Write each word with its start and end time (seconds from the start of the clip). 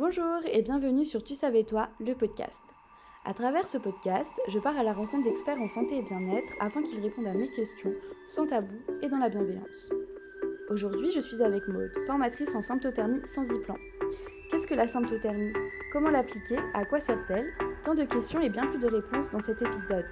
Bonjour 0.00 0.40
et 0.50 0.62
bienvenue 0.62 1.04
sur 1.04 1.22
Tu 1.22 1.34
savais 1.34 1.62
toi, 1.62 1.90
le 2.00 2.14
podcast. 2.14 2.64
À 3.26 3.34
travers 3.34 3.68
ce 3.68 3.76
podcast, 3.76 4.40
je 4.48 4.58
pars 4.58 4.78
à 4.78 4.82
la 4.82 4.94
rencontre 4.94 5.24
d'experts 5.24 5.60
en 5.60 5.68
santé 5.68 5.98
et 5.98 6.02
bien-être 6.02 6.54
afin 6.58 6.82
qu'ils 6.82 7.02
répondent 7.02 7.26
à 7.26 7.34
mes 7.34 7.50
questions 7.50 7.92
sans 8.26 8.46
tabou 8.46 8.76
et 9.02 9.10
dans 9.10 9.18
la 9.18 9.28
bienveillance. 9.28 9.90
Aujourd'hui, 10.70 11.10
je 11.14 11.20
suis 11.20 11.42
avec 11.42 11.68
Maude, 11.68 11.92
formatrice 12.06 12.54
en 12.54 12.62
symptothermie 12.62 13.20
sans 13.26 13.42
y-plan. 13.52 13.76
Qu'est-ce 14.50 14.66
que 14.66 14.72
la 14.72 14.86
symptothermie? 14.86 15.52
Comment 15.92 16.08
l'appliquer? 16.08 16.56
À 16.72 16.86
quoi 16.86 16.98
sert-elle? 16.98 17.52
Tant 17.82 17.94
de 17.94 18.04
questions 18.04 18.40
et 18.40 18.48
bien 18.48 18.66
plus 18.68 18.78
de 18.78 18.88
réponses 18.88 19.28
dans 19.28 19.40
cet 19.40 19.60
épisode. 19.60 20.06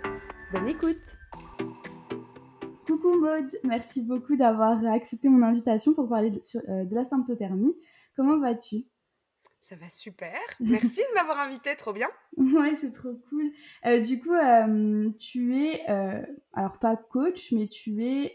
Bonne 0.53 0.69
écoute 0.69 1.17
Coucou 2.87 3.19
Maude, 3.19 3.59
merci 3.65 4.03
beaucoup 4.03 4.37
d'avoir 4.37 4.85
accepté 4.85 5.31
mon 5.31 5.43
invitation 5.43 5.95
pour 5.95 6.11
parler 6.11 6.29
de, 6.29 6.41
euh, 6.69 6.85
de 6.85 6.95
la 6.95 7.07
symptothermie. 7.07 7.75
Comment 8.15 8.39
vas-tu? 8.39 8.85
Ça 9.69 9.77
va 9.77 9.91
super. 9.91 10.39
Merci 10.61 11.01
de 11.01 11.15
m'avoir 11.15 11.39
invité, 11.41 11.77
trop 11.77 11.93
bien. 11.93 12.09
ouais, 12.39 12.75
c'est 12.81 12.91
trop 12.91 13.13
cool. 13.29 13.51
Euh, 13.85 14.01
du 14.01 14.19
coup, 14.19 14.33
euh, 14.33 15.11
tu 15.19 15.59
es, 15.63 15.83
euh, 15.91 16.23
alors 16.55 16.79
pas 16.79 16.97
coach, 16.97 17.53
mais 17.53 17.67
tu 17.67 18.03
es 18.03 18.35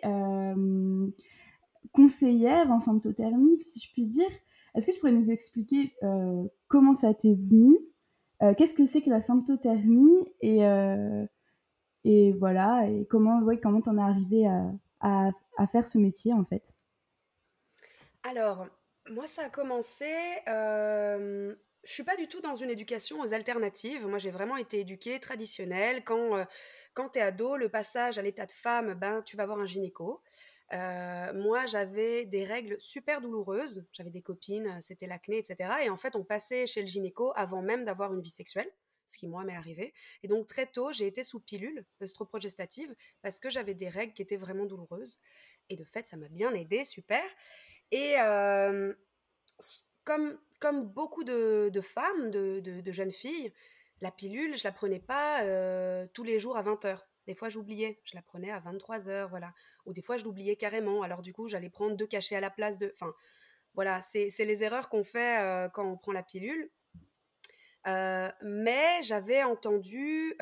conseillère 1.92 2.72
en 2.72 2.80
symptothermie, 2.80 3.60
si 3.62 3.80
je 3.80 3.92
puis 3.94 4.06
dire. 4.06 4.30
Est-ce 4.76 4.88
que 4.88 4.92
tu 4.92 5.00
pourrais 5.00 5.12
nous 5.12 5.32
expliquer 5.32 5.96
comment 6.68 6.94
ça 6.94 7.14
t'est 7.14 7.36
venu? 7.36 7.78
Qu'est-ce 8.58 8.76
que 8.76 8.86
c'est 8.86 9.02
que 9.02 9.10
la 9.10 9.22
symptothermie 9.22 10.28
et, 10.42 10.60
et 12.04 12.32
voilà, 12.34 12.88
et 12.90 13.06
comment 13.10 13.42
ouais, 13.42 13.60
comment 13.60 13.82
t'en 13.82 13.98
es 13.98 14.02
arrivé 14.02 14.46
à, 14.46 14.72
à, 15.00 15.32
à 15.58 15.68
faire 15.68 15.88
ce 15.88 15.98
métier 15.98 16.34
en 16.34 16.44
fait? 16.46 16.74
Alors, 18.24 18.68
moi, 19.10 19.28
ça 19.28 19.44
a 19.44 19.50
commencé. 19.50 20.12
Euh, 20.48 21.56
je 21.84 21.92
suis 21.92 22.04
pas 22.04 22.16
du 22.16 22.28
tout 22.28 22.42
dans 22.42 22.56
une 22.56 22.70
éducation 22.70 23.20
aux 23.20 23.34
alternatives. 23.34 24.08
Moi, 24.08 24.20
j'ai 24.20 24.32
vraiment 24.32 24.58
été 24.58 24.80
éduquée 24.80 25.20
traditionnelle. 25.20 26.04
Quand, 26.04 26.38
euh, 26.38 26.46
quand 26.94 27.10
tu 27.10 27.20
es 27.20 27.22
ado, 27.22 27.58
le 27.58 27.70
passage 27.70 28.18
à 28.18 28.22
l'état 28.22 28.46
de 28.46 28.52
femme, 28.52 28.94
ben, 28.94 29.22
tu 29.24 29.36
vas 29.36 29.46
voir 29.46 29.60
un 29.60 29.66
gynéco. 29.66 30.22
Euh, 30.72 31.34
moi, 31.34 31.68
j'avais 31.68 32.26
des 32.26 32.46
règles 32.46 32.80
super 32.80 33.20
douloureuses. 33.20 33.86
J'avais 33.92 34.10
des 34.10 34.22
copines, 34.22 34.80
c'était 34.82 35.08
l'acné, 35.08 35.38
etc. 35.38 35.70
Et 35.84 35.90
en 35.90 35.98
fait, 35.98 36.16
on 36.16 36.24
passait 36.24 36.66
chez 36.68 36.82
le 36.82 36.88
gynéco 36.88 37.34
avant 37.36 37.62
même 37.62 37.84
d'avoir 37.84 38.14
une 38.14 38.22
vie 38.22 38.30
sexuelle, 38.30 38.72
ce 39.08 39.18
qui, 39.18 39.28
moi, 39.28 39.44
m'est 39.44 39.56
arrivé. 39.56 39.94
Et 40.24 40.30
donc, 40.30 40.48
très 40.48 40.66
tôt, 40.66 40.94
j'ai 40.94 41.06
été 41.06 41.24
sous 41.26 41.42
pilule 41.42 41.86
œstroprogestative 42.02 42.96
parce 43.22 43.42
que 43.42 43.50
j'avais 43.50 43.74
des 43.74 43.90
règles 43.90 44.14
qui 44.14 44.22
étaient 44.22 44.38
vraiment 44.38 44.66
douloureuses. 44.66 45.20
Et 45.70 45.76
de 45.76 45.84
fait, 45.84 46.08
ça 46.08 46.18
m'a 46.18 46.30
bien 46.30 46.54
aidé, 46.54 46.86
super. 46.86 47.24
Et 47.94 48.16
comme, 50.04 50.40
beaucoup 50.84 51.24
de, 51.24 51.82
femmes, 51.82 52.32
de, 52.32 52.92
jeunes 52.92 53.12
filles, 53.12 53.54
la 54.02 54.12
pilule, 54.12 54.58
je 54.58 54.64
la 54.64 54.72
prenais 54.72 55.00
pas 55.00 55.42
tous 56.08 56.24
les 56.24 56.40
jours 56.40 56.58
à 56.58 56.64
20h. 56.64 56.98
Des 57.28 57.36
fois, 57.36 57.48
j'oubliais, 57.50 58.02
je 58.04 58.16
la 58.16 58.22
prenais 58.22 58.52
à 58.52 58.60
23h, 58.60 59.30
voilà. 59.30 59.54
Ou 59.86 59.94
des 59.94 60.02
fois, 60.02 60.18
je 60.18 60.26
l'oubliais 60.26 60.56
carrément. 60.56 61.04
Alors, 61.04 61.22
du 61.22 61.34
coup, 61.34 61.48
j'allais 61.48 61.70
prendre 61.70 61.96
deux 61.96 62.08
cachets 62.08 62.36
à 62.36 62.42
la 62.42 62.50
place 62.50 62.78
de. 62.80 62.92
Enfin, 62.96 63.14
voilà, 63.76 64.02
c'est 64.02 64.34
les 64.40 64.64
erreurs 64.64 64.90
qu'on 64.90 65.04
fait 65.04 65.70
quand 65.74 65.86
on 65.86 65.96
prend 65.96 66.14
la 66.14 66.24
pilule. 66.24 66.72
mais 67.86 69.04
j'avais 69.04 69.44
entendu, 69.44 70.36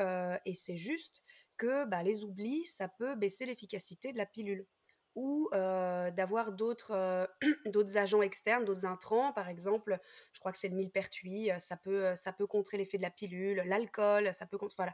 et 0.46 0.54
c'est 0.54 0.78
juste, 0.78 1.24
que 1.58 1.86
bah, 1.86 2.02
les 2.02 2.24
oublis, 2.24 2.64
ça 2.66 2.88
peut 2.88 3.14
baisser 3.16 3.46
l'efficacité 3.46 4.14
de 4.14 4.18
la 4.18 4.26
pilule 4.26 4.66
ou 5.16 5.50
d'avoir 5.52 6.52
d'autres 6.52 7.98
agents 7.98 8.22
externes, 8.22 8.66
d'autres 8.66 8.86
intrants, 8.86 9.34
par 9.34 9.50
exemple, 9.50 10.00
je 10.34 10.40
crois 10.40 10.52
que 10.52 10.58
c'est 10.58 10.70
le 10.70 10.76
millepertuis, 10.76 11.50
ça 11.60 11.78
peut 11.78 12.16
ça 12.16 12.32
peut 12.34 12.48
contrer 12.48 12.78
l'effet 12.78 12.98
de 12.98 13.04
la 13.04 13.12
pilule, 13.12 13.62
l'alcool, 13.66 14.34
ça 14.34 14.46
peut 14.46 14.58
contrer 14.58 14.76
voilà. 14.78 14.94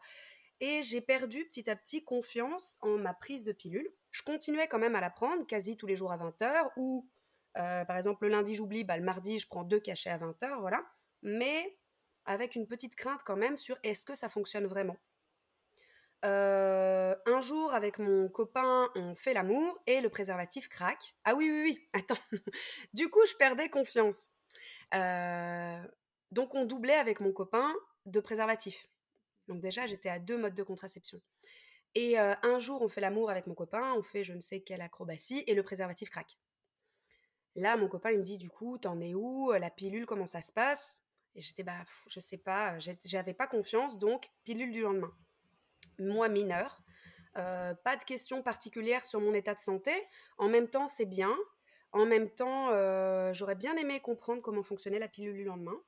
Et 0.60 0.82
j'ai 0.82 1.02
perdu 1.02 1.46
petit 1.46 1.70
à 1.70 1.76
petit 1.76 2.04
confiance 2.04 2.78
en 2.82 2.98
ma 2.98 3.14
prise 3.14 3.44
de 3.44 3.52
pilule. 3.52 3.88
Je 4.10 4.24
continuais 4.24 4.68
quand 4.68 4.80
même 4.80 4.96
à 4.96 5.02
la 5.02 5.12
prendre 5.12 5.46
quasi 5.46 5.78
tous 5.78 5.86
les 5.86 5.96
jours 5.96 6.12
à 6.12 6.18
20h 6.18 6.72
ou 6.78 7.08
par 7.54 7.98
exemple 7.98 8.26
le 8.26 8.32
lundi 8.32 8.56
j'oublie, 8.56 8.84
bah, 8.84 8.98
le 8.98 9.04
mardi 9.04 9.40
je 9.40 9.48
prends 9.48 9.64
deux 9.64 9.80
cachets 9.80 10.10
à 10.10 10.18
20h, 10.18 10.60
voilà. 10.60 10.86
Mais 11.22 11.78
avec 12.26 12.56
une 12.56 12.68
petite 12.68 12.96
crainte 12.96 13.22
quand 13.26 13.38
même 13.38 13.58
sur 13.58 13.78
est-ce 13.84 14.06
que 14.06 14.16
ça 14.16 14.30
fonctionne 14.30 14.66
vraiment? 14.68 14.98
Euh, 16.26 17.16
un 17.26 17.42
jour, 17.42 17.74
avec 17.74 18.00
mon 18.00 18.28
copain, 18.30 18.90
on 18.96 19.16
fait 19.16 19.34
l'amour 19.34 19.80
et 19.86 20.02
le 20.02 20.10
préservatif 20.10 20.68
craque. 20.68 21.16
Ah 21.24 21.36
oui, 21.36 21.50
oui, 21.50 21.62
oui, 21.64 21.90
attends. 21.94 22.22
du 22.94 23.10
coup, 23.10 23.26
je 23.30 23.36
perdais 23.36 23.70
confiance. 23.70 24.30
Euh, 24.96 25.84
donc, 26.32 26.56
on 26.56 26.66
doublait 26.66 26.96
avec 26.96 27.20
mon 27.20 27.32
copain 27.32 27.74
de 28.06 28.20
préservatif. 28.20 28.88
Donc, 29.48 29.62
déjà, 29.62 29.86
j'étais 29.86 30.10
à 30.10 30.20
deux 30.20 30.38
modes 30.38 30.56
de 30.56 30.64
contraception. 30.64 31.22
Et 31.96 32.20
euh, 32.20 32.34
un 32.44 32.60
jour, 32.60 32.82
on 32.82 32.88
fait 32.88 33.02
l'amour 33.02 33.30
avec 33.30 33.48
mon 33.48 33.56
copain, 33.56 33.94
on 33.94 34.04
fait 34.04 34.24
je 34.24 34.34
ne 34.34 34.40
sais 34.40 34.62
quelle 34.62 34.82
acrobatie 34.82 35.44
et 35.48 35.54
le 35.54 35.64
préservatif 35.64 36.10
craque. 36.10 36.38
Là, 37.56 37.78
mon 37.78 37.88
copain, 37.88 38.12
il 38.12 38.20
me 38.20 38.24
dit 38.24 38.38
du 38.38 38.50
coup, 38.50 38.78
t'en 38.78 39.00
es 39.02 39.14
où? 39.16 39.52
La 39.54 39.72
pilule, 39.72 40.06
comment 40.06 40.26
ça 40.28 40.42
se 40.42 40.52
passe? 40.52 41.02
Et 41.36 41.42
j'étais, 41.42 41.64
bah, 41.64 41.86
je 42.10 42.20
sais 42.20 42.38
pas, 42.38 42.78
j'avais 43.06 43.34
pas 43.34 43.48
confiance, 43.48 43.98
donc 43.98 44.30
pilule 44.44 44.72
du 44.72 44.82
lendemain 44.82 45.16
moi 46.00 46.30
mineure. 46.30 46.84
Euh, 47.38 47.76
pas 47.84 47.98
de 47.98 48.04
questions 48.04 48.42
particulières 48.42 49.06
sur 49.06 49.20
mon 49.20 49.34
état 49.34 49.54
de 49.54 49.60
santé. 49.60 49.92
En 50.38 50.50
même 50.50 50.68
temps, 50.68 50.88
c'est 50.88 51.06
bien. 51.06 51.36
En 51.92 52.06
même 52.06 52.30
temps, 52.30 52.70
euh, 52.72 53.34
j'aurais 53.34 53.56
bien 53.56 53.76
aimé 53.78 54.00
comprendre 54.00 54.42
comment 54.42 54.64
fonctionnait 54.64 55.00
la 55.00 55.08
pilule 55.08 55.36
du 55.36 55.44
lendemain. 55.44 55.80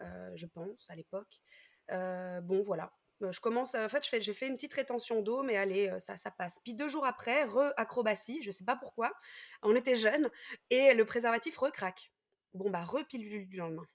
Euh, 0.00 0.32
je 0.34 0.46
pense, 0.46 0.90
à 0.90 0.96
l'époque. 0.96 1.40
bon, 1.88 2.60
voilà. 2.62 2.92
Je 3.20 3.38
commence, 3.38 3.76
en 3.76 3.88
fait, 3.88 4.04
j'ai 4.20 4.32
fait 4.32 4.48
une 4.48 4.56
petite 4.56 4.74
rétention 4.74 5.22
d'eau, 5.22 5.44
mais 5.44 5.56
allez, 5.56 5.94
ça, 6.00 6.16
ça 6.16 6.32
passe. 6.32 6.58
Puis 6.64 6.74
deux 6.74 6.88
jours 6.88 7.06
après, 7.06 7.44
re-acrobatie, 7.44 8.42
je 8.42 8.50
sais 8.50 8.64
pas 8.64 8.74
pourquoi. 8.74 9.12
On 9.62 9.76
était 9.76 9.94
jeunes 9.94 10.28
et 10.70 10.92
le 10.94 11.04
préservatif 11.04 11.56
recraque. 11.56 12.12
Bon, 12.52 12.68
bah, 12.68 12.82
re-pilule 12.82 13.48
du 13.48 13.58
lendemain. 13.58 13.86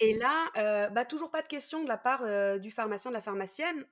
Et 0.00 0.14
là, 0.14 0.88
bah, 0.88 1.04
toujours 1.04 1.30
pas 1.30 1.42
de 1.42 1.48
questions 1.48 1.82
de 1.82 1.88
la 1.88 1.98
part 1.98 2.22
du 2.60 2.70
pharmacien, 2.70 3.10
de 3.10 3.16
la 3.16 3.20
pharmacienne. 3.20 3.84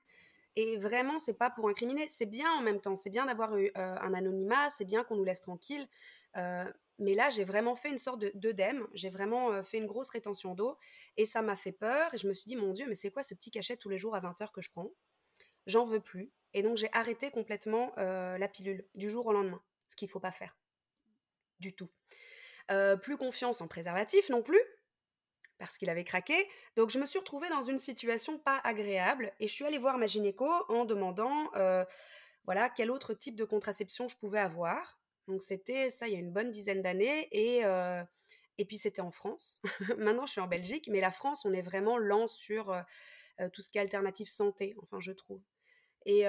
Et 0.59 0.75
vraiment, 0.77 1.19
c'est 1.19 1.37
pas 1.37 1.51
pour 1.51 1.69
incriminer, 1.69 2.09
c'est 2.09 2.25
bien 2.25 2.51
en 2.51 2.63
même 2.63 2.81
temps, 2.81 2.95
c'est 2.95 3.11
bien 3.11 3.27
d'avoir 3.27 3.55
eu 3.57 3.69
un 3.75 4.13
anonymat, 4.15 4.71
c'est 4.71 4.85
bien 4.85 5.03
qu'on 5.03 5.15
nous 5.15 5.23
laisse 5.23 5.41
tranquille. 5.41 5.87
mais 6.33 7.13
là, 7.13 7.29
j'ai 7.29 7.43
vraiment 7.43 7.75
fait 7.75 7.89
une 7.89 7.99
sorte 7.99 8.25
d'œdème, 8.35 8.87
j'ai 8.93 9.11
vraiment 9.11 9.61
fait 9.61 9.77
une 9.77 9.85
grosse 9.85 10.09
rétention 10.09 10.55
d'eau 10.55 10.75
et 11.15 11.27
ça 11.27 11.43
m'a 11.43 11.55
fait 11.55 11.71
peur. 11.71 12.11
Et 12.15 12.17
je 12.17 12.27
me 12.27 12.33
suis 12.33 12.47
dit, 12.47 12.55
mon 12.55 12.73
Dieu, 12.73 12.87
mais 12.87 12.95
c'est 12.95 13.11
quoi 13.11 13.21
ce 13.21 13.35
petit 13.35 13.51
cachet 13.51 13.77
tous 13.77 13.89
les 13.89 13.99
jours 13.99 14.15
à 14.15 14.19
20h 14.19 14.51
que 14.51 14.63
je 14.63 14.71
prends? 14.71 14.89
J'en 15.67 15.85
veux 15.85 15.99
plus. 15.99 16.31
Et 16.55 16.63
donc, 16.63 16.77
j'ai 16.77 16.89
arrêté 16.91 17.29
complètement 17.29 17.93
la 17.95 18.47
pilule 18.47 18.83
du 18.95 19.11
jour 19.11 19.27
au 19.27 19.33
lendemain, 19.33 19.61
ce 19.87 19.95
qu'il 19.95 20.09
faut 20.09 20.19
pas 20.19 20.31
faire. 20.31 20.57
Du 21.59 21.75
tout. 21.75 21.89
plus 23.03 23.17
confiance 23.17 23.61
en 23.61 23.67
préservatif 23.67 24.29
non 24.29 24.41
plus, 24.41 24.61
parce 25.57 25.77
qu'il 25.77 25.89
avait 25.89 26.03
craqué. 26.03 26.35
Donc 26.75 26.89
je 26.89 26.99
me 26.99 27.05
suis 27.05 27.19
retrouvée 27.19 27.49
dans 27.49 27.61
une 27.61 27.77
situation 27.77 28.37
pas 28.37 28.59
agréable 28.63 29.33
et 29.39 29.47
je 29.47 29.53
suis 29.53 29.65
allée 29.65 29.77
voir 29.77 29.97
ma 29.97 30.07
gynéco 30.07 30.47
en 30.69 30.85
demandant 30.85 31.49
voilà 32.45 32.69
quel 32.69 32.91
autre 32.91 33.13
type 33.13 33.35
de 33.35 33.43
contraception 33.43 34.07
je 34.07 34.15
pouvais 34.15 34.39
avoir. 34.39 34.99
Donc 35.27 35.41
c'était 35.41 35.89
ça 35.89 36.07
il 36.07 36.13
y 36.13 36.15
a 36.15 36.19
une 36.19 36.31
bonne 36.31 36.51
dizaine 36.51 36.81
d'années 36.81 37.27
et 37.31 37.63
et 38.59 38.65
puis 38.65 38.77
c'était 38.77 39.01
en 39.01 39.11
France. 39.11 39.61
Maintenant 39.97 40.25
je 40.25 40.31
suis 40.31 40.41
en 40.41 40.47
Belgique, 40.47 40.87
mais 40.91 41.01
la 41.01 41.11
France 41.11 41.45
on 41.45 41.53
est 41.53 41.61
vraiment 41.61 41.97
lent 41.97 42.27
sur 42.27 42.75
tout 43.53 43.61
ce 43.61 43.69
qui 43.69 43.77
est 43.77 43.81
alternative 43.81 44.29
santé, 44.29 44.75
enfin 44.81 44.99
je 44.99 45.11
trouve. 45.11 45.41
Et 46.05 46.25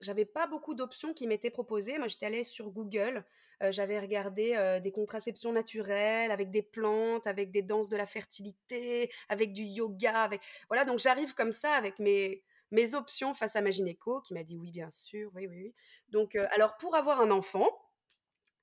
j'avais 0.00 0.24
pas 0.24 0.46
beaucoup 0.46 0.74
d'options 0.74 1.14
qui 1.14 1.26
m'étaient 1.26 1.50
proposées. 1.50 1.98
Moi, 1.98 2.08
j'étais 2.08 2.26
allée 2.26 2.44
sur 2.44 2.70
Google, 2.70 3.24
euh, 3.62 3.72
j'avais 3.72 3.98
regardé 3.98 4.54
euh, 4.56 4.80
des 4.80 4.92
contraceptions 4.92 5.52
naturelles 5.52 6.30
avec 6.30 6.50
des 6.50 6.62
plantes, 6.62 7.26
avec 7.26 7.50
des 7.50 7.62
danses 7.62 7.88
de 7.88 7.96
la 7.96 8.06
fertilité, 8.06 9.10
avec 9.28 9.52
du 9.52 9.62
yoga, 9.62 10.22
avec 10.22 10.40
voilà. 10.68 10.84
Donc 10.84 10.98
j'arrive 10.98 11.34
comme 11.34 11.52
ça 11.52 11.72
avec 11.72 11.98
mes 11.98 12.42
mes 12.70 12.94
options 12.94 13.34
face 13.34 13.54
à 13.56 13.60
ma 13.60 13.70
gynéco 13.70 14.20
qui 14.20 14.34
m'a 14.34 14.42
dit 14.42 14.56
oui, 14.56 14.70
bien 14.72 14.90
sûr, 14.90 15.30
oui, 15.34 15.46
oui, 15.46 15.56
oui. 15.62 15.74
Donc 16.08 16.34
euh, 16.34 16.46
alors 16.54 16.76
pour 16.76 16.94
avoir 16.96 17.20
un 17.20 17.30
enfant. 17.30 17.68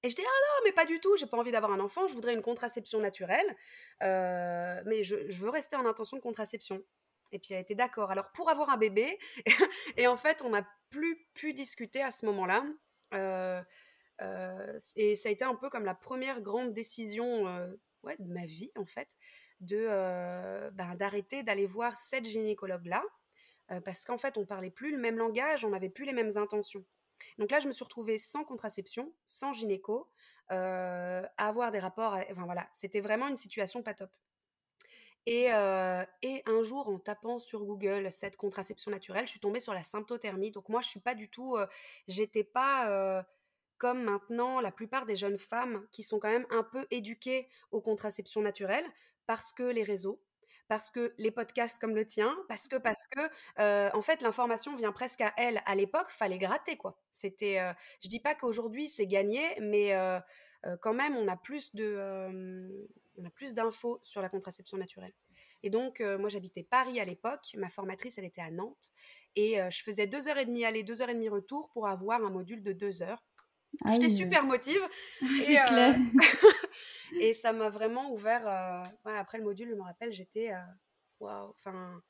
Et 0.03 0.09
je 0.09 0.15
dis 0.15 0.23
ah 0.25 0.25
non 0.25 0.63
mais 0.65 0.71
pas 0.71 0.85
du 0.85 0.99
tout 0.99 1.15
j'ai 1.17 1.27
pas 1.27 1.37
envie 1.37 1.51
d'avoir 1.51 1.71
un 1.71 1.79
enfant 1.79 2.07
je 2.07 2.15
voudrais 2.15 2.33
une 2.33 2.41
contraception 2.41 2.99
naturelle 2.99 3.45
mais 4.01 5.03
je, 5.03 5.29
je 5.29 5.37
veux 5.37 5.51
rester 5.51 5.75
en 5.75 5.85
intention 5.85 6.17
de 6.17 6.23
contraception 6.23 6.83
et 7.31 7.39
puis 7.39 7.53
elle 7.53 7.61
était 7.61 7.75
d'accord. 7.75 8.11
Alors 8.11 8.31
pour 8.31 8.49
avoir 8.49 8.69
un 8.69 8.77
bébé, 8.77 9.17
et 9.97 10.07
en 10.07 10.17
fait 10.17 10.41
on 10.43 10.49
n'a 10.49 10.67
plus 10.89 11.27
pu 11.33 11.53
discuter 11.53 12.01
à 12.01 12.11
ce 12.11 12.25
moment-là. 12.27 12.65
Euh, 13.13 13.61
euh, 14.21 14.79
et 14.95 15.15
ça 15.15 15.29
a 15.29 15.31
été 15.31 15.43
un 15.43 15.55
peu 15.55 15.69
comme 15.69 15.85
la 15.85 15.95
première 15.95 16.41
grande 16.41 16.73
décision 16.73 17.47
euh, 17.47 17.67
de 18.19 18.33
ma 18.33 18.45
vie 18.45 18.71
en 18.77 18.85
fait, 18.85 19.09
de 19.59 19.87
ben, 20.73 20.95
d'arrêter 20.95 21.43
d'aller 21.43 21.65
voir 21.65 21.97
cette 21.97 22.25
gynécologue 22.25 22.85
là, 22.85 23.03
parce 23.85 24.05
qu'en 24.05 24.17
fait 24.17 24.37
on 24.37 24.45
parlait 24.45 24.71
plus 24.71 24.91
le 24.91 24.97
même 24.97 25.17
langage, 25.17 25.65
on 25.65 25.69
n'avait 25.69 25.89
plus 25.89 26.05
les 26.05 26.13
mêmes 26.13 26.37
intentions. 26.37 26.83
Donc 27.37 27.51
là 27.51 27.59
je 27.59 27.67
me 27.67 27.71
suis 27.71 27.83
retrouvée 27.83 28.19
sans 28.19 28.43
contraception, 28.43 29.13
sans 29.25 29.53
gynéco, 29.53 30.09
à 30.49 31.23
avoir 31.37 31.71
des 31.71 31.79
rapports. 31.79 32.17
Enfin 32.29 32.45
voilà, 32.45 32.67
c'était 32.73 33.01
vraiment 33.01 33.27
une 33.27 33.37
situation 33.37 33.83
pas 33.83 33.93
top. 33.93 34.11
Et, 35.27 35.49
un 35.51 36.63
jour, 36.63 36.87
en 36.89 36.99
tapant 36.99 37.39
sur 37.39 37.63
Google 37.63 38.11
cette 38.11 38.37
contraception 38.37 38.91
naturelle, 38.91 39.25
je 39.25 39.31
suis 39.31 39.39
tombée 39.39 39.59
sur 39.59 39.73
la 39.73 39.83
symptothermie. 39.83 40.51
Donc 40.51 40.69
moi, 40.69 40.81
je 40.81 40.87
suis 40.87 40.99
pas 40.99 41.15
du 41.15 41.29
tout, 41.29 41.57
euh, 41.57 41.67
j'étais 42.07 42.43
pas 42.43 43.25
comme 43.77 44.03
maintenant 44.03 44.61
la 44.61 44.71
plupart 44.71 45.05
des 45.05 45.15
jeunes 45.15 45.39
femmes 45.39 45.87
qui 45.91 46.03
sont 46.03 46.19
quand 46.19 46.29
même 46.29 46.45
un 46.51 46.63
peu 46.63 46.85
éduquées 46.91 47.47
aux 47.71 47.81
contraceptions 47.81 48.41
naturelles 48.41 48.85
parce 49.25 49.53
que 49.53 49.63
les 49.63 49.81
réseaux, 49.81 50.21
parce 50.67 50.91
que 50.91 51.13
les 51.17 51.31
podcasts 51.31 51.79
comme 51.79 51.95
le 51.95 52.05
tien, 52.05 52.37
parce 52.47 52.67
que 52.67 52.75
parce 52.75 53.07
que 53.07 53.95
en 53.95 54.01
fait 54.01 54.21
l'information 54.21 54.75
vient 54.75 54.91
presque 54.91 55.21
à 55.21 55.33
elle. 55.37 55.61
À 55.65 55.75
l'époque, 55.75 56.09
fallait 56.09 56.37
gratter 56.37 56.77
quoi. 56.77 56.99
C'était, 57.11 57.59
euh, 57.59 57.73
je 58.03 58.09
dis 58.09 58.19
pas 58.19 58.35
qu'aujourd'hui 58.35 58.87
c'est 58.87 59.07
gagné, 59.07 59.41
mais 59.59 59.95
quand 60.81 60.93
même 60.93 61.15
on 61.15 61.27
a 61.27 61.37
plus 61.37 61.73
de, 61.73 62.87
on 63.17 63.25
a 63.25 63.29
plus 63.29 63.53
d'infos 63.53 63.99
sur 64.03 64.21
la 64.21 64.29
contraception 64.29 64.77
naturelle. 64.77 65.13
Et 65.63 65.69
donc 65.69 65.99
moi 66.19 66.29
j'habitais 66.29 66.63
Paris 66.63 66.99
à 66.99 67.05
l'époque, 67.05 67.55
ma 67.55 67.69
formatrice 67.69 68.17
elle 68.17 68.25
était 68.25 68.41
à 68.41 68.51
Nantes 68.51 68.91
et 69.35 69.57
je 69.69 69.83
faisais 69.83 70.07
deux 70.07 70.27
heures 70.27 70.37
et 70.37 70.45
demie 70.45 70.65
aller, 70.65 70.83
deux 70.83 71.01
heures 71.01 71.09
et 71.09 71.13
demie 71.13 71.29
retour 71.29 71.69
pour 71.71 71.87
avoir 71.87 72.23
un 72.23 72.29
module 72.29 72.63
de 72.63 72.73
deux 72.73 73.01
heures. 73.01 73.23
Ah 73.85 73.91
J'étais 73.91 74.09
super 74.09 74.43
motive. 74.43 74.81
C'est 75.45 75.63
clair. 75.65 75.95
Et 77.19 77.33
ça 77.33 77.53
m'a 77.53 77.69
vraiment 77.69 78.11
ouvert. 78.11 78.47
Euh, 78.47 78.83
après 79.05 79.37
le 79.37 79.43
module, 79.43 79.69
je 79.69 79.75
me 79.75 79.81
rappelle, 79.81 80.11
j'étais. 80.11 80.51
Euh, 80.51 80.59
waouh! 81.19 81.49
Enfin, 81.49 82.01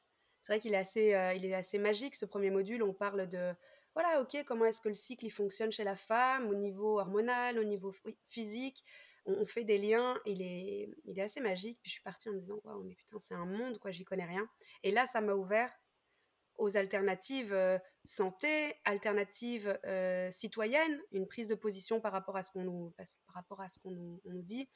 c'est 0.41 0.53
vrai 0.53 0.59
qu'il 0.59 0.73
est, 0.73 0.77
assez, 0.77 1.13
euh, 1.13 1.33
il 1.33 1.45
est 1.45 1.53
assez 1.53 1.77
magique 1.77 2.15
ce 2.15 2.25
premier 2.25 2.49
module. 2.49 2.83
On 2.83 2.93
parle 2.93 3.27
de. 3.27 3.53
Voilà, 3.93 4.21
ok, 4.21 4.43
comment 4.45 4.65
est-ce 4.65 4.81
que 4.81 4.89
le 4.89 4.95
cycle 4.95 5.25
il 5.25 5.31
fonctionne 5.31 5.71
chez 5.71 5.83
la 5.83 5.95
femme, 5.95 6.47
au 6.47 6.55
niveau 6.55 6.99
hormonal, 6.99 7.59
au 7.59 7.63
niveau 7.63 7.93
physique. 8.27 8.83
On, 9.25 9.45
fait 9.45 9.63
des 9.63 9.77
liens, 9.77 10.19
il 10.25 10.41
est, 10.41 10.89
il 11.05 11.19
est 11.19 11.21
assez 11.21 11.41
magique. 11.41 11.79
Puis 11.81 11.89
je 11.89 11.93
suis 11.93 12.03
partie 12.03 12.29
en 12.29 12.33
me 12.33 12.39
disant, 12.39 12.59
waouh, 12.63 12.83
mais 12.83 12.95
putain, 12.95 13.17
c'est 13.19 13.35
un 13.35 13.45
monde, 13.45 13.77
quoi, 13.79 13.91
j'y 13.91 14.03
connais 14.03 14.25
rien. 14.25 14.47
Et 14.83 14.91
là, 14.91 15.05
ça 15.05 15.21
m'a 15.21 15.33
ouvert 15.33 15.71
aux 16.61 16.77
alternatives 16.77 17.53
euh, 17.53 17.79
santé, 18.05 18.75
alternatives 18.85 19.77
euh, 19.85 20.29
citoyennes, 20.31 21.01
une 21.11 21.27
prise 21.27 21.47
de 21.47 21.55
position 21.55 21.99
par 21.99 22.11
rapport 22.11 22.37
à 22.37 22.43
ce 22.43 22.51
qu'on 22.51 22.63
nous, 22.63 22.93
par 23.25 23.35
rapport 23.35 23.61
à 23.61 23.67
ce 23.67 23.79
qu'on 23.79 23.91
nous, 23.91 24.41
dit, 24.43 24.69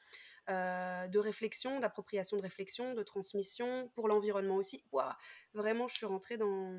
euh, 0.50 1.06
de 1.06 1.18
réflexion, 1.18 1.78
d'appropriation 1.78 2.36
de 2.36 2.42
réflexion, 2.42 2.94
de 2.94 3.02
transmission 3.02 3.90
pour 3.94 4.08
l'environnement 4.08 4.56
aussi. 4.56 4.84
vraiment, 5.54 5.86
je 5.88 5.94
suis 5.94 6.06
rentrée 6.06 6.36
dans, 6.36 6.76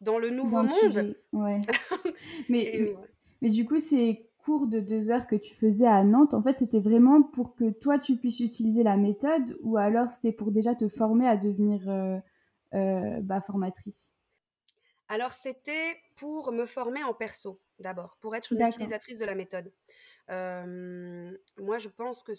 dans 0.00 0.18
le 0.18 0.30
nouveau 0.30 0.62
monde. 0.62 1.16
Ouais. 1.32 1.60
mais, 2.48 2.94
mais 3.42 3.50
du 3.50 3.64
coup, 3.64 3.80
ces 3.80 4.29
cours 4.44 4.66
de 4.66 4.80
deux 4.80 5.10
heures 5.10 5.26
que 5.26 5.36
tu 5.36 5.54
faisais 5.54 5.86
à 5.86 6.02
Nantes, 6.04 6.34
en 6.34 6.42
fait, 6.42 6.58
c'était 6.58 6.80
vraiment 6.80 7.22
pour 7.22 7.54
que 7.54 7.70
toi, 7.70 7.98
tu 7.98 8.16
puisses 8.16 8.40
utiliser 8.40 8.82
la 8.82 8.96
méthode 8.96 9.56
ou 9.62 9.76
alors 9.76 10.10
c'était 10.10 10.32
pour 10.32 10.50
déjà 10.52 10.74
te 10.74 10.88
former 10.88 11.26
à 11.26 11.36
devenir 11.36 11.82
bah, 12.72 13.40
formatrice? 13.40 14.10
Alors, 15.08 15.32
c'était 15.32 15.96
pour 16.14 16.52
me 16.52 16.66
former 16.66 17.02
en 17.02 17.12
perso, 17.12 17.60
d'abord, 17.80 18.16
pour 18.20 18.36
être 18.36 18.52
une 18.52 18.62
utilisatrice 18.62 19.18
de 19.18 19.24
la 19.24 19.34
méthode. 19.34 19.72
moi, 20.28 21.78
je 21.78 21.88
pense 21.88 22.22
que 22.22 22.32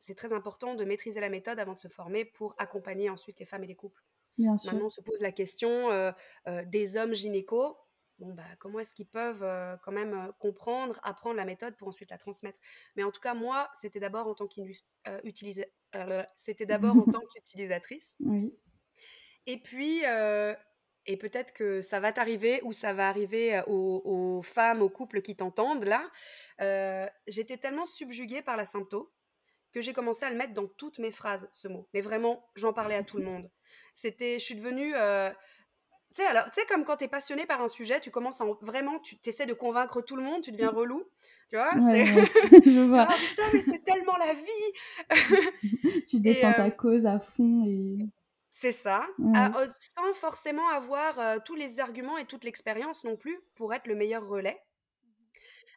c'est 0.00 0.14
très 0.14 0.32
important 0.32 0.74
de 0.74 0.84
maîtriser 0.84 1.20
la 1.20 1.28
méthode 1.28 1.58
avant 1.58 1.74
de 1.74 1.78
se 1.78 1.88
former 1.88 2.24
pour 2.24 2.54
accompagner 2.56 3.10
ensuite 3.10 3.40
les 3.40 3.46
femmes 3.46 3.64
et 3.64 3.66
les 3.66 3.76
couples. 3.76 4.02
Maintenant, 4.38 4.86
on 4.86 4.90
se 4.90 5.02
pose 5.02 5.20
la 5.20 5.32
question 5.32 5.90
des 6.66 6.96
hommes 6.96 7.14
gynécos. 7.14 7.76
Bon, 8.18 8.32
bah, 8.32 8.44
comment 8.58 8.78
est-ce 8.78 8.94
qu'ils 8.94 9.08
peuvent 9.08 9.44
quand 9.82 9.92
même 9.92 10.30
comprendre, 10.38 10.98
apprendre 11.02 11.36
la 11.36 11.44
méthode 11.44 11.76
pour 11.76 11.88
ensuite 11.88 12.10
la 12.10 12.18
transmettre? 12.18 12.58
Mais 12.96 13.02
en 13.02 13.10
tout 13.10 13.20
cas, 13.20 13.34
moi, 13.34 13.70
c'était 13.74 14.00
d'abord 14.00 14.28
en 14.28 14.34
tant 14.34 14.48
c'était 16.36 16.66
d'abord 16.66 16.96
en 16.96 17.04
tant 17.10 17.22
qu'utilisatrice. 17.34 18.14
Oui. 18.20 18.54
Et 19.46 19.60
puis, 19.60 20.02
et 21.06 21.16
peut-être 21.16 21.52
que 21.52 21.80
ça 21.80 22.00
va 22.00 22.12
t'arriver 22.12 22.60
ou 22.62 22.72
ça 22.72 22.92
va 22.92 23.08
arriver 23.08 23.60
aux, 23.66 24.42
femmes, 24.42 24.80
aux 24.80 24.88
couples 24.88 25.20
qui 25.20 25.36
t'entendent 25.36 25.84
là. 25.84 26.08
J'étais 27.26 27.56
tellement 27.56 27.86
subjuguée 27.86 28.42
par 28.42 28.56
la 28.56 28.64
sympto 28.64 29.12
que 29.72 29.80
j'ai 29.80 29.92
commencé 29.92 30.24
à 30.24 30.30
le 30.30 30.36
mettre 30.36 30.54
dans 30.54 30.68
toutes 30.68 31.00
mes 31.00 31.10
phrases, 31.10 31.48
ce 31.50 31.66
mot. 31.66 31.88
Mais 31.92 32.00
vraiment, 32.00 32.48
j'en 32.54 32.72
parlais 32.72 32.94
à 32.94 33.02
tout 33.02 33.18
le 33.18 33.24
monde. 33.24 33.50
C'était, 33.92 34.38
je 34.38 34.44
suis 34.44 34.54
devenue... 34.54 34.94
tu 36.14 36.22
sais, 36.22 36.28
alors, 36.28 36.44
tu 36.44 36.60
sais, 36.60 36.66
comme 36.66 36.84
quand 36.84 36.96
tu 36.96 37.04
es 37.04 37.08
passionné 37.08 37.44
par 37.44 37.60
un 37.60 37.66
sujet, 37.66 37.98
tu 37.98 38.10
commences 38.10 38.40
à 38.40 38.46
vraiment, 38.60 39.00
tu 39.00 39.16
essaies 39.26 39.46
de 39.46 39.52
convaincre 39.52 40.00
tout 40.00 40.14
le 40.14 40.22
monde, 40.22 40.42
tu 40.42 40.52
deviens 40.52 40.70
relou. 40.70 41.02
Tu 41.50 41.56
vois, 41.56 41.72
c'est. 41.72 42.04
je 42.64 42.86
vois. 42.86 43.06
putain, 43.06 43.42
mais 43.52 43.60
c'est 43.60 43.82
tellement 43.82 44.16
la 44.16 44.32
vie 44.32 46.02
Tu 46.08 46.20
défends 46.20 46.52
ta 46.52 46.70
cause 46.70 47.04
à 47.04 47.18
fond 47.18 47.64
et. 47.66 47.98
C'est 48.56 48.70
ça, 48.70 49.04
sans 49.80 50.14
forcément 50.14 50.68
avoir 50.68 51.18
euh, 51.18 51.38
tous 51.44 51.56
les 51.56 51.80
arguments 51.80 52.18
et 52.18 52.24
toute 52.24 52.44
l'expérience 52.44 53.02
non 53.02 53.16
plus 53.16 53.36
pour 53.56 53.74
être 53.74 53.88
le 53.88 53.96
meilleur 53.96 54.24
relais. 54.28 54.62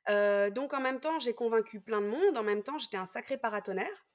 Euh, 0.09 0.51
donc 0.51 0.75
en 0.75 0.79
même 0.79 0.99
temps, 0.99 1.17
j'ai 1.17 1.33
convaincu 1.33 1.79
plein 1.79 2.01
de 2.01 2.07
monde, 2.07 2.37
en 2.37 2.43
même 2.43 2.61
temps, 2.61 2.77
j'étais 2.77 2.97
un 2.97 3.05
sacré 3.05 3.35
paratonnerre. 3.35 4.05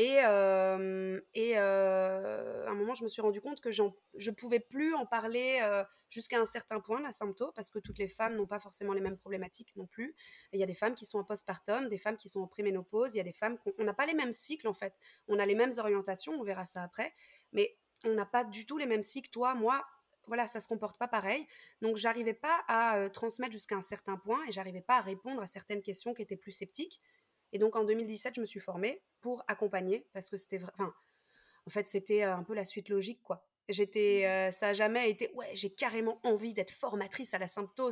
Et, 0.00 0.20
à 0.20 0.76
un 0.76 2.74
moment, 2.74 2.94
je 2.94 3.02
me 3.02 3.08
suis 3.08 3.20
rendu 3.20 3.40
compte 3.40 3.60
que 3.60 3.72
je 3.72 3.82
ne 3.82 4.30
pouvais 4.30 4.60
plus 4.60 4.94
en 4.94 5.06
parler 5.06 5.60
jusqu'à 6.08 6.38
un 6.38 6.46
certain 6.46 6.78
point, 6.78 7.00
la 7.00 7.10
sympto, 7.10 7.50
parce 7.52 7.68
que 7.68 7.80
toutes 7.80 7.98
les 7.98 8.06
femmes 8.06 8.36
n'ont 8.36 8.46
pas 8.46 8.60
forcément 8.60 8.92
les 8.92 9.00
mêmes 9.00 9.16
problématiques 9.16 9.74
non 9.74 9.86
plus. 9.86 10.14
Il 10.52 10.60
y 10.60 10.62
a 10.62 10.66
des 10.66 10.74
femmes 10.76 10.94
qui 10.94 11.04
sont 11.04 11.18
en 11.18 11.24
postpartum, 11.24 11.88
des 11.88 11.98
femmes 11.98 12.16
qui 12.16 12.28
sont 12.28 12.40
en 12.40 12.46
préménopause, 12.46 13.14
il 13.14 13.18
y 13.18 13.20
a 13.20 13.24
des 13.24 13.32
femmes 13.32 13.58
qu'on 13.58 13.82
n'a 13.82 13.92
pas 13.92 14.06
les 14.06 14.14
mêmes 14.14 14.32
cycles 14.32 14.68
en 14.68 14.72
fait. 14.72 14.94
On 15.26 15.40
a 15.40 15.46
les 15.46 15.56
mêmes 15.56 15.72
orientations, 15.78 16.32
on 16.34 16.44
verra 16.44 16.64
ça 16.64 16.84
après. 16.84 17.12
Mais 17.52 17.76
on 18.04 18.14
n'a 18.14 18.26
pas 18.26 18.44
du 18.44 18.66
tout 18.66 18.78
les 18.78 18.86
mêmes 18.86 19.02
cycles. 19.02 19.30
Toi, 19.30 19.56
moi, 19.56 19.84
voilà, 20.28 20.46
ça 20.46 20.60
se 20.60 20.68
comporte 20.68 20.96
pas 20.96 21.08
pareil. 21.08 21.44
Donc, 21.82 21.96
j'arrivais 21.96 22.34
pas 22.34 22.62
à 22.68 23.10
transmettre 23.10 23.52
jusqu'à 23.52 23.74
un 23.74 23.82
certain 23.82 24.16
point 24.16 24.38
et 24.46 24.52
j'arrivais 24.52 24.82
pas 24.82 24.98
à 24.98 25.00
répondre 25.00 25.42
à 25.42 25.48
certaines 25.48 25.82
questions 25.82 26.14
qui 26.14 26.22
étaient 26.22 26.36
plus 26.36 26.52
sceptiques. 26.52 27.00
Et 27.52 27.58
donc, 27.58 27.76
en 27.76 27.84
2017, 27.84 28.34
je 28.36 28.40
me 28.40 28.46
suis 28.46 28.60
formée 28.60 29.02
pour 29.20 29.44
accompagner 29.48 30.06
parce 30.12 30.30
que 30.30 30.36
c'était, 30.36 30.60
enfin, 30.64 30.92
en 31.66 31.70
fait, 31.70 31.86
c'était 31.86 32.24
euh, 32.24 32.36
un 32.36 32.42
peu 32.42 32.54
la 32.54 32.64
suite 32.64 32.88
logique, 32.88 33.22
quoi. 33.22 33.46
J'étais, 33.68 34.22
mmh. 34.22 34.30
euh, 34.30 34.50
ça 34.52 34.68
a 34.68 34.72
jamais 34.72 35.10
été, 35.10 35.30
ouais, 35.34 35.50
j'ai 35.54 35.70
carrément 35.70 36.20
envie 36.24 36.54
d'être 36.54 36.70
formatrice 36.70 37.34
à 37.34 37.38
la 37.38 37.46
sympto. 37.46 37.90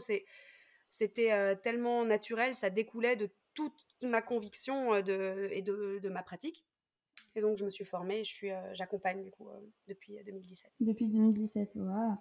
c'était 0.88 1.56
tellement 1.62 2.04
naturel, 2.04 2.54
ça 2.54 2.70
découlait 2.70 3.16
de 3.16 3.28
toute 3.54 3.86
ma 4.02 4.22
conviction 4.22 5.02
de, 5.02 5.48
et 5.50 5.62
de 5.62 6.08
ma 6.08 6.22
pratique. 6.22 6.64
Et 7.36 7.42
donc, 7.42 7.58
je 7.58 7.64
me 7.64 7.70
suis 7.70 7.84
formée 7.84 8.20
et 8.20 8.24
je 8.24 8.32
suis, 8.32 8.50
euh, 8.50 8.74
j'accompagne 8.74 9.22
du 9.22 9.30
coup 9.30 9.48
euh, 9.48 9.60
depuis 9.86 10.18
2017. 10.24 10.70
Euh, 10.80 10.84
depuis 10.86 11.06
2017, 11.06 11.72
wow. 11.74 12.14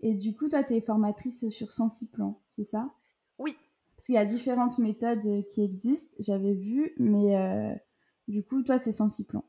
Et 0.00 0.14
du 0.14 0.34
coup, 0.34 0.48
toi, 0.48 0.64
tu 0.64 0.74
es 0.74 0.80
formatrice 0.80 1.48
sur 1.50 1.70
Sensiplan, 1.70 2.40
c'est 2.56 2.64
ça? 2.64 2.90
Oui. 3.38 3.54
Parce 4.02 4.06
qu'il 4.06 4.14
y 4.16 4.18
a 4.18 4.24
différentes 4.24 4.78
méthodes 4.78 5.44
qui 5.46 5.62
existent, 5.62 6.16
j'avais 6.18 6.54
vu, 6.54 6.92
mais 6.98 7.80
du 8.26 8.42
coup, 8.42 8.64
toi, 8.64 8.80
c'est 8.80 8.90
Sensiplan. 8.90 9.44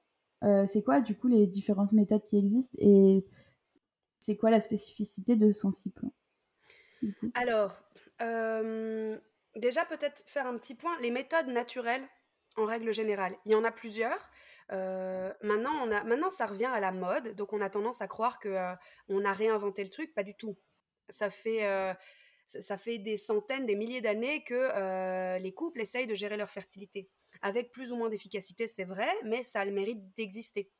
c'est 0.67 0.83
quoi, 0.83 1.01
du 1.01 1.17
coup, 1.17 1.27
les 1.27 1.47
différentes 1.47 1.91
méthodes 1.91 2.23
qui 2.23 2.37
existent 2.37 2.77
et 2.79 3.25
c'est 4.19 4.37
quoi 4.37 4.51
la 4.51 4.61
spécificité 4.61 5.35
de 5.35 5.51
Sensiplan 5.51 6.13
Alors, 7.33 7.81
déjà, 8.19 9.85
peut-être 9.85 10.21
faire 10.27 10.45
un 10.45 10.55
petit 10.59 10.75
point. 10.75 10.95
Les 11.01 11.09
méthodes 11.09 11.47
naturelles, 11.47 12.07
en 12.55 12.65
règle 12.65 12.93
générale. 12.93 13.35
Il 13.45 13.51
y 13.51 13.55
en 13.55 13.63
a 13.63 13.71
plusieurs. 13.71 14.29
Euh, 14.71 15.33
maintenant, 15.41 15.73
on 15.83 15.91
a, 15.91 16.03
maintenant, 16.03 16.29
ça 16.29 16.45
revient 16.45 16.65
à 16.71 16.79
la 16.79 16.91
mode, 16.91 17.35
donc 17.35 17.53
on 17.53 17.61
a 17.61 17.69
tendance 17.69 18.01
à 18.01 18.07
croire 18.07 18.39
que 18.39 18.49
euh, 18.49 18.73
on 19.09 19.25
a 19.25 19.33
réinventé 19.33 19.83
le 19.83 19.89
truc. 19.89 20.13
Pas 20.13 20.23
du 20.23 20.35
tout. 20.35 20.57
Ça 21.09 21.29
fait, 21.29 21.65
euh, 21.65 21.93
ça 22.61 22.77
fait 22.77 22.97
des 22.97 23.17
centaines, 23.17 23.65
des 23.65 23.75
milliers 23.75 24.01
d'années 24.01 24.43
que 24.43 25.37
les 25.39 25.53
couples 25.53 25.81
essayent 25.81 26.07
de 26.07 26.15
gérer 26.15 26.37
leur 26.37 26.49
fertilité. 26.49 27.09
Avec 27.41 27.71
plus 27.71 27.91
ou 27.91 27.97
moins 27.97 28.09
d'efficacité, 28.09 28.67
c'est 28.67 28.83
vrai, 28.83 29.09
mais 29.23 29.43
ça 29.43 29.61
a 29.61 29.65
le 29.65 29.71
mérite 29.71 30.15
d'exister. 30.15 30.71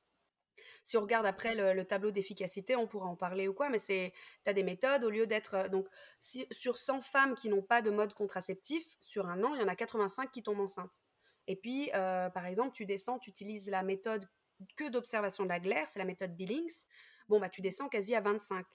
Si 0.83 0.97
on 0.97 1.01
regarde 1.01 1.25
après 1.25 1.55
le, 1.55 1.83
tableau 1.85 2.11
d'efficacité, 2.11 2.75
on 2.75 2.87
pourra 2.87 3.07
en 3.07 3.15
parler 3.15 3.47
ou 3.47 3.53
quoi, 3.53 3.69
mais 3.69 3.79
c'est, 3.79 4.13
as 4.45 4.53
des 4.53 4.63
méthodes, 4.63 5.03
au 5.03 5.09
lieu 5.09 5.27
d'être... 5.27 5.69
Donc, 5.69 5.87
si, 6.19 6.45
sur 6.51 6.77
100 6.77 7.01
femmes 7.01 7.35
qui 7.35 7.49
n'ont 7.49 7.61
pas 7.61 7.81
de 7.81 7.89
mode 7.89 8.13
contraceptif, 8.13 8.83
sur 8.99 9.27
un 9.27 9.43
an, 9.43 9.55
il 9.55 9.61
y 9.61 9.63
en 9.63 9.67
a 9.67 9.75
85 9.75 10.31
qui 10.31 10.43
tombent 10.43 10.59
enceintes. 10.59 11.01
Et 11.47 11.55
puis, 11.55 11.89
euh, 11.93 12.29
par 12.29 12.45
exemple, 12.45 12.73
tu 12.73 12.85
descends, 12.85 13.19
tu 13.19 13.29
utilises 13.29 13.69
la 13.69 13.83
méthode 13.83 14.27
que 14.75 14.89
d'observation 14.89 15.43
de 15.43 15.49
la 15.49 15.59
glaire, 15.59 15.89
c'est 15.89 15.99
la 15.99 16.05
méthode 16.05 16.35
Billings. 16.35 16.83
Bon, 17.29 17.39
bah, 17.39 17.49
tu 17.49 17.61
descends 17.61 17.89
quasi 17.89 18.15
à 18.15 18.21
25. 18.21 18.65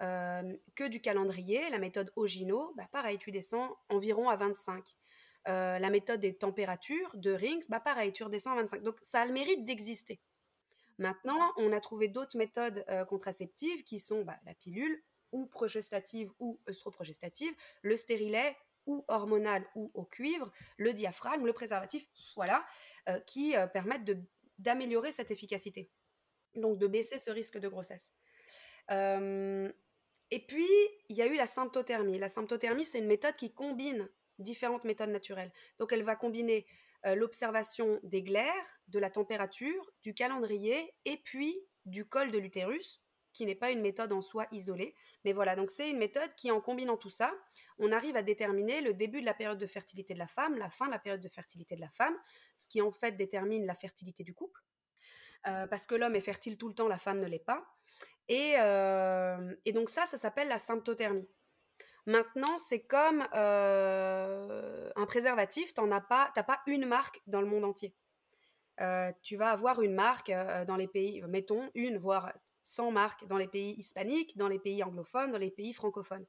Que 0.00 0.88
du 0.88 1.00
calendrier, 1.00 1.70
la 1.70 1.78
méthode 1.78 2.12
Ogino, 2.16 2.72
bah, 2.76 2.88
pareil, 2.92 3.18
tu 3.18 3.30
descends 3.30 3.76
environ 3.88 4.28
à 4.28 4.36
25. 4.36 4.96
Euh, 5.46 5.78
la 5.78 5.90
méthode 5.90 6.20
des 6.20 6.34
températures 6.34 7.10
de 7.14 7.30
Rings, 7.30 7.66
bah, 7.68 7.80
pareil, 7.80 8.12
tu 8.12 8.24
redescends 8.24 8.52
à 8.52 8.56
25. 8.56 8.82
Donc, 8.82 8.96
ça 9.02 9.22
a 9.22 9.26
le 9.26 9.32
mérite 9.32 9.64
d'exister. 9.64 10.20
Maintenant, 10.98 11.52
on 11.56 11.72
a 11.72 11.80
trouvé 11.80 12.08
d'autres 12.08 12.36
méthodes 12.36 12.84
contraceptives 13.08 13.82
qui 13.82 13.98
sont 13.98 14.22
bah, 14.22 14.38
la 14.46 14.54
pilule, 14.54 15.02
ou 15.32 15.46
progestative 15.46 16.30
ou 16.38 16.60
œstroprogestative, 16.68 17.52
le 17.82 17.96
stérilet 17.96 18.56
ou 18.86 19.04
hormonal 19.08 19.66
ou 19.74 19.90
au 19.94 20.04
cuivre, 20.04 20.52
le 20.76 20.92
diaphragme, 20.92 21.44
le 21.44 21.52
préservatif, 21.52 22.06
voilà, 22.36 22.64
qui 23.26 23.54
permettent 23.72 24.08
d'améliorer 24.58 25.10
cette 25.10 25.32
efficacité. 25.32 25.90
donc 26.54 26.78
de 26.78 26.86
baisser 26.86 27.18
ce 27.18 27.32
risque 27.32 27.58
de 27.58 27.66
grossesse. 27.66 28.12
Et 30.30 30.40
puis, 30.40 30.68
il 31.08 31.16
y 31.16 31.22
a 31.22 31.26
eu 31.26 31.36
la 31.36 31.46
symptothermie. 31.46 32.18
La 32.18 32.28
symptothermie, 32.28 32.84
c'est 32.84 32.98
une 32.98 33.06
méthode 33.06 33.34
qui 33.34 33.52
combine 33.52 34.08
différentes 34.38 34.84
méthodes 34.84 35.10
naturelles. 35.10 35.52
Donc, 35.78 35.92
elle 35.92 36.02
va 36.02 36.16
combiner 36.16 36.66
l'observation 37.04 38.00
des 38.02 38.22
glaires, 38.22 38.80
de 38.88 38.98
la 38.98 39.10
température, 39.10 39.92
du 40.02 40.14
calendrier 40.14 40.94
et 41.04 41.18
puis 41.18 41.54
du 41.84 42.06
col 42.08 42.30
de 42.30 42.38
l'utérus, 42.38 43.02
qui 43.34 43.44
n'est 43.44 43.54
pas 43.54 43.72
une 43.72 43.82
méthode 43.82 44.12
en 44.12 44.22
soi 44.22 44.46
isolée. 44.52 44.94
Mais 45.24 45.32
voilà, 45.32 45.54
donc 45.54 45.70
c'est 45.70 45.90
une 45.90 45.98
méthode 45.98 46.34
qui, 46.36 46.50
en 46.50 46.60
combinant 46.60 46.96
tout 46.96 47.10
ça, 47.10 47.34
on 47.78 47.92
arrive 47.92 48.16
à 48.16 48.22
déterminer 48.22 48.80
le 48.80 48.94
début 48.94 49.20
de 49.20 49.26
la 49.26 49.34
période 49.34 49.58
de 49.58 49.66
fertilité 49.66 50.14
de 50.14 50.18
la 50.18 50.28
femme, 50.28 50.56
la 50.56 50.70
fin 50.70 50.86
de 50.86 50.92
la 50.92 50.98
période 50.98 51.20
de 51.20 51.28
fertilité 51.28 51.76
de 51.76 51.80
la 51.80 51.90
femme, 51.90 52.16
ce 52.56 52.68
qui 52.68 52.80
en 52.80 52.92
fait 52.92 53.12
détermine 53.16 53.66
la 53.66 53.74
fertilité 53.74 54.24
du 54.24 54.34
couple. 54.34 54.60
Euh, 55.46 55.66
parce 55.66 55.86
que 55.86 55.94
l'homme 55.94 56.16
est 56.16 56.20
fertile 56.20 56.56
tout 56.56 56.68
le 56.68 56.74
temps, 56.74 56.88
la 56.88 56.98
femme 56.98 57.20
ne 57.20 57.26
l'est 57.26 57.38
pas. 57.38 57.64
Et, 58.28 58.54
euh, 58.58 59.54
donc 59.72 59.88
ça, 59.88 60.06
ça 60.06 60.16
s'appelle 60.16 60.48
la 60.48 60.58
symptothermie. 60.58 61.28
Maintenant, 62.06 62.58
c'est 62.58 62.80
comme 62.80 63.26
euh, 63.34 64.90
un 64.96 65.06
préservatif, 65.06 65.72
tu 65.74 65.82
n'as 65.82 66.00
pas, 66.00 66.32
pas 66.34 66.60
une 66.66 66.86
marque 66.86 67.20
dans 67.26 67.40
le 67.40 67.46
monde 67.46 67.64
entier. 67.64 67.94
tu 69.22 69.36
vas 69.36 69.50
avoir 69.50 69.80
une 69.82 69.94
marque 69.94 70.30
dans 70.66 70.76
les 70.76 70.88
pays, 70.88 71.22
mettons 71.28 71.70
une, 71.74 71.96
voire 71.98 72.32
100 72.62 72.90
marques 72.90 73.26
dans 73.26 73.38
les 73.38 73.48
pays 73.48 73.74
hispaniques, 73.78 74.36
dans 74.36 74.48
les 74.48 74.58
pays 74.58 74.82
anglophones, 74.82 75.32
dans 75.32 75.38
les 75.38 75.50
pays 75.50 75.72
francophones. 75.72 76.26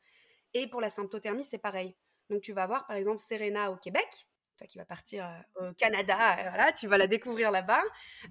Et 0.53 0.67
pour 0.67 0.79
la 0.79 0.89
symptothermie, 0.89 1.43
c'est 1.43 1.57
pareil. 1.57 1.95
Donc 2.29 2.41
tu 2.41 2.53
vas 2.53 2.63
avoir 2.63 2.88
par 2.88 2.95
exemple 2.95 3.19
Serena 3.19 3.72
au 3.72 3.77
Québec, 3.77 4.27
toi 4.57 4.67
qui 4.67 4.77
vas 4.77 4.85
partir 4.85 5.25
euh, 5.25 5.69
au 5.69 5.74
Canada, 5.74 6.17
euh, 6.39 6.50
voilà, 6.50 6.71
tu 6.71 6.88
vas 6.88 6.97
la 6.97 7.07
découvrir 7.07 7.51
là-bas. 7.51 7.83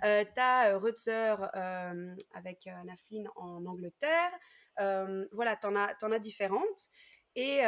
Euh, 0.04 0.24
tu 0.24 0.40
as 0.40 0.76
Rutzer 0.78 1.36
avec 2.34 2.68
Naflin 2.84 3.24
en 3.36 3.64
Angleterre. 3.66 4.30
voilà, 5.32 5.56
tu 5.56 5.66
en, 5.66 5.76
en, 5.76 6.12
as 6.12 6.18
différentes. 6.18 6.88
Et 7.36 7.64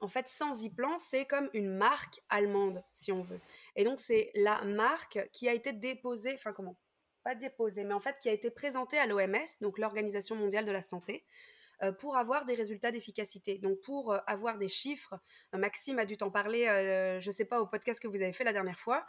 en 0.00 0.08
fait, 0.08 0.28
Sans 0.28 0.62
Iplan, 0.62 0.98
c'est 0.98 1.24
comme 1.24 1.48
une 1.54 1.74
marque 1.74 2.20
allemande, 2.28 2.82
si 2.90 3.10
on 3.10 3.22
veut. 3.22 3.40
Et 3.74 3.84
donc, 3.84 3.98
c'est 3.98 4.30
la 4.34 4.62
marque 4.64 5.28
qui 5.32 5.48
a 5.48 5.54
été 5.54 5.72
déposée, 5.72 6.34
enfin 6.34 6.52
comment? 6.52 6.76
Pas 7.24 7.34
déposé, 7.34 7.84
mais 7.84 7.94
en 7.94 8.00
fait 8.00 8.16
qui 8.18 8.28
a 8.28 8.32
été 8.32 8.50
présenté 8.50 8.98
à 8.98 9.06
l'OMS, 9.06 9.46
donc 9.60 9.78
l'Organisation 9.78 10.36
mondiale 10.36 10.64
de 10.64 10.72
la 10.72 10.82
santé, 10.82 11.24
euh, 11.24 11.57
pour 11.98 12.16
avoir 12.16 12.44
des 12.44 12.54
résultats 12.54 12.90
d'efficacité. 12.90 13.58
Donc 13.58 13.80
pour 13.80 14.12
euh, 14.12 14.18
avoir 14.26 14.58
des 14.58 14.68
chiffres, 14.68 15.18
euh, 15.54 15.58
Maxime 15.58 15.98
a 15.98 16.04
dû 16.04 16.16
t'en 16.16 16.30
parler, 16.30 16.64
je 17.20 17.26
ne 17.26 17.32
sais 17.32 17.44
pas, 17.44 17.60
au 17.60 17.66
podcast 17.66 18.00
que 18.00 18.08
vous 18.08 18.22
avez 18.22 18.32
fait 18.32 18.44
la 18.44 18.52
dernière 18.52 18.78
fois. 18.78 19.06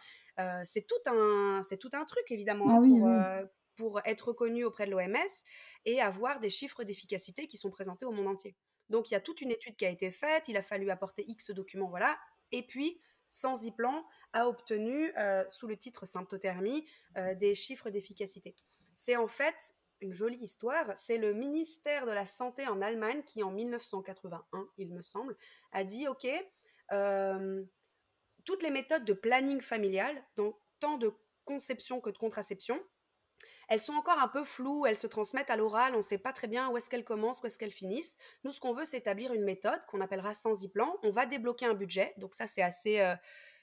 c'est 0.65 0.87
tout 0.87 1.09
un, 1.09 1.61
c'est 1.63 1.77
tout 1.77 1.89
un 1.93 2.05
truc 2.05 2.31
évidemment 2.31 2.77
ah 2.77 2.79
pour, 2.81 3.09
pour 3.75 4.01
être 4.05 4.29
reconnu 4.29 4.63
auprès 4.63 4.85
de 4.85 4.91
l'OMS 4.91 5.15
et 5.85 6.01
avoir 6.01 6.39
des 6.39 6.49
chiffres 6.49 6.83
d'efficacité 6.83 7.47
qui 7.47 7.57
sont 7.57 7.69
présentés 7.69 8.05
au 8.05 8.11
monde 8.11 8.27
entier. 8.27 8.55
Donc 8.89 9.11
il 9.11 9.13
y 9.13 9.17
a 9.17 9.21
toute 9.21 9.41
une 9.41 9.51
étude 9.51 9.75
qui 9.75 9.85
a 9.85 9.89
été 9.89 10.09
faite, 10.09 10.47
il 10.47 10.57
a 10.57 10.61
fallu 10.61 10.89
apporter 10.89 11.23
X 11.27 11.51
documents, 11.51 11.89
voilà. 11.89 12.17
Et 12.51 12.65
puis 12.65 12.99
sans 13.29 13.57
Ziplan 13.57 14.03
a 14.33 14.47
obtenu, 14.47 15.13
euh, 15.17 15.47
sous 15.47 15.67
le 15.67 15.77
titre 15.77 16.05
symptothermie, 16.05 16.85
euh, 17.17 17.35
des 17.35 17.55
chiffres 17.55 17.89
d'efficacité. 17.89 18.55
C'est 18.93 19.15
en 19.15 19.27
fait 19.27 19.73
une 20.01 20.13
jolie 20.13 20.37
histoire. 20.37 20.85
C'est 20.97 21.17
le 21.17 21.33
ministère 21.33 22.05
de 22.05 22.11
la 22.11 22.25
Santé 22.25 22.67
en 22.67 22.81
Allemagne 22.81 23.23
qui, 23.23 23.43
en 23.43 23.51
1981, 23.51 24.67
il 24.77 24.93
me 24.93 25.01
semble, 25.01 25.35
a 25.71 25.83
dit 25.83 26.07
OK, 26.07 26.27
euh, 26.91 27.63
toutes 28.45 28.63
les 28.63 28.71
méthodes 28.71 29.05
de 29.05 29.13
planning 29.13 29.61
familial, 29.61 30.15
donc 30.35 30.55
tant 30.79 30.97
de 30.97 31.13
conception 31.45 31.99
que 31.99 32.09
de 32.09 32.17
contraception, 32.17 32.79
elles 33.67 33.81
sont 33.81 33.93
encore 33.93 34.17
un 34.17 34.27
peu 34.27 34.43
floues, 34.43 34.87
elles 34.87 34.97
se 34.97 35.05
transmettent 35.05 35.51
à 35.51 35.55
l'oral, 35.55 35.93
on 35.93 35.97
ne 35.97 36.01
sait 36.01 36.17
pas 36.17 36.33
très 36.33 36.47
bien 36.47 36.69
où 36.69 36.77
est-ce 36.77 36.89
qu'elles 36.89 37.03
commencent, 37.03 37.41
où 37.43 37.45
est-ce 37.45 37.59
qu'elles 37.59 37.71
finissent. 37.71 38.17
Nous, 38.43 38.51
ce 38.51 38.59
qu'on 38.59 38.73
veut, 38.73 38.85
c'est 38.85 38.97
établir 38.97 39.31
une 39.31 39.43
méthode 39.43 39.79
qu'on 39.87 40.01
appellera 40.01 40.33
sans 40.33 40.67
plan. 40.69 40.97
On 41.03 41.11
va 41.11 41.27
débloquer 41.27 41.67
un 41.67 41.75
budget, 41.75 42.13
donc 42.17 42.33
ça, 42.33 42.47
c'est 42.47 42.63
assez... 42.63 42.99
Euh, 42.99 43.15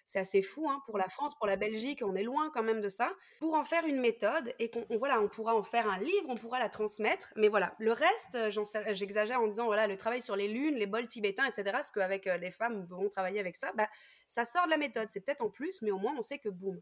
c'est 0.07 0.19
assez 0.19 0.43
fou 0.43 0.69
hein, 0.69 0.81
pour 0.87 0.99
la 0.99 1.09
France, 1.09 1.35
pour 1.35 1.47
la 1.47 1.57
Belgique, 1.57 2.03
on 2.05 2.15
est 2.15 2.23
loin 2.23 2.51
quand 2.51 2.63
même 2.63 2.81
de 2.81 2.89
ça, 2.89 3.13
pour 3.41 3.55
en 3.55 3.65
faire 3.65 3.85
une 3.87 4.01
méthode 4.01 4.55
et 4.59 4.71
qu'on 4.71 4.87
voilà, 4.97 5.21
on 5.21 5.29
pourra 5.29 5.55
en 5.55 5.63
faire 5.63 5.89
un 5.89 5.99
livre, 5.99 6.29
on 6.29 6.37
pourra 6.37 6.59
la 6.59 6.69
transmettre, 6.69 7.33
mais 7.37 7.49
voilà, 7.49 7.75
le 7.79 7.93
reste, 7.93 8.35
euh, 8.37 8.51
j'exagère 8.93 9.41
en 9.41 9.47
disant 9.47 9.67
voilà, 9.67 9.87
le 9.87 9.97
travail 9.97 10.23
sur 10.23 10.37
les 10.37 10.49
lunes, 10.49 10.77
les 10.77 10.87
bols 10.87 11.09
tibétains, 11.09 11.45
etc., 11.45 11.65
parce 11.73 11.91
qu'avec 11.91 12.27
euh, 12.27 12.37
les 12.37 12.51
femmes, 12.51 12.77
nous 12.77 12.87
pouvons 12.87 13.09
travailler 13.09 13.41
avec 13.41 13.57
ça, 13.57 13.73
bah, 13.77 13.89
ça 14.29 14.45
sort 14.45 14.67
de 14.67 14.71
la 14.71 14.79
méthode, 14.79 15.09
c'est 15.09 15.21
peut-être 15.21 15.43
en 15.43 15.51
plus, 15.51 15.83
mais 15.83 15.91
au 15.91 15.99
moins 15.99 16.15
on 16.17 16.23
sait 16.23 16.39
que 16.39 16.49
boum, 16.49 16.81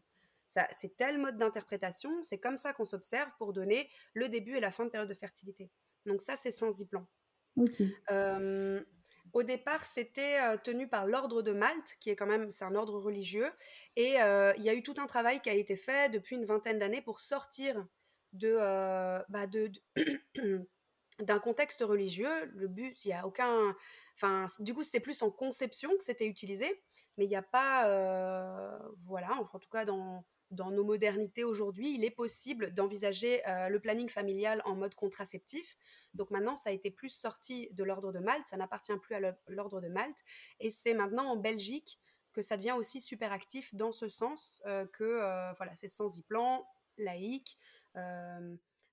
c'est 0.71 0.95
tel 0.95 1.17
mode 1.17 1.37
d'interprétation, 1.37 2.11
c'est 2.21 2.37
comme 2.37 2.57
ça 2.57 2.73
qu'on 2.73 2.85
s'observe 2.85 3.31
pour 3.37 3.53
donner 3.53 3.89
le 4.13 4.29
début 4.29 4.55
et 4.55 4.59
la 4.59 4.71
fin 4.71 4.85
de 4.85 4.89
période 4.89 5.09
de 5.09 5.13
fertilité. 5.13 5.69
Donc 6.05 6.21
ça, 6.21 6.35
c'est 6.35 6.51
sans 6.51 6.79
y-plan. 6.79 7.05
Au 9.35 9.43
départ, 9.43 9.83
c'était 9.83 10.39
tenu 10.63 10.87
par 10.87 11.05
l'ordre 11.05 11.41
de 11.41 11.51
Malte, 11.51 11.97
qui 11.99 12.09
est 12.09 12.15
quand 12.15 12.25
même, 12.25 12.49
c'est 12.51 12.63
un 12.63 12.73
ordre 12.73 12.97
religieux, 12.97 13.51
et 13.97 14.13
il 14.13 14.63
y 14.63 14.69
a 14.69 14.73
eu 14.73 14.81
tout 14.81 14.95
un 14.97 15.07
travail 15.07 15.41
qui 15.41 15.49
a 15.49 15.53
été 15.53 15.75
fait 15.75 16.09
depuis 16.09 16.37
une 16.37 16.45
vingtaine 16.45 16.79
d'années 16.79 17.01
pour 17.01 17.19
sortir 17.19 17.85
de, 18.31 18.55
bah 19.27 19.45
d'un 21.19 21.39
contexte 21.39 21.81
religieux. 21.81 22.45
Le 22.53 22.69
but, 22.69 23.03
il 23.03 23.09
n'y 23.09 23.13
a 23.13 23.27
aucun, 23.27 23.75
enfin, 24.15 24.45
du 24.59 24.73
coup, 24.73 24.83
c'était 24.83 25.01
plus 25.01 25.21
en 25.21 25.29
conception 25.29 25.89
que 25.97 26.03
c'était 26.03 26.27
utilisé, 26.27 26.81
mais 27.17 27.25
il 27.25 27.29
n'y 27.29 27.35
a 27.35 27.41
pas, 27.41 27.89
voilà, 29.05 29.31
enfin, 29.39 29.57
en 29.57 29.59
tout 29.59 29.69
cas 29.69 29.83
dans 29.83 30.23
dans 30.55 30.71
nos 30.71 30.83
modernités 30.83 31.43
aujourd'hui, 31.43 31.93
il 31.93 32.03
est 32.03 32.11
possible 32.11 32.73
d'envisager 32.73 33.47
euh, 33.47 33.69
le 33.69 33.79
planning 33.79 34.09
familial 34.09 34.61
en 34.65 34.75
mode 34.75 34.95
contraceptif. 34.95 35.77
Donc 36.13 36.31
maintenant, 36.31 36.55
ça 36.55 36.69
a 36.69 36.73
été 36.73 36.89
plus 36.89 37.09
sorti 37.09 37.69
de 37.73 37.83
l'ordre 37.83 38.11
de 38.11 38.19
Malte, 38.19 38.47
ça 38.47 38.57
n'appartient 38.57 38.97
plus 38.97 39.15
à 39.15 39.35
l'ordre 39.47 39.81
de 39.81 39.87
Malte, 39.87 40.23
et 40.59 40.71
c'est 40.71 40.93
maintenant 40.93 41.25
en 41.25 41.37
Belgique 41.37 41.99
que 42.33 42.41
ça 42.41 42.57
devient 42.57 42.73
aussi 42.73 42.99
super 42.99 43.31
actif 43.31 43.73
dans 43.75 43.91
ce 43.91 44.09
sens 44.09 44.61
euh, 44.65 44.85
que 44.87 45.03
euh, 45.03 45.53
voilà, 45.53 45.75
c'est 45.75 45.87
sans 45.87 46.17
y-plan, 46.17 46.65
laïque. 46.97 47.57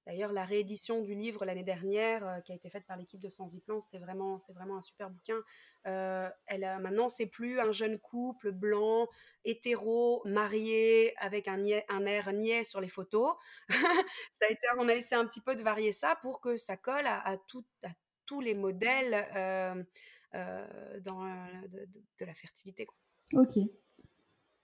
D'ailleurs, 0.06 0.32
la 0.32 0.44
réédition 0.44 1.00
du 1.02 1.14
livre 1.14 1.44
l'année 1.44 1.62
dernière, 1.62 2.26
euh, 2.26 2.40
qui 2.40 2.50
a 2.52 2.54
été 2.56 2.68
faite 2.68 2.84
par 2.86 2.96
l'équipe 2.96 3.20
de 3.20 3.28
Sans 3.28 3.46
Plan, 3.60 3.80
c'était 3.80 3.98
vraiment, 3.98 4.38
c'est 4.38 4.52
vraiment 4.52 4.76
un 4.76 4.80
super 4.80 5.10
bouquin. 5.10 5.40
Euh, 5.86 6.28
elle 6.46 6.64
a, 6.64 6.80
maintenant, 6.80 7.08
c'est 7.08 7.26
plus 7.26 7.60
un 7.60 7.70
jeune 7.70 7.98
couple 7.98 8.50
blanc, 8.50 9.06
hétéro, 9.44 10.22
marié, 10.24 11.14
avec 11.18 11.46
un, 11.46 11.62
un 11.88 12.04
air 12.06 12.32
niais 12.32 12.64
sur 12.64 12.80
les 12.80 12.88
photos. 12.88 13.32
ça 13.68 14.46
a 14.48 14.52
été, 14.52 14.66
on 14.78 14.88
a 14.88 14.94
essayé 14.94 15.20
un 15.20 15.26
petit 15.26 15.40
peu 15.40 15.54
de 15.54 15.62
varier 15.62 15.92
ça 15.92 16.16
pour 16.20 16.40
que 16.40 16.56
ça 16.56 16.76
colle 16.76 17.06
à, 17.06 17.36
tout, 17.46 17.64
à 17.84 17.90
tous 18.26 18.40
les 18.40 18.54
modèles 18.54 19.26
euh, 19.36 19.84
dans, 21.00 21.22
de, 21.22 22.24
la 22.24 22.34
fertilité. 22.34 22.88
Ok. 23.34 23.58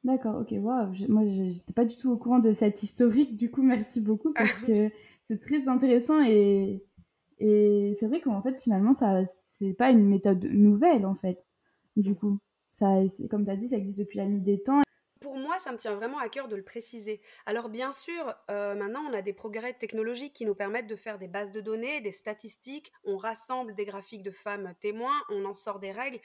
D'accord, 0.04 0.40
ok, 0.40 0.52
wow. 0.52 0.92
moi 1.08 1.22
j'étais 1.26 1.72
pas 1.72 1.84
du 1.84 1.96
tout 1.96 2.10
au 2.12 2.16
courant 2.16 2.38
de 2.38 2.52
cette 2.52 2.84
historique, 2.84 3.36
du 3.36 3.50
coup 3.50 3.62
merci 3.62 4.00
beaucoup 4.00 4.32
parce 4.32 4.52
que 4.66 4.90
c'est 5.28 5.40
très 5.40 5.68
intéressant 5.68 6.22
et, 6.22 6.82
c'est 7.40 8.06
vrai 8.06 8.20
qu'en 8.20 8.42
fait, 8.42 8.58
finalement, 8.58 8.92
ça 8.92 9.22
c'est 9.46 9.72
pas 9.72 9.90
une 9.90 10.08
méthode 10.08 10.44
nouvelle, 10.44 11.06
en 11.06 11.14
fait. 11.14 11.44
Du 11.96 12.14
coup, 12.14 12.38
ça, 12.72 12.86
comme 13.30 13.44
tu 13.44 13.50
as 13.50 13.56
dit, 13.56 13.68
ça 13.68 13.76
existe 13.76 13.98
depuis 13.98 14.18
la 14.18 14.26
nuit 14.26 14.40
des 14.40 14.60
temps. 14.60 14.82
Pour 15.20 15.36
moi, 15.36 15.58
ça 15.58 15.70
me 15.72 15.76
tient 15.76 15.94
vraiment 15.94 16.18
à 16.18 16.28
cœur 16.28 16.48
de 16.48 16.56
le 16.56 16.62
préciser. 16.62 17.20
Alors 17.44 17.68
bien 17.68 17.92
sûr, 17.92 18.34
euh, 18.50 18.74
maintenant, 18.74 19.02
on 19.08 19.12
a 19.12 19.22
des 19.22 19.32
progrès 19.32 19.72
technologiques 19.72 20.32
qui 20.32 20.46
nous 20.46 20.54
permettent 20.54 20.86
de 20.86 20.96
faire 20.96 21.18
des 21.18 21.28
bases 21.28 21.52
de 21.52 21.60
données, 21.60 22.00
des 22.00 22.12
statistiques, 22.12 22.92
on 23.04 23.16
rassemble 23.16 23.74
des 23.74 23.84
graphiques 23.84 24.22
de 24.22 24.30
femmes 24.30 24.74
témoins, 24.80 25.20
on 25.28 25.44
en 25.44 25.54
sort 25.54 25.80
des 25.80 25.90
règles. 25.90 26.20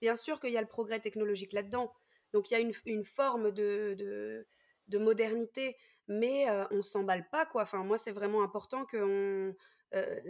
Bien 0.00 0.16
sûr 0.16 0.40
qu'il 0.40 0.52
y 0.52 0.56
a 0.56 0.62
le 0.62 0.66
progrès 0.66 1.00
technologique 1.00 1.52
là-dedans. 1.52 1.92
Donc 2.32 2.50
il 2.50 2.54
y 2.54 2.56
a 2.56 2.60
une, 2.60 3.04
forme 3.04 3.50
de 3.50 4.46
modernité 4.94 5.76
mais 6.10 6.50
on 6.70 6.80
on 6.80 6.82
s'emballe 6.82 7.28
pas 7.28 7.46
quoi. 7.46 7.62
Enfin 7.62 7.84
moi 7.84 7.98
c'est 7.98 8.10
vraiment 8.10 8.42
important 8.42 8.84
que 8.84 9.54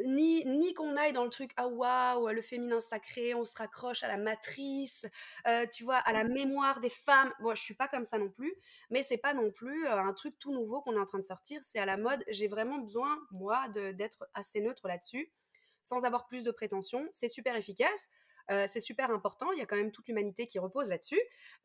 ni 0.07 0.45
ni 0.47 0.75
qu'on 0.75 0.97
aille 0.97 1.13
dans 1.13 1.25
le 1.25 1.31
truc 1.31 1.53
ah 1.57 1.69
waouh 1.69 2.29
le 2.29 2.43
féminin 2.43 2.81
sacré, 2.81 3.35
on 3.35 3.45
se 3.45 3.57
raccroche 3.57 4.03
à 4.03 4.09
la 4.09 4.17
matrice, 4.17 5.07
tu 5.73 5.85
vois 5.85 5.97
à 5.97 6.13
la 6.13 6.25
mémoire 6.25 6.81
des 6.81 6.91
femmes. 6.91 7.33
Bon 7.41 7.55
je 7.55 7.63
suis 7.63 7.75
pas 7.75 7.89
comme 7.89 8.05
ça 8.05 8.19
non 8.19 8.29
plus, 8.29 8.55
mais 8.91 9.03
c'est 9.03 9.17
pas 9.17 9.33
non 9.35 9.51
plus 9.51 9.87
un 9.89 10.13
truc 10.13 10.39
tout 10.39 10.53
nouveau 10.53 10.83
qu'on 10.83 10.95
est 10.95 10.99
en 11.01 11.07
train 11.07 11.19
de 11.19 11.25
sortir. 11.25 11.61
C'est 11.63 11.79
à 11.79 11.87
la 11.87 11.97
mode. 11.97 12.23
J'ai 12.29 12.49
vraiment 12.49 12.79
besoin 12.79 13.19
moi 13.31 13.69
d'être 13.69 14.29
assez 14.35 14.61
neutre 14.61 14.87
là-dessus, 14.89 15.31
sans 15.83 16.05
avoir 16.05 16.27
plus 16.27 16.45
de 16.45 16.51
prétention. 16.51 17.09
C'est 17.13 17.29
super 17.29 17.57
efficace. 17.57 18.09
c'est 18.49 18.81
super 18.81 19.11
important, 19.11 19.53
il 19.53 19.59
y 19.59 19.63
a 19.63 19.67
quand 19.67 19.77
même 19.77 19.93
toute 19.93 20.09
l'humanité 20.09 20.47
qui 20.47 20.59
repose 20.59 20.89
là-dessus. 20.89 21.21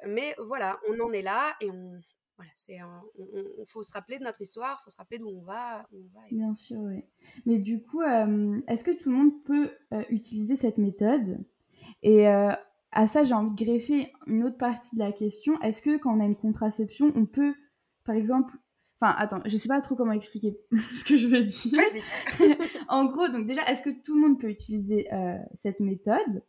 Mais 0.06 0.36
voilà, 0.38 0.80
on 0.88 1.00
en 1.00 1.12
est 1.12 1.24
là 1.24 1.56
et 1.62 1.72
on, 1.72 2.02
voilà, 2.38 2.52
c'est 2.56 2.80
il 3.18 3.66
faut 3.66 3.84
se 3.84 3.94
rappeler 3.94 4.20
de 4.20 4.24
notre 4.24 4.42
histoire, 4.42 4.78
il 4.80 4.84
faut 4.84 4.90
se 4.90 4.98
rappeler 4.98 5.20
d'où 5.20 5.30
on 5.30 5.42
va, 5.42 5.88
on 5.94 6.02
va. 6.14 6.22
Bien 6.32 6.54
sûr, 6.54 6.80
oui. 6.82 7.04
Mais 7.46 7.60
du 7.60 7.82
coup, 7.82 8.02
euh, 8.02 8.60
est-ce 8.68 8.84
que 8.84 8.92
tout 8.92 9.10
le 9.10 9.16
monde 9.16 9.44
peut 9.44 9.72
euh, 9.94 10.04
utiliser 10.10 10.56
cette 10.56 10.78
méthode? 10.78 11.44
Et 12.04 12.28
euh, 12.28 12.52
à 12.92 13.08
ça, 13.08 13.24
j'ai 13.24 13.34
envie 13.34 13.56
de 13.56 13.64
greffer 13.64 14.12
une 14.28 14.44
autre 14.44 14.58
partie 14.58 14.96
de 14.96 15.02
la 15.02 15.12
question. 15.12 15.60
Est-ce 15.62 15.82
que 15.82 15.98
quand 15.98 16.16
on 16.16 16.20
a 16.20 16.26
une 16.26 16.36
contraception, 16.36 17.12
on 17.16 17.26
peut, 17.26 17.54
par 18.04 18.16
exemple, 18.16 18.54
Enfin, 19.02 19.14
attends, 19.20 19.42
je 19.46 19.58
sais 19.58 19.68
pas 19.68 19.82
trop 19.82 19.94
comment 19.96 20.14
expliquer 20.14 20.58
ce 20.96 21.04
que 21.04 21.18
je 21.18 21.28
veux 21.28 21.44
dire. 21.44 21.82
en 22.88 23.04
gros, 23.06 23.28
donc 23.28 23.46
déjà, 23.46 23.62
est-ce 23.66 23.84
que 23.84 23.90
tout 23.90 24.16
le 24.16 24.22
monde 24.22 24.40
peut 24.40 24.50
utiliser 24.50 25.10
cette 25.54 25.82
méthode? 25.82 26.44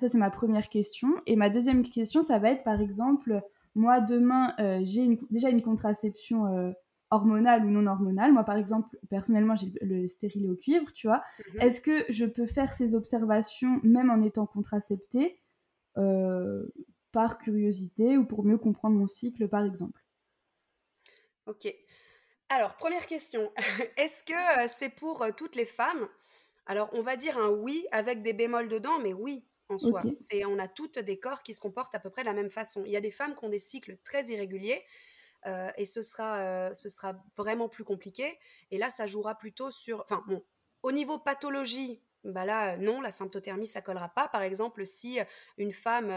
Ça, 0.00 0.08
c'est 0.08 0.16
ma 0.16 0.30
première 0.30 0.70
question. 0.70 1.10
Et 1.26 1.36
ma 1.36 1.50
deuxième 1.50 1.82
question, 1.82 2.22
ça 2.22 2.38
va 2.38 2.50
être, 2.50 2.64
par 2.64 2.80
exemple, 2.80 3.42
moi, 3.74 4.00
demain, 4.00 4.54
euh, 4.60 4.80
j'ai 4.82 5.18
déjà 5.30 5.48
une 5.48 5.62
contraception 5.62 6.46
euh, 6.46 6.72
hormonale 7.10 7.64
ou 7.64 7.70
non 7.70 7.86
hormonale. 7.90 8.32
Moi, 8.32 8.44
par 8.44 8.56
exemple, 8.56 8.96
personnellement, 9.08 9.56
j'ai 9.56 9.72
le 9.80 10.06
stérilet 10.08 10.48
au 10.48 10.56
cuivre, 10.56 10.92
tu 10.92 11.06
vois. 11.06 11.22
Mhm. 11.54 11.60
Est-ce 11.60 11.80
que 11.80 12.04
je 12.10 12.24
peux 12.24 12.46
faire 12.46 12.72
ces 12.72 12.94
observations 12.94 13.80
même 13.82 14.10
en 14.10 14.22
étant 14.22 14.46
contraceptée 14.46 15.38
par 17.12 17.36
curiosité 17.36 18.16
ou 18.16 18.24
pour 18.24 18.44
mieux 18.44 18.56
comprendre 18.56 18.96
mon 18.96 19.06
cycle, 19.06 19.46
par 19.46 19.64
exemple? 19.64 20.02
Ok. 21.46 21.74
Alors, 22.48 22.76
première 22.76 23.06
question. 23.06 23.52
Est-ce 23.98 24.24
que 24.24 24.68
c'est 24.68 24.88
pour 24.88 25.24
toutes 25.36 25.54
les 25.56 25.66
femmes? 25.66 26.08
Alors, 26.64 26.88
on 26.94 27.02
va 27.02 27.16
dire 27.16 27.36
un 27.36 27.50
oui 27.50 27.86
avec 27.92 28.22
des 28.22 28.32
bémols 28.32 28.68
dedans, 28.68 28.98
mais 29.00 29.12
oui 29.12 29.44
en 29.68 29.78
soi. 29.78 30.02
C'est, 30.18 30.44
on 30.44 30.58
a 30.58 30.68
toutes 30.68 30.98
des 30.98 31.18
corps 31.18 31.42
qui 31.42 31.54
se 31.54 31.60
comportent 31.60 31.94
à 31.94 32.00
peu 32.00 32.10
près 32.10 32.22
de 32.22 32.28
la 32.28 32.34
même 32.34 32.50
façon. 32.50 32.84
Il 32.84 32.92
y 32.92 32.96
a 32.96 33.00
des 33.00 33.10
femmes 33.10 33.34
qui 33.34 33.44
ont 33.44 33.48
des 33.48 33.58
cycles 33.58 33.96
très 34.04 34.26
irréguliers. 34.26 34.84
et 35.76 35.84
ce 35.84 36.02
sera, 36.02 36.74
ce 36.74 36.88
sera 36.88 37.14
vraiment 37.36 37.68
plus 37.68 37.84
compliqué. 37.84 38.38
Et 38.70 38.78
là, 38.78 38.90
ça 38.90 39.06
jouera 39.06 39.36
plutôt 39.36 39.70
sur. 39.70 40.00
Enfin, 40.00 40.22
bon, 40.26 40.42
au 40.82 40.92
niveau 40.92 41.18
pathologie, 41.18 42.02
bah 42.24 42.44
là, 42.44 42.76
non, 42.76 43.00
la 43.00 43.10
symptothermie, 43.10 43.66
ça 43.66 43.82
collera 43.82 44.08
pas. 44.08 44.28
Par 44.28 44.42
exemple, 44.42 44.86
si 44.86 45.18
une 45.58 45.72
femme, 45.72 46.08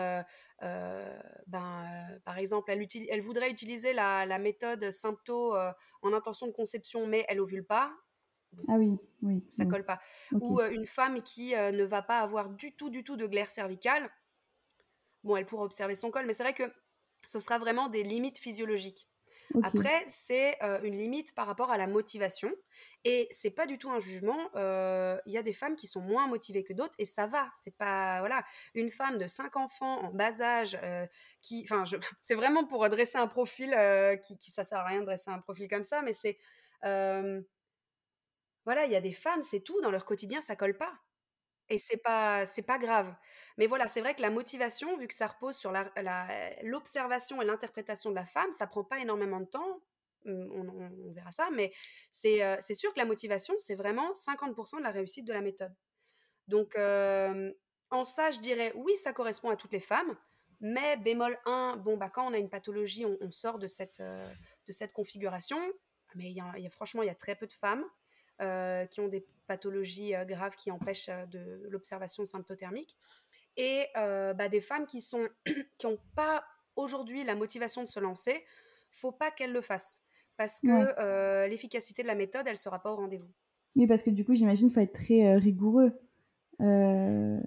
ben, 0.62 2.20
par 2.24 2.38
exemple, 2.38 2.72
elle, 2.72 2.86
elle 3.10 3.22
voudrait 3.22 3.50
utiliser 3.50 3.94
la, 3.94 4.40
méthode 4.40 4.92
sympto 4.92 5.56
en 6.02 6.14
intention 6.14 6.48
de 6.48 6.52
conception, 6.52 7.08
mais 7.08 7.26
elle 7.28 7.40
ovule 7.40 7.66
pas, 7.66 7.92
ah 8.68 8.76
oui, 8.78 8.98
oui. 9.22 9.44
Ça 9.50 9.66
colle 9.66 9.86
pas. 9.86 10.00
Ou 10.32 10.62
une 10.62 10.86
femme 10.86 11.22
qui 11.22 11.56
ne 11.56 11.84
va 11.84 12.02
pas 12.02 12.20
avoir 12.20 12.50
du 12.50 12.76
tout, 12.76 12.90
du 12.90 13.04
tout 13.04 13.18
de 13.18 13.26
glaire 13.26 13.50
cervicale, 13.50 14.10
bon, 15.24 15.36
elle 15.36 15.46
pourra 15.46 15.64
observer 15.64 15.96
son 15.96 16.12
col, 16.12 16.26
mais 16.26 16.34
c'est 16.34 16.44
vrai 16.44 16.54
que 16.54 16.72
ce 17.26 17.40
sera 17.40 17.58
vraiment 17.58 17.90
des 17.90 18.04
limites 18.04 18.38
physiologiques. 18.38 19.10
Après, 19.64 20.04
c'est 20.08 20.58
une 20.84 20.98
limite 20.98 21.34
par 21.36 21.48
rapport 21.48 21.72
à 21.72 21.78
la 21.78 21.88
motivation. 21.88 22.52
Et 23.04 23.28
c'est 23.32 23.52
pas 23.52 23.68
du 23.68 23.78
tout 23.78 23.92
un 23.92 24.00
jugement. 24.00 24.50
Il 24.56 25.32
y 25.32 25.38
a 25.38 25.44
des 25.44 25.54
femmes 25.54 25.76
qui 25.76 25.88
sont 25.88 26.02
moins 26.02 26.28
motivées 26.28 26.64
que 26.64 26.74
d'autres 26.74 26.96
et 26.98 27.06
ça 27.06 27.28
va. 27.28 27.52
C'est 27.56 27.76
pas. 27.76 28.20
Voilà. 28.20 28.44
Une 28.74 28.90
femme 28.90 29.18
de 29.18 29.28
5 29.28 29.56
enfants 29.58 30.04
en 30.04 30.12
bas 30.12 30.42
âge 30.42 30.78
qui. 31.42 31.66
Enfin, 31.70 31.84
c'est 32.22 32.36
vraiment 32.36 32.66
pour 32.66 32.88
dresser 32.90 33.18
un 33.18 33.28
profil 33.28 33.76
qui, 34.22 34.38
qui. 34.38 34.52
Ça 34.52 34.64
sert 34.64 34.80
à 34.80 34.86
rien 34.86 35.02
de 35.02 35.06
dresser 35.06 35.32
un 35.32 35.40
profil 35.40 35.68
comme 35.68 35.84
ça, 35.84 36.02
mais 36.02 36.14
c'est. 36.14 36.38
Voilà, 38.66 38.86
il 38.86 38.92
y 38.92 38.96
a 38.96 39.02
des 39.02 39.14
femmes, 39.14 39.44
c'est 39.44 39.62
tout. 39.62 39.80
Dans 39.82 39.92
leur 39.92 40.06
quotidien, 40.06 40.42
ça 40.42 40.56
colle 40.56 40.76
pas. 40.76 40.94
Et 41.70 41.78
c'est 41.78 41.98
pas 41.98 42.46
c'est 42.46 42.62
pas 42.62 42.78
grave. 42.78 43.16
Mais 43.58 43.68
voilà, 43.68 43.88
c'est 43.88 44.02
vrai 44.02 44.14
que 44.14 44.22
la 44.22 44.30
motivation, 44.30 44.96
vu 44.98 45.08
que 45.08 45.14
ça 45.14 45.28
repose 45.28 45.56
sur 45.56 45.74
l'observation 46.64 47.42
et 47.42 47.46
l'interprétation 47.46 48.10
de 48.12 48.16
la 48.16 48.26
femme, 48.26 48.52
ça 48.52 48.68
prend 48.68 48.84
pas 48.84 49.00
énormément 49.00 49.40
de 49.40 49.46
temps. 49.46 49.82
Mmh, 50.26 50.52
on, 50.52 51.12
verra 51.14 51.32
ça, 51.32 51.50
mais 51.52 51.72
c'est 52.12 52.60
sûr 52.74 52.94
que 52.94 53.00
la 53.00 53.06
motivation, 53.06 53.54
c'est 53.58 53.76
vraiment 53.76 54.12
50% 54.14 54.78
de 54.78 54.84
la 54.84 54.92
réussite 54.92 55.26
de 55.26 55.34
la 55.34 55.42
méthode. 55.42 55.74
Donc, 56.48 56.76
en 56.76 58.04
ça, 58.04 58.32
je 58.32 58.40
dirais 58.40 58.72
oui, 58.76 58.96
ça 58.98 59.14
correspond 59.14 59.50
à 59.50 59.56
toutes 59.56 59.74
les 59.74 59.80
femmes, 59.80 60.16
mais 60.60 60.98
bémol 60.98 61.38
1, 61.46 61.78
bon, 61.78 61.98
bah, 61.98 62.10
quand 62.10 62.28
on 62.28 62.34
a 62.34 62.38
une 62.38 62.50
pathologie, 62.50 63.06
on, 63.06 63.32
sort 63.32 63.60
de 63.60 63.68
cette, 63.68 64.02
de 64.02 64.72
cette 64.72 64.94
configuration. 64.94 65.60
Mais 66.16 66.32
y, 66.32 66.40
a, 66.40 66.70
franchement, 66.70 67.04
il 67.04 67.08
y 67.08 67.10
a 67.10 67.16
très 67.16 67.36
peu 67.36 67.48
de 67.48 67.54
femmes 67.54 67.84
qui 68.40 69.00
ont 69.00 69.08
des 69.08 69.26
pathologies 69.48 70.14
graves 70.26 70.56
qui 70.56 70.72
empêchent 70.72 71.10
de 71.30 71.68
l'observation 71.70 72.26
symptothermique. 72.26 72.96
Et 73.58 73.86
bah, 73.96 74.50
des 74.50 74.62
femmes 74.62 74.86
qui 74.86 75.02
sont 75.02 75.28
qui 75.78 75.88
n'ont 75.88 76.00
pas 76.16 76.44
aujourd'hui 76.76 77.24
la 77.24 77.36
motivation 77.36 77.82
de 77.82 77.88
se 77.88 78.00
lancer, 78.00 78.44
faut 78.92 79.12
pas 79.12 79.32
qu'elles 79.32 79.54
le 79.54 79.62
fassent 79.62 80.02
parce 80.38 80.60
que 80.60 81.48
l'efficacité 81.48 82.02
de 82.02 82.08
la 82.08 82.16
méthode, 82.16 82.48
elle 82.48 82.58
sera 82.58 82.82
pas 82.82 82.92
au 82.92 82.96
rendez-vous. 82.96 83.32
Oui, 83.76 83.88
parce 83.88 84.04
que 84.04 84.10
du 84.10 84.24
coup, 84.26 84.34
j'imagine 84.34 84.68
qu'il 84.68 84.74
faut 84.74 84.82
être 84.82 84.94
très 84.94 85.36
rigoureux. 85.36 85.92
Euh... 86.62 87.40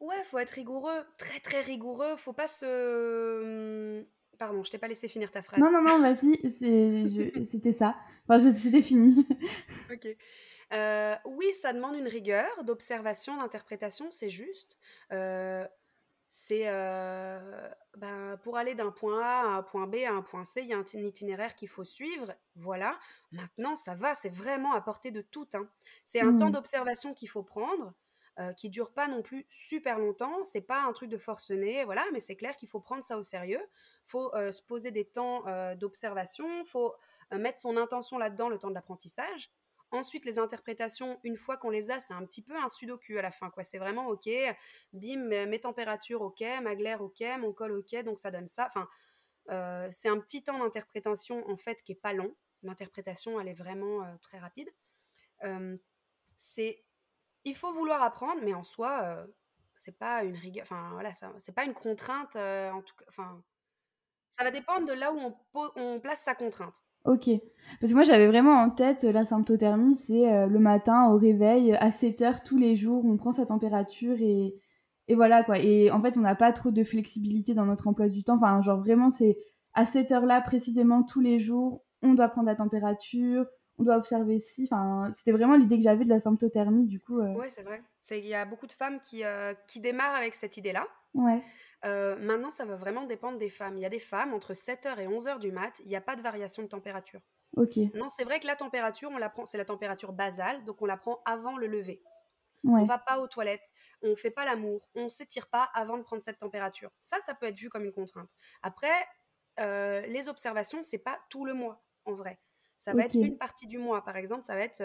Ouais, 0.00 0.22
faut 0.24 0.38
être 0.38 0.50
rigoureux, 0.50 1.04
très 1.18 1.40
très 1.40 1.60
rigoureux. 1.60 2.16
Faut 2.16 2.32
pas 2.32 2.48
se. 2.48 4.04
Pardon, 4.44 4.62
je 4.62 4.70
t'ai 4.70 4.76
pas 4.76 4.88
laissé 4.88 5.08
finir 5.08 5.30
ta 5.30 5.40
phrase. 5.40 5.58
Non, 5.58 5.70
non, 5.70 5.80
non, 5.80 6.00
vas-y, 6.00 6.38
c'était 7.46 7.72
ça. 7.72 7.96
Enfin, 8.28 8.38
c'était 8.38 8.82
fini. 8.82 9.26
ok. 9.90 10.06
Euh, 10.74 11.16
oui, 11.24 11.46
ça 11.54 11.72
demande 11.72 11.96
une 11.96 12.08
rigueur 12.08 12.62
d'observation, 12.62 13.38
d'interprétation, 13.38 14.10
c'est 14.10 14.28
juste. 14.28 14.76
Euh, 15.12 15.66
c'est 16.28 16.64
euh, 16.66 17.70
ben, 17.96 18.36
pour 18.42 18.58
aller 18.58 18.74
d'un 18.74 18.90
point 18.90 19.22
A 19.22 19.44
à 19.44 19.46
un 19.56 19.62
point 19.62 19.86
B 19.86 19.96
à 20.06 20.12
un 20.12 20.20
point 20.20 20.44
C, 20.44 20.60
il 20.60 20.68
y 20.68 20.74
a 20.74 20.78
un 20.78 20.84
itinéraire 20.84 21.54
qu'il 21.54 21.68
faut 21.68 21.84
suivre. 21.84 22.34
Voilà. 22.54 22.98
Maintenant, 23.32 23.76
ça 23.76 23.94
va, 23.94 24.14
c'est 24.14 24.28
vraiment 24.34 24.74
à 24.74 24.82
portée 24.82 25.10
de 25.10 25.22
tout. 25.22 25.48
Hein. 25.54 25.66
C'est 26.04 26.20
un 26.20 26.36
temps 26.36 26.48
mmh. 26.48 26.52
d'observation 26.52 27.14
qu'il 27.14 27.30
faut 27.30 27.44
prendre. 27.44 27.94
Qui 28.56 28.68
dure 28.68 28.92
pas 28.92 29.06
non 29.06 29.22
plus 29.22 29.46
super 29.48 29.98
longtemps, 29.98 30.44
c'est 30.44 30.60
pas 30.60 30.82
un 30.82 30.92
truc 30.92 31.08
de 31.08 31.18
forcené, 31.18 31.84
voilà, 31.84 32.04
mais 32.12 32.18
c'est 32.18 32.34
clair 32.34 32.56
qu'il 32.56 32.68
faut 32.68 32.80
prendre 32.80 33.02
ça 33.02 33.16
au 33.16 33.22
sérieux. 33.22 33.64
Faut 34.04 34.32
se 34.34 34.60
poser 34.60 34.90
des 34.90 35.04
temps 35.04 35.44
d'observation, 35.76 36.64
faut 36.64 36.92
mettre 37.30 37.60
son 37.60 37.76
intention 37.76 38.18
là-dedans 38.18 38.48
le 38.48 38.58
temps 38.58 38.70
de 38.70 38.74
l'apprentissage. 38.74 39.52
Ensuite, 39.94 40.24
les 40.24 40.40
interprétations, 40.40 41.20
une 41.22 41.36
fois 41.36 41.56
qu'on 41.56 41.70
les 41.70 41.92
a, 41.92 42.00
c'est 42.00 42.14
un 42.14 42.24
petit 42.24 42.42
peu 42.42 42.56
un 42.56 42.68
sudoku 42.68 43.16
à 43.16 43.22
la 43.22 43.30
fin. 43.30 43.50
quoi. 43.50 43.62
C'est 43.62 43.78
vraiment 43.78 44.08
OK, 44.08 44.28
bim, 44.92 45.46
mes 45.46 45.60
températures 45.60 46.22
OK, 46.22 46.42
ma 46.62 46.74
glaire 46.74 47.00
OK, 47.00 47.22
mon 47.38 47.52
col 47.52 47.72
OK, 47.72 47.94
donc 48.02 48.18
ça 48.18 48.32
donne 48.32 48.48
ça. 48.48 48.66
Enfin, 48.66 48.88
euh, 49.50 49.88
c'est 49.92 50.08
un 50.08 50.18
petit 50.18 50.42
temps 50.42 50.58
d'interprétation 50.58 51.48
en 51.48 51.56
fait 51.56 51.82
qui 51.82 51.92
est 51.92 52.00
pas 52.00 52.12
long. 52.12 52.34
L'interprétation, 52.62 53.38
elle 53.40 53.48
est 53.48 53.54
vraiment 53.54 54.02
euh, 54.02 54.16
très 54.22 54.38
rapide. 54.38 54.68
Euh, 55.44 55.76
c'est, 56.36 56.82
il 57.44 57.54
faut 57.54 57.72
vouloir 57.72 58.02
apprendre, 58.02 58.40
mais 58.42 58.54
en 58.54 58.62
soi, 58.62 59.26
c'est 59.76 59.98
pas 59.98 60.24
une 60.24 60.36
rigueur. 60.36 60.62
Enfin 60.62 60.90
voilà, 60.92 61.10
c'est 61.38 61.54
pas 61.54 61.64
une 61.64 61.74
contrainte. 61.74 62.36
en 62.36 62.82
tout 62.82 62.94
cas, 62.96 63.04
enfin, 63.08 63.42
ça 64.30 64.44
va 64.44 64.50
dépendre 64.50 64.86
de 64.86 64.92
là 64.92 65.12
où 65.12 65.18
on, 65.18 65.70
on 65.76 66.00
place 66.00 66.22
sa 66.22 66.34
contrainte. 66.34 66.74
Ok. 67.04 67.28
Parce 67.80 67.92
que 67.92 67.94
moi, 67.94 68.02
j'avais 68.04 68.26
vraiment 68.26 68.54
en 68.54 68.70
tête 68.70 69.04
euh, 69.04 69.12
la 69.12 69.24
symptothermie, 69.24 69.94
c'est 69.94 70.32
euh, 70.32 70.46
le 70.46 70.58
matin 70.58 71.08
au 71.10 71.18
réveil, 71.18 71.74
à 71.74 71.90
7 71.90 72.22
heures 72.22 72.42
tous 72.42 72.56
les 72.56 72.76
jours, 72.76 73.04
on 73.04 73.16
prend 73.16 73.32
sa 73.32 73.44
température 73.44 74.16
et, 74.20 74.54
et 75.08 75.14
voilà 75.14 75.44
quoi. 75.44 75.58
Et 75.58 75.90
en 75.90 76.00
fait, 76.00 76.16
on 76.16 76.22
n'a 76.22 76.34
pas 76.34 76.52
trop 76.52 76.70
de 76.70 76.82
flexibilité 76.82 77.52
dans 77.52 77.66
notre 77.66 77.88
emploi 77.88 78.08
du 78.08 78.24
temps. 78.24 78.36
Enfin, 78.36 78.62
genre 78.62 78.80
vraiment, 78.80 79.10
c'est 79.10 79.36
à 79.74 79.84
cette 79.84 80.12
heure-là, 80.12 80.40
précisément 80.40 81.02
tous 81.02 81.20
les 81.20 81.38
jours, 81.38 81.84
on 82.02 82.14
doit 82.14 82.28
prendre 82.28 82.46
la 82.46 82.56
température, 82.56 83.46
on 83.78 83.84
doit 83.84 83.96
observer 83.96 84.38
si. 84.38 84.64
Enfin, 84.64 85.10
c'était 85.12 85.32
vraiment 85.32 85.56
l'idée 85.56 85.76
que 85.76 85.82
j'avais 85.82 86.04
de 86.04 86.10
la 86.10 86.20
symptothermie, 86.20 86.86
du 86.86 87.00
coup. 87.00 87.20
Euh. 87.20 87.34
Ouais, 87.34 87.50
c'est 87.50 87.62
vrai. 87.62 87.82
Il 88.10 88.26
y 88.26 88.34
a 88.34 88.44
beaucoup 88.44 88.66
de 88.66 88.72
femmes 88.72 89.00
qui, 89.00 89.22
qui 89.66 89.80
démarrent 89.80 90.16
avec 90.16 90.34
cette 90.34 90.56
idée-là. 90.56 90.86
Ouais. 91.14 91.42
Euh, 91.84 92.16
maintenant, 92.18 92.50
ça 92.50 92.64
va 92.64 92.76
vraiment 92.76 93.04
dépendre 93.04 93.38
des 93.38 93.50
femmes. 93.50 93.76
Il 93.76 93.82
y 93.82 93.86
a 93.86 93.90
des 93.90 94.00
femmes, 94.00 94.32
entre 94.32 94.54
7h 94.54 94.98
et 94.98 95.06
11h 95.06 95.38
du 95.38 95.52
mat, 95.52 95.80
il 95.80 95.88
n'y 95.88 95.96
a 95.96 96.00
pas 96.00 96.16
de 96.16 96.22
variation 96.22 96.62
de 96.62 96.68
température. 96.68 97.20
Ok. 97.56 97.76
Non, 97.94 98.08
c'est 98.08 98.24
vrai 98.24 98.40
que 98.40 98.46
la 98.46 98.56
température, 98.56 99.10
on 99.12 99.18
la 99.18 99.28
prend, 99.28 99.44
c'est 99.46 99.58
la 99.58 99.64
température 99.64 100.12
basale, 100.12 100.64
donc 100.64 100.80
on 100.80 100.86
la 100.86 100.96
prend 100.96 101.20
avant 101.24 101.56
le 101.56 101.66
lever. 101.66 102.02
On 102.66 102.70
On 102.76 102.84
va 102.84 102.96
pas 102.96 103.18
aux 103.18 103.28
toilettes, 103.28 103.72
on 104.02 104.16
fait 104.16 104.30
pas 104.30 104.46
l'amour, 104.46 104.88
on 104.94 105.10
s'étire 105.10 105.48
pas 105.48 105.68
avant 105.74 105.98
de 105.98 106.02
prendre 106.02 106.22
cette 106.22 106.38
température. 106.38 106.90
Ça, 107.02 107.18
ça 107.20 107.34
peut 107.34 107.46
être 107.46 107.58
vu 107.58 107.68
comme 107.68 107.84
une 107.84 107.92
contrainte. 107.92 108.30
Après, 108.62 109.06
euh, 109.60 110.00
les 110.06 110.28
observations, 110.28 110.82
c'est 110.82 110.98
pas 110.98 111.18
tout 111.28 111.44
le 111.44 111.52
mois, 111.52 111.84
en 112.06 112.14
vrai. 112.14 112.40
Ça 112.78 112.92
va 112.92 113.04
être 113.04 113.14
une 113.14 113.38
partie 113.38 113.66
du 113.66 113.78
mois, 113.78 114.04
par 114.04 114.16
exemple, 114.16 114.42
ça 114.42 114.54
va 114.54 114.62
être 114.62 114.82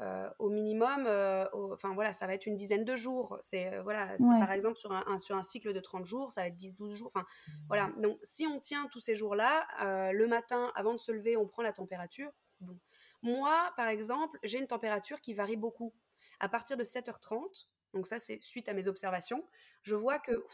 euh, 0.00 0.30
au 0.38 0.48
minimum, 0.48 1.04
euh, 1.06 1.44
enfin 1.72 1.92
voilà, 1.92 2.12
ça 2.12 2.26
va 2.26 2.34
être 2.34 2.46
une 2.46 2.56
dizaine 2.56 2.84
de 2.84 2.96
jours. 2.96 3.36
C'est 3.40 3.72
euh, 3.74 3.82
voilà, 3.82 4.14
par 4.18 4.52
exemple 4.52 4.78
sur 4.78 4.92
un, 4.92 5.18
sur 5.18 5.36
un 5.36 5.42
cycle 5.42 5.72
de 5.72 5.80
30 5.80 6.06
jours, 6.06 6.32
ça 6.32 6.42
va 6.42 6.46
être 6.46 6.56
10-12 6.56 6.94
jours. 6.94 7.06
Enfin 7.08 7.26
voilà, 7.68 7.90
donc 7.98 8.18
si 8.22 8.46
on 8.46 8.58
tient 8.58 8.86
tous 8.90 9.00
ces 9.00 9.14
jours-là, 9.14 9.66
le 10.12 10.26
matin, 10.26 10.72
avant 10.74 10.92
de 10.92 10.98
se 10.98 11.12
lever, 11.12 11.36
on 11.36 11.46
prend 11.46 11.62
la 11.62 11.72
température. 11.72 12.30
Bon. 12.60 12.78
Moi, 13.22 13.72
par 13.76 13.88
exemple, 13.88 14.38
j'ai 14.42 14.58
une 14.58 14.66
température 14.66 15.20
qui 15.20 15.34
varie 15.34 15.56
beaucoup. 15.56 15.92
À 16.40 16.48
partir 16.48 16.76
de 16.76 16.84
7h30, 16.84 17.66
donc 17.92 18.06
ça 18.06 18.18
c'est 18.18 18.42
suite 18.42 18.68
à 18.68 18.74
mes 18.74 18.88
observations, 18.88 19.46
je 19.82 19.94
vois 19.94 20.18
que, 20.18 20.44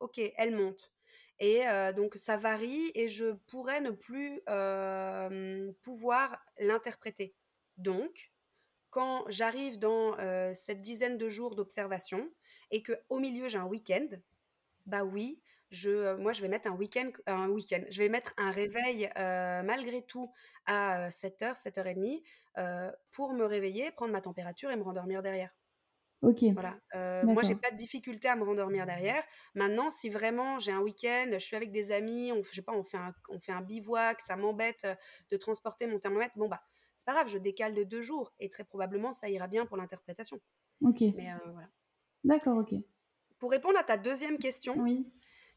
ok, 0.00 0.20
elle 0.36 0.54
monte. 0.54 0.93
Et 1.40 1.62
donc 1.96 2.14
ça 2.14 2.36
varie 2.36 2.92
et 2.94 3.08
je 3.08 3.32
pourrais 3.48 3.80
ne 3.80 3.90
plus 3.90 4.40
pouvoir 5.82 6.38
l'interpréter. 6.58 7.34
Donc, 7.76 8.32
quand 8.90 9.24
j'arrive 9.28 9.78
dans 9.78 10.16
cette 10.54 10.80
dizaine 10.80 11.18
de 11.18 11.28
jours 11.28 11.56
d'observation 11.56 12.30
et 12.70 12.82
que 12.82 12.92
au 13.08 13.18
milieu 13.18 13.48
j'ai 13.48 13.58
un 13.58 13.66
week-end, 13.66 14.06
bah 14.86 15.02
oui, 15.04 15.40
je, 15.70 16.14
moi, 16.16 16.32
je 16.32 16.40
vais 16.40 16.48
mettre 16.48 16.68
un 16.68 16.76
week-end, 16.76 17.10
un 17.26 17.48
week-end, 17.48 17.82
je 17.90 17.98
vais 17.98 18.08
mettre 18.08 18.32
un 18.36 18.52
réveil 18.52 19.10
malgré 19.16 20.02
tout 20.02 20.32
à 20.66 21.08
7h, 21.08 21.60
7h30 21.60 22.22
pour 23.10 23.32
me 23.32 23.44
réveiller, 23.44 23.90
prendre 23.90 24.12
ma 24.12 24.20
température 24.20 24.70
et 24.70 24.76
me 24.76 24.82
rendormir 24.84 25.20
derrière. 25.22 25.50
Ok. 26.24 26.44
Voilà. 26.54 26.78
moi, 27.24 27.42
j'ai 27.42 27.54
pas 27.54 27.70
de 27.70 27.76
difficulté 27.76 28.28
à 28.28 28.36
me 28.36 28.44
rendormir 28.44 28.86
derrière. 28.86 29.22
Maintenant, 29.54 29.90
si 29.90 30.08
vraiment 30.08 30.58
j'ai 30.58 30.72
un 30.72 30.80
week-end, 30.80 31.30
je 31.32 31.38
suis 31.38 31.56
avec 31.56 31.70
des 31.72 31.92
amis, 31.92 32.32
on, 32.32 32.42
je 32.42 32.52
sais 32.52 32.62
pas, 32.62 32.72
on 32.72 32.84
fait 32.84 32.96
un, 32.96 33.14
on 33.28 33.40
fait 33.40 33.52
un 33.52 33.60
bivouac, 33.60 34.20
ça 34.20 34.36
m'embête 34.36 34.86
de 35.30 35.36
transporter 35.36 35.86
mon 35.86 35.98
thermomètre, 35.98 36.36
bon 36.36 36.48
bah, 36.48 36.62
c'est 36.96 37.06
pas 37.06 37.12
grave, 37.12 37.28
je 37.28 37.38
décale 37.38 37.74
de 37.74 37.82
deux 37.82 38.02
jours 38.02 38.32
et 38.38 38.48
très 38.48 38.64
probablement 38.64 39.12
ça 39.12 39.28
ira 39.28 39.48
bien 39.48 39.66
pour 39.66 39.76
l'interprétation. 39.76 40.40
Ok. 40.80 41.00
Mais 41.16 41.32
voilà. 41.52 41.68
D'accord, 42.24 42.58
ok. 42.58 42.74
Pour 43.38 43.50
répondre 43.50 43.78
à 43.78 43.84
ta 43.84 43.96
deuxième 43.96 44.38
question, 44.38 44.76
Oui. 44.78 45.12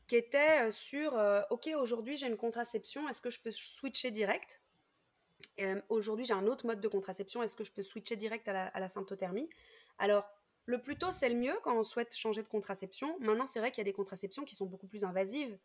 qui 0.07 0.15
était 0.15 0.71
sur 0.71 1.13
Ok, 1.49 1.69
aujourd'hui 1.77 2.17
j'ai 2.17 2.27
une 2.27 2.37
contraception, 2.37 3.07
est-ce 3.07 3.21
que 3.21 3.29
je 3.29 3.41
peux 3.41 3.51
switcher 3.51 4.11
direct? 4.11 4.61
Aujourd'hui 5.89 6.25
j'ai 6.25 6.33
un 6.33 6.47
autre 6.47 6.65
mode 6.65 6.81
de 6.81 6.87
contraception, 6.87 7.41
est-ce 7.43 7.55
que 7.55 7.63
je 7.63 7.71
peux 7.71 7.83
switcher 7.83 8.15
direct 8.15 8.47
à 8.47 8.53
la, 8.53 8.67
à 8.67 8.79
la 8.79 8.87
symptothermie? 8.87 9.49
Alors, 9.99 10.29
le 10.67 10.81
plus 10.81 10.97
tôt, 10.97 11.11
c'est 11.11 11.29
le 11.29 11.35
mieux 11.35 11.55
quand 11.63 11.75
on 11.75 11.83
souhaite 11.83 12.15
changer 12.15 12.43
de 12.43 12.47
contraception. 12.47 13.17
Maintenant, 13.19 13.47
c'est 13.47 13.59
vrai 13.59 13.71
qu'il 13.71 13.79
y 13.79 13.87
a 13.87 13.89
des 13.89 13.93
contraceptions 13.93 14.43
qui 14.43 14.53
sont 14.53 14.65
beaucoup 14.65 14.87
plus 14.87 15.05
invasives. 15.05 15.57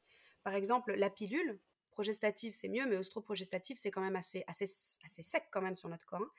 Par 0.44 0.54
exemple, 0.54 0.94
la 0.94 1.10
pilule, 1.10 1.58
progestative, 1.90 2.52
c'est 2.52 2.68
mieux, 2.68 2.86
mais 2.86 2.96
œstroprogestative, 2.96 3.76
c'est 3.76 3.90
quand 3.90 4.00
même 4.00 4.16
assez, 4.16 4.44
assez, 4.46 4.64
assez 5.04 5.22
sec 5.22 5.44
quand 5.50 5.60
même 5.60 5.76
sur 5.76 5.88
notre 5.88 6.06
corps. 6.06 6.22
Hein. 6.22 6.30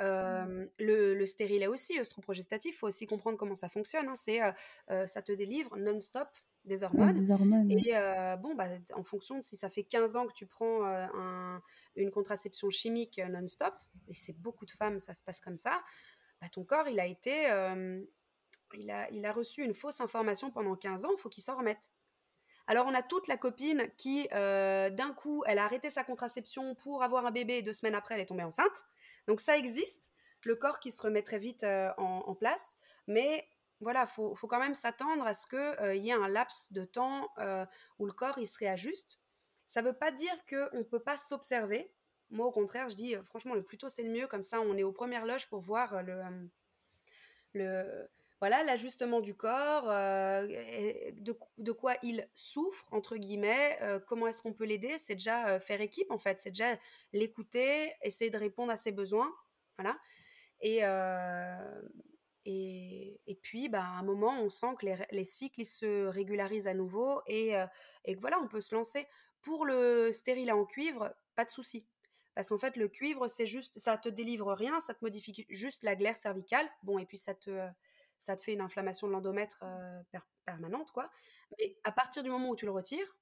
Euh, 0.00 0.66
le, 0.78 1.14
le, 1.14 1.26
stérilet 1.26 1.66
aussi, 1.66 1.98
œstroprogestatif, 1.98 2.74
il 2.74 2.78
faut 2.78 2.86
aussi 2.86 3.06
comprendre 3.06 3.36
comment 3.36 3.56
ça 3.56 3.68
fonctionne. 3.68 4.08
Hein. 4.08 4.16
C'est, 4.16 4.42
euh, 4.42 4.52
euh, 4.90 5.06
ça 5.06 5.22
te 5.22 5.32
délivre 5.32 5.76
non-stop 5.76 6.28
des 6.64 6.82
hormones. 6.82 7.24
des 7.24 7.30
hormones 7.30 7.70
et 7.70 7.94
bon, 8.38 8.54
bah, 8.54 8.68
en 8.94 9.02
fonction 9.02 9.36
de 9.36 9.40
si 9.40 9.56
ça 9.56 9.70
fait 9.70 9.82
15 9.82 10.16
ans 10.16 10.26
que 10.26 10.34
tu 10.34 10.46
prends 10.46 10.84
un, 10.84 11.62
une 11.96 12.10
contraception 12.10 12.68
chimique 12.68 13.18
non-stop, 13.30 13.74
et 14.08 14.14
c'est 14.14 14.38
beaucoup 14.38 14.66
de 14.66 14.70
femmes, 14.70 15.00
ça 15.00 15.14
se 15.14 15.22
passe 15.22 15.40
comme 15.40 15.56
ça, 15.56 15.82
bah, 16.40 16.48
ton 16.48 16.64
corps, 16.64 16.88
il 16.88 17.00
a 17.00 17.06
été, 17.06 17.44
il, 18.74 18.90
a, 18.90 19.10
il 19.10 19.26
a 19.26 19.32
reçu 19.32 19.62
une 19.62 19.74
fausse 19.74 20.00
information 20.00 20.50
pendant 20.50 20.76
15 20.76 21.04
ans, 21.04 21.10
il 21.12 21.20
faut 21.20 21.28
qu'il 21.28 21.42
s'en 21.42 21.56
remette. 21.56 21.90
Alors 22.66 22.86
on 22.86 22.94
a 22.94 23.02
toute 23.02 23.26
la 23.26 23.36
copine 23.36 23.90
qui, 23.96 24.28
d'un 24.30 25.12
coup, 25.16 25.42
elle 25.46 25.58
a 25.58 25.64
arrêté 25.64 25.90
sa 25.90 26.04
contraception 26.04 26.74
pour 26.76 27.02
avoir 27.02 27.26
un 27.26 27.30
bébé 27.30 27.58
et 27.58 27.62
deux 27.62 27.72
semaines 27.72 27.94
après, 27.94 28.14
elle 28.14 28.20
est 28.20 28.26
tombée 28.26 28.44
enceinte. 28.44 28.84
Donc 29.26 29.40
ça 29.40 29.56
existe, 29.56 30.12
le 30.44 30.54
corps 30.54 30.78
qui 30.78 30.90
se 30.90 31.02
remet 31.02 31.22
très 31.22 31.38
vite 31.38 31.64
en, 31.98 32.34
place, 32.34 32.76
mais 33.06 33.46
voilà, 33.80 34.06
faut, 34.06 34.34
faut 34.34 34.46
quand 34.46 34.60
même 34.60 34.74
s'attendre 34.74 35.26
à 35.26 35.34
ce 35.34 35.46
qu'il 35.46 36.02
y 36.02 36.10
ait 36.10 36.12
un 36.12 36.28
laps 36.28 36.72
de 36.72 36.84
temps 36.84 37.28
où 37.98 38.06
le 38.06 38.12
corps 38.12 38.38
il 38.38 38.46
se 38.46 38.58
réajuste. 38.58 39.20
Ça 39.66 39.82
ne 39.82 39.86
veut 39.86 39.96
pas 39.96 40.10
dire 40.10 40.34
qu'on 40.48 40.78
ne 40.78 40.82
peut 40.82 40.98
pas 40.98 41.16
s'observer, 41.16 41.92
moi, 42.30 42.46
au 42.46 42.52
contraire, 42.52 42.88
je 42.88 42.94
dis, 42.94 43.14
franchement, 43.24 43.54
le 43.54 43.62
plus 43.62 43.78
tôt, 43.78 43.88
c'est 43.88 44.02
le 44.02 44.10
mieux. 44.10 44.26
Comme 44.26 44.42
ça, 44.42 44.60
on 44.60 44.76
est 44.76 44.82
aux 44.82 44.92
premières 44.92 45.26
loges 45.26 45.48
pour 45.48 45.60
voir 45.60 46.02
le, 46.02 46.22
le 47.54 48.08
voilà 48.40 48.62
l'ajustement 48.64 49.20
du 49.20 49.34
corps, 49.34 49.84
de, 49.86 51.36
de, 51.58 51.72
quoi 51.72 51.94
il 52.02 52.26
souffre, 52.32 52.86
entre 52.90 53.16
guillemets, 53.16 53.78
comment 54.06 54.26
est-ce 54.28 54.40
qu'on 54.40 54.54
peut 54.54 54.64
l'aider? 54.64 54.96
C'est 54.98 55.14
déjà 55.14 55.60
faire 55.60 55.82
équipe, 55.82 56.10
en 56.10 56.16
fait. 56.18 56.40
C'est 56.40 56.50
déjà 56.50 56.74
l'écouter, 57.12 57.92
essayer 58.02 58.30
de 58.30 58.38
répondre 58.38 58.72
à 58.72 58.78
ses 58.78 58.92
besoins. 58.92 59.30
Voilà. 59.76 59.98
Et, 60.62 60.80
et, 62.46 63.20
et, 63.26 63.34
puis, 63.34 63.68
bah, 63.68 63.82
à 63.82 63.98
un 63.98 64.02
moment, 64.02 64.40
on 64.40 64.48
sent 64.48 64.74
que 64.78 64.86
les, 64.86 64.96
les 65.10 65.24
cycles 65.24 65.66
se 65.66 66.06
régularisent 66.06 66.66
à 66.66 66.74
nouveau 66.74 67.20
et, 67.26 67.52
et 68.06 68.14
que 68.14 68.20
voilà, 68.20 68.38
on 68.40 68.48
peut 68.48 68.62
se 68.62 68.74
lancer. 68.74 69.06
Pour 69.42 69.66
le 69.66 70.12
stérilet 70.12 70.52
en 70.52 70.64
cuivre, 70.64 71.14
pas 71.34 71.44
de 71.44 71.50
souci. 71.50 71.86
Parce 72.34 72.48
qu'en 72.48 72.58
fait, 72.58 72.76
le 72.76 72.88
cuivre, 72.88 73.28
c'est 73.28 73.46
juste, 73.46 73.78
ça 73.78 73.98
te 73.98 74.08
délivre 74.08 74.52
rien, 74.52 74.78
ça 74.80 74.94
te 74.94 75.04
modifie 75.04 75.46
juste 75.48 75.82
la 75.82 75.96
glaire 75.96 76.16
cervicale. 76.16 76.68
Bon, 76.82 76.98
et 76.98 77.06
puis 77.06 77.16
ça 77.16 77.34
te, 77.34 77.68
ça 78.18 78.36
te 78.36 78.42
fait 78.42 78.52
une 78.52 78.60
inflammation 78.60 79.06
de 79.06 79.12
l'endomètre 79.12 79.60
euh, 79.62 80.02
permanente, 80.46 80.92
quoi. 80.92 81.10
Mais 81.58 81.76
à 81.84 81.92
partir 81.92 82.22
du 82.22 82.30
moment 82.30 82.50
où 82.50 82.56
tu 82.56 82.66
le 82.66 82.72
retires, 82.72 83.16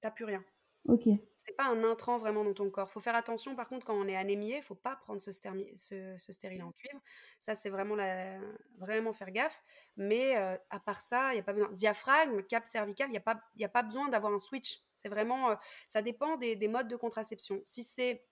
t'as 0.00 0.10
plus 0.10 0.24
rien. 0.24 0.44
Ok. 0.86 1.04
C'est 1.36 1.56
pas 1.56 1.66
un 1.66 1.82
intrant 1.84 2.18
vraiment 2.18 2.44
dans 2.44 2.54
ton 2.54 2.70
corps. 2.70 2.90
Faut 2.90 3.00
faire 3.00 3.14
attention, 3.14 3.54
par 3.56 3.68
contre, 3.68 3.84
quand 3.86 3.94
on 3.94 4.06
est 4.06 4.16
anémié, 4.16 4.60
faut 4.62 4.74
pas 4.74 4.96
prendre 4.96 5.20
ce, 5.20 5.32
ce, 5.32 6.16
ce 6.18 6.32
stérile 6.32 6.62
en 6.62 6.72
cuivre. 6.72 7.00
Ça, 7.40 7.54
c'est 7.54 7.68
vraiment, 7.68 7.94
la... 7.94 8.38
vraiment 8.76 9.12
faire 9.12 9.30
gaffe. 9.30 9.62
Mais 9.96 10.36
euh, 10.36 10.56
à 10.70 10.80
part 10.80 11.00
ça, 11.00 11.32
il 11.32 11.36
y 11.36 11.40
a 11.40 11.42
pas 11.42 11.52
besoin. 11.52 11.70
Diaphragme, 11.72 12.42
cap 12.42 12.66
cervical, 12.66 13.08
il 13.08 13.12
n'y 13.12 13.18
a, 13.18 13.20
pas... 13.20 13.40
a 13.62 13.68
pas 13.68 13.82
besoin 13.82 14.08
d'avoir 14.08 14.32
un 14.32 14.38
switch. 14.38 14.80
C'est 14.94 15.08
vraiment. 15.08 15.50
Euh, 15.50 15.54
ça 15.88 16.00
dépend 16.02 16.36
des, 16.36 16.54
des 16.56 16.68
modes 16.68 16.88
de 16.88 16.96
contraception. 16.96 17.60
Si 17.64 17.82
c'est 17.82 18.24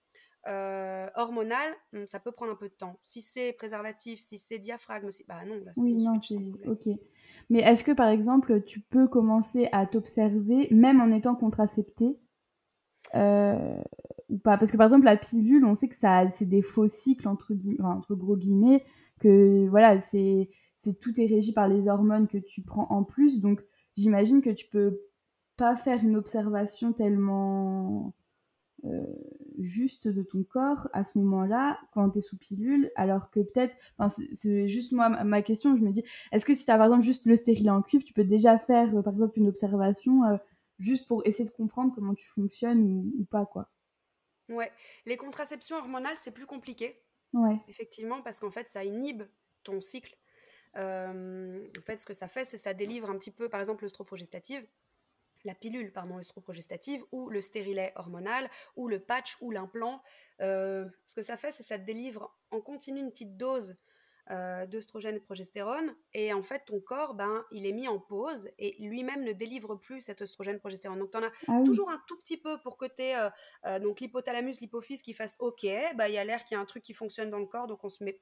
euh, 0.47 1.07
hormonal, 1.15 1.73
hmm, 1.93 2.05
ça 2.07 2.19
peut 2.19 2.31
prendre 2.31 2.51
un 2.51 2.55
peu 2.55 2.69
de 2.69 2.73
temps. 2.73 2.99
Si 3.03 3.21
c'est 3.21 3.53
préservatif, 3.53 4.19
si 4.19 4.37
c'est 4.37 4.59
diaphragme, 4.59 5.09
bah 5.27 5.45
non, 5.45 5.55
là, 5.65 5.71
oui, 5.77 5.95
non, 5.95 6.19
c'est 6.19 6.37
ok. 6.65 6.89
Mais 7.49 7.59
est-ce 7.59 7.83
que 7.83 7.91
par 7.91 8.09
exemple, 8.09 8.63
tu 8.63 8.81
peux 8.81 9.07
commencer 9.07 9.67
à 9.71 9.85
t'observer 9.85 10.67
même 10.71 11.01
en 11.01 11.11
étant 11.11 11.35
contracepté 11.35 12.17
euh, 13.15 13.81
ou 14.29 14.37
pas? 14.37 14.57
Parce 14.57 14.71
que 14.71 14.77
par 14.77 14.85
exemple, 14.85 15.05
la 15.05 15.17
pilule, 15.17 15.65
on 15.65 15.75
sait 15.75 15.89
que 15.89 15.95
ça, 15.95 16.27
c'est 16.29 16.45
des 16.45 16.61
faux 16.61 16.87
cycles 16.87 17.27
entre, 17.27 17.53
entre 17.83 18.15
gros 18.15 18.37
guillemets, 18.37 18.85
que 19.19 19.67
voilà, 19.69 19.99
c'est, 19.99 20.49
c'est 20.77 20.99
tout 20.99 21.19
est 21.19 21.25
régi 21.25 21.53
par 21.53 21.67
les 21.67 21.87
hormones 21.87 22.27
que 22.27 22.37
tu 22.37 22.61
prends 22.61 22.87
en 22.89 23.03
plus. 23.03 23.39
Donc, 23.41 23.65
j'imagine 23.97 24.41
que 24.41 24.49
tu 24.49 24.67
peux 24.67 25.01
pas 25.57 25.75
faire 25.75 26.03
une 26.03 26.15
observation 26.15 26.93
tellement 26.93 28.13
juste 29.57 30.07
de 30.07 30.21
ton 30.21 30.43
corps 30.43 30.87
à 30.93 31.03
ce 31.03 31.17
moment-là 31.17 31.79
quand 31.93 32.11
tu 32.11 32.19
es 32.19 32.21
sous 32.21 32.37
pilule 32.37 32.91
alors 32.95 33.31
que 33.31 33.39
peut-être 33.39 33.75
c'est 34.35 34.67
juste 34.67 34.91
moi 34.91 35.09
ma 35.09 35.41
question 35.41 35.75
je 35.75 35.81
me 35.81 35.91
dis 35.91 36.03
est-ce 36.31 36.45
que 36.45 36.53
si 36.53 36.65
tu 36.65 36.71
as 36.71 36.77
par 36.77 36.85
exemple 36.85 37.03
juste 37.03 37.25
le 37.25 37.35
stérilet 37.35 37.71
en 37.71 37.81
cuivre 37.81 38.03
tu 38.03 38.13
peux 38.13 38.23
déjà 38.23 38.59
faire 38.59 38.95
euh, 38.95 39.01
par 39.01 39.13
exemple 39.13 39.39
une 39.39 39.47
observation 39.47 40.23
euh, 40.25 40.37
juste 40.77 41.07
pour 41.07 41.25
essayer 41.25 41.49
de 41.49 41.53
comprendre 41.53 41.93
comment 41.95 42.13
tu 42.13 42.27
fonctionnes 42.27 42.83
ou, 43.19 43.25
pas 43.25 43.45
quoi? 43.45 43.69
Ouais. 44.47 44.71
Les 45.05 45.17
contraceptions 45.17 45.77
hormonales 45.77 46.17
c'est 46.17 46.31
plus 46.31 46.45
compliqué. 46.45 47.01
Ouais. 47.33 47.59
Effectivement 47.67 48.21
parce 48.21 48.39
qu'en 48.39 48.51
fait 48.51 48.67
ça 48.67 48.83
inhibe 48.83 49.23
ton 49.63 49.81
cycle. 49.81 50.15
En 50.75 51.81
fait 51.83 51.99
ce 51.99 52.05
que 52.05 52.13
ça 52.13 52.27
fait 52.27 52.45
c'est 52.45 52.59
ça 52.59 52.75
délivre 52.75 53.09
un 53.09 53.17
petit 53.17 53.31
peu 53.31 53.49
par 53.49 53.59
exemple 53.59 53.83
l'œstroprogestative 53.83 54.63
la 55.47 55.55
pilule 55.55 55.91
pardon, 55.91 56.19
œstroprogestative 56.19 57.03
ou 57.11 57.29
le 57.29 57.41
stérilet 57.41 57.93
hormonal 57.95 58.49
ou 58.75 58.87
le 58.87 58.99
patch 58.99 59.37
ou 59.41 59.51
l'implant. 59.51 60.01
Euh, 60.41 60.87
ce 61.05 61.15
que 61.15 61.21
ça 61.23 61.37
fait, 61.37 61.51
c'est 61.51 61.63
que 61.63 61.69
ça 61.69 61.79
te 61.79 61.85
délivre 61.85 62.37
en 62.51 62.61
continu 62.61 62.99
une 62.99 63.09
petite 63.09 63.37
dose 63.37 63.75
euh, 64.29 64.65
d'œstrogène 64.65 65.15
et 65.15 65.19
de 65.19 65.23
progestérone 65.23 65.95
et 66.13 66.33
en 66.33 66.43
fait 66.43 66.65
ton 66.65 66.81
corps, 66.81 67.15
ben, 67.15 67.45
il 67.51 67.65
est 67.65 67.71
mis 67.71 67.87
en 67.87 67.97
pause 67.97 68.49
et 68.59 68.75
lui-même 68.79 69.23
ne 69.23 69.31
délivre 69.31 69.75
plus 69.75 70.01
cet 70.01 70.21
œstrogène 70.21 70.59
progestérone. 70.59 70.99
Donc 70.99 71.11
tu 71.11 71.17
en 71.17 71.23
as 71.23 71.31
ah 71.47 71.61
toujours 71.65 71.89
un 71.89 72.01
tout 72.07 72.17
petit 72.17 72.37
peu 72.37 72.59
pour 72.61 72.77
côté 72.77 73.15
euh, 73.65 73.79
donc 73.79 74.01
l'hypothalamus, 74.01 74.59
l'hypophyse 74.59 75.01
qui 75.01 75.13
fasse 75.13 75.37
OK, 75.39 75.65
bah, 75.95 76.09
il 76.09 76.13
y 76.13 76.17
a 76.17 76.25
l'air 76.25 76.43
qu'il 76.43 76.55
y 76.55 76.57
a 76.57 76.61
un 76.61 76.65
truc 76.65 76.83
qui 76.83 76.93
fonctionne 76.93 77.29
dans 77.29 77.39
le 77.39 77.47
corps 77.47 77.67
donc 77.67 77.83
on 77.83 77.89
se 77.89 78.03
met 78.03 78.19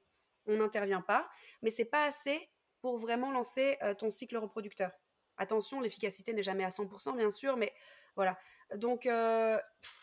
on 0.48 0.58
n'intervient 0.58 1.00
pas, 1.00 1.28
mais 1.60 1.72
c'est 1.72 1.84
pas 1.84 2.04
assez 2.04 2.48
pour 2.80 2.98
vraiment 2.98 3.32
lancer 3.32 3.76
ton 3.98 4.10
cycle 4.10 4.36
reproducteur. 4.36 4.92
Attention, 5.38 5.80
l'efficacité 5.80 6.32
n'est 6.32 6.42
jamais 6.42 6.64
à 6.64 6.70
100%, 6.70 7.16
bien 7.16 7.30
sûr, 7.30 7.56
mais 7.56 7.72
voilà. 8.14 8.38
Donc, 8.74 9.06
euh, 9.06 9.58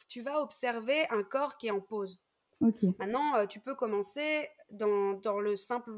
tu 0.08 0.22
vas 0.22 0.39
observer 0.39 1.08
un 1.10 1.24
corps 1.24 1.58
qui 1.58 1.67
est 1.67 1.72
en 1.72 1.82
pause. 1.82 2.22
Maintenant, 2.98 3.36
euh, 3.36 3.46
tu 3.46 3.60
peux 3.60 3.76
commencer 3.76 4.48
dans, 4.72 5.13
dans, 5.13 5.41
le 5.41 5.58
simple, 5.58 5.91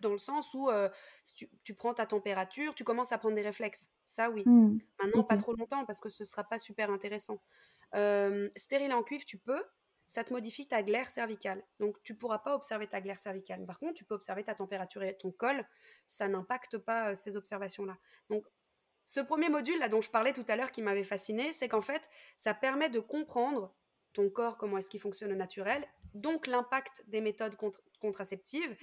dans 0.00 0.10
le 0.10 0.18
sens 0.18 0.52
où 0.52 0.68
euh, 0.68 0.90
tu, 1.34 1.48
tu, 1.64 1.72
prends 1.72 1.94
ta 1.94 2.04
température, 2.04 2.74
tu 2.74 2.84
commences 2.84 3.12
à 3.12 3.16
prendre 3.16 3.36
des 3.36 3.42
réflexes. 3.42 3.88
Ça, 4.04 4.28
oui. 4.28 4.42
Mmh. 4.44 4.80
Maintenant, 5.02 5.24
pas 5.24 5.38
trop 5.38 5.54
longtemps 5.54 5.86
parce 5.86 6.00
que 6.00 6.10
ce 6.10 6.26
sera 6.26 6.44
pas 6.44 6.58
super 6.58 6.90
intéressant. 6.90 7.40
stérile 8.56 8.92
en 8.92 9.02
cuivre, 9.02 9.24
tu 9.24 9.38
peux 9.38 9.64
ça 10.08 10.24
te 10.24 10.32
modifie 10.32 10.66
ta 10.66 10.82
glaire 10.82 11.08
cervicale. 11.08 11.62
Donc, 11.78 12.02
tu 12.02 12.14
pourras 12.14 12.38
pas 12.38 12.54
observer 12.54 12.86
ta 12.86 13.00
glaire 13.00 13.18
cervicale. 13.20 13.64
Par 13.66 13.78
contre, 13.78 13.94
tu 13.94 14.04
peux 14.04 14.14
observer 14.14 14.42
ta 14.42 14.54
température 14.54 15.02
et 15.02 15.16
ton 15.16 15.30
col. 15.30 15.64
Ça 16.06 16.26
n'impacte 16.28 16.78
pas 16.78 17.10
euh, 17.10 17.14
ces 17.14 17.36
observations-là. 17.36 17.96
Donc, 18.30 18.46
ce 19.04 19.20
premier 19.20 19.50
module 19.50 19.78
là 19.78 19.88
dont 19.88 20.00
je 20.00 20.10
parlais 20.10 20.32
tout 20.32 20.44
à 20.48 20.56
l'heure 20.56 20.72
qui 20.72 20.80
m'avait 20.80 21.04
fasciné, 21.04 21.52
c'est 21.52 21.68
qu'en 21.68 21.82
fait, 21.82 22.08
ça 22.38 22.54
permet 22.54 22.88
de 22.88 23.00
comprendre 23.00 23.74
ton 24.14 24.30
corps, 24.30 24.56
comment 24.56 24.78
est-ce 24.78 24.88
qu'il 24.88 25.00
fonctionne 25.00 25.30
au 25.32 25.36
naturel, 25.36 25.86
donc 26.14 26.46
l'impact 26.46 27.04
des 27.08 27.20
méthodes 27.20 27.56
contraceptives. 28.00 28.76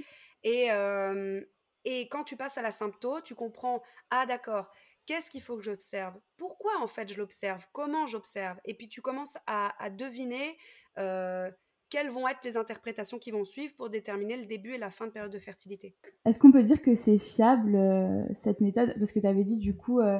Et, 0.43 0.71
euh, 0.71 1.41
et 1.83 2.07
quand 2.07 2.23
tu 2.23 2.37
passes 2.37 2.57
à 2.57 2.61
la 2.61 2.71
sympto, 2.71 3.19
tu 3.21 3.35
comprends, 3.35 3.81
ah 4.11 4.25
d'accord, 4.27 4.71
Qu'est-ce 5.05 5.29
qu'il 5.29 5.41
faut 5.41 5.55
que 5.55 5.63
j'observe? 5.63 6.15
Pourquoi 6.37 6.71
en 6.81 6.87
fait 6.87 7.11
je 7.11 7.17
l'observe? 7.17 7.65
Comment 7.71 8.07
j'observe? 8.07 8.57
Et 8.65 8.73
puis 8.73 8.89
tu 8.89 9.01
commences 9.01 9.37
à, 9.45 9.71
deviner 9.91 10.57
euh, 10.97 11.51
quelles 11.89 12.09
vont 12.09 12.27
être 12.27 12.39
les 12.43 12.57
interprétations 12.57 13.19
qui 13.19 13.29
vont 13.29 13.45
suivre 13.45 13.73
pour 13.75 13.89
déterminer 13.89 14.35
le 14.35 14.45
début 14.45 14.71
et 14.71 14.77
la 14.79 14.89
fin 14.89 15.05
de 15.05 15.11
période 15.11 15.31
de 15.31 15.37
fertilité. 15.37 15.95
Est-ce 16.25 16.39
qu'on 16.39 16.51
peut 16.51 16.63
dire 16.63 16.81
que 16.81 16.95
c'est 16.95 17.19
fiable 17.19 17.75
euh, 17.75 18.23
cette 18.33 18.61
méthode? 18.61 18.95
Parce 18.97 19.11
que 19.11 19.19
tu 19.19 19.27
avais 19.27 19.43
dit 19.43 19.59
du 19.59 19.77
coup, 19.77 19.99
euh, 19.99 20.19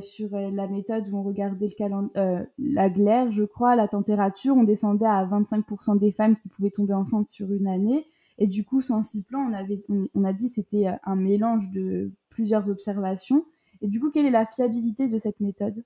sur 0.00 0.30
la 0.30 0.66
méthode 0.66 1.08
où 1.08 1.16
on 1.16 1.22
regardait 1.22 1.68
le 1.68 2.46
la 2.58 2.90
glaire, 2.90 3.30
je 3.30 3.44
crois, 3.44 3.76
la 3.76 3.86
température, 3.86 4.56
on 4.56 4.64
descendait 4.64 5.06
à 5.06 5.24
25% 5.26 5.96
des 5.96 6.10
femmes 6.10 6.36
qui 6.36 6.48
pouvaient 6.48 6.72
tomber 6.72 6.94
enceintes 6.94 7.28
sur 7.28 7.52
une 7.52 7.68
année. 7.68 8.08
Et 8.38 8.48
du 8.48 8.64
coup, 8.64 8.80
sans 8.80 9.02
six 9.02 9.22
plans, 9.22 9.48
on, 9.48 9.52
avait, 9.52 9.84
on, 9.88 10.24
a 10.24 10.32
dit 10.32 10.48
c'était 10.48 10.86
un 11.04 11.16
mélange 11.16 11.70
de 11.70 12.12
plusieurs 12.30 12.70
observations. 12.70 13.44
Et 13.82 13.88
du 13.88 14.00
coup, 14.00 14.10
quelle 14.10 14.26
est 14.26 14.30
la 14.30 14.46
fiabilité 14.46 15.08
de 15.08 15.18
cette 15.18 15.40
méthode? 15.40 15.84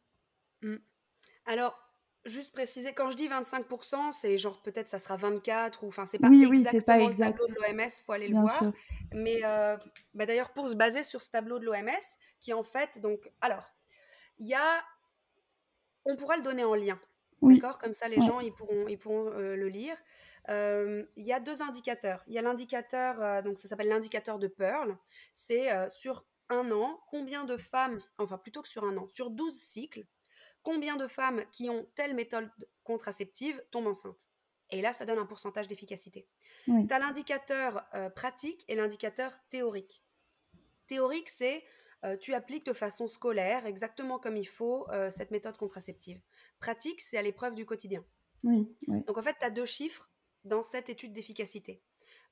Mmh. 0.63 0.77
Alors, 1.47 1.77
juste 2.25 2.53
préciser, 2.53 2.93
quand 2.93 3.11
je 3.11 3.17
dis 3.17 3.29
25%, 3.29 4.13
c'est 4.13 4.39
genre 4.39 4.61
peut-être 4.63 4.89
ça 4.89 4.99
sera 4.99 5.17
24 5.17 5.85
ou 5.85 5.89
enfin 5.89 6.07
c'est 6.07 6.19
pas 6.19 6.29
exactement 6.29 7.09
le 7.09 7.17
tableau 7.17 7.47
de 7.47 7.55
l'OMS, 7.55 7.91
faut 8.05 8.13
aller 8.13 8.29
le 8.29 8.39
voir. 8.39 8.73
Mais 9.13 9.41
euh, 9.45 9.77
bah, 10.15 10.27
d'ailleurs 10.27 10.53
pour 10.53 10.69
se 10.69 10.75
baser 10.75 11.03
sur 11.03 11.23
ce 11.23 11.31
tableau 11.31 11.59
de 11.59 11.65
l'OMS, 11.65 11.91
qui 12.41 12.53
en 12.53 12.63
fait 12.63 13.01
donc 13.01 13.31
alors 13.41 13.73
il 14.39 14.47
y 14.47 14.55
a, 14.55 14.83
on 16.05 16.17
pourra 16.17 16.37
le 16.37 16.43
donner 16.43 16.65
en 16.65 16.75
lien, 16.75 16.99
d'accord? 17.43 17.79
Comme 17.79 17.93
ça 17.93 18.09
les 18.09 18.21
gens 18.21 18.41
ils 18.41 18.53
pourront 18.53 18.87
ils 18.89 18.99
pourront 18.99 19.33
euh, 19.33 19.57
le 19.57 19.69
lire. 19.69 19.97
Euh, 20.49 21.05
il 21.17 21.25
y 21.25 21.33
a 21.33 21.41
deux 21.41 21.63
indicateurs. 21.63 22.25
Il 22.27 22.35
y 22.35 22.39
a 22.39 22.43
l'indicateur 22.43 23.43
donc 23.43 23.59
ça 23.59 23.69
s'appelle 23.69 23.89
l'indicateur 23.89 24.39
de 24.39 24.47
Pearl. 24.47 24.97
C'est 25.33 25.69
sur 25.91 26.25
un 26.53 26.71
an 26.71 27.01
combien 27.09 27.45
de 27.45 27.57
femmes, 27.57 27.99
enfin 28.19 28.39
plutôt 28.39 28.63
que 28.63 28.69
sur 28.69 28.85
un 28.85 28.97
an, 28.97 29.09
sur 29.09 29.31
12 29.31 29.55
cycles 29.55 30.07
combien 30.63 30.97
de 30.97 31.07
femmes 31.07 31.45
qui 31.51 31.69
ont 31.69 31.87
telle 31.95 32.15
méthode 32.15 32.51
contraceptive 32.85 33.61
tombent 33.71 33.89
enceintes. 33.89 34.29
Et 34.71 34.81
là, 34.81 34.93
ça 34.93 35.05
donne 35.05 35.19
un 35.19 35.27
pourcentage 35.27 35.69
d'efficacité. 35.69 36.27
Tu 36.65 36.87
as 36.89 36.99
l'indicateur 36.99 37.83
euh, 37.95 38.09
pratique 38.09 38.65
et 38.69 38.75
l'indicateur 38.75 39.33
théorique. 39.51 40.03
Théorique, 40.87 41.29
c'est 41.29 41.65
euh, 42.05 42.17
tu 42.17 42.35
appliques 42.35 42.67
de 42.67 42.73
façon 42.73 43.07
scolaire, 43.07 43.67
exactement 43.67 44.19
comme 44.19 44.37
il 44.37 44.49
faut, 44.49 44.89
euh, 44.91 45.11
cette 45.11 45.31
méthode 45.31 45.57
contraceptive. 45.57 46.21
Pratique, 46.59 47.01
c'est 47.01 47.19
à 47.19 47.23
l'épreuve 47.23 47.55
du 47.55 47.67
quotidien. 47.67 48.05
Donc 48.43 49.17
en 49.17 49.23
fait, 49.23 49.37
tu 49.39 49.45
as 49.45 49.51
deux 49.51 49.67
chiffres 49.67 50.11
dans 50.45 50.65
cette 50.65 50.89
étude 50.89 51.13
d'efficacité. 51.13 51.81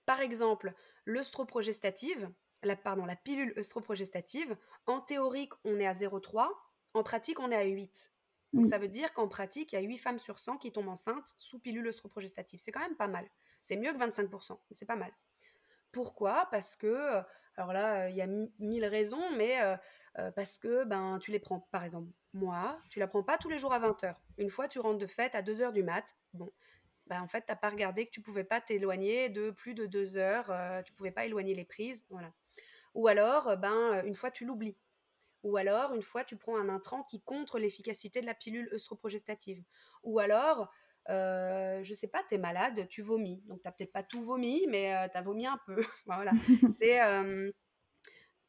Par 0.06 0.20
exemple, 0.20 0.74
l'œstroprogestative, 1.04 2.28
la, 2.62 2.76
pardon, 2.76 3.04
la 3.04 3.16
pilule 3.16 3.54
œstroprogestative, 3.56 4.56
en 4.86 5.00
théorique, 5.00 5.52
on 5.64 5.78
est 5.78 5.86
à 5.86 5.92
0,3, 5.92 6.48
en 6.94 7.02
pratique, 7.02 7.40
on 7.40 7.50
est 7.50 7.56
à 7.56 7.64
8. 7.64 8.12
Donc 8.52 8.66
ça 8.66 8.78
veut 8.78 8.88
dire 8.88 9.12
qu'en 9.12 9.28
pratique, 9.28 9.72
il 9.72 9.76
y 9.76 9.78
a 9.78 9.82
8 9.82 9.98
femmes 9.98 10.18
sur 10.18 10.38
100 10.38 10.58
qui 10.58 10.72
tombent 10.72 10.88
enceintes 10.88 11.34
sous 11.36 11.60
pilule 11.60 11.86
œstroprogestative. 11.86 12.58
C'est 12.58 12.72
quand 12.72 12.80
même 12.80 12.96
pas 12.96 13.06
mal. 13.06 13.28
C'est 13.62 13.76
mieux 13.76 13.92
que 13.92 13.98
25%, 13.98 14.52
mais 14.52 14.76
c'est 14.76 14.86
pas 14.86 14.96
mal. 14.96 15.12
Pourquoi? 15.92 16.48
Parce 16.50 16.76
que, 16.76 16.86
euh, 16.86 17.22
alors 17.56 17.72
là, 17.72 18.08
il 18.08 18.16
y 18.16 18.22
a 18.22 18.26
mille 18.58 18.84
raisons, 18.84 19.30
mais 19.36 19.60
euh, 19.60 19.76
euh, 20.18 20.30
parce 20.32 20.58
que 20.58 20.84
ben, 20.84 21.18
tu 21.20 21.30
les 21.30 21.38
prends, 21.38 21.60
par 21.70 21.84
exemple, 21.84 22.10
moi, 22.32 22.80
tu 22.90 22.98
la 22.98 23.06
prends 23.06 23.22
pas 23.22 23.38
tous 23.38 23.48
les 23.48 23.58
jours 23.58 23.72
à 23.72 23.80
20h. 23.80 24.14
Une 24.38 24.50
fois, 24.50 24.68
tu 24.68 24.78
rentres 24.78 24.98
de 24.98 25.06
fête 25.06 25.34
à 25.34 25.42
2h 25.42 25.72
du 25.72 25.82
mat. 25.82 26.16
Bon, 26.32 26.50
ben, 27.06 27.20
en 27.22 27.28
fait, 27.28 27.44
tu 27.44 27.52
n'as 27.52 27.56
pas 27.56 27.70
regardé 27.70 28.06
que 28.06 28.10
tu 28.10 28.20
pouvais 28.20 28.44
pas 28.44 28.60
t'éloigner 28.60 29.28
de 29.28 29.50
plus 29.50 29.74
de 29.74 29.86
2 29.86 30.16
heures, 30.16 30.84
tu 30.84 30.92
pouvais 30.92 31.10
pas 31.10 31.24
éloigner 31.24 31.54
les 31.54 31.64
prises. 31.64 32.04
Voilà. 32.10 32.32
Ou 32.94 33.08
alors, 33.08 33.56
ben, 33.56 34.02
une 34.04 34.14
fois, 34.14 34.30
tu 34.30 34.44
l'oublies. 34.44 34.76
Ou 35.42 35.56
alors, 35.56 35.94
une 35.94 36.02
fois, 36.02 36.24
tu 36.24 36.36
prends 36.36 36.58
un 36.58 36.68
intrant 36.68 37.02
qui 37.02 37.22
contre 37.22 37.58
l'efficacité 37.58 38.20
de 38.20 38.26
la 38.26 38.34
pilule 38.34 38.68
œstroprogestative. 38.72 39.62
Ou 40.02 40.18
alors, 40.18 40.70
euh, 41.08 41.82
je 41.82 41.94
sais 41.94 42.08
pas, 42.08 42.22
tu 42.28 42.34
es 42.34 42.38
malade, 42.38 42.86
tu 42.88 43.00
vomis. 43.00 43.42
Donc, 43.46 43.62
tu 43.62 43.68
n'as 43.68 43.72
peut-être 43.72 43.92
pas 43.92 44.02
tout 44.02 44.22
vomi, 44.22 44.66
mais 44.68 44.94
euh, 44.94 45.08
tu 45.10 45.16
as 45.16 45.22
vomi 45.22 45.46
un 45.46 45.58
peu. 45.66 45.76
voilà. 46.06 46.32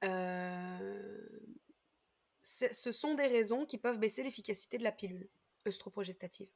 Euh, 0.04 1.30
c'est, 2.42 2.74
ce 2.74 2.92
sont 2.92 3.14
des 3.14 3.28
raisons 3.28 3.68
qui 3.68 3.78
peuvent 3.78 4.00
baisser 4.00 4.24
l'efficacité 4.24 4.80
de 4.80 4.84
la 4.84 4.92
pilule 4.92 5.30
œstroprogestative. 5.68 6.50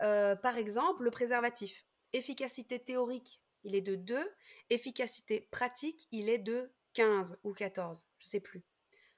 par 0.00 0.58
exemple, 0.58 1.04
le 1.04 1.12
préservatif. 1.12 1.86
Efficacité 2.12 2.80
théorique, 2.80 3.40
il 3.62 3.76
est 3.76 3.80
de 3.80 3.94
2. 3.94 4.28
Efficacité 4.70 5.42
pratique, 5.52 6.08
il 6.10 6.28
est 6.28 6.38
de 6.38 6.72
15 6.94 7.38
ou 7.44 7.52
14. 7.52 8.08
Je 8.18 8.26
sais 8.26 8.40
plus. 8.40 8.64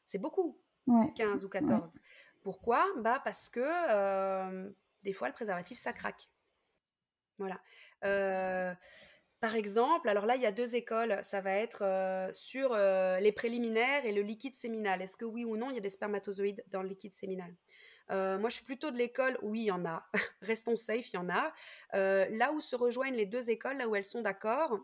C'est 0.04 0.18
beaucoup, 0.18 0.60
15 1.16 1.44
ou 1.44 1.48
14. 1.48 1.98
Pourquoi? 2.42 2.86
Bah 2.98 3.20
Parce 3.22 3.48
que 3.48 3.60
euh, 3.62 4.70
des 5.02 5.12
fois, 5.12 5.28
le 5.28 5.34
préservatif, 5.34 5.78
ça 5.78 5.92
craque. 5.92 6.28
Voilà. 7.38 7.60
Euh, 8.04 8.74
par 9.40 9.54
exemple, 9.54 10.08
alors 10.08 10.26
là, 10.26 10.36
il 10.36 10.42
y 10.42 10.46
a 10.46 10.52
deux 10.52 10.74
écoles. 10.74 11.18
Ça 11.22 11.40
va 11.40 11.52
être 11.52 11.82
euh, 11.84 12.30
sur 12.32 12.74
les 12.74 13.32
préliminaires 13.32 14.04
et 14.04 14.12
le 14.12 14.22
liquide 14.22 14.54
séminal. 14.54 15.00
Est-ce 15.02 15.16
que 15.16 15.24
oui 15.24 15.44
ou 15.44 15.56
non, 15.56 15.70
il 15.70 15.74
y 15.74 15.78
a 15.78 15.82
des 15.82 15.90
spermatozoïdes 15.90 16.64
dans 16.68 16.82
le 16.82 16.88
liquide 16.88 17.12
séminal? 17.12 17.54
Moi, 18.10 18.48
je 18.48 18.56
suis 18.56 18.64
plutôt 18.64 18.90
de 18.90 18.96
l'école, 18.96 19.38
oui, 19.42 19.60
il 19.60 19.66
y 19.66 19.70
en 19.70 19.86
a. 19.86 20.04
Restons 20.42 20.74
safe, 20.74 21.12
il 21.12 21.16
y 21.16 21.18
en 21.18 21.28
a. 21.28 21.52
là 21.92 22.52
où 22.52 22.60
se 22.60 22.74
rejoignent 22.74 23.14
les 23.14 23.26
deux 23.26 23.50
écoles, 23.50 23.76
là 23.76 23.86
où 23.86 23.94
elles 23.94 24.04
sont 24.04 24.22
d'accord, 24.22 24.80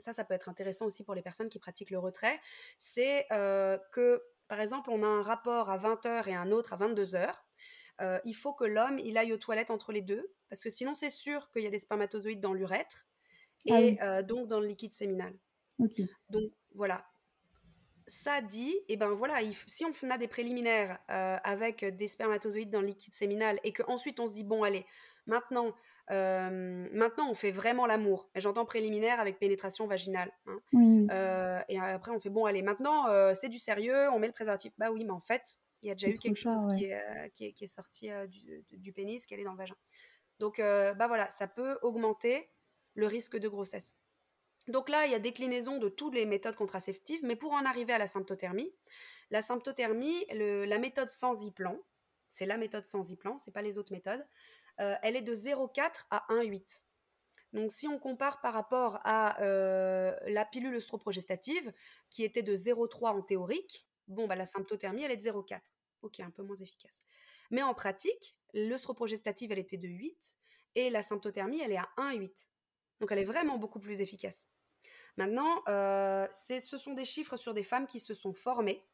ça, 0.00 0.12
ça 0.12 0.24
peut 0.24 0.34
être 0.34 0.48
intéressant 0.48 0.86
aussi 0.86 1.04
pour 1.04 1.14
les 1.14 1.22
personnes 1.22 1.48
qui 1.48 1.58
pratiquent 1.58 1.90
le 1.90 1.98
retrait, 1.98 2.40
c'est 2.78 3.26
que 3.30 4.22
par 4.50 4.60
exemple, 4.60 4.90
on 4.90 5.04
a 5.04 5.06
un 5.06 5.22
rapport 5.22 5.70
à 5.70 5.78
20h 5.78 6.28
et 6.28 6.34
un 6.34 6.50
autre 6.50 6.72
à 6.72 6.76
22h. 6.76 7.32
Euh, 8.00 8.18
il 8.24 8.34
faut 8.34 8.52
que 8.52 8.64
l'homme 8.64 8.98
il 8.98 9.16
aille 9.16 9.32
aux 9.32 9.36
toilettes 9.36 9.70
entre 9.70 9.92
les 9.92 10.00
deux, 10.00 10.32
parce 10.48 10.64
que 10.64 10.70
sinon 10.70 10.92
c'est 10.92 11.08
sûr 11.08 11.52
qu'il 11.52 11.62
y 11.62 11.68
a 11.68 11.70
des 11.70 11.78
spermatozoïdes 11.78 12.40
dans 12.40 12.52
l'urètre 12.52 13.06
ah 13.68 13.80
et 13.80 14.02
euh, 14.02 14.22
donc 14.24 14.48
dans 14.48 14.58
le 14.58 14.66
liquide 14.66 14.92
séminal. 14.92 15.38
Donc 15.78 16.50
voilà. 16.74 17.06
Ça 18.08 18.40
dit, 18.40 18.72
et 18.72 18.94
eh 18.94 18.96
ben 18.96 19.10
voilà, 19.10 19.36
si 19.68 19.84
on 19.84 20.10
a 20.10 20.18
des 20.18 20.26
préliminaires 20.26 20.98
euh, 21.10 21.36
avec 21.44 21.84
des 21.84 22.08
spermatozoïdes 22.08 22.70
dans 22.70 22.80
le 22.80 22.88
liquide 22.88 23.14
séminal 23.14 23.60
et 23.62 23.72
qu'ensuite 23.72 24.18
on 24.18 24.26
se 24.26 24.34
dit 24.34 24.42
bon 24.42 24.64
allez, 24.64 24.84
maintenant 25.26 25.72
euh, 26.10 26.88
maintenant, 26.92 27.30
on 27.30 27.34
fait 27.34 27.50
vraiment 27.50 27.86
l'amour. 27.86 28.28
J'entends 28.34 28.64
préliminaire 28.64 29.20
avec 29.20 29.38
pénétration 29.38 29.86
vaginale. 29.86 30.32
Hein. 30.46 30.60
Euh, 31.12 31.60
et 31.68 31.78
après, 31.78 32.10
on 32.10 32.18
fait 32.18 32.30
bon, 32.30 32.46
allez, 32.46 32.62
maintenant, 32.62 33.08
euh, 33.08 33.34
c'est 33.34 33.48
du 33.48 33.58
sérieux, 33.58 34.08
on 34.10 34.18
met 34.18 34.26
le 34.26 34.32
préservatif. 34.32 34.72
Bah 34.78 34.90
oui, 34.90 35.04
mais 35.04 35.12
en 35.12 35.20
fait, 35.20 35.58
il 35.82 35.88
y 35.88 35.90
a 35.90 35.94
déjà 35.94 36.08
eu 36.08 36.18
quelque 36.18 36.36
chose 36.36 36.66
qui, 36.76 36.86
est, 36.86 37.30
qui, 37.32 37.44
est, 37.44 37.66
sorti 37.66 38.10
du, 38.70 38.92
pénis, 38.92 39.24
qui 39.24 39.34
est 39.34 39.44
dans 39.44 39.52
le 39.52 39.58
vagin. 39.58 39.76
Donc, 40.38 40.58
bah 40.58 41.06
voilà, 41.06 41.30
ça 41.30 41.46
peut 41.46 41.78
augmenter 41.82 42.50
le 42.94 43.06
risque 43.06 43.38
de 43.38 43.48
grossesse. 43.48 43.94
Donc 44.68 44.88
là, 44.88 45.06
il 45.06 45.12
y 45.12 45.14
a 45.14 45.18
déclinaison 45.18 45.78
de 45.78 45.88
toutes 45.88 46.14
les 46.14 46.26
méthodes 46.26 46.56
contraceptives, 46.56 47.20
mais 47.22 47.34
pour 47.34 47.52
en 47.52 47.64
arriver 47.64 47.94
à 47.94 47.98
la 47.98 48.06
symptothermie, 48.06 48.70
la 49.30 49.42
symptothermie, 49.42 50.26
la 50.30 50.78
méthode 50.78 51.08
sans 51.08 51.44
y-plan, 51.44 51.78
c'est 52.28 52.46
la 52.46 52.58
méthode 52.58 52.84
sans 52.84 53.10
y-plan, 53.10 53.38
c'est 53.38 53.52
pas 53.52 53.62
les 53.62 53.78
autres 53.78 53.92
méthodes. 53.92 54.24
Euh, 54.80 54.96
elle 55.02 55.16
est 55.16 55.22
de 55.22 55.34
0,4 55.34 56.06
à 56.10 56.24
1,8. 56.30 56.84
Donc 57.52 57.72
si 57.72 57.86
on 57.88 57.98
compare 57.98 58.40
par 58.40 58.52
rapport 58.52 59.00
à 59.04 59.40
euh, 59.42 60.14
la 60.26 60.44
pilule 60.44 60.74
œstroprogestative, 60.74 61.72
qui 62.08 62.24
était 62.24 62.42
de 62.42 62.54
0,3 62.54 63.08
en 63.08 63.22
théorique, 63.22 63.86
bon, 64.08 64.26
bah, 64.26 64.36
la 64.36 64.46
symptothermie, 64.46 65.02
elle 65.02 65.10
est 65.10 65.16
de 65.16 65.22
0,4. 65.22 65.60
Ok, 66.02 66.20
un 66.20 66.30
peu 66.30 66.42
moins 66.42 66.56
efficace. 66.56 67.00
Mais 67.50 67.62
en 67.62 67.74
pratique, 67.74 68.36
l'œstroprogestative, 68.54 69.52
elle 69.52 69.58
était 69.58 69.76
de 69.76 69.88
8 69.88 70.38
et 70.76 70.88
la 70.88 71.02
symptothermie, 71.02 71.60
elle 71.60 71.72
est 71.72 71.76
à 71.76 71.88
1,8. 71.98 72.30
Donc 73.00 73.12
elle 73.12 73.18
est 73.18 73.24
vraiment 73.24 73.58
beaucoup 73.58 73.80
plus 73.80 74.00
efficace. 74.00 74.48
Maintenant, 75.16 75.62
euh, 75.68 76.26
ce 76.30 76.78
sont 76.78 76.94
des 76.94 77.04
chiffres 77.04 77.36
sur 77.36 77.52
des 77.52 77.64
femmes 77.64 77.86
qui 77.86 78.00
se 78.00 78.14
sont 78.14 78.32
formées, 78.32 78.86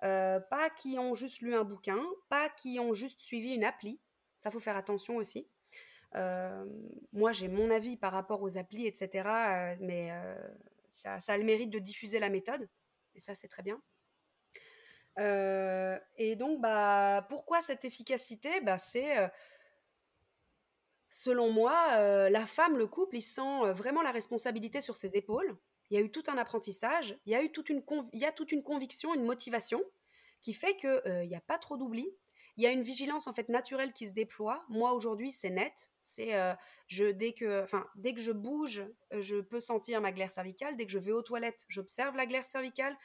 pas 0.00 0.68
qui 0.76 0.98
ont 0.98 1.14
juste 1.14 1.40
lu 1.40 1.54
un 1.54 1.64
bouquin, 1.64 2.04
pas 2.28 2.50
qui 2.50 2.78
ont 2.78 2.92
juste 2.92 3.22
suivi 3.22 3.54
une 3.54 3.64
appli, 3.64 3.98
ça, 4.38 4.50
faut 4.50 4.60
faire 4.60 4.76
attention 4.76 5.16
aussi. 5.16 5.48
Euh, 6.16 6.64
moi, 7.12 7.32
j'ai 7.32 7.48
mon 7.48 7.70
avis 7.70 7.96
par 7.96 8.12
rapport 8.12 8.42
aux 8.42 8.56
applis, 8.58 8.86
etc. 8.86 9.28
Euh, 9.28 9.76
mais 9.80 10.12
euh, 10.12 10.36
ça, 10.88 11.18
a 11.26 11.36
le 11.36 11.44
mérite 11.44 11.70
de 11.70 11.78
diffuser 11.78 12.18
la 12.18 12.28
méthode. 12.28 12.68
Et 13.14 13.20
ça, 13.20 13.34
c'est 13.34 13.48
très 13.48 13.62
bien. 13.62 13.80
et 16.16 16.36
donc, 16.36 16.60
bah, 16.60 17.26
pourquoi 17.28 17.62
cette 17.62 17.84
efficacité? 17.84 18.60
Bah, 18.60 18.78
C'est, 18.78 19.30
selon 21.10 21.52
moi, 21.52 22.28
la 22.28 22.46
femme, 22.46 22.76
le 22.76 22.86
couple, 22.86 23.16
il 23.16 23.22
sent 23.22 23.72
vraiment 23.72 24.02
la 24.02 24.10
responsabilité 24.10 24.80
sur 24.80 24.96
ses 24.96 25.16
épaules. 25.16 25.56
Il 25.90 25.96
y 25.96 26.00
a 26.00 26.04
eu 26.04 26.10
tout 26.10 26.24
un 26.28 26.38
apprentissage, 26.38 27.16
il 27.26 27.32
y 27.32 27.36
a 27.36 27.42
eu 27.42 27.52
toute 27.52 27.68
une, 27.68 27.84
il 28.12 28.18
y 28.18 28.24
a 28.24 28.32
toute 28.32 28.50
une 28.50 28.62
conviction, 28.62 29.14
une 29.14 29.24
motivation 29.24 29.80
qui 30.40 30.54
fait 30.54 30.76
qu'il 30.76 31.28
n'y 31.28 31.36
a 31.36 31.40
pas 31.40 31.58
trop 31.58 31.76
d'oubli, 31.76 32.10
il 32.56 32.64
y 32.64 32.66
a 32.66 32.70
une 32.70 32.82
vigilance 32.82 33.26
en 33.26 33.32
fait 33.32 33.48
naturelle 33.48 33.92
qui 33.92 34.06
se 34.06 34.12
déploie. 34.12 34.64
Moi 34.68 34.92
aujourd'hui, 34.92 35.30
c'est 35.30 35.50
net. 35.50 35.92
C'est 36.02 36.34
euh, 36.34 36.54
je 36.86 37.06
dès 37.06 37.32
que 37.32 37.62
enfin 37.62 37.86
dès 37.96 38.14
que 38.14 38.20
je 38.20 38.32
bouge, 38.32 38.84
je 39.12 39.36
peux 39.36 39.60
sentir 39.60 40.00
ma 40.00 40.12
glaire 40.12 40.30
cervicale. 40.30 40.76
Dès 40.76 40.86
que 40.86 40.92
je 40.92 40.98
vais 40.98 41.12
aux 41.12 41.22
toilettes, 41.22 41.64
j'observe 41.68 42.16
la 42.16 42.26
glaire 42.26 42.44
cervicale. 42.44 42.96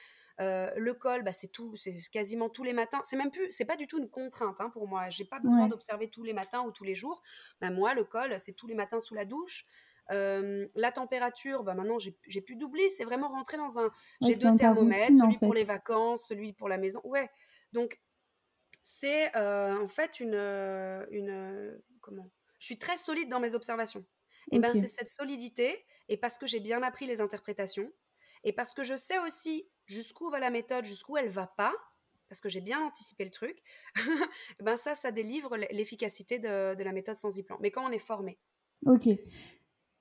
Euh, 0.42 0.72
le 0.78 0.94
col, 0.94 1.24
bah, 1.24 1.34
c'est 1.34 1.50
tout, 1.50 1.76
c'est 1.76 1.94
quasiment 2.12 2.50
tous 2.50 2.64
les 2.64 2.72
matins. 2.72 3.02
C'est 3.04 3.18
même 3.18 3.32
plus, 3.32 3.48
c'est 3.50 3.66
pas 3.66 3.76
du 3.76 3.88
tout 3.88 4.00
une 4.00 4.10
contrainte 4.10 4.62
hein, 4.62 4.70
pour 4.70 4.88
moi. 4.88 5.10
J'ai 5.10 5.26
pas 5.26 5.40
besoin 5.40 5.68
d'observer 5.68 6.10
tous 6.10 6.24
les 6.24 6.34
matins 6.34 6.62
ou 6.62 6.72
tous 6.72 6.86
les 6.86 6.96
jours. 6.96 7.22
Bah, 7.60 7.72
moi, 7.72 7.94
le 7.94 8.06
col, 8.06 8.40
c'est 8.40 8.54
tous 8.54 8.68
les 8.68 8.76
matins 8.76 9.02
sous 9.02 9.16
la 9.16 9.26
douche. 9.26 9.66
Euh, 10.12 10.68
la 10.76 10.92
température, 10.92 11.64
bah 11.64 11.76
maintenant 11.76 12.00
j'ai 12.00 12.42
plus 12.42 12.56
d'oubli, 12.56 12.82
c'est 12.90 13.04
vraiment 13.04 13.30
rentrer 13.30 13.58
dans 13.58 13.80
un. 13.80 13.92
j'ai 14.22 14.36
deux 14.36 14.56
thermomètres, 14.56 15.16
celui 15.16 15.38
pour 15.38 15.54
les 15.54 15.64
vacances, 15.64 16.26
celui 16.28 16.54
pour 16.54 16.68
la 16.68 16.80
maison. 16.80 17.00
Ouais, 17.04 17.30
Donc, 17.74 18.00
c'est 18.90 19.36
en 19.38 19.88
fait 19.88 20.20
une, 20.20 20.34
une 21.12 21.80
comment 22.02 22.32
Je 22.58 22.66
suis 22.66 22.80
très 22.80 22.98
solide 22.98 23.30
dans 23.30 23.40
mes 23.40 23.54
observations. 23.54 24.04
Et 24.52 24.58
ben 24.58 24.74
c'est 24.74 24.88
cette 24.88 25.10
solidité, 25.10 25.86
et 26.08 26.18
parce 26.18 26.40
que 26.40 26.48
j'ai 26.48 26.60
bien 26.60 26.82
appris 26.82 27.06
les 27.06 27.22
interprétations, 27.22 27.92
et 28.44 28.52
parce 28.52 28.74
que 28.74 28.84
je 28.84 28.96
sais 28.96 29.20
aussi 29.20 29.70
jusqu'où 29.86 30.32
va 30.32 30.40
la 30.40 30.50
méthode, 30.50 30.86
jusqu'où 30.86 31.18
elle 31.18 31.30
va 31.30 31.46
pas, 31.46 31.76
parce 32.30 32.42
que 32.42 32.50
j'ai 32.50 32.62
bien 32.62 32.84
anticipé 32.84 33.26
le 33.26 33.32
truc, 33.32 33.62
ben 34.60 34.76
ça, 34.76 34.96
ça 34.96 35.12
délivre 35.12 35.56
l'efficacité 35.56 36.40
de, 36.40 36.74
de, 36.74 36.84
la 36.84 36.92
méthode 36.92 37.16
sans 37.16 37.38
y-plan. 37.38 37.58
Mais 37.62 37.70
quand 37.70 37.88
on 37.88 37.92
est 37.92 38.00
formé. 38.00 38.40
Ok. 38.88 39.08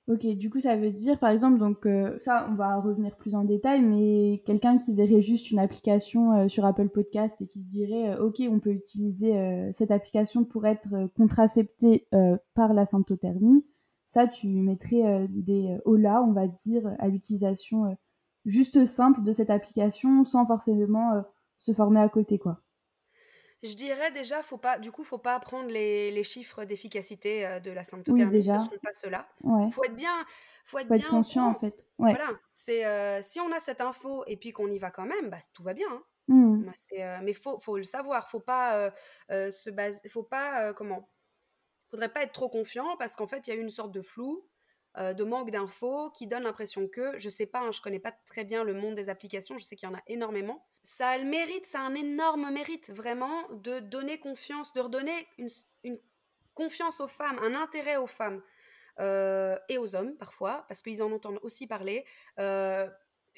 Ok, 0.09 0.25
du 0.25 0.49
coup, 0.49 0.59
ça 0.59 0.75
veut 0.75 0.89
dire, 0.89 1.19
par 1.19 1.29
exemple, 1.29 1.59
donc 1.59 1.85
euh, 1.85 2.17
ça, 2.17 2.47
on 2.49 2.55
va 2.55 2.77
revenir 2.81 3.15
plus 3.15 3.35
en 3.35 3.43
détail, 3.43 3.83
mais 3.83 4.41
quelqu'un 4.43 4.79
qui 4.79 4.95
verrait 4.95 5.21
juste 5.21 5.51
une 5.51 5.59
application 5.59 6.33
euh, 6.33 6.47
sur 6.47 6.65
Apple 6.65 6.89
Podcast 6.89 7.39
et 7.41 7.45
qui 7.45 7.61
se 7.61 7.69
dirait, 7.69 8.15
euh, 8.15 8.25
ok, 8.25 8.41
on 8.49 8.59
peut 8.59 8.71
utiliser 8.71 9.69
cette 9.71 9.91
application 9.91 10.45
pour 10.45 10.65
être 10.65 11.11
contracepté 11.15 12.07
par 12.55 12.73
la 12.73 12.87
symptothermie, 12.87 13.67
ça, 14.07 14.27
tu 14.27 14.47
mettrais 14.47 15.27
des 15.29 15.77
hola, 15.85 16.23
on 16.23 16.31
va 16.31 16.47
dire, 16.47 16.91
à 16.97 17.07
l'utilisation 17.07 17.95
juste 18.45 18.85
simple 18.85 19.21
de 19.21 19.31
cette 19.31 19.51
application 19.51 20.23
sans 20.23 20.47
forcément 20.47 21.23
se 21.59 21.73
former 21.73 21.99
à 21.99 22.09
côté, 22.09 22.39
quoi. 22.39 22.61
Je 23.61 23.73
dirais 23.73 24.11
déjà, 24.11 24.41
faut 24.41 24.57
pas, 24.57 24.79
du 24.79 24.89
coup, 24.91 25.03
faut 25.03 25.17
pas 25.17 25.37
prendre 25.39 25.69
les, 25.69 26.11
les 26.11 26.23
chiffres 26.23 26.63
d'efficacité 26.63 27.45
euh, 27.45 27.59
de 27.59 27.71
la 27.71 27.83
symptothermie, 27.83 28.45
ce 28.45 28.55
ne 28.55 28.59
sont 28.59 28.77
pas 28.81 28.93
ceux-là. 28.93 29.27
Il 29.43 29.73
faut 29.73 29.83
être 29.83 29.95
bien, 29.95 30.25
faut 30.63 30.77
être 30.79 30.87
faut 30.87 30.93
bien 30.93 31.05
être 31.05 31.09
conscient 31.09 31.47
en 31.47 31.55
fait. 31.55 31.85
Voilà, 31.97 32.29
c'est 32.53 32.85
euh, 32.85 33.21
si 33.21 33.39
on 33.41 33.51
a 33.51 33.59
cette 33.59 33.81
info 33.81 34.23
et 34.27 34.37
puis 34.37 34.53
qu'on 34.53 34.71
y 34.71 34.77
va 34.77 34.91
quand 34.91 35.05
même, 35.05 35.29
bah, 35.29 35.39
tout 35.53 35.61
va 35.63 35.73
bien. 35.73 35.87
Hein. 35.91 36.03
Mmh. 36.29 36.63
Bah, 36.63 36.71
euh, 36.99 37.19
mais 37.23 37.33
faut, 37.33 37.59
faut 37.59 37.77
le 37.77 37.83
savoir, 37.83 38.29
faut 38.29 38.39
pas 38.39 38.91
se 39.29 39.69
baser, 39.69 39.99
faut 40.09 40.23
pas 40.23 40.73
comment, 40.73 41.09
faudrait 41.91 42.13
pas 42.13 42.23
être 42.23 42.33
trop 42.33 42.49
confiant 42.49 42.95
parce 42.97 43.15
qu'en 43.17 43.27
fait 43.27 43.47
il 43.47 43.49
y 43.49 43.53
a 43.53 43.59
une 43.59 43.69
sorte 43.69 43.91
de 43.91 44.01
flou. 44.01 44.47
de 44.97 45.23
manque 45.23 45.51
d'infos 45.51 46.11
qui 46.11 46.27
donne 46.27 46.43
l'impression 46.43 46.87
que, 46.87 47.17
je 47.19 47.29
sais 47.29 47.45
pas, 47.45 47.59
hein, 47.61 47.71
je 47.71 47.81
connais 47.81 47.99
pas 47.99 48.13
très 48.25 48.43
bien 48.45 48.63
le 48.63 48.73
monde 48.73 48.95
des 48.95 49.09
applications, 49.09 49.57
je 49.57 49.65
sais 49.65 49.75
qu'il 49.75 49.89
y 49.89 49.91
en 49.91 49.95
a 49.95 50.01
énormément, 50.07 50.68
ça 50.89 51.09
a 51.09 51.17
le 51.19 51.25
mérite, 51.25 51.67
ça 51.67 51.81
a 51.81 51.83
un 51.83 51.93
énorme 51.93 52.49
mérite 52.49 52.89
vraiment 52.89 53.47
de 53.51 53.79
donner 53.79 54.17
confiance, 54.17 54.73
de 54.73 54.81
redonner 54.81 55.27
une, 55.37 55.99
confiance 56.55 56.99
aux 56.99 57.07
femmes, 57.07 57.37
un 57.43 57.53
intérêt 57.53 57.97
aux 57.97 58.07
femmes 58.07 58.41
euh, 58.99 59.55
et 59.69 59.77
aux 59.77 59.95
hommes 59.95 60.17
parfois, 60.17 60.65
parce 60.67 60.81
qu'ils 60.81 61.03
en 61.03 61.11
entendent 61.11 61.39
aussi 61.43 61.67
parler. 61.67 62.05
Euh, 62.39 62.89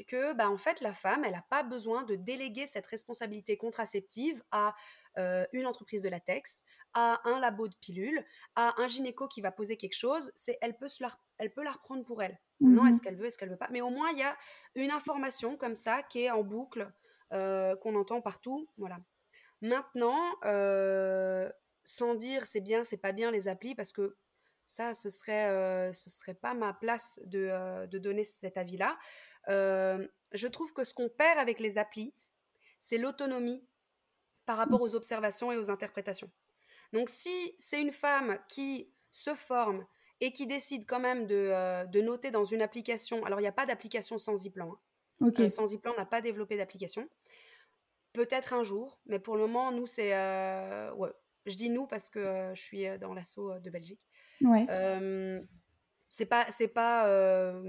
que 0.08 0.34
bah, 0.34 0.50
en 0.50 0.58
fait 0.58 0.80
la 0.82 0.94
femme 0.94 1.26
elle 1.26 1.34
n'a 1.34 1.46
pas 1.50 1.62
besoin 1.62 2.04
de 2.04 2.16
déléguer 2.16 2.66
cette 2.66 2.88
responsabilité 2.88 3.58
contraceptive 3.58 4.42
à 4.50 4.74
euh, 5.20 5.46
une 5.52 5.68
entreprise 5.68 6.02
de 6.02 6.10
latex, 6.10 6.64
à 6.94 7.20
un 7.26 7.40
labo 7.40 7.68
de 7.68 7.76
pilules, 7.76 8.24
à 8.56 8.82
un 8.82 8.88
gynéco 8.88 9.28
qui 9.28 9.42
va 9.42 9.52
poser 9.52 9.76
quelque 9.76 9.94
chose, 9.94 10.32
c'est 10.34 10.58
elle 10.62 10.78
peut 10.78 10.88
se 10.88 11.04
la, 11.04 11.12
elle 11.38 11.52
peut 11.52 11.64
la 11.64 11.74
reprendre 11.74 12.06
pour 12.06 12.24
elle. 12.24 12.40
Non, 12.62 12.88
est-ce 12.88 12.98
mmh 12.98 13.02
qu'elle 13.02 13.16
veut, 13.16 13.26
est-ce 13.26 13.38
qu'elle 13.38 13.50
veut 13.50 13.58
pas? 13.58 13.70
Mais 13.72 13.82
au 13.82 13.90
moins 13.90 14.10
il 14.14 14.20
y 14.20 14.24
a 14.24 14.36
une 14.76 14.92
information 14.92 15.58
comme 15.58 15.76
ça 15.76 16.02
qui 16.02 16.22
est 16.22 16.32
en 16.32 16.44
boucle 16.44 16.90
qu'on 17.32 17.96
entend 17.96 18.22
partout. 18.22 18.68
Voilà. 18.78 19.00
Maintenant, 19.62 20.20
euh, 20.44 21.50
sans 21.84 22.16
dire 22.16 22.46
c'est 22.46 22.62
bien, 22.62 22.84
c'est 22.84 22.98
pas 22.98 23.12
bien 23.12 23.32
les 23.32 23.48
applis, 23.48 23.76
parce 23.76 23.92
que 23.92 24.18
ça, 24.66 24.94
ce 24.94 25.10
serait, 25.10 25.50
euh, 25.50 25.94
ce 25.94 26.10
serait 26.10 26.34
pas 26.34 26.54
ma 26.54 26.74
place 26.74 27.20
de, 27.26 27.86
de 27.88 27.98
donner 28.00 28.24
cet 28.24 28.58
avis-là. 28.58 28.98
je 29.48 30.48
trouve 30.48 30.74
que 30.74 30.84
ce 30.84 30.94
qu'on 30.94 31.10
perd 31.10 31.40
avec 31.40 31.60
les 31.60 31.78
applis, 31.78 32.14
c'est 32.80 32.98
l'autonomie 32.98 33.64
par 34.46 34.58
rapport 34.58 34.82
aux 34.82 34.96
observations 34.96 35.52
et 35.52 35.58
aux 35.58 35.70
interprétations. 35.70 36.32
Donc 36.94 37.10
si 37.10 37.56
c'est 37.60 37.82
une 37.82 37.92
femme 37.92 38.40
qui 38.50 38.92
se 39.12 39.36
forme 39.36 39.86
et 40.20 40.34
qui 40.34 40.48
décide 40.48 40.86
quand 40.86 41.00
même 41.00 41.28
de, 41.28 41.86
de 41.88 42.02
noter 42.02 42.32
dans 42.32 42.44
une 42.44 42.62
application, 42.62 43.24
alors 43.26 43.40
il 43.40 43.44
n'y 43.44 43.48
a 43.48 43.54
pas 43.54 43.66
d'application 43.66 44.18
sans 44.18 44.46
e-plan, 44.48 44.74
hein. 44.74 44.80
Euh, 45.22 45.50
sans 45.50 45.74
e-plan, 45.74 45.94
on 45.96 46.00
n'a 46.00 46.06
pas 46.06 46.22
développé 46.22 46.58
d'application. 46.58 47.08
Peut-être 48.14 48.54
un 48.54 48.64
jour, 48.64 49.00
mais 49.06 49.20
pour 49.20 49.36
le 49.36 49.42
moment, 49.42 49.72
nous, 49.72 49.88
c'est. 49.88 50.14
Euh, 50.14 50.94
ouais. 50.94 51.12
Je 51.46 51.56
dis 51.56 51.70
nous 51.70 51.88
parce 51.88 52.10
que 52.10 52.20
euh, 52.20 52.54
je 52.54 52.62
suis 52.62 52.86
dans 53.00 53.14
l'assaut 53.14 53.58
de 53.60 53.70
Belgique. 53.70 54.08
Ouais. 54.42 54.66
c'est 56.10 56.26
pas. 56.26 56.46
C'est 56.50 56.68
pas, 56.68 57.62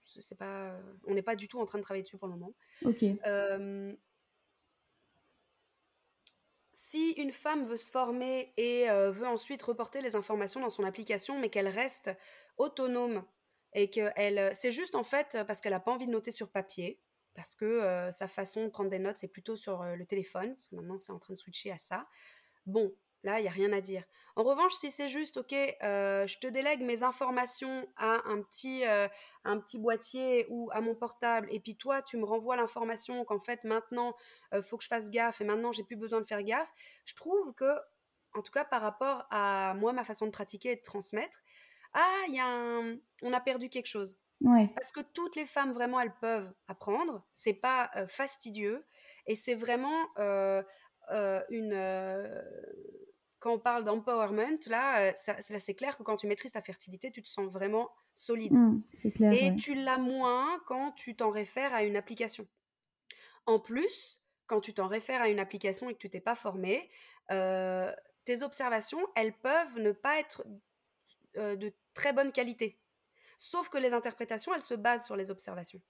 c'est 0.00 0.38
pas. 0.38 0.78
On 1.06 1.14
n'est 1.14 1.22
pas 1.22 1.36
du 1.36 1.48
tout 1.48 1.60
en 1.60 1.64
train 1.64 1.78
de 1.78 1.84
travailler 1.84 2.02
dessus 2.02 2.18
pour 2.18 2.28
le 2.28 2.34
moment. 2.34 2.52
Ok. 2.84 3.04
si 6.72 7.10
une 7.12 7.32
femme 7.32 7.64
veut 7.66 7.76
se 7.76 7.90
former 7.90 8.52
et 8.56 8.86
veut 8.88 9.26
ensuite 9.26 9.62
reporter 9.62 10.00
les 10.00 10.16
informations 10.16 10.60
dans 10.60 10.70
son 10.70 10.84
application, 10.84 11.38
mais 11.38 11.50
qu'elle 11.50 11.68
reste 11.68 12.10
autonome 12.56 13.24
et 13.72 13.90
que 13.90 14.10
elle, 14.16 14.54
c'est 14.54 14.72
juste 14.72 14.94
en 14.94 15.04
fait 15.04 15.38
parce 15.46 15.60
qu'elle 15.60 15.72
n'a 15.72 15.80
pas 15.80 15.92
envie 15.92 16.06
de 16.06 16.12
noter 16.12 16.30
sur 16.30 16.50
papier, 16.50 17.00
parce 17.34 17.54
que 17.54 18.08
sa 18.10 18.26
façon 18.26 18.64
de 18.64 18.68
prendre 18.68 18.90
des 18.90 18.98
notes, 18.98 19.16
c'est 19.18 19.28
plutôt 19.28 19.56
sur 19.56 19.82
le 19.84 20.06
téléphone, 20.06 20.54
parce 20.54 20.68
que 20.68 20.76
maintenant 20.76 20.98
c'est 20.98 21.12
en 21.12 21.18
train 21.18 21.34
de 21.34 21.38
switcher 21.38 21.70
à 21.70 21.78
ça. 21.78 22.06
Bon, 22.66 22.92
là, 23.22 23.38
il 23.38 23.42
n'y 23.42 23.48
a 23.48 23.52
rien 23.52 23.72
à 23.72 23.80
dire. 23.80 24.04
En 24.36 24.42
revanche, 24.42 24.72
si 24.74 24.90
c'est 24.90 25.08
juste, 25.08 25.36
ok, 25.36 25.52
je 25.52 26.38
te 26.38 26.46
délègue 26.46 26.82
mes 26.82 27.02
informations 27.02 27.88
à 27.96 28.28
un 28.28 28.42
petit, 28.42 28.84
un 29.44 29.58
petit 29.58 29.78
boîtier 29.78 30.46
ou 30.50 30.68
à 30.72 30.80
mon 30.80 30.94
portable, 30.94 31.48
et 31.50 31.60
puis 31.60 31.76
toi, 31.76 32.02
tu 32.02 32.16
me 32.16 32.24
renvoies 32.24 32.56
l'information 32.56 33.24
qu'en 33.24 33.38
fait, 33.38 33.62
maintenant, 33.64 34.14
il 34.52 34.62
faut 34.62 34.76
que 34.76 34.84
je 34.84 34.88
fasse 34.88 35.10
gaffe, 35.10 35.40
et 35.40 35.44
maintenant, 35.44 35.72
j'ai 35.72 35.84
plus 35.84 35.96
besoin 35.96 36.20
de 36.20 36.26
faire 36.26 36.42
gaffe, 36.42 36.72
je 37.04 37.14
trouve 37.14 37.54
que, 37.54 37.78
en 38.34 38.42
tout 38.42 38.52
cas, 38.52 38.64
par 38.64 38.82
rapport 38.82 39.26
à 39.30 39.74
moi, 39.74 39.92
ma 39.92 40.04
façon 40.04 40.26
de 40.26 40.30
pratiquer 40.30 40.72
et 40.72 40.76
de 40.76 40.82
transmettre, 40.82 41.38
ah, 41.98 42.22
y 42.28 42.38
a 42.38 42.80
on 43.22 43.32
a 43.32 43.40
perdu 43.40 43.68
quelque 43.68 43.86
chose. 43.86 44.16
Parce 44.74 44.92
que 44.92 45.00
toutes 45.00 45.34
les 45.34 45.46
femmes, 45.46 45.72
vraiment, 45.72 45.98
elles 46.00 46.14
peuvent 46.20 46.52
apprendre. 46.68 47.26
C'est 47.32 47.54
pas 47.54 47.90
fastidieux. 48.06 48.84
Et 49.26 49.34
c'est 49.34 49.56
vraiment 49.56 50.06
une. 51.50 51.74
quand 53.40 53.52
on 53.52 53.58
parle 53.58 53.82
d'empowerment, 53.82 54.58
là, 54.68 55.12
c'est 55.16 55.74
clair 55.74 55.96
que 55.98 56.04
quand 56.04 56.16
tu 56.16 56.28
maîtrises 56.28 56.52
ta 56.52 56.60
fertilité, 56.60 57.10
tu 57.10 57.20
te 57.20 57.28
sens 57.28 57.52
vraiment 57.52 57.90
solide. 58.14 58.52
Mmh, 58.52 58.82
clair, 59.14 59.32
et 59.32 59.56
tu 59.56 59.74
l'as 59.74 59.98
moins 59.98 60.60
quand 60.66 60.92
tu 60.92 61.16
t'en 61.16 61.30
réfères 61.30 61.74
à 61.74 61.82
une 61.82 61.96
application. 61.96 62.46
En 63.46 63.58
plus, 63.58 64.22
quand 64.46 64.60
tu 64.60 64.72
t'en 64.72 64.86
réfères 64.86 65.20
à 65.20 65.28
une 65.28 65.40
application 65.40 65.90
et 65.90 65.94
que 65.94 65.98
tu 65.98 66.10
t'es 66.10 66.20
pas 66.20 66.36
formé, 66.36 66.88
tes 67.28 68.42
observations, 68.42 69.04
elles 69.16 69.32
peuvent 69.32 69.78
ne 69.78 69.90
pas 69.90 70.20
être 70.20 70.44
euh, 71.36 71.56
de 71.56 71.72
très 71.98 72.12
bonne 72.12 72.30
qualité. 72.30 72.78
Sauf 73.38 73.68
que 73.68 73.78
les 73.78 73.92
interprétations, 73.92 74.54
elles 74.54 74.62
se 74.62 74.74
basent 74.74 75.04
sur 75.04 75.16
les 75.16 75.32
observations. 75.32 75.80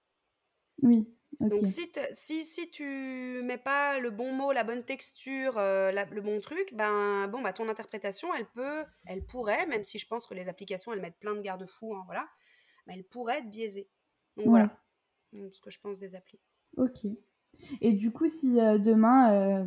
Oui. 0.83 1.07
Donc 1.41 1.67
si, 1.67 1.87
si, 2.13 2.45
si 2.45 2.71
tu 2.71 3.43
mets 3.45 3.59
pas 3.59 3.99
le 3.99 4.11
bon 4.11 4.33
mot, 4.33 4.53
la 4.53 4.65
bonne 4.65 4.85
texture, 4.85 5.59
euh, 5.59 5.93
le 5.93 6.21
bon 6.23 6.41
truc, 6.41 6.75
ben 6.75 7.29
bon 7.29 7.43
bah 7.43 7.53
ton 7.53 7.69
interprétation, 7.69 8.29
elle 8.35 8.47
peut, 8.47 8.85
elle 9.07 9.25
pourrait, 9.25 9.67
même 9.67 9.85
si 9.85 9.99
je 9.99 10.07
pense 10.07 10.27
que 10.27 10.35
les 10.35 10.49
applications 10.49 10.93
elles 10.93 11.01
mettent 11.01 11.19
plein 11.21 11.35
de 11.35 11.41
garde-fous, 11.41 11.95
hein, 11.95 12.03
voilà, 12.07 12.27
mais 12.87 12.95
elle 12.97 13.05
pourrait 13.05 13.39
être 13.39 13.51
biaisée. 13.51 13.89
Donc 14.37 14.47
voilà, 14.47 14.77
ce 15.33 15.61
que 15.61 15.71
je 15.71 15.79
pense 15.79 15.99
des 15.99 16.15
applis. 16.15 16.41
Ok. 16.77 17.07
Et 17.81 17.93
du 17.93 18.13
coup, 18.13 18.29
si 18.29 18.61
euh, 18.61 18.79
demain, 18.79 19.33
euh, 19.33 19.67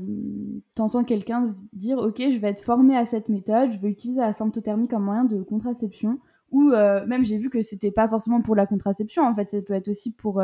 tu 0.75 0.81
entends 0.81 1.03
quelqu'un 1.03 1.53
dire 1.73 1.97
Ok, 1.99 2.17
je 2.19 2.37
vais 2.37 2.49
être 2.49 2.63
formé 2.63 2.97
à 2.97 3.05
cette 3.05 3.29
méthode, 3.29 3.71
je 3.71 3.77
vais 3.77 3.89
utiliser 3.89 4.21
la 4.21 4.33
symptothermie 4.33 4.87
comme 4.87 5.03
moyen 5.03 5.25
de 5.25 5.41
contraception, 5.43 6.19
ou 6.51 6.71
euh, 6.71 7.05
même 7.05 7.25
j'ai 7.25 7.37
vu 7.37 7.49
que 7.49 7.61
c'était 7.61 7.91
pas 7.91 8.07
forcément 8.07 8.41
pour 8.41 8.55
la 8.55 8.65
contraception, 8.65 9.23
en 9.23 9.33
fait, 9.33 9.49
ça 9.49 9.61
peut 9.61 9.73
être 9.73 9.87
aussi 9.87 10.11
pour 10.11 10.41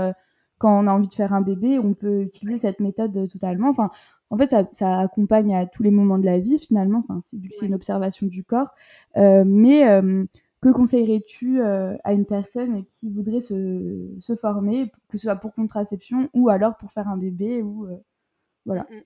quand 0.57 0.83
on 0.83 0.87
a 0.87 0.91
envie 0.91 1.07
de 1.07 1.13
faire 1.13 1.33
un 1.33 1.41
bébé, 1.41 1.77
on 1.79 1.93
peut 1.93 2.21
utiliser 2.23 2.57
cette 2.57 2.79
méthode 2.79 3.29
totalement. 3.29 3.69
Enfin, 3.69 3.91
en 4.29 4.37
fait, 4.37 4.53
ça, 4.71 4.99
accompagne 4.99 5.55
à 5.55 5.65
tous 5.65 5.83
les 5.83 5.91
moments 5.91 6.17
de 6.17 6.25
la 6.25 6.39
vie 6.39 6.59
finalement, 6.59 6.99
enfin, 7.07 7.19
vu 7.33 7.49
que 7.49 7.55
c'est 7.55 7.67
une 7.67 7.75
observation 7.75 8.27
du 8.27 8.43
corps. 8.43 8.73
mais 9.15 9.83
que 10.61 10.69
conseillerais-tu 10.69 11.61
euh, 11.61 11.95
à 12.03 12.13
une 12.13 12.25
personne 12.25 12.83
qui 12.85 13.09
voudrait 13.09 13.41
se, 13.41 14.09
se, 14.19 14.35
former, 14.35 14.91
que 15.09 15.17
ce 15.17 15.23
soit 15.25 15.35
pour 15.35 15.53
contraception 15.53 16.29
ou 16.33 16.49
alors 16.49 16.77
pour 16.77 16.91
faire 16.91 17.07
un 17.07 17.17
bébé 17.17 17.61
ou 17.61 17.85
euh, 17.85 17.97
voilà. 18.65 18.87
Mm, 18.89 18.95
mm. 18.95 19.03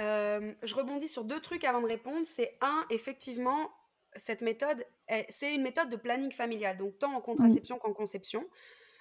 Euh, 0.00 0.52
je 0.62 0.74
rebondis 0.74 1.08
sur 1.08 1.24
deux 1.24 1.40
trucs 1.40 1.64
avant 1.64 1.80
de 1.80 1.86
répondre. 1.86 2.22
C'est 2.24 2.56
un, 2.60 2.84
effectivement, 2.90 3.70
cette 4.16 4.42
méthode, 4.42 4.84
c'est 5.28 5.54
une 5.54 5.62
méthode 5.62 5.88
de 5.88 5.96
planning 5.96 6.32
familial, 6.32 6.76
donc 6.76 6.98
tant 6.98 7.14
en 7.14 7.20
contraception 7.20 7.78
qu'en 7.78 7.92
conception. 7.92 8.48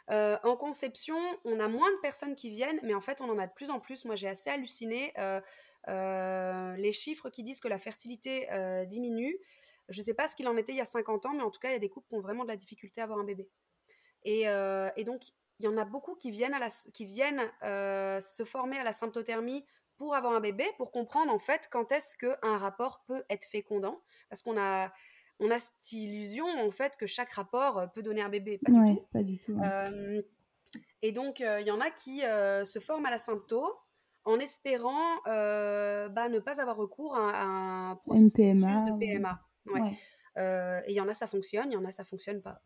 en 0.10 0.58
conception, 0.58 1.18
on 1.46 1.60
a 1.60 1.68
moins 1.68 1.92
de 1.92 1.98
personnes 2.02 2.36
qui 2.36 2.50
viennent, 2.50 2.80
mais 2.84 2.94
en 2.94 3.02
fait, 3.02 3.22
on 3.22 3.30
en 3.30 3.40
a 3.40 3.48
de 3.48 3.54
plus 3.54 3.70
en 3.70 3.80
plus. 3.80 4.06
Moi, 4.06 4.16
j'ai 4.16 4.28
assez 4.28 4.50
halluciné 4.50 5.14
les 5.88 6.94
chiffres 6.94 7.30
qui 7.30 7.44
disent 7.44 7.60
que 7.60 7.68
la 7.68 7.78
fertilité 7.80 8.48
diminue. 8.88 9.40
Je 9.90 10.00
ne 10.00 10.06
sais 10.06 10.14
pas 10.14 10.28
ce 10.28 10.36
qu'il 10.36 10.48
en 10.48 10.58
était 10.58 10.72
il 10.72 10.78
y 10.78 10.82
a 10.82 10.86
50 10.86 11.26
ans, 11.26 11.34
mais 11.34 11.44
en 11.44 11.52
tout 11.52 11.60
cas, 11.60 11.70
il 11.70 11.74
y 11.74 11.76
a 11.76 11.80
des 11.80 11.90
couples 11.90 12.08
qui 12.08 12.16
ont 12.16 12.22
vraiment 12.22 12.44
de 12.44 12.50
la 12.50 12.56
difficulté 12.56 13.02
à 13.02 13.06
avoir 13.06 13.20
un 13.20 13.24
bébé. 13.24 13.50
Et, 14.24 14.48
euh, 14.48 14.90
donc, 15.06 15.24
il 15.60 15.66
y 15.66 15.68
en 15.68 15.78
a 15.78 15.86
beaucoup 15.86 16.16
qui 16.16 16.32
viennent, 16.32 16.54
à 16.54 16.60
la, 16.60 16.70
qui 16.94 17.06
viennent 17.06 17.52
euh, 17.64 18.20
se 18.22 18.44
former 18.44 18.78
à 18.78 18.84
la 18.84 18.94
symptothermie 18.94 19.66
pour 19.98 20.16
avoir 20.16 20.34
un 20.34 20.40
bébé, 20.40 20.66
pour 20.78 20.92
comprendre 20.92 21.32
en 21.32 21.40
fait 21.40 21.68
quand 21.72 21.92
est-ce 21.92 22.18
qu'un 22.18 22.58
rapport 22.58 23.04
peut 23.08 23.24
être 23.30 23.46
fécondant. 23.46 24.02
Parce 24.30 24.42
qu'on 24.42 24.58
a, 24.58 24.92
on 25.40 25.52
a 25.52 25.60
cette 25.60 25.92
illusion 25.92 26.46
en 26.46 26.72
fait 26.72 26.98
que 26.98 27.06
chaque 27.06 27.32
rapport 27.34 27.92
peut 27.94 28.02
donner 28.02 28.22
un 28.22 28.30
bébé. 28.30 28.60
Pas 28.64 28.72
du 28.72 28.96
tout. 28.96 29.08
Pas 29.12 29.24
du 29.24 29.38
tout 29.40 29.60
et 31.02 31.12
donc, 31.12 31.40
il 31.42 31.68
y 31.68 31.72
en 31.72 31.82
a 31.82 31.92
qui 31.92 32.20
se 32.20 32.80
forment 32.80 33.06
à 33.06 33.12
la 33.12 33.18
symptôme 33.18 33.74
en 34.26 34.40
espérant 34.40 35.22
bah, 35.26 36.30
ne 36.30 36.40
pas 36.40 36.62
avoir 36.62 36.78
recours 36.78 37.16
à, 37.16 37.44
un 37.44 37.96
processus 37.98 38.56
de 38.56 38.98
PMA. 38.98 39.40
et 40.88 40.92
il 40.92 40.96
y 40.96 41.02
en 41.02 41.08
a, 41.08 41.14
ça 41.14 41.28
fonctionne, 41.28 41.72
il 41.72 41.74
y 41.74 41.78
en 41.78 41.86
a, 41.86 41.92
ça 41.92 42.04
fonctionne 42.04 42.42
pas. 42.42 42.62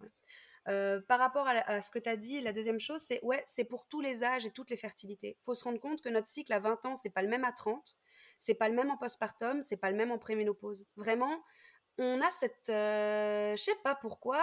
Par 1.07 1.19
rapport 1.19 1.47
à, 1.47 1.81
ce 1.81 1.91
que 1.91 1.99
tu 1.99 2.09
as 2.09 2.17
dit, 2.17 2.41
la 2.41 2.51
deuxième 2.51 2.79
chose, 2.79 3.01
c'est 3.01 3.23
ouais, 3.23 3.43
c'est 3.45 3.63
pour 3.63 3.87
tous 3.87 4.01
les 4.01 4.23
âges 4.23 4.45
et 4.45 4.51
toutes 4.51 4.69
les 4.69 4.77
fertilités. 4.77 5.37
Il 5.39 5.43
faut 5.43 5.55
se 5.55 5.63
rendre 5.63 5.79
compte 5.79 6.01
que 6.01 6.09
notre 6.09 6.27
cycle 6.27 6.51
à 6.53 6.59
20 6.59 6.85
ans, 6.85 6.95
c'est 6.95 7.09
pas 7.09 7.21
le 7.21 7.29
même 7.29 7.45
à 7.45 7.51
30, 7.51 7.97
c'est 8.37 8.55
pas 8.55 8.69
le 8.69 8.75
même 8.75 8.91
en 8.91 8.97
postpartum, 8.97 9.61
c'est 9.61 9.77
pas 9.77 9.91
le 9.91 9.97
même 9.97 10.11
en 10.11 10.17
préménopause. 10.17 10.85
Vraiment, 10.95 11.41
on 11.97 12.21
a 12.21 12.29
cette, 12.31 12.67
je 12.67 13.61
sais 13.61 13.75
pas 13.83 13.95
pourquoi, 13.95 14.39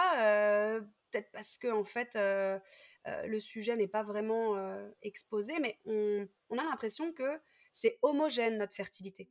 peut-être 1.11 1.31
parce 1.31 1.57
que 1.57 1.71
en 1.71 1.83
fait, 1.83 2.15
le 2.15 3.39
sujet 3.39 3.75
n'est 3.75 3.87
pas 3.87 4.03
vraiment 4.03 4.55
exposé, 5.01 5.53
mais 5.59 5.79
on 5.85 6.57
a 6.57 6.63
l'impression 6.63 7.13
que 7.13 7.39
c'est 7.71 7.99
homogène 8.01 8.57
notre 8.57 8.73
fertilité. 8.73 9.29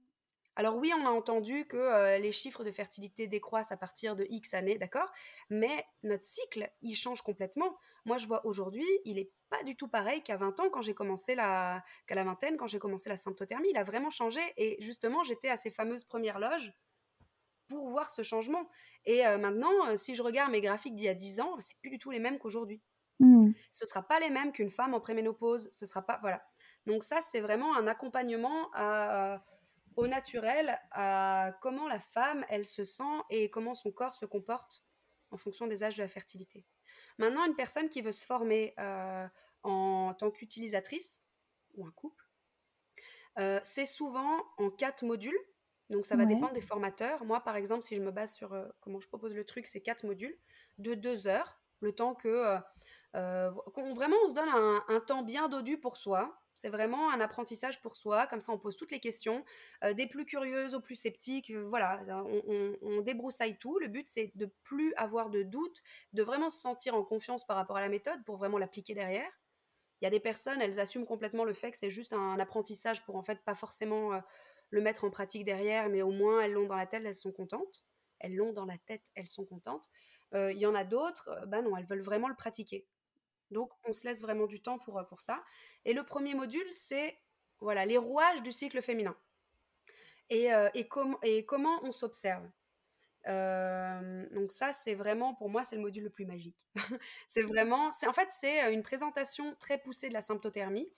Alors 0.57 0.77
oui, 0.77 0.93
on 0.97 1.05
a 1.05 1.11
entendu 1.11 1.67
que 1.67 2.19
les 2.19 2.31
chiffres 2.33 2.63
de 2.63 2.71
fertilité 2.71 3.27
décroissent 3.27 3.73
à 3.73 3.77
partir 3.77 4.15
de 4.15 4.25
X 4.31 4.55
années, 4.55 4.79
d'accord? 4.79 5.11
Mais 5.51 5.85
notre 6.03 6.25
cycle, 6.25 6.71
il 6.81 6.95
change 6.95 7.23
complètement. 7.23 7.77
Moi, 8.05 8.19
je 8.19 8.27
vois 8.27 8.47
aujourd'hui, 8.47 8.87
il 9.05 9.17
n'est 9.17 9.31
pas 9.51 9.65
du 9.65 9.75
tout 9.75 9.89
pareil 9.89 10.23
qu'à 10.23 10.37
20 10.37 10.61
ans, 10.61 10.71
quand 10.71 10.81
j'ai 10.81 10.95
commencé 10.95 11.35
la... 11.35 11.83
qu'à 12.07 12.15
la 12.15 12.25
vingtaine, 12.25 12.57
quand 12.57 12.69
j'ai 12.69 12.79
commencé 12.79 13.09
la 13.09 13.17
symptothermie. 13.17 13.69
Il 13.71 13.77
a 13.77 13.83
vraiment 13.83 14.11
changé. 14.11 14.41
Et 14.57 14.77
justement, 14.81 15.25
j'étais 15.25 15.49
à 15.49 15.57
ces 15.57 15.71
fameuses 15.71 16.05
premières 16.05 16.39
loges 16.39 16.73
pour 17.69 17.89
voir 17.89 18.11
ce 18.11 18.23
changement. 18.23 18.69
Et 19.07 19.23
maintenant, 19.39 19.97
si 19.97 20.15
je 20.15 20.23
regarde 20.23 20.53
mes 20.53 20.61
graphiques 20.61 20.95
d'il 20.95 21.07
y 21.07 21.09
a 21.09 21.15
10 21.15 21.41
ans, 21.41 21.57
c'est 21.59 21.77
plus 21.81 21.91
du 21.91 21.99
tout 21.99 22.11
les 22.11 22.21
mêmes 22.21 22.39
qu'aujourd'hui. 22.39 22.81
Mmh. 23.21 23.53
Ce 23.71 23.85
ne 23.85 23.89
sera 23.89 24.03
pas 24.03 24.21
les 24.21 24.31
mêmes 24.31 24.53
qu'une 24.53 24.71
femme 24.71 24.95
en 24.95 25.01
préménopause. 25.01 25.69
Ce 25.73 25.87
sera 25.87 26.03
pas 26.03 26.19
voilà. 26.21 26.45
Donc 26.87 27.03
ça, 27.03 27.21
c'est 27.23 27.41
vraiment 27.41 27.75
un 27.77 27.87
accompagnement 27.87 28.71
au 29.97 30.07
naturel, 30.07 30.79
à 30.91 31.53
comment 31.61 31.89
la 31.89 32.01
femme, 32.01 32.45
elle 32.49 32.67
se 32.67 32.85
sent 32.85 33.03
et 33.31 33.51
comment 33.51 33.75
son 33.75 33.93
corps 33.93 34.15
se 34.15 34.27
comporte 34.27 34.85
en 35.31 35.37
fonction 35.37 35.67
des 35.67 35.83
âges 35.83 35.97
de 35.97 36.03
la 36.03 36.09
fertilité. 36.09 36.65
Maintenant, 37.19 37.45
une 37.45 37.57
personne 37.57 37.89
qui 37.89 38.03
veut 38.03 38.13
se 38.13 38.27
former 38.27 38.75
en 39.63 40.15
tant 40.15 40.31
qu'utilisatrice 40.31 41.23
ou 41.75 41.87
un 41.87 41.91
couple, 41.93 42.25
c'est 43.65 43.87
souvent 43.87 44.43
en 44.59 44.71
quatre 44.71 45.05
modules. 45.05 45.39
Donc 45.91 46.07
ça 46.07 46.17
va 46.17 46.25
dépendre 46.25 46.53
des 46.55 46.63
formateurs. 46.63 47.25
Moi, 47.25 47.41
par 47.41 47.57
exemple, 47.57 47.83
si 47.83 47.95
je 47.95 48.01
me 48.01 48.11
base 48.11 48.33
sur 48.35 48.57
comment 48.81 49.01
je 49.01 49.09
propose 49.09 49.35
le 49.35 49.45
truc, 49.45 49.67
c'est 49.67 49.83
quatre 49.83 50.05
modules 50.07 50.39
de 50.79 50.95
deux 50.95 51.27
heures, 51.27 51.61
le 51.81 51.93
temps 51.95 52.15
que 52.15 52.59
vraiment 53.13 54.17
on 54.25 54.29
se 54.29 54.35
donne 54.35 54.49
un 54.49 55.01
temps 55.01 55.23
bien 55.23 55.49
dodu 55.49 55.79
pour 55.79 55.97
soi, 55.97 56.41
c'est 56.55 56.69
vraiment 56.69 57.11
un 57.11 57.21
apprentissage 57.21 57.81
pour 57.81 57.97
soi, 57.97 58.27
comme 58.27 58.41
ça 58.41 58.53
on 58.53 58.59
pose 58.59 58.77
toutes 58.77 58.93
les 58.93 59.01
questions, 59.01 59.45
euh, 59.83 59.93
des 59.93 60.07
plus 60.07 60.25
curieuses 60.25 60.75
aux 60.75 60.81
plus 60.81 60.95
sceptiques, 60.95 61.51
euh, 61.51 61.67
voilà, 61.69 62.01
on, 62.83 63.01
débroussaille 63.03 63.59
tout. 63.59 63.79
Le 63.79 63.89
but 63.89 64.09
c'est 64.09 64.33
de 64.37 64.47
plus 64.63 64.95
avoir 64.95 65.31
de 65.31 65.43
doutes, 65.43 65.83
de 66.13 66.23
vraiment 66.23 66.51
se 66.51 66.61
sentir 66.61 66.95
en 66.95 67.05
confiance 67.05 67.45
par 67.47 67.57
rapport 67.57 67.77
à 67.77 67.81
la 67.81 67.89
méthode 67.89 68.25
pour 68.25 68.37
vraiment 68.37 68.59
l'appliquer 68.59 68.95
derrière. 68.95 69.31
Il 70.01 70.05
y 70.05 70.07
a 70.07 70.11
des 70.11 70.21
personnes, 70.21 70.61
elles 70.61 70.81
assument 70.81 71.07
complètement 71.07 71.45
le 71.45 71.55
fait 71.55 71.71
que 71.71 71.77
c'est 71.77 71.91
juste 71.91 72.13
un, 72.13 72.39
apprentissage 72.39 73.05
pour 73.05 73.17
en 73.17 73.23
fait 73.23 73.43
pas 73.45 73.55
forcément 73.55 74.15
euh, 74.15 74.21
le 74.71 74.81
mettre 74.81 75.05
en 75.05 75.11
pratique 75.11 75.45
derrière, 75.45 75.89
mais 75.89 76.03
au 76.03 76.11
moins 76.11 76.41
elles 76.41 76.53
l'ont 76.53 76.67
dans 76.67 76.77
la 76.77 76.87
tête, 76.87 77.03
elles 77.05 77.15
sont 77.15 77.33
contentes. 77.33 77.85
Elles 78.21 78.35
l'ont 78.37 78.53
dans 78.53 78.65
la 78.65 78.79
tête, 78.79 79.05
elles 79.15 79.29
sont 79.29 79.45
contentes. 79.45 79.91
Il 80.33 80.59
y 80.59 80.67
en 80.67 80.75
a 80.75 80.83
d'autres, 80.83 81.29
ben 81.47 81.63
non, 81.63 81.77
elles 81.77 81.85
veulent 81.85 82.01
vraiment 82.01 82.27
le 82.27 82.35
pratiquer. 82.35 82.89
Donc, 83.55 83.71
on 83.85 83.93
se 83.95 84.07
laisse 84.07 84.21
vraiment 84.23 84.47
du 84.47 84.61
temps 84.61 84.79
pour, 84.79 84.99
euh, 84.99 85.05
pour 85.05 85.23
ça. 85.23 85.43
Et 85.87 85.95
le 85.95 86.03
premier 86.05 86.35
module, 86.35 86.67
c'est 86.75 87.19
voilà, 87.61 87.87
les 87.87 87.97
rouages 87.97 88.43
du 88.43 88.53
cycle 88.53 88.83
féminin. 88.83 89.17
Et, 90.31 90.53
euh, 90.53 90.69
et, 90.75 90.89
et 91.23 91.45
comment 91.47 91.81
on 91.83 91.93
s'observe. 91.93 92.49
Euh, 93.29 94.27
donc 94.33 94.53
ça, 94.53 94.73
c'est 94.73 94.95
vraiment, 94.95 95.35
pour 95.35 95.51
moi, 95.51 95.65
c'est 95.65 95.77
le 95.77 95.83
module 95.83 96.05
le 96.05 96.11
plus 96.11 96.27
magique. 96.27 96.69
c'est 97.29 97.43
vraiment, 97.43 97.91
en 98.07 98.13
fait, 98.13 98.29
c'est 98.31 98.73
une 98.75 98.83
présentation 98.83 99.55
très 99.61 99.79
poussée 99.79 100.09
de 100.09 100.15
la 100.15 100.23
symptothermie 100.23 100.89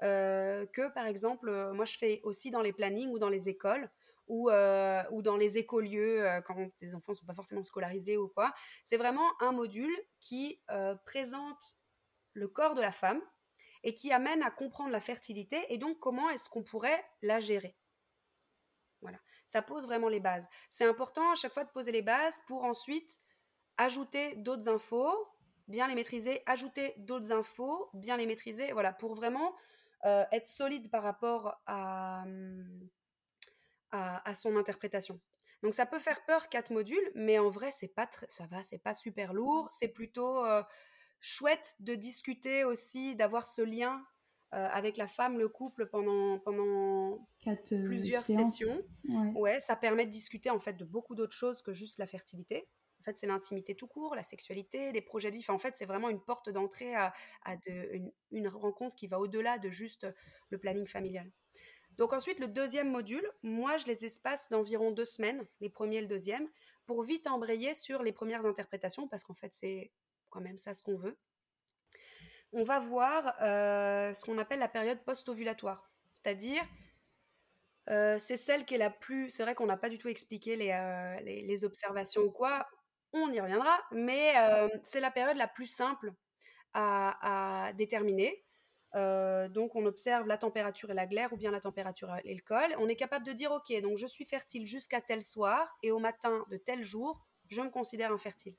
que, 0.00 0.88
par 0.94 1.06
exemple, 1.06 1.50
moi, 1.74 1.84
je 1.84 1.96
fais 1.96 2.20
aussi 2.24 2.50
dans 2.50 2.62
les 2.62 2.72
plannings 2.72 3.10
ou 3.10 3.20
dans 3.20 3.28
les 3.28 3.48
écoles 3.48 3.88
ou, 4.26 4.50
ou 4.50 5.22
dans 5.22 5.36
les 5.36 5.58
écolieux 5.58 6.24
quand 6.44 6.56
les 6.80 6.94
enfants 6.96 7.12
ne 7.12 7.16
sont 7.16 7.26
pas 7.26 7.34
forcément 7.34 7.62
scolarisés 7.62 8.16
ou 8.16 8.28
quoi. 8.28 8.52
C'est 8.84 8.96
vraiment 8.96 9.28
un 9.40 9.52
module 9.52 9.94
qui 10.18 10.60
présente 11.04 11.76
le 12.34 12.48
corps 12.48 12.74
de 12.74 12.80
la 12.80 12.92
femme 12.92 13.20
et 13.84 13.94
qui 13.94 14.12
amène 14.12 14.42
à 14.42 14.50
comprendre 14.50 14.90
la 14.90 15.00
fertilité 15.00 15.64
et 15.68 15.78
donc 15.78 15.98
comment 15.98 16.30
est-ce 16.30 16.48
qu'on 16.48 16.62
pourrait 16.62 17.04
la 17.22 17.40
gérer. 17.40 17.76
Voilà, 19.00 19.18
ça 19.46 19.62
pose 19.62 19.86
vraiment 19.86 20.08
les 20.08 20.20
bases. 20.20 20.46
C'est 20.68 20.84
important 20.84 21.32
à 21.32 21.34
chaque 21.34 21.52
fois 21.52 21.64
de 21.64 21.70
poser 21.70 21.92
les 21.92 22.02
bases 22.02 22.40
pour 22.46 22.64
ensuite 22.64 23.20
ajouter 23.76 24.36
d'autres 24.36 24.68
infos, 24.68 25.28
bien 25.66 25.88
les 25.88 25.94
maîtriser, 25.94 26.42
ajouter 26.46 26.94
d'autres 26.98 27.32
infos, 27.32 27.90
bien 27.94 28.16
les 28.16 28.26
maîtriser, 28.26 28.72
voilà, 28.72 28.92
pour 28.92 29.14
vraiment 29.14 29.56
euh, 30.04 30.24
être 30.32 30.48
solide 30.48 30.90
par 30.90 31.02
rapport 31.02 31.60
à, 31.66 32.24
son 34.34 34.56
interprétation. 34.56 35.20
Donc 35.62 35.74
ça 35.74 35.86
peut 35.86 35.98
faire 35.98 36.24
peur 36.24 36.48
quatre 36.48 36.72
modules, 36.72 37.12
mais 37.14 37.38
en 37.38 37.48
vrai 37.48 37.70
c'est 37.70 37.94
pas 37.94 38.08
ça 38.28 38.46
va, 38.46 38.62
c'est 38.62 38.78
pas 38.78 38.94
super 38.94 39.32
lourd, 39.32 39.68
c'est 39.70 39.88
plutôt 39.88 40.44
euh, 40.44 40.62
chouette 41.22 41.76
de 41.80 41.94
discuter 41.94 42.64
aussi, 42.64 43.16
d'avoir 43.16 43.46
ce 43.46 43.62
lien 43.62 44.04
euh, 44.54 44.68
avec 44.70 44.98
la 44.98 45.06
femme, 45.06 45.38
le 45.38 45.48
couple 45.48 45.86
pendant, 45.86 46.38
pendant 46.40 47.26
euh, 47.46 47.54
plusieurs 47.84 48.24
sessions. 48.24 48.82
Ouais. 49.34 49.60
ça 49.60 49.76
permet 49.76 50.04
de 50.04 50.10
discuter 50.10 50.50
en 50.50 50.58
fait 50.58 50.74
de 50.74 50.84
beaucoup 50.84 51.14
d'autres 51.14 51.34
choses 51.34 51.62
que 51.62 51.72
juste 51.72 51.98
la 51.98 52.06
fertilité. 52.06 52.68
En 53.00 53.04
fait, 53.04 53.16
c'est 53.16 53.26
l'intimité 53.26 53.74
tout 53.74 53.86
court, 53.86 54.14
la 54.14 54.22
sexualité, 54.22 54.92
les 54.92 55.00
projets 55.00 55.30
de 55.30 55.36
vie. 55.36 55.44
en 55.48 55.58
fait, 55.58 55.76
c'est 55.76 55.86
vraiment 55.86 56.08
une 56.08 56.20
porte 56.20 56.50
d'entrée 56.50 56.94
à, 56.94 57.14
une, 58.30 58.48
rencontre 58.48 58.94
qui 58.94 59.06
va 59.06 59.18
au-delà 59.18 59.58
de 59.58 59.70
juste 59.70 60.06
le 60.50 60.58
planning 60.58 60.86
familial. 60.86 61.30
Donc 61.96 62.12
ensuite, 62.12 62.38
le 62.38 62.46
deuxième 62.46 62.90
module, 62.90 63.28
moi, 63.42 63.76
je 63.78 63.86
les 63.86 64.04
espace 64.04 64.50
d'environ 64.50 64.92
deux 64.92 65.04
semaines, 65.04 65.46
les 65.60 65.68
premiers 65.68 65.96
et 65.96 66.00
le 66.02 66.06
deuxième, 66.06 66.48
pour 66.86 67.02
vite 67.02 67.26
embrayer 67.26 67.74
sur 67.74 68.02
les 68.02 68.12
premières 68.12 68.46
interprétations, 68.46 69.08
parce 69.08 69.24
qu'en 69.24 69.34
fait, 69.34 69.52
c'est 69.52 69.92
quand 70.32 70.40
même 70.40 70.58
ça 70.58 70.74
ce 70.74 70.82
qu'on 70.82 70.96
veut. 70.96 71.16
On 72.52 72.64
va 72.64 72.78
voir 72.78 73.34
euh, 73.40 74.12
ce 74.12 74.24
qu'on 74.26 74.36
appelle 74.38 74.58
la 74.58 74.68
période 74.68 75.02
post-ovulatoire, 75.04 75.90
c'est-à-dire 76.12 76.62
euh, 77.88 78.18
c'est 78.18 78.36
celle 78.36 78.66
qui 78.66 78.74
est 78.74 78.78
la 78.78 78.90
plus. 78.90 79.30
C'est 79.30 79.42
vrai 79.42 79.54
qu'on 79.54 79.66
n'a 79.66 79.78
pas 79.78 79.88
du 79.88 79.98
tout 79.98 80.08
expliqué 80.08 80.56
les, 80.56 80.70
euh, 80.70 81.66
observations 81.66 82.22
ou 82.22 82.30
quoi, 82.30 82.66
on 83.14 83.32
y 83.32 83.40
reviendra, 83.40 83.78
mais 83.92 84.34
c'est 84.82 85.00
la 85.00 85.10
période 85.10 85.36
la 85.36 85.48
plus 85.48 85.66
simple 85.66 86.12
à 86.74 87.72
déterminer. 87.76 88.44
donc 88.94 89.74
on 89.74 89.86
observe 89.86 90.26
la 90.26 90.38
température 90.38 90.90
et 90.90 90.94
la 90.94 91.06
glaire 91.06 91.32
ou 91.32 91.36
bien 91.36 91.50
la 91.50 91.60
température 91.60 92.14
et 92.24 92.34
le 92.34 92.42
col. 92.42 92.74
On 92.78 92.88
est 92.88 92.96
capable 92.96 93.26
de 93.26 93.32
dire 93.32 93.52
ok, 93.52 93.80
donc 93.82 93.96
je 93.98 94.06
suis 94.06 94.24
fertile 94.26 94.66
jusqu'à 94.66 95.00
tel 95.00 95.22
soir 95.22 95.78
et 95.82 95.90
au 95.90 95.98
matin 95.98 96.44
de 96.50 96.56
tel 96.58 96.84
jour, 96.84 97.26
je 97.48 97.62
me 97.62 97.70
considère 97.70 98.12
infertile. 98.12 98.56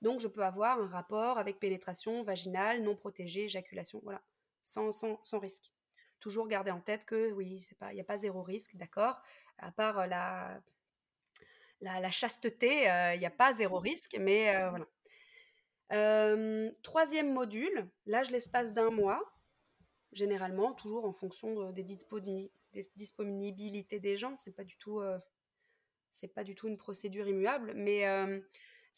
Donc, 0.00 0.20
je 0.20 0.28
peux 0.28 0.44
avoir 0.44 0.78
un 0.78 0.86
rapport 0.86 1.38
avec 1.38 1.58
pénétration 1.58 2.22
vaginale, 2.22 2.82
non 2.82 2.94
protégée, 2.94 3.44
éjaculation, 3.44 4.00
voilà, 4.04 4.22
sans, 4.62 4.92
sans, 4.92 5.38
risque. 5.38 5.72
Toujours 6.20 6.46
garder 6.46 6.70
en 6.70 6.80
tête 6.80 7.04
que 7.04 7.32
oui, 7.32 7.66
il 7.80 7.94
n'y 7.94 8.00
a 8.00 8.04
pas 8.04 8.18
zéro 8.18 8.42
risque, 8.42 8.76
d'accord? 8.76 9.20
À 9.58 9.72
part 9.72 9.98
euh, 9.98 10.06
la, 10.06 10.60
la, 11.80 12.10
chasteté, 12.10 12.90
euh, 12.90 13.14
il 13.14 13.20
n'y 13.20 13.26
a 13.26 13.30
pas 13.30 13.52
zéro 13.52 13.78
risque, 13.78 14.16
mais 14.20 14.54
euh, 14.54 14.70
voilà. 14.70 14.86
troisième 16.82 17.32
module, 17.32 17.88
là, 18.06 18.22
je 18.22 18.30
l'espace 18.30 18.72
d'un 18.72 18.90
mois, 18.90 19.20
généralement, 20.12 20.74
toujours 20.74 21.06
en 21.06 21.12
fonction 21.12 21.72
des, 21.72 21.82
des 21.82 22.84
disponibilités 22.96 23.98
des 23.98 24.16
gens. 24.16 24.36
C'est 24.36 24.54
pas 24.54 24.64
du 24.64 24.76
tout, 24.76 25.02
c'est 26.10 26.28
pas 26.28 26.44
du 26.44 26.54
tout 26.54 26.68
une 26.68 26.78
procédure 26.78 27.26
immuable, 27.26 27.72
mais 27.74 28.04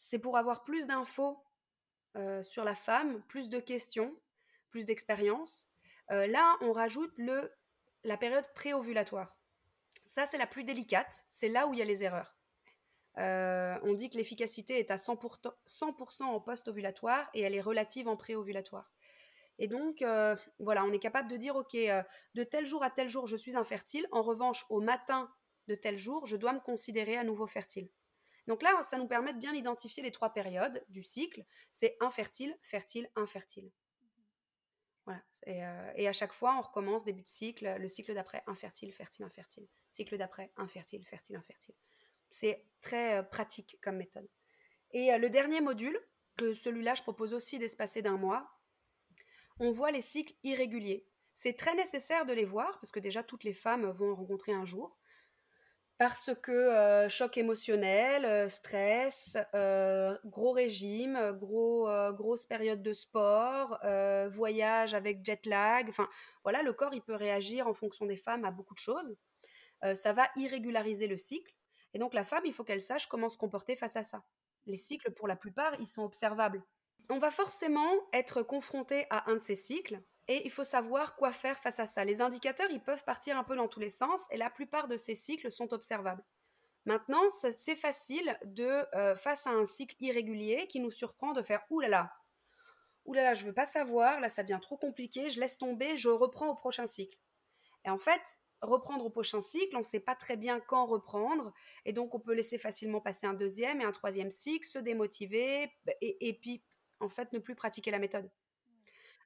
c'est 0.01 0.17
pour 0.17 0.35
avoir 0.35 0.63
plus 0.63 0.87
d'infos 0.87 1.45
euh, 2.17 2.41
sur 2.41 2.63
la 2.63 2.73
femme, 2.73 3.21
plus 3.27 3.49
de 3.49 3.59
questions, 3.59 4.19
plus 4.71 4.87
d'expérience. 4.87 5.69
Euh, 6.09 6.25
là, 6.25 6.57
on 6.61 6.71
rajoute 6.71 7.13
le, 7.17 7.53
la 8.03 8.17
période 8.17 8.51
préovulatoire. 8.55 9.37
Ça, 10.07 10.25
c'est 10.25 10.39
la 10.39 10.47
plus 10.47 10.63
délicate, 10.63 11.23
c'est 11.29 11.49
là 11.49 11.67
où 11.67 11.73
il 11.73 11.79
y 11.79 11.83
a 11.83 11.85
les 11.85 12.03
erreurs. 12.03 12.35
Euh, 13.19 13.77
on 13.83 13.93
dit 13.93 14.09
que 14.09 14.17
l'efficacité 14.17 14.79
est 14.79 14.89
à 14.89 14.95
100%, 14.95 15.53
100 15.65 16.33
en 16.33 16.41
post-ovulatoire 16.41 17.29
et 17.35 17.41
elle 17.41 17.53
est 17.53 17.61
relative 17.61 18.07
en 18.07 18.17
préovulatoire. 18.17 18.91
Et 19.59 19.67
donc, 19.67 20.03
voilà, 20.57 20.83
on 20.83 20.91
est 20.91 20.99
capable 20.99 21.29
de 21.29 21.37
dire, 21.37 21.55
OK, 21.55 21.75
de 21.75 22.43
tel 22.43 22.65
jour 22.65 22.83
à 22.83 22.89
tel 22.89 23.07
jour, 23.07 23.27
je 23.27 23.35
suis 23.35 23.55
infertile. 23.55 24.07
En 24.11 24.23
revanche, 24.23 24.65
au 24.69 24.81
matin 24.81 25.31
de 25.67 25.75
tel 25.75 25.99
jour, 25.99 26.25
je 26.25 26.37
dois 26.37 26.53
me 26.53 26.59
considérer 26.59 27.15
à 27.17 27.23
nouveau 27.23 27.45
fertile. 27.45 27.91
Donc 28.51 28.63
là, 28.63 28.83
ça 28.83 28.97
nous 28.97 29.07
permet 29.07 29.31
de 29.31 29.39
bien 29.39 29.53
identifier 29.53 30.03
les 30.03 30.11
trois 30.11 30.33
périodes 30.33 30.83
du 30.89 31.03
cycle. 31.03 31.45
C'est 31.71 31.95
infertile, 32.01 32.53
fertile, 32.61 33.09
infertile. 33.15 33.71
Voilà. 35.05 35.21
Euh, 35.47 35.93
et, 35.95 36.05
à 36.09 36.11
chaque 36.11 36.33
fois, 36.33 36.57
on 36.57 36.59
recommence 36.59 37.05
début 37.05 37.21
de 37.21 37.29
cycle, 37.29 37.77
le 37.79 37.87
cycle 37.87 38.13
d'après 38.13 38.43
infertile, 38.47 38.91
fertile, 38.91 39.23
infertile. 39.23 39.69
Cycle 39.89 40.17
d'après 40.17 40.51
infertile, 40.57 41.05
fertile, 41.05 41.37
infertile. 41.37 41.75
C'est 42.29 42.65
très 42.81 43.25
pratique 43.29 43.79
comme 43.81 43.95
méthode. 43.95 44.27
Et 44.91 45.17
le 45.17 45.29
dernier 45.29 45.61
module, 45.61 45.97
que 46.35 46.53
celui-là, 46.53 46.93
je 46.93 47.03
propose 47.03 47.33
aussi 47.33 47.57
d'espacer 47.57 48.01
d'un 48.01 48.17
mois, 48.17 48.51
on 49.59 49.69
voit 49.69 49.91
les 49.91 50.01
cycles 50.01 50.35
irréguliers. 50.43 51.07
C'est 51.35 51.53
très 51.53 51.73
nécessaire 51.75 52.25
de 52.25 52.33
les 52.33 52.43
voir, 52.43 52.81
parce 52.81 52.91
que 52.91 52.99
déjà 52.99 53.23
toutes 53.23 53.45
les 53.45 53.53
femmes 53.53 53.89
vont 53.91 54.11
en 54.11 54.15
rencontrer 54.15 54.51
un 54.51 54.65
jour, 54.65 54.97
parce 56.01 56.31
que 56.41 57.07
choc 57.09 57.37
émotionnel, 57.37 58.49
stress, 58.49 59.37
gros 60.25 60.51
régime, 60.51 61.37
gros, 61.39 61.87
grosse 62.13 62.47
période 62.47 62.81
de 62.81 62.91
sport, 62.91 63.77
voyage 64.31 64.95
avec 64.95 65.23
jet 65.23 65.45
lag, 65.45 65.87
enfin 65.89 66.09
voilà, 66.41 66.63
le 66.63 66.73
corps 66.73 66.95
il 66.95 67.03
peut 67.03 67.13
réagir 67.13 67.67
en 67.67 67.75
fonction 67.75 68.07
des 68.07 68.15
femmes 68.15 68.45
à 68.45 68.49
beaucoup 68.49 68.73
de 68.73 68.79
choses. 68.79 69.15
ça 69.93 70.11
va 70.11 70.27
irrégulariser 70.37 71.05
le 71.05 71.17
cycle, 71.17 71.53
et 71.93 71.99
donc 71.99 72.15
la 72.15 72.23
femme, 72.23 72.47
il 72.47 72.53
faut 72.53 72.63
qu'elle 72.63 72.81
sache 72.81 73.05
comment 73.05 73.29
se 73.29 73.37
comporter 73.37 73.75
face 73.75 73.95
à 73.95 74.01
ça. 74.01 74.23
Les 74.65 74.77
cycles, 74.77 75.11
pour 75.11 75.27
la 75.27 75.35
plupart, 75.35 75.79
ils 75.79 75.85
sont 75.85 76.01
observables 76.01 76.63
on 77.11 77.17
va 77.17 77.29
forcément 77.29 77.91
être 78.13 78.41
confronté 78.41 79.05
à 79.09 79.29
un 79.29 79.35
de 79.35 79.41
ces 79.41 79.55
cycles 79.55 80.01
et 80.31 80.45
il 80.45 80.49
faut 80.49 80.63
savoir 80.63 81.17
quoi 81.17 81.33
faire 81.33 81.59
face 81.59 81.81
à 81.81 81.87
ça. 81.87 82.05
Les 82.05 82.21
indicateurs, 82.21 82.71
ils 82.71 82.81
peuvent 82.81 83.03
partir 83.03 83.37
un 83.37 83.43
peu 83.43 83.57
dans 83.57 83.67
tous 83.67 83.81
les 83.81 83.89
sens 83.89 84.21
et 84.31 84.37
la 84.37 84.49
plupart 84.49 84.87
de 84.87 84.95
ces 84.95 85.13
cycles 85.13 85.51
sont 85.51 85.73
observables. 85.73 86.23
Maintenant, 86.85 87.29
c'est 87.29 87.75
facile 87.75 88.37
de, 88.45 88.85
euh, 88.95 89.13
face 89.17 89.45
à 89.45 89.49
un 89.49 89.65
cycle 89.65 89.95
irrégulier 89.99 90.67
qui 90.67 90.79
nous 90.79 90.89
surprend, 90.89 91.33
de 91.33 91.41
faire 91.41 91.65
oulala, 91.69 92.13
oulala, 93.03 93.33
je 93.35 93.45
veux 93.45 93.53
pas 93.53 93.65
savoir, 93.65 94.21
là 94.21 94.29
ça 94.29 94.43
devient 94.43 94.61
trop 94.61 94.77
compliqué, 94.77 95.29
je 95.29 95.39
laisse 95.39 95.57
tomber, 95.57 95.97
je 95.97 96.07
reprends 96.07 96.47
au 96.47 96.55
prochain 96.55 96.87
cycle. 96.87 97.19
Et 97.83 97.89
en 97.89 97.97
fait, 97.97 98.21
reprendre 98.61 99.05
au 99.05 99.09
prochain 99.09 99.41
cycle, 99.41 99.75
on 99.75 99.79
ne 99.79 99.83
sait 99.83 99.99
pas 99.99 100.15
très 100.15 100.37
bien 100.37 100.61
quand 100.61 100.85
reprendre, 100.85 101.51
et 101.83 101.91
donc 101.91 102.15
on 102.15 102.21
peut 102.21 102.33
laisser 102.33 102.57
facilement 102.57 103.01
passer 103.01 103.27
un 103.27 103.33
deuxième 103.33 103.81
et 103.81 103.83
un 103.83 103.91
troisième 103.91 104.31
cycle, 104.31 104.65
se 104.65 104.79
démotiver, 104.79 105.71
et, 105.99 106.29
et 106.29 106.33
puis 106.33 106.63
en 107.01 107.09
fait, 107.09 107.33
ne 107.33 107.39
plus 107.39 107.55
pratiquer 107.55 107.91
la 107.91 107.99
méthode. 107.99 108.31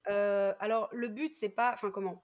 Euh, 0.08 0.54
alors, 0.60 0.90
le 0.92 1.08
but, 1.08 1.34
c'est 1.34 1.50
pas. 1.50 1.72
Enfin, 1.74 1.92
comment? 1.92 2.24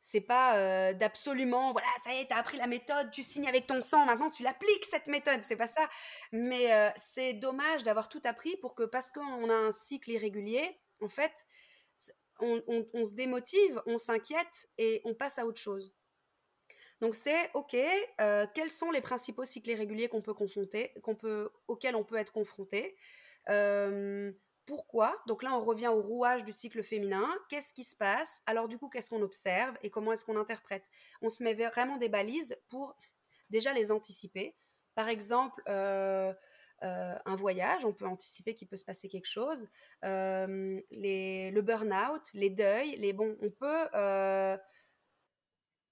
C'est 0.00 0.20
pas 0.20 0.56
euh, 0.56 0.92
d'absolument. 0.92 1.72
Voilà, 1.72 1.88
ça 2.04 2.12
y 2.12 2.18
est, 2.18 2.26
t'as 2.26 2.36
appris 2.36 2.58
la 2.58 2.66
méthode, 2.66 3.10
tu 3.10 3.22
signes 3.22 3.48
avec 3.48 3.66
ton 3.66 3.80
sang, 3.80 4.04
maintenant 4.04 4.28
tu 4.28 4.42
l'appliques 4.42 4.84
cette 4.84 5.06
méthode. 5.06 5.42
C'est 5.42 5.56
pas 5.56 5.66
ça. 5.66 5.88
Mais 6.30 6.72
euh, 6.74 6.90
c'est 6.96 7.32
dommage 7.32 7.84
d'avoir 7.84 8.08
tout 8.08 8.20
appris 8.24 8.56
pour 8.58 8.74
que, 8.74 8.82
parce 8.82 9.10
qu'on 9.10 9.48
a 9.48 9.54
un 9.54 9.72
cycle 9.72 10.10
irrégulier, 10.10 10.78
en 11.00 11.08
fait, 11.08 11.46
on, 12.40 13.04
se 13.06 13.14
démotive, 13.14 13.80
on 13.86 13.96
s'inquiète 13.96 14.68
et 14.76 15.00
on 15.04 15.14
passe 15.14 15.38
à 15.38 15.46
autre 15.46 15.60
chose. 15.60 15.94
Donc 17.00 17.14
c'est 17.14 17.50
ok, 17.54 17.76
quels 18.54 18.70
sont 18.70 18.90
les 18.90 19.00
principaux 19.00 19.44
cycles 19.44 19.70
irréguliers 19.70 20.08
qu'on 20.08 20.22
peut 20.22 20.34
confronter, 20.34 20.92
qu'on 21.02 21.14
peut, 21.14 21.50
auxquels 21.68 21.96
on 21.96 22.04
peut 22.04 22.16
être 22.16 22.32
confronté? 22.32 22.96
Pourquoi? 24.66 25.16
Donc 25.26 25.42
là, 25.42 25.54
on 25.54 25.60
revient 25.60 25.88
au 25.88 26.00
rouage 26.00 26.44
du 26.44 26.52
cycle 26.52 26.82
féminin. 26.82 27.28
Qu'est-ce 27.48 27.72
qui 27.72 27.84
se 27.84 27.96
passe? 27.96 28.42
Alors 28.46 28.68
du 28.68 28.78
coup, 28.78 28.88
qu'est-ce 28.88 29.10
qu'on 29.10 29.22
observe 29.22 29.76
et 29.82 29.90
comment 29.90 30.12
est-ce 30.12 30.24
qu'on 30.24 30.38
interprète? 30.38 30.88
On 31.22 31.28
se 31.28 31.42
met 31.42 31.54
vraiment 31.54 31.96
des 31.96 32.08
balises 32.08 32.56
pour 32.68 32.96
déjà 33.50 33.72
les 33.72 33.92
anticiper. 33.92 34.54
Par 34.94 35.08
exemple, 35.08 35.62
euh, 35.68 36.32
euh, 36.82 37.14
un 37.24 37.34
voyage, 37.34 37.84
on 37.84 37.92
peut 37.92 38.06
anticiper 38.06 38.54
qu'il 38.54 38.68
peut 38.68 38.76
se 38.76 38.84
passer 38.84 39.08
quelque 39.08 39.28
chose. 39.28 39.68
les, 40.02 41.50
le 41.50 41.60
burn-out, 41.62 42.22
les 42.34 42.50
deuils, 42.50 42.96
les 42.96 43.12
bons, 43.12 43.36
on 43.40 43.50
peut 43.50 43.88
euh, 43.94 44.56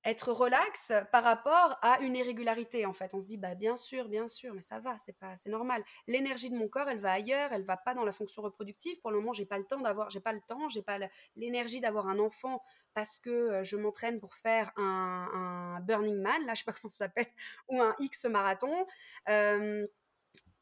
être 0.04 0.32
relax 0.32 0.92
par 1.12 1.22
rapport 1.22 1.78
à 1.82 2.00
une 2.00 2.16
irrégularité 2.16 2.86
en 2.86 2.92
fait. 2.92 3.14
On 3.14 3.20
se 3.20 3.28
dit 3.28 3.36
bah 3.36 3.54
bien 3.54 3.76
sûr, 3.76 4.08
bien 4.08 4.28
sûr, 4.28 4.54
mais 4.54 4.62
ça 4.62 4.80
va, 4.80 4.98
c'est 4.98 5.16
pas 5.18 5.36
c'est 5.36 5.50
normal. 5.50 5.84
L'énergie 6.06 6.50
de 6.50 6.56
mon 6.56 6.68
corps, 6.68 6.88
elle 6.88 6.98
va 6.98 7.12
ailleurs, 7.12 7.52
elle 7.52 7.64
va 7.64 7.76
pas 7.76 7.94
dans 7.94 8.04
la 8.04 8.12
fonction 8.12 8.42
reproductive. 8.42 9.00
Pour 9.00 9.10
le 9.10 9.18
moment, 9.18 9.32
j'ai 9.32 9.46
pas 9.46 9.58
le 9.58 9.64
temps 9.64 9.80
d'avoir 9.80 10.10
j'ai 10.10 10.20
pas 10.20 10.32
le 10.32 10.40
temps, 10.40 10.68
j'ai 10.68 10.82
pas 10.82 10.98
l'énergie 11.36 11.80
d'avoir 11.80 12.08
un 12.08 12.18
enfant 12.18 12.62
parce 12.94 13.18
que 13.18 13.30
euh, 13.30 13.64
je 13.64 13.76
m'entraîne 13.76 14.20
pour 14.20 14.34
faire 14.34 14.70
un, 14.76 15.80
Burning 15.82 16.20
Man, 16.20 16.44
là 16.46 16.54
je 16.54 16.60
sais 16.60 16.64
pas 16.64 16.72
comment 16.80 16.90
ça 16.90 17.06
s'appelle, 17.06 17.28
ou 17.68 17.80
un 17.80 17.94
X 17.98 18.24
marathon. 18.26 18.86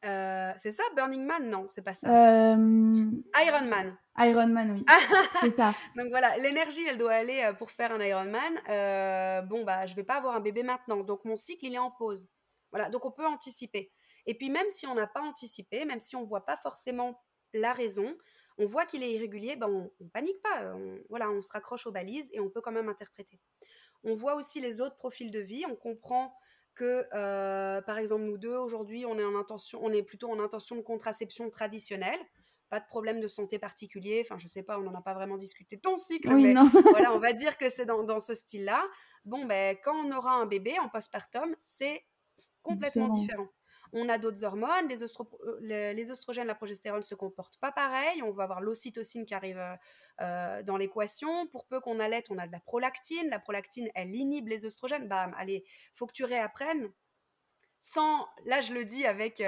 Euh, 0.03 0.51
c'est 0.57 0.71
ça, 0.71 0.83
Burning 0.95 1.23
Man? 1.25 1.49
Non, 1.49 1.67
c'est 1.69 1.83
pas 1.83 1.93
ça. 1.93 2.07
Iron 2.09 2.57
Man. 3.67 3.97
Iron 4.17 4.47
Man, 4.47 4.71
oui. 4.71 4.85
c'est 5.41 5.51
ça. 5.51 5.73
Donc 5.95 6.07
voilà, 6.09 6.35
l'énergie, 6.37 6.83
elle 6.87 6.97
doit 6.97 7.13
aller 7.13 7.41
euh, 7.43 7.53
pour 7.53 7.71
faire 7.71 7.91
un 7.91 7.99
Iron 8.01 8.25
Man. 8.25 8.59
Euh, 8.69 9.41
bon, 9.41 9.63
bah, 9.63 9.85
je 9.85 9.95
vais 9.95 10.03
pas 10.03 10.15
avoir 10.15 10.35
un 10.35 10.39
bébé 10.39 10.63
maintenant. 10.63 11.03
Donc 11.03 11.23
mon 11.25 11.37
cycle, 11.37 11.65
il 11.65 11.75
est 11.75 11.79
en 11.79 11.91
pause. 11.91 12.29
Voilà, 12.71 12.89
donc 12.89 13.05
on 13.05 13.11
peut 13.11 13.25
anticiper. 13.25 13.91
Et 14.25 14.33
puis 14.35 14.49
même 14.49 14.69
si 14.69 14.87
on 14.87 14.95
n'a 14.95 15.07
pas 15.07 15.21
anticipé, 15.21 15.85
même 15.85 15.99
si 15.99 16.15
on 16.15 16.23
voit 16.23 16.45
pas 16.45 16.57
forcément 16.57 17.21
la 17.53 17.73
raison, 17.73 18.15
on 18.57 18.65
voit 18.65 18.85
qu'il 18.85 19.03
est 19.03 19.13
irrégulier, 19.13 19.55
ben 19.55 19.67
on, 19.69 19.91
on 19.99 20.09
panique 20.09 20.41
pas. 20.41 20.73
On, 20.75 20.99
voilà, 21.09 21.29
on 21.29 21.41
se 21.41 21.51
raccroche 21.51 21.85
aux 21.87 21.91
balises 21.91 22.29
et 22.33 22.39
on 22.39 22.49
peut 22.49 22.61
quand 22.61 22.71
même 22.71 22.89
interpréter. 22.89 23.39
On 24.03 24.13
voit 24.13 24.35
aussi 24.35 24.61
les 24.61 24.81
autres 24.81 24.97
profils 24.97 25.31
de 25.31 25.39
vie. 25.39 25.63
On 25.69 25.75
comprend 25.75 26.33
que, 26.75 27.05
euh, 27.13 27.81
par 27.81 27.97
exemple, 27.97 28.23
nous 28.23 28.37
deux, 28.37 28.55
aujourd'hui, 28.55 29.05
on 29.05 29.17
est 29.17 29.23
en 29.23 29.35
intention, 29.35 29.79
on 29.81 29.91
est 29.91 30.03
plutôt 30.03 30.29
en 30.29 30.39
intention 30.39 30.75
de 30.75 30.81
contraception 30.81 31.49
traditionnelle. 31.49 32.19
Pas 32.69 32.79
de 32.79 32.85
problème 32.85 33.19
de 33.19 33.27
santé 33.27 33.59
particulier. 33.59 34.21
Enfin, 34.23 34.37
je 34.37 34.47
sais 34.47 34.63
pas, 34.63 34.79
on 34.79 34.83
n'en 34.83 34.93
a 34.95 35.01
pas 35.01 35.13
vraiment 35.13 35.37
discuté 35.37 35.77
ton 35.77 35.97
cycle, 35.97 36.33
mais 36.35 36.53
voilà, 36.95 37.13
on 37.13 37.19
va 37.19 37.33
dire 37.33 37.57
que 37.57 37.69
c'est 37.69 37.85
dans, 37.85 38.19
ce 38.19 38.33
style-là. 38.33 38.83
Bon, 39.25 39.45
ben, 39.45 39.75
quand 39.83 39.95
on 40.05 40.11
aura 40.11 40.33
un 40.35 40.45
bébé 40.45 40.79
en 40.79 40.87
postpartum, 40.87 41.53
c'est 41.59 42.05
complètement 42.63 43.09
différent. 43.09 43.47
On 43.93 44.07
a 44.07 44.17
d'autres 44.17 44.45
hormones, 44.45 44.87
les, 44.87 45.03
euh, 45.03 45.93
les, 45.93 46.11
oestrogènes, 46.11 46.47
la 46.47 46.55
progestérone 46.55 47.03
se 47.03 47.13
comportent 47.15 47.57
pas 47.57 47.71
pareil. 47.71 48.23
On 48.23 48.31
va 48.31 48.43
avoir 48.43 48.61
l'ocytocine 48.61 49.25
qui 49.25 49.33
arrive 49.33 49.57
euh, 49.57 49.75
euh, 50.21 50.63
dans 50.63 50.77
l'équation. 50.77 51.47
Pour 51.47 51.65
peu 51.65 51.81
qu'on 51.81 51.99
allait, 51.99 52.23
on 52.29 52.37
a 52.37 52.47
de 52.47 52.51
la 52.51 52.61
prolactine. 52.61 53.29
La 53.29 53.39
prolactine, 53.39 53.89
elle 53.93 54.15
inhibe 54.15 54.47
les 54.47 54.65
oestrogènes. 54.65 55.07
Bam, 55.07 55.33
allez, 55.37 55.65
faut 55.93 56.07
que 56.07 56.13
tu 56.13 56.23
réapprennes. 56.23 56.89
Sans, 57.79 58.27
là 58.45 58.61
je 58.61 58.73
le 58.73 58.85
dis 58.85 59.07
avec, 59.07 59.41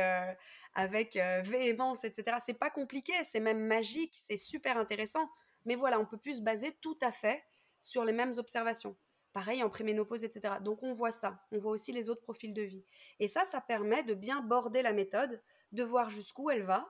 avec 0.74 1.16
véhémence, 1.44 2.04
etc. 2.04 2.38
C'est 2.44 2.58
pas 2.58 2.72
compliqué, 2.72 3.14
c'est 3.24 3.40
même 3.40 3.60
magique, 3.68 4.16
c'est 4.16 4.38
super 4.38 4.78
intéressant. 4.78 5.30
Mais 5.66 5.76
voilà, 5.76 6.00
on 6.00 6.06
peut 6.08 6.18
plus 6.18 6.38
se 6.38 6.42
baser 6.42 6.76
tout 6.82 6.98
à 7.02 7.12
fait 7.12 7.44
sur 7.80 8.04
les 8.04 8.12
mêmes 8.12 8.34
observations. 8.38 8.98
Pareil 9.34 9.64
en 9.64 9.70
préménopause, 9.70 10.24
etc. 10.24 10.56
Donc 10.62 10.84
on 10.84 10.92
voit 10.92 11.12
ça. 11.12 11.46
On 11.52 11.58
voit 11.58 11.72
aussi 11.72 11.92
les 11.92 12.10
autres 12.10 12.22
profils 12.22 12.54
de 12.54 12.62
vie. 12.62 12.86
Et 13.20 13.28
ça, 13.28 13.46
ça 13.46 13.62
permet 13.62 14.04
de 14.04 14.14
bien 14.14 14.42
border 14.42 14.82
la 14.84 14.94
méthode, 14.94 15.42
de 15.72 15.84
voir 15.84 16.10
jusqu'où 16.10 16.50
elle 16.52 16.64
va 16.64 16.88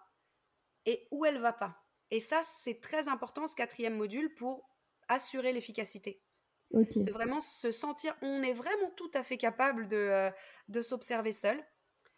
et 0.86 1.08
où 1.12 1.26
elle 1.26 1.38
va 1.40 1.54
pas. 1.54 1.78
Et 2.12 2.20
ça, 2.20 2.42
c'est 2.44 2.82
très 2.82 3.08
important, 3.08 3.48
ce 3.48 3.56
quatrième 3.56 3.96
module, 3.96 4.34
pour 4.36 4.70
assurer 5.08 5.54
l'efficacité. 5.54 6.24
De 7.06 7.12
vraiment 7.12 7.42
se 7.42 7.72
sentir, 7.72 8.18
on 8.22 8.44
est 8.44 8.54
vraiment 8.54 8.92
tout 8.92 9.12
à 9.14 9.24
fait 9.24 9.38
capable 9.38 9.88
de, 9.88 9.98
euh, 9.98 10.32
de 10.70 10.82
s'observer 10.82 11.34
seul. 11.34 11.64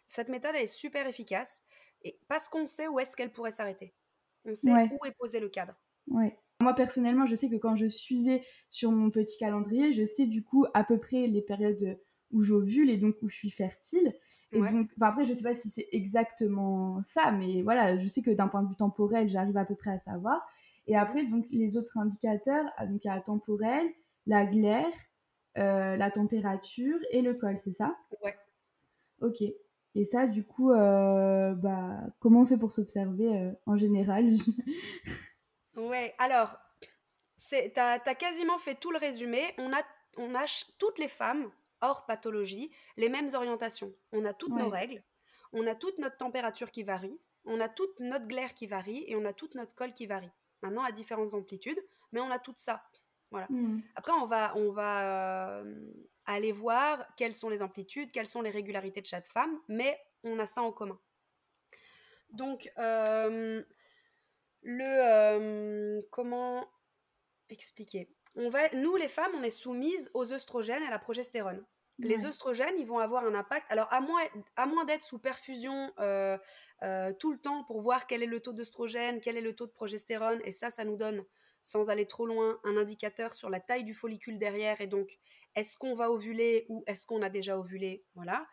Cette 0.08 0.28
méthode, 0.28 0.54
elle 0.56 0.64
est 0.64 0.66
super 0.68 1.06
efficace. 1.06 1.64
Et 2.02 2.20
parce 2.28 2.48
qu'on 2.48 2.66
sait 2.66 2.88
où 2.88 3.00
est-ce 3.00 3.16
qu'elle 3.16 3.32
pourrait 3.32 3.52
s'arrêter. 3.52 3.96
On 4.44 4.54
sait 4.54 4.78
où 4.90 5.04
est 5.06 5.12
posé 5.18 5.40
le 5.40 5.48
cadre. 5.48 5.74
Ouais. 6.08 6.36
Moi, 6.66 6.74
personnellement, 6.74 7.26
je 7.26 7.36
sais 7.36 7.48
que 7.48 7.54
quand 7.54 7.76
je 7.76 7.86
suivais 7.86 8.42
sur 8.70 8.90
mon 8.90 9.08
petit 9.10 9.38
calendrier, 9.38 9.92
je 9.92 10.04
sais 10.04 10.26
du 10.26 10.42
coup 10.42 10.66
à 10.74 10.82
peu 10.82 10.98
près 10.98 11.28
les 11.28 11.40
périodes 11.40 11.96
où 12.32 12.42
j'ovule 12.42 12.90
et 12.90 12.96
donc 12.96 13.14
où 13.22 13.28
je 13.28 13.36
suis 13.36 13.50
fertile. 13.50 14.12
Et 14.50 14.58
donc, 14.58 14.90
après, 15.00 15.24
je 15.24 15.32
sais 15.32 15.44
pas 15.44 15.54
si 15.54 15.70
c'est 15.70 15.86
exactement 15.92 17.00
ça, 17.04 17.30
mais 17.30 17.62
voilà, 17.62 17.96
je 17.96 18.08
sais 18.08 18.20
que 18.20 18.32
d'un 18.32 18.48
point 18.48 18.64
de 18.64 18.68
vue 18.68 18.74
temporel, 18.74 19.28
j'arrive 19.28 19.56
à 19.56 19.64
peu 19.64 19.76
près 19.76 19.92
à 19.92 20.00
savoir. 20.00 20.44
Et 20.88 20.96
après, 20.96 21.24
donc, 21.24 21.46
les 21.52 21.76
autres 21.76 21.98
indicateurs, 21.98 22.64
ah, 22.78 22.86
donc 22.88 23.04
il 23.04 23.06
y 23.06 23.10
a 23.12 23.14
la 23.14 23.22
temporelle, 23.22 23.86
la 24.26 24.44
glaire, 24.44 24.90
euh, 25.58 25.94
la 25.96 26.10
température 26.10 26.98
et 27.12 27.22
le 27.22 27.34
col, 27.34 27.58
c'est 27.58 27.74
ça? 27.74 27.94
Ouais. 28.24 28.34
Ok. 29.20 29.40
Et 29.94 30.04
ça, 30.04 30.26
du 30.26 30.42
coup, 30.42 30.72
euh, 30.72 31.54
bah, 31.54 32.00
comment 32.18 32.40
on 32.40 32.44
fait 32.44 32.58
pour 32.58 32.72
s'observer 32.72 33.36
euh, 33.36 33.52
en 33.66 33.76
général? 33.76 34.26
Ouais, 35.76 36.14
alors, 36.18 36.58
tu 37.48 37.56
as, 37.76 37.98
quasiment 38.14 38.58
fait 38.58 38.74
tout 38.74 38.90
le 38.90 38.98
résumé. 38.98 39.54
On 39.58 39.72
a, 39.72 39.82
on 40.16 40.34
a 40.34 40.44
toutes 40.78 40.98
les 40.98 41.08
femmes, 41.08 41.50
hors 41.80 42.06
pathologie, 42.06 42.70
les 42.96 43.08
mêmes 43.08 43.28
orientations. 43.34 43.94
On 44.12 44.24
a 44.24 44.32
toutes 44.32 44.54
nos 44.54 44.68
règles, 44.68 45.02
on 45.52 45.66
a 45.66 45.74
toute 45.74 45.98
notre 45.98 46.16
température 46.16 46.70
qui 46.70 46.82
varie, 46.82 47.20
on 47.44 47.60
a 47.60 47.68
toute 47.68 48.00
notre 48.00 48.26
glaire 48.26 48.54
qui 48.54 48.66
varie 48.66 49.04
et 49.06 49.16
on 49.16 49.24
a 49.24 49.32
toute 49.32 49.54
notre 49.54 49.74
col 49.74 49.92
qui 49.92 50.06
varie. 50.06 50.30
maintenant 50.62 50.82
à 50.82 50.90
différentes 50.90 51.34
amplitudes, 51.34 51.80
mais 52.12 52.20
on 52.20 52.30
a 52.30 52.38
tout 52.38 52.54
ça. 52.56 52.82
Voilà. 53.30 53.46
Hmm. 53.50 53.80
Après, 53.94 54.12
on 54.12 54.24
va, 54.24 54.56
on 54.56 54.70
va 54.70 55.60
euh, 55.60 55.74
aller 56.24 56.52
voir 56.52 57.04
quelles 57.16 57.34
sont 57.34 57.48
les 57.48 57.62
amplitudes, 57.62 58.10
quelles 58.10 58.26
sont 58.26 58.40
les 58.40 58.50
régularités 58.50 59.00
de 59.00 59.06
chaque 59.06 59.28
femme, 59.28 59.58
mais 59.68 59.98
on 60.22 60.38
a 60.38 60.46
ça 60.46 60.62
en 60.62 60.72
commun. 60.72 60.98
Donc, 62.30 62.70
euh, 62.78 63.62
le 64.66 64.84
euh, 64.84 66.00
comment 66.10 66.68
expliquer? 67.48 68.10
On 68.34 68.48
va, 68.48 68.68
Nous, 68.74 68.96
les 68.96 69.08
femmes, 69.08 69.30
on 69.36 69.42
est 69.42 69.50
soumises 69.50 70.10
aux 70.12 70.32
œstrogènes 70.32 70.82
et 70.82 70.86
à 70.86 70.90
la 70.90 70.98
progestérone. 70.98 71.64
Les 71.98 72.26
œstrogènes, 72.26 72.74
ils 72.76 72.84
vont 72.84 72.98
avoir 72.98 73.24
un 73.24 73.34
impact. 73.34 73.64
Alors, 73.70 73.90
à 73.90 74.02
moins, 74.02 74.20
à 74.56 74.66
moins 74.66 74.84
d'être 74.84 75.02
sous 75.02 75.18
perfusion 75.18 75.90
euh, 75.98 76.36
tout 77.18 77.32
le 77.32 77.38
temps 77.38 77.64
pour 77.64 77.80
voir 77.80 78.06
quel 78.06 78.22
est 78.22 78.26
le 78.26 78.40
taux 78.40 78.52
d'œstrogène, 78.52 79.20
quel 79.22 79.38
est 79.38 79.40
le 79.40 79.54
taux 79.54 79.66
de 79.66 79.72
progestérone, 79.72 80.40
et 80.44 80.52
ça, 80.52 80.70
ça 80.70 80.84
nous 80.84 80.96
donne, 80.96 81.24
sans 81.62 81.88
aller 81.88 82.06
trop 82.06 82.26
loin, 82.26 82.60
un 82.64 82.76
indicateur 82.76 83.32
sur 83.32 83.48
la 83.48 83.60
taille 83.60 83.84
du 83.84 83.94
follicule 83.94 84.38
derrière, 84.38 84.82
et 84.82 84.86
donc, 84.86 85.18
est-ce 85.54 85.78
qu'on 85.78 85.94
va 85.94 86.10
ovuler 86.10 86.66
ou 86.68 86.84
est-ce 86.86 87.06
qu'on 87.06 87.22
a 87.22 87.30
déjà 87.30 87.56
ovulé? 87.56 88.04
Voilà. 88.14 88.46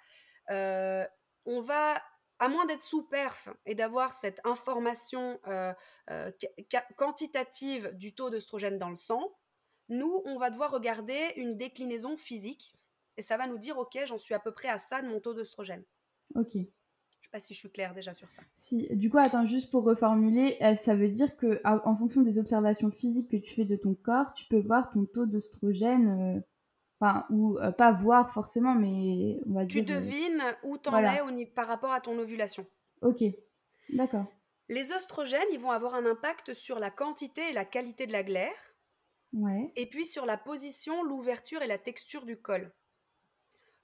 on 1.46 1.60
va 1.60 2.02
à 2.44 2.50
moins 2.50 2.66
d'être 2.66 2.84
sous 2.84 3.04
perf 3.04 3.50
et 3.66 3.74
d'avoir 3.74 4.14
cette 4.14 4.42
information 4.44 5.40
euh, 5.48 5.72
euh, 6.10 6.30
quantitative 6.98 7.94
du 7.96 8.14
taux 8.14 8.30
d'œstrogène 8.30 8.78
dans 8.78 8.90
le 8.90 8.98
sang, 8.98 9.32
nous, 9.88 10.22
on 10.26 10.38
va 10.38 10.50
devoir 10.50 10.70
regarder 10.72 11.32
une 11.38 11.56
déclinaison 11.56 12.18
physique 12.18 12.76
et 13.16 13.22
ça 13.22 13.38
va 13.38 13.48
nous 13.48 13.58
dire, 13.58 13.78
OK, 13.78 13.98
j'en 14.06 14.18
suis 14.18 14.34
à 14.34 14.40
peu 14.40 14.52
près 14.52 14.68
à 14.68 14.78
ça 14.78 15.02
de 15.02 15.08
mon 15.08 15.22
taux 15.22 15.34
d'œstrogène. 15.34 15.86
OK. 16.36 16.52
Je 16.56 16.60
sais 16.60 17.32
pas 17.32 17.40
si 17.40 17.54
je 17.54 17.60
suis 17.60 17.72
claire 17.72 17.94
déjà 17.94 18.14
sur 18.14 18.30
ça. 18.30 18.42
Si, 18.56 18.90
du 18.92 19.10
coup, 19.10 19.20
attends, 19.20 19.46
juste 19.46 19.72
pour 19.72 19.86
reformuler, 19.86 20.58
euh, 20.62 20.76
ça 20.76 20.96
veut 20.96 21.10
dire 21.10 21.38
que 21.38 21.62
en 21.64 21.96
fonction 21.96 22.24
des 22.24 22.40
observations 22.40 22.92
physiques 22.92 23.32
que 23.32 23.38
tu 23.38 23.54
fais 23.54 23.66
de 23.66 23.78
ton 23.78 23.96
corps, 23.96 24.34
tu 24.34 24.48
peux 24.50 24.60
voir 24.60 24.92
ton 24.92 25.06
taux 25.06 25.26
d'œstrogène 25.26 26.44
ou 27.30 27.58
euh, 27.60 27.72
pas 27.72 27.92
voir 27.92 28.32
forcément, 28.34 28.76
mais 28.76 29.40
on 29.48 29.54
va 29.54 29.66
tu 29.66 29.82
dire. 29.82 29.86
Tu 29.86 29.94
euh, 29.94 30.06
devines 30.06 30.44
où 30.64 30.78
t'en 30.78 30.98
es 30.98 31.22
au, 31.22 31.46
par 31.54 31.68
rapport 31.68 31.92
à 31.92 32.02
ton 32.02 32.18
ovulation. 32.18 32.66
Ok, 33.02 33.24
d'accord. 33.90 34.26
Les 34.70 34.92
oestrogènes, 34.92 35.48
ils 35.52 35.60
vont 35.60 35.72
avoir 35.72 35.94
un 35.96 36.06
impact 36.06 36.54
sur 36.54 36.80
la 36.80 36.90
quantité 36.90 37.50
et 37.50 37.54
la 37.54 37.66
qualité 37.66 38.08
de 38.08 38.12
la 38.12 38.24
glaire. 38.24 38.76
Ouais. 39.34 39.72
Et 39.76 39.88
puis 39.88 40.06
sur 40.06 40.26
la 40.26 40.38
position, 40.38 41.04
l'ouverture 41.04 41.62
et 41.62 41.68
la 41.68 41.78
texture 41.78 42.26
du 42.26 42.38
col. 42.38 42.72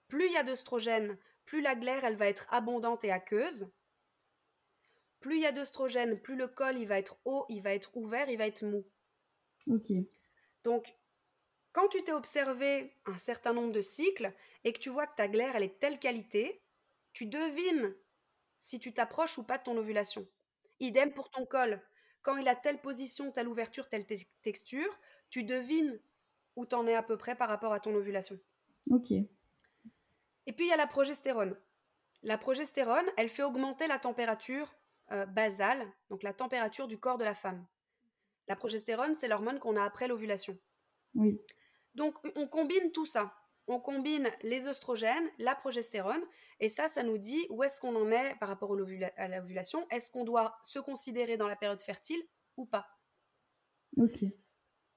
Plus 0.08 0.26
il 0.26 0.34
y 0.34 0.38
a 0.38 0.44
d'œstrogènes, 0.44 1.18
plus 1.46 1.62
la 1.62 1.76
glaire, 1.76 2.04
elle 2.04 2.16
va 2.16 2.28
être 2.28 2.48
abondante 2.52 3.04
et 3.04 3.12
aqueuse. 3.12 3.70
Plus 5.20 5.36
il 5.38 5.42
y 5.42 5.46
a 5.46 5.52
d'œstrogènes, 5.52 6.20
plus 6.20 6.36
le 6.36 6.48
col, 6.48 6.78
il 6.78 6.88
va 6.88 6.98
être 6.98 7.18
haut, 7.26 7.46
il 7.50 7.62
va 7.62 7.74
être 7.74 7.96
ouvert, 7.98 8.30
il 8.30 8.38
va 8.38 8.48
être 8.48 8.64
mou. 8.64 8.86
Ok. 9.68 9.92
Donc, 10.64 10.96
quand 11.72 11.88
tu 11.90 12.04
t'es 12.04 12.12
observé 12.12 12.94
un 13.06 13.18
certain 13.18 13.54
nombre 13.54 13.72
de 13.72 13.82
cycles 13.82 14.34
et 14.64 14.74
que 14.74 14.80
tu 14.80 14.90
vois 14.90 15.08
que 15.08 15.16
ta 15.16 15.28
glaire, 15.28 15.56
elle 15.56 15.64
est 15.64 15.68
de 15.68 15.80
telle 15.80 16.00
qualité, 16.00 16.62
tu 17.14 17.26
devines 17.26 17.96
si 18.60 18.80
tu 18.80 18.94
t'approches 18.94 19.38
ou 19.38 19.44
pas 19.44 19.58
de 19.58 19.64
ton 19.64 19.78
ovulation. 19.78 20.28
Idem 20.80 21.14
pour 21.14 21.30
ton 21.30 21.46
col. 21.46 21.82
Quand 22.22 22.38
il 22.38 22.48
a 22.48 22.56
telle 22.56 22.82
position, 22.82 23.32
telle 23.32 23.48
ouverture, 23.48 23.88
telle 23.88 24.06
texture, 24.42 25.00
tu 25.30 25.44
devines 25.44 26.00
où 26.56 26.66
t'en 26.66 26.86
es 26.88 26.96
à 26.96 27.04
peu 27.04 27.18
près 27.18 27.36
par 27.36 27.48
rapport 27.48 27.72
à 27.72 27.80
ton 27.80 27.96
ovulation. 27.96 28.40
Ok. 28.90 29.12
Et 29.12 30.54
puis 30.54 30.66
il 30.66 30.70
y 30.70 30.74
a 30.74 30.78
la 30.78 30.88
progestérone. 30.88 31.56
La 32.24 32.38
progestérone, 32.38 33.06
elle 33.18 33.30
fait 33.30 33.44
augmenter 33.44 33.88
la 33.88 34.00
température 34.00 34.74
euh, 35.12 35.26
basale, 35.26 35.86
donc 36.10 36.24
la 36.24 36.34
température 36.34 36.88
du 36.88 36.98
corps 36.98 37.18
de 37.18 37.24
la 37.24 37.34
femme. 37.34 37.66
La 38.48 38.56
progestérone, 38.56 39.16
c'est 39.16 39.28
l'hormone 39.28 39.60
qu'on 39.60 39.76
a 39.76 39.84
après 39.84 40.08
l'ovulation. 40.08 40.58
Oui. 41.16 41.40
Donc, 42.00 42.16
on 42.38 42.48
combine 42.48 42.92
tout 42.94 43.06
ça. 43.06 43.36
On 43.68 43.80
combine 43.80 44.32
les 44.42 44.68
oestrogènes, 44.68 45.30
la 45.38 45.54
progestérone, 45.54 46.24
et 46.60 46.70
ça, 46.70 46.88
ça 46.88 47.04
nous 47.04 47.18
dit 47.18 47.46
où 47.50 47.62
est-ce 47.62 47.80
qu'on 47.82 47.96
en 47.96 48.10
est 48.10 48.36
par 48.40 48.48
rapport 48.50 48.74
à 48.74 49.28
l'ovulation. 49.28 49.86
Est-ce 49.92 50.10
qu'on 50.10 50.24
doit 50.24 50.58
se 50.64 50.80
considérer 50.80 51.36
dans 51.36 51.48
la 51.48 51.58
période 51.58 51.82
fertile 51.82 52.24
ou 52.58 52.66
pas? 52.66 52.88
Ok. 53.98 54.24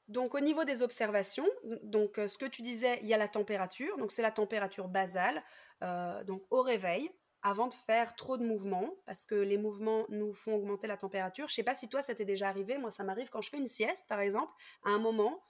Donc, 0.07 0.35
au 0.35 0.41
niveau 0.41 0.65
des 0.65 0.83
observations, 0.83 1.49
donc 1.83 2.19
euh, 2.19 2.29
ce 2.29 2.39
que 2.39 2.47
tu 2.47 2.63
disais, 2.63 2.99
il 3.03 3.09
y 3.09 3.15
a 3.15 3.19
la 3.19 3.29
température. 3.29 3.99
Donc, 3.99 4.13
c'est 4.13 4.23
la 4.23 4.31
température 4.31 4.89
basale. 4.89 5.43
Euh, 5.83 6.23
donc, 6.25 6.43
au 6.51 6.63
réveil, 6.63 7.11
avant 7.43 7.67
de 7.67 7.75
faire 7.75 8.15
trop 8.15 8.39
de 8.39 8.45
mouvements, 8.45 8.91
parce 9.07 9.27
que 9.27 9.35
les 9.35 9.59
mouvements 9.59 10.07
nous 10.09 10.33
font 10.33 10.55
augmenter 10.55 10.87
la 10.87 10.97
température. 10.97 11.49
Je 11.49 11.55
sais 11.55 11.65
pas 11.65 11.75
si 11.75 11.89
toi, 11.89 12.01
ça 12.01 12.15
t'est 12.15 12.25
déjà 12.25 12.49
arrivé. 12.49 12.79
Moi, 12.79 12.93
ça 12.93 13.03
m'arrive 13.03 13.29
quand 13.29 13.43
je 13.43 13.51
fais 13.51 13.59
une 13.59 13.67
sieste, 13.67 14.07
par 14.09 14.21
exemple, 14.21 14.53
à 14.85 14.91
un 14.91 14.99
moment, 14.99 15.43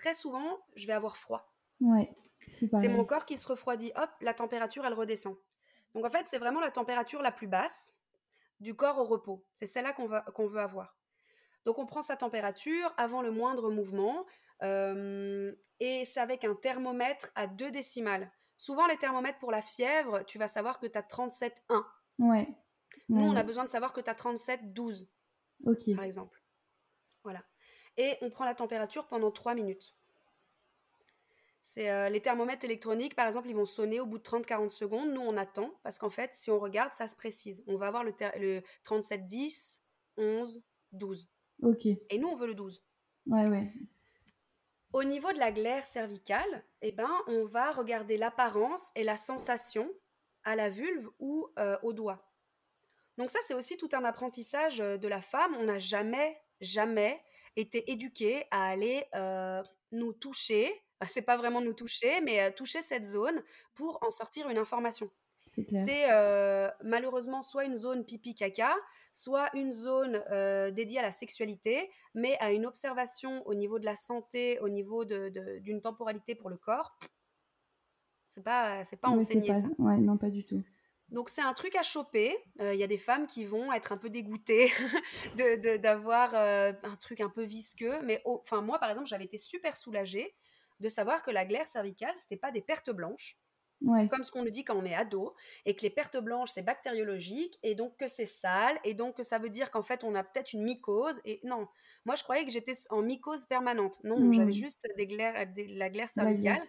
très 0.00 0.14
souvent, 0.14 0.58
je 0.76 0.86
vais 0.86 0.94
avoir 0.94 1.16
froid. 1.18 1.52
Ouais, 1.82 2.10
c'est 2.48 2.88
mon 2.88 3.04
corps 3.04 3.26
qui 3.26 3.36
se 3.36 3.46
refroidit. 3.46 3.92
Hop, 3.96 4.10
la 4.22 4.32
température, 4.32 4.84
elle 4.86 4.94
redescend. 4.94 5.36
Donc 5.94 6.06
en 6.06 6.10
fait, 6.10 6.26
c'est 6.26 6.38
vraiment 6.38 6.60
la 6.60 6.70
température 6.70 7.20
la 7.20 7.30
plus 7.30 7.46
basse 7.46 7.92
du 8.60 8.74
corps 8.74 8.98
au 8.98 9.04
repos. 9.04 9.44
C'est 9.54 9.66
celle-là 9.66 9.92
qu'on 9.92 10.46
veut 10.46 10.60
avoir. 10.60 10.96
Donc 11.66 11.78
on 11.78 11.84
prend 11.84 12.00
sa 12.00 12.16
température 12.16 12.94
avant 12.96 13.20
le 13.20 13.30
moindre 13.30 13.70
mouvement 13.70 14.24
euh, 14.62 15.52
et 15.78 16.06
c'est 16.06 16.20
avec 16.20 16.44
un 16.44 16.54
thermomètre 16.54 17.30
à 17.34 17.46
2 17.46 17.70
décimales. 17.70 18.32
Souvent 18.56 18.86
les 18.86 18.96
thermomètres 18.96 19.38
pour 19.38 19.52
la 19.52 19.60
fièvre, 19.60 20.24
tu 20.24 20.38
vas 20.38 20.48
savoir 20.48 20.78
que 20.78 20.86
tu 20.86 20.96
as 20.96 21.02
37,1. 21.02 21.84
Ouais. 22.18 22.48
Nous, 23.10 23.22
on 23.22 23.36
a 23.36 23.42
besoin 23.42 23.64
de 23.64 23.70
savoir 23.70 23.92
que 23.92 24.00
tu 24.00 24.08
as 24.08 24.14
37,12. 24.14 25.06
Ok. 25.66 25.94
Par 25.94 26.04
exemple. 26.04 26.42
Voilà 27.22 27.42
et 28.00 28.16
on 28.22 28.30
prend 28.30 28.46
la 28.46 28.54
température 28.54 29.06
pendant 29.06 29.30
3 29.30 29.54
minutes. 29.54 29.94
C'est 31.60 31.90
euh, 31.90 32.08
les 32.08 32.22
thermomètres 32.22 32.64
électroniques, 32.64 33.14
par 33.14 33.26
exemple, 33.26 33.50
ils 33.50 33.54
vont 33.54 33.66
sonner 33.66 34.00
au 34.00 34.06
bout 34.06 34.16
de 34.16 34.22
30-40 34.22 34.70
secondes. 34.70 35.12
Nous, 35.12 35.20
on 35.20 35.36
attend 35.36 35.70
parce 35.82 35.98
qu'en 35.98 36.08
fait, 36.08 36.34
si 36.34 36.50
on 36.50 36.58
regarde, 36.58 36.94
ça 36.94 37.06
se 37.06 37.14
précise. 37.14 37.62
On 37.66 37.76
va 37.76 37.88
avoir 37.88 38.02
le, 38.02 38.14
le 38.38 38.62
37, 38.84 39.26
10, 39.26 39.84
11, 40.16 40.62
12. 40.92 41.28
Ok. 41.62 41.84
Et 41.84 42.18
nous, 42.18 42.28
on 42.28 42.34
veut 42.34 42.46
le 42.46 42.54
12. 42.54 42.82
Ouais, 43.26 43.46
ouais. 43.46 43.70
Au 44.94 45.04
niveau 45.04 45.30
de 45.32 45.38
la 45.38 45.52
glaire 45.52 45.84
cervicale, 45.84 46.64
eh 46.80 46.92
ben, 46.92 47.10
on 47.26 47.44
va 47.44 47.70
regarder 47.72 48.16
l'apparence 48.16 48.90
et 48.96 49.04
la 49.04 49.18
sensation 49.18 49.92
à 50.42 50.56
la 50.56 50.70
vulve 50.70 51.10
ou 51.18 51.46
euh, 51.58 51.76
au 51.82 51.92
doigt. 51.92 52.26
Donc 53.18 53.30
ça, 53.30 53.38
c'est 53.46 53.54
aussi 53.54 53.76
tout 53.76 53.90
un 53.92 54.04
apprentissage 54.04 54.80
euh, 54.80 54.96
de 54.96 55.06
la 55.06 55.20
femme. 55.20 55.54
On 55.60 55.64
n'a 55.64 55.78
jamais, 55.78 56.40
jamais 56.62 57.22
été 57.60 57.90
éduqués 57.90 58.44
à 58.50 58.68
aller 58.68 59.04
euh, 59.14 59.62
nous 59.92 60.12
toucher. 60.12 60.70
C'est 61.06 61.22
pas 61.22 61.36
vraiment 61.36 61.60
nous 61.60 61.72
toucher, 61.72 62.20
mais 62.20 62.40
euh, 62.40 62.50
toucher 62.50 62.82
cette 62.82 63.04
zone 63.04 63.42
pour 63.74 63.98
en 64.02 64.10
sortir 64.10 64.48
une 64.48 64.58
information. 64.58 65.10
C'est 65.72 66.10
euh, 66.10 66.70
malheureusement 66.84 67.42
soit 67.42 67.64
une 67.64 67.76
zone 67.76 68.06
pipi 68.06 68.34
caca, 68.34 68.74
soit 69.12 69.54
une 69.54 69.74
zone 69.74 70.22
dédiée 70.72 71.00
à 71.00 71.02
la 71.02 71.10
sexualité, 71.10 71.90
mais 72.14 72.38
à 72.40 72.52
une 72.52 72.64
observation 72.64 73.46
au 73.46 73.54
niveau 73.54 73.78
de 73.78 73.84
la 73.84 73.96
santé, 73.96 74.58
au 74.60 74.70
niveau 74.70 75.04
d'une 75.04 75.80
temporalité 75.82 76.34
pour 76.34 76.48
le 76.48 76.56
corps. 76.56 76.98
C'est 78.28 78.44
pas, 78.44 78.84
c'est 78.84 78.96
pas 78.96 79.08
enseigné 79.08 79.52
ça. 79.52 79.66
Ouais, 79.78 79.98
non, 79.98 80.16
pas 80.16 80.30
du 80.30 80.44
tout. 80.44 80.62
Donc 81.10 81.28
c'est 81.28 81.42
un 81.42 81.54
truc 81.54 81.74
à 81.76 81.82
choper. 81.82 82.36
Il 82.60 82.74
y 82.74 82.84
a 82.84 82.86
des 82.86 82.98
femmes 82.98 83.26
qui 83.26 83.44
vont 83.44 83.72
être 83.72 83.92
un 83.92 83.96
peu 83.96 84.10
dégoûtées 84.10 84.72
d'avoir 85.82 86.34
un 86.34 86.96
truc 87.00 87.20
un 87.20 87.28
peu 87.30 87.42
visqueux. 87.42 88.00
Mais 88.02 88.22
enfin 88.24 88.60
moi 88.60 88.78
par 88.78 88.90
exemple 88.90 89.08
j'avais 89.08 89.24
été 89.24 89.38
super 89.38 89.76
soulagée 89.76 90.34
de 90.78 90.88
savoir 90.88 91.22
que 91.22 91.30
la 91.30 91.44
glaire 91.44 91.66
cervicale 91.66 92.14
c'était 92.16 92.36
pas 92.36 92.52
des 92.52 92.62
pertes 92.62 92.90
blanches. 92.90 93.36
Comme 94.10 94.24
ce 94.24 94.30
qu'on 94.30 94.42
nous 94.42 94.50
dit 94.50 94.64
quand 94.64 94.76
on 94.76 94.84
est 94.84 94.94
ado, 94.94 95.34
et 95.64 95.74
que 95.74 95.82
les 95.82 95.90
pertes 95.90 96.18
blanches 96.18 96.50
c'est 96.50 96.62
bactériologique, 96.62 97.58
et 97.62 97.74
donc 97.74 97.96
que 97.96 98.06
c'est 98.06 98.26
sale, 98.26 98.78
et 98.84 98.94
donc 98.94 99.16
que 99.16 99.22
ça 99.22 99.38
veut 99.38 99.48
dire 99.48 99.70
qu'en 99.70 99.82
fait 99.82 100.04
on 100.04 100.14
a 100.14 100.22
peut-être 100.22 100.52
une 100.52 100.62
mycose. 100.62 101.20
Et 101.24 101.40
non, 101.44 101.66
moi 102.04 102.14
je 102.14 102.22
croyais 102.22 102.44
que 102.44 102.50
j'étais 102.50 102.72
en 102.90 103.02
mycose 103.02 103.46
permanente. 103.46 103.98
Non, 104.04 104.30
j'avais 104.32 104.52
juste 104.52 104.86
des 104.96 105.06
glaires, 105.06 105.46
de 105.54 105.78
la 105.78 105.88
glaire 105.88 106.10
cervicale. 106.10 106.60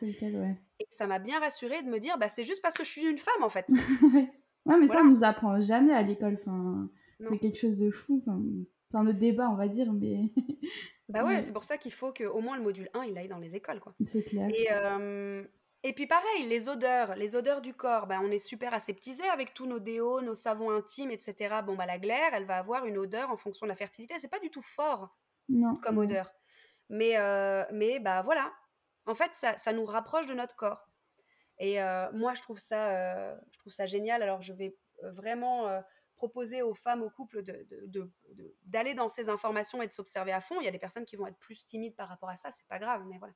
Et 0.80 0.86
ça 0.90 1.06
m'a 1.06 1.20
bien 1.20 1.40
rassurée 1.40 1.84
de 1.84 1.90
me 1.90 2.00
dire, 2.00 2.18
bah, 2.18 2.30
c'est 2.30 2.44
juste 2.44 2.62
parce 2.62 2.78
que 2.78 2.84
je 2.84 2.90
suis 2.90 3.06
une 3.06 3.18
femme 3.18 3.44
en 3.44 3.50
fait. 3.50 3.68
ouais, 4.66 4.78
mais 4.80 4.88
ça 4.88 5.02
on 5.02 5.10
nous 5.10 5.24
apprend 5.24 5.60
jamais 5.60 5.94
à 5.94 6.02
l'école. 6.02 6.38
Enfin, 6.42 6.90
c'est 7.20 7.38
quelque 7.40 7.60
chose 7.60 7.78
de 7.78 7.92
fou. 7.92 8.24
Enfin, 8.26 8.42
c'est 8.90 8.98
un 8.98 9.08
autre 9.08 9.20
débat, 9.20 9.50
on 9.50 9.56
va 9.56 9.68
dire, 9.68 9.92
mais. 9.94 10.32
bah 11.10 11.26
ouais, 11.26 11.42
c'est 11.42 11.54
pour 11.54 11.64
ça 11.64 11.78
qu'il 11.78 11.92
faut 11.92 12.14
qu'au 12.14 12.40
moins 12.40 12.58
le 12.58 12.64
module 12.64 12.90
1 12.94 13.04
il 13.04 13.18
aille 13.18 13.28
dans 13.28 13.38
les 13.38 13.56
écoles, 13.56 13.80
quoi. 13.80 13.94
C'est 14.06 14.24
clair. 14.24 14.50
Et. 14.50 14.68
Et 15.84 15.94
puis 15.94 16.06
pareil, 16.06 16.48
les 16.48 16.70
odeurs, 16.70 17.16
les 17.16 17.36
odeurs 17.36 17.62
du 17.62 17.74
corps, 17.74 18.06
ben, 18.06 18.22
on 18.24 18.30
est 18.30 18.40
super 18.40 18.74
aseptisé 18.74 19.24
avec 19.30 19.54
tous 19.54 19.66
nos 19.66 19.80
déos, 19.80 20.22
nos 20.22 20.36
savons 20.36 20.70
intimes, 20.70 21.10
etc. 21.10 21.56
Bon, 21.66 21.76
bah, 21.76 21.88
la 21.88 21.98
glaire, 21.98 22.34
elle 22.34 22.46
va 22.46 22.58
avoir 22.58 22.86
une 22.86 23.00
odeur 23.00 23.32
en 23.32 23.36
fonction 23.36 23.66
de 23.66 23.70
la 23.70 23.76
fertilité. 23.76 24.14
C'est 24.20 24.28
pas 24.28 24.40
du 24.40 24.52
tout 24.52 24.62
fort 24.62 25.10
comme 25.82 25.98
odeur. 25.98 26.32
Mais, 26.90 27.18
euh, 27.18 27.64
mais 27.72 28.00
bah 28.00 28.22
voilà, 28.22 28.54
en 29.06 29.16
fait, 29.16 29.34
ça, 29.34 29.58
ça, 29.58 29.74
nous 29.74 29.86
rapproche 29.86 30.26
de 30.28 30.34
notre 30.34 30.56
corps. 30.56 30.88
Et 31.58 31.82
euh, 31.82 32.12
moi, 32.12 32.34
je 32.36 32.42
trouve, 32.42 32.60
ça, 32.60 32.90
euh, 32.90 33.36
je 33.54 33.60
trouve 33.60 33.74
ça 33.74 33.86
génial. 33.86 34.22
Alors, 34.22 34.42
je 34.42 34.54
vais 34.54 34.78
vraiment 35.04 35.82
proposer 36.16 36.62
aux 36.62 36.76
femmes, 36.76 37.02
aux 37.02 37.10
couples 37.10 37.44
d'aller 38.66 38.94
dans 38.94 39.10
ces 39.10 39.30
informations 39.30 39.82
et 39.82 39.88
de 39.88 39.94
s'observer 39.94 40.32
à 40.32 40.42
fond. 40.42 40.60
Il 40.60 40.66
y 40.66 40.68
a 40.68 40.72
des 40.72 40.80
personnes 40.80 41.06
qui 41.06 41.16
vont 41.16 41.26
être 41.26 41.40
plus 41.40 41.66
timides 41.66 41.96
par 41.96 42.08
rapport 42.08 42.30
à 42.30 42.36
ça, 42.36 42.52
c'est 42.52 42.68
pas 42.68 42.78
grave, 42.78 43.04
mais 43.08 43.18
voilà. 43.18 43.34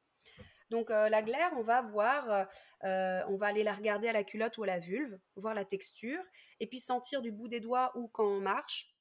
Donc 0.70 0.90
la 0.90 1.22
glaire, 1.22 1.52
on 1.56 1.62
va 1.62 1.82
voir, 1.82 2.48
on 2.82 3.38
va 3.38 3.48
aller 3.48 3.64
la 3.64 3.74
regarder 3.74 4.08
à 4.08 4.14
la 4.14 4.24
culotte 4.24 4.58
ou 4.58 4.64
à 4.64 4.68
la 4.68 4.80
vulve, 4.80 5.20
voir 5.36 5.54
la 5.54 5.66
texture, 5.66 6.24
et 6.60 6.68
puis 6.68 6.80
sentir 6.80 7.22
du 7.22 7.32
bout 7.32 7.48
des 7.48 7.60
doigts 7.60 7.92
ou 7.96 8.08
quand 8.08 8.26
on 8.26 8.40
marche, 8.40 8.96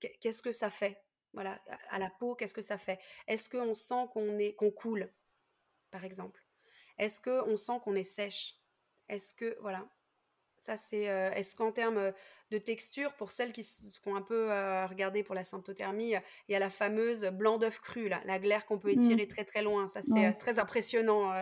qu'est-ce 0.00 0.42
que 0.42 0.52
ça 0.52 0.70
fait? 0.70 1.04
Voilà, 1.32 1.62
à 1.90 2.00
la 2.00 2.10
peau, 2.10 2.34
qu'est-ce 2.34 2.54
que 2.54 2.62
ça 2.62 2.76
fait? 2.76 2.98
Est-ce 3.28 3.48
qu'on 3.48 3.72
sent 3.72 4.08
qu'on 4.12 4.36
est 4.38 4.56
qu'on 4.56 4.72
coule, 4.72 5.12
par 5.92 6.04
exemple? 6.04 6.44
Est-ce 6.98 7.20
qu'on 7.20 7.56
sent 7.56 7.78
qu'on 7.84 7.94
est 7.94 8.02
sèche? 8.02 8.56
Est-ce 9.08 9.32
que 9.34 9.56
voilà, 9.60 9.88
ça 10.60 10.76
c'est. 10.76 11.08
Euh, 11.08 11.30
est-ce 11.32 11.56
qu'en 11.56 11.72
termes 11.72 12.12
de 12.50 12.58
texture, 12.58 13.12
pour 13.14 13.30
celles 13.30 13.52
qui, 13.52 13.66
ont 14.06 14.16
un 14.16 14.22
peu 14.22 14.50
euh, 14.50 14.86
regardé 14.86 15.22
pour 15.22 15.34
la 15.34 15.44
symptothermie, 15.44 16.14
il 16.48 16.52
y 16.52 16.54
a 16.54 16.58
la 16.58 16.70
fameuse 16.70 17.24
blanc 17.26 17.58
d'œuf 17.58 17.80
cru, 17.80 18.08
là, 18.08 18.20
la 18.24 18.38
glaire 18.38 18.66
qu'on 18.66 18.78
peut 18.78 18.94
mmh. 18.94 19.02
étirer 19.02 19.28
très 19.28 19.44
très 19.44 19.62
loin. 19.62 19.88
Ça 19.88 20.02
c'est 20.02 20.26
euh, 20.26 20.32
très 20.38 20.58
impressionnant. 20.58 21.32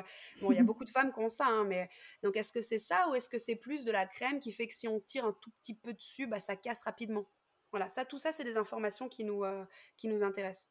Bon, 0.41 0.53
il 0.53 0.57
y 0.57 0.61
a 0.61 0.63
beaucoup 0.65 0.85
de 0.85 0.91
femmes 0.91 1.13
qui 1.13 1.21
ont 1.21 1.29
ça, 1.29 1.47
hein, 1.47 1.65
mais 1.65 1.89
donc 2.23 2.37
est-ce 2.37 2.53
que 2.53 2.63
c'est 2.63 2.79
ça 2.79 3.09
ou 3.11 3.15
est-ce 3.15 3.29
que 3.29 3.39
c'est 3.39 3.57
plus 3.57 3.85
de 3.85 3.93
la 3.93 4.07
crème 4.07 4.41
qui 4.41 4.53
fait 4.53 4.67
que 4.67 4.75
si 4.75 4.89
on 4.89 5.01
tire 5.01 5.25
un 5.25 5.37
tout 5.41 5.51
petit 5.61 5.75
peu 5.75 5.93
dessus, 5.93 6.27
bah, 6.27 6.41
ça 6.41 6.57
casse 6.57 6.83
rapidement? 6.83 7.27
Voilà, 7.71 7.89
ça, 7.89 8.05
tout 8.05 8.19
ça, 8.19 8.33
c'est 8.33 8.45
des 8.45 8.57
informations 8.57 9.09
qui 9.09 9.25
nous, 9.25 9.45
euh, 9.45 9.65
qui 9.97 10.09
nous 10.09 10.23
intéressent. 10.23 10.71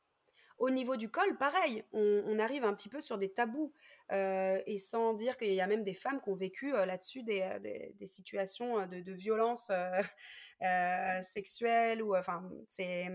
Au 0.58 0.70
niveau 0.70 0.95
du 0.95 1.10
col, 1.10 1.38
pareil, 1.38 1.84
on, 1.93 2.39
arrive 2.39 2.64
un 2.64 2.74
petit 2.74 2.89
peu 2.89 2.99
sur 2.99 3.18
des 3.18 3.32
tabous, 3.32 3.74
euh, 4.12 4.60
et 4.66 4.80
sans 4.80 5.14
dire 5.14 5.38
qu'il 5.38 5.53
y 5.53 5.62
a 5.62 5.68
même 5.68 5.84
des 5.84 5.93
femmes 5.93 6.20
qui 6.22 6.30
ont 6.30 6.36
vécu 6.36 6.74
euh, 6.74 6.86
là-dessus 6.86 7.24
des, 7.24 7.93
des, 7.99 8.05
situations 8.05 8.86
de, 8.88 9.01
de 9.01 9.12
violence 9.12 9.72
sexuelle, 11.22 12.01
ou 12.01 12.16
enfin, 12.16 12.49
c'est 12.68 13.08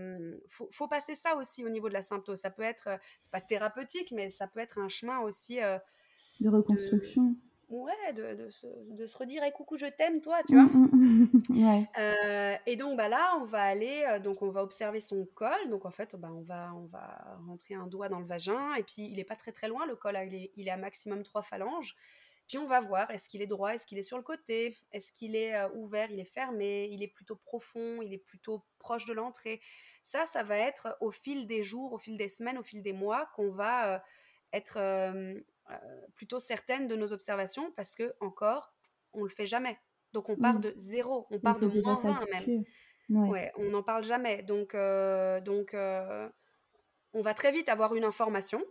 faut, 0.47 0.69
faut, 0.71 0.87
passer 0.87 1.15
ça 1.15 1.35
aussi 1.35 1.65
au 1.65 1.69
niveau 1.69 1.89
de 1.89 1.93
la 1.93 2.01
symptôme. 2.01 2.35
Ça 2.35 2.49
peut 2.49 2.63
être, 2.63 2.97
c'est 3.19 3.31
pas 3.31 3.41
thérapeutique, 3.41 4.11
mais 4.11 4.29
ça 4.29 4.47
peut 4.47 4.59
être 4.59 4.79
un 4.79 4.89
chemin 4.89 5.19
aussi 5.19 5.57
de 6.39 6.49
reconstruction 6.49 7.35
ouais, 7.73 8.13
de, 8.13 8.35
de, 8.35 8.49
se, 8.49 8.67
de, 8.91 9.05
se, 9.05 9.17
redire 9.17 9.41
coucou, 9.53 9.77
je 9.77 9.85
t'aime, 9.85 10.21
toi, 10.21 10.39
tu 10.47 10.53
vois. 10.53 10.63
Mmh, 10.63 10.89
mmh, 10.91 11.27
mmh, 11.49 11.67
ouais. 11.67 11.89
euh, 11.97 12.55
et 12.65 12.75
donc, 12.75 12.97
bah, 12.97 13.07
là, 13.07 13.35
on 13.39 13.43
va 13.43 13.63
aller, 13.63 14.05
euh, 14.09 14.19
donc 14.19 14.41
on 14.41 14.49
va 14.49 14.63
observer 14.63 14.99
son 14.99 15.25
col. 15.33 15.69
Donc, 15.69 15.85
en 15.85 15.91
fait, 15.91 16.15
bah, 16.15 16.29
on, 16.31 16.41
va, 16.41 16.73
on 16.75 16.85
va 16.85 17.37
rentrer 17.47 17.73
un 17.73 17.87
doigt 17.87 18.09
dans 18.09 18.19
le 18.19 18.25
vagin. 18.25 18.75
Et 18.75 18.83
puis, 18.83 19.03
il 19.03 19.15
n'est 19.17 19.23
pas 19.23 19.35
très 19.35 19.51
très 19.51 19.67
loin, 19.67 19.85
le 19.85 19.95
col, 19.95 20.17
il 20.25 20.35
est, 20.35 20.51
il 20.55 20.67
est 20.67 20.71
à 20.71 20.77
maximum 20.77 21.23
trois 21.23 21.41
phalanges. 21.41 21.95
Puis, 22.47 22.57
on 22.57 22.67
va 22.67 22.79
voir, 22.79 23.09
est-ce 23.11 23.27
qu'il 23.27 23.41
est 23.41 23.47
droit, 23.47 23.73
est-ce 23.73 23.85
qu'il 23.85 23.97
est 23.97 24.03
sur 24.03 24.17
le 24.17 24.23
côté, 24.23 24.77
est-ce 24.91 25.11
qu'il 25.11 25.35
est 25.35 25.55
euh, 25.55 25.69
ouvert, 25.75 26.11
il 26.11 26.19
est 26.19 26.31
fermé, 26.31 26.89
il 26.91 27.01
est 27.01 27.07
plutôt 27.07 27.35
profond, 27.35 28.01
il 28.01 28.13
est 28.13 28.23
plutôt 28.23 28.63
proche 28.79 29.05
de 29.05 29.13
l'entrée? 29.13 29.61
Ça, 30.03 30.25
ça 30.25 30.43
va 30.43 30.57
être 30.57 30.97
au 31.01 31.11
fil 31.11 31.47
des 31.47 31.63
jours, 31.63 31.93
au 31.93 31.97
fil 31.97 32.17
des 32.17 32.27
semaines, 32.27 32.57
au 32.57 32.63
fil 32.63 32.81
des 32.81 32.93
mois 32.93 33.27
qu'on 33.35 33.49
va... 33.49 34.03
Être 34.55 34.77
plutôt 36.15 36.39
certaine 36.39 36.87
de 36.87 36.95
nos 36.95 37.13
observations 37.13 37.71
parce 37.71 37.95
que, 37.95 38.13
encore, 38.19 38.73
on 39.13 39.23
le 39.23 39.29
fait 39.29 39.45
jamais. 39.45 39.77
Donc 40.13 40.29
on 40.29 40.35
part 40.35 40.59
de 40.59 40.73
zéro, 40.75 41.27
on 41.31 41.39
part 41.39 41.59
de 41.59 41.67
moins 41.67 41.95
20 41.95 42.25
même. 42.31 42.63
Ouais. 43.09 43.51
on 43.57 43.69
n'en 43.69 43.83
parle 43.83 44.03
jamais. 44.03 44.43
Donc, 44.43 44.75
euh, 44.75 45.41
donc 45.41 45.73
euh, 45.73 46.29
on 47.13 47.21
va 47.21 47.33
très 47.33 47.51
vite 47.51 47.67
avoir 47.67 47.95
une 47.95 48.05
information 48.05 48.63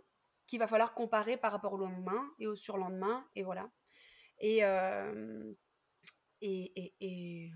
qu'il 0.47 0.59
va 0.59 0.67
falloir 0.67 0.93
comparer 0.93 1.37
par 1.37 1.51
rapport 1.51 1.73
au 1.73 1.77
lendemain 1.77 2.29
et 2.39 2.47
au 2.47 2.55
surlendemain, 2.55 3.25
et 3.35 3.43
voilà. 3.43 3.69
Et, 4.39 4.59
et, 6.41 6.93
et, 6.99 7.51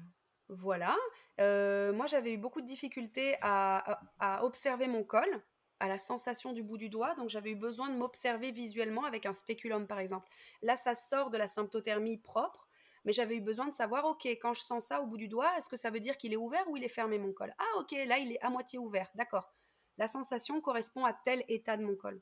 voilà. 0.48 0.96
moi, 1.38 2.06
j'avais 2.08 2.34
eu 2.34 2.38
beaucoup 2.38 2.62
de 2.62 2.66
difficultés 2.66 3.36
à, 3.42 4.00
à 4.20 4.46
observer 4.46 4.88
mon 4.88 5.04
col 5.04 5.44
à 5.80 5.88
la 5.88 5.98
sensation 5.98 6.54
du 6.54 6.64
bout 6.64 6.78
du 6.78 6.90
doigt, 6.90 7.14
donc 7.16 7.30
j'avais 7.30 7.52
eu 7.52 7.56
besoin 7.56 7.90
de 7.90 7.98
m'observer 7.98 8.52
visuellement 8.52 9.04
avec 9.06 9.26
un 9.26 9.34
spéculum 9.34 9.88
par 9.88 10.00
exemple. 10.00 10.28
Là, 10.62 10.76
ça 10.76 10.96
sort 10.96 11.30
de 11.30 11.38
la 11.38 11.48
symptothermie 11.48 12.18
propre, 12.18 12.68
mais 13.06 13.14
j'avais 13.14 13.38
eu 13.38 13.42
besoin 13.42 13.68
de 13.68 13.74
savoir, 13.74 14.06
ok, 14.06 14.26
quand 14.26 14.54
je 14.54 14.62
sens 14.62 14.86
ça 14.86 15.02
au 15.02 15.06
bout 15.06 15.18
du 15.18 15.28
doigt, 15.28 15.50
est-ce 15.58 15.70
que 15.70 15.78
ça 15.78 15.90
veut 15.90 16.00
dire 16.00 16.18
qu'il 16.18 16.34
est 16.34 16.38
ouvert 16.38 16.68
ou 16.70 16.78
il 16.78 16.84
est 16.84 16.90
fermé 16.90 17.18
mon 17.18 17.32
col? 17.32 17.54
Ah, 17.58 17.80
ok, 17.80 17.92
là, 18.06 18.18
il 18.18 18.32
est 18.34 18.42
à 18.42 18.50
moitié 18.50 18.80
ouvert, 18.80 19.10
d'accord. 19.16 19.50
La 19.98 20.08
sensation 20.08 20.62
correspond 20.62 21.06
à 21.06 21.14
tel 21.14 21.44
état 21.48 21.78
de 21.78 21.84
mon 21.84 21.96
col. 21.96 22.22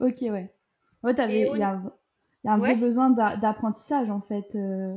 Ok, 0.00 0.18
ouais. 0.22 0.52
il 1.04 1.56
y 1.58 1.62
a, 1.62 1.82
un 2.44 2.58
vrai 2.58 2.74
besoin 2.74 3.10
d'apprentissage 3.10 4.10
en 4.10 4.20
fait, 4.20 4.54
euh, 4.54 4.96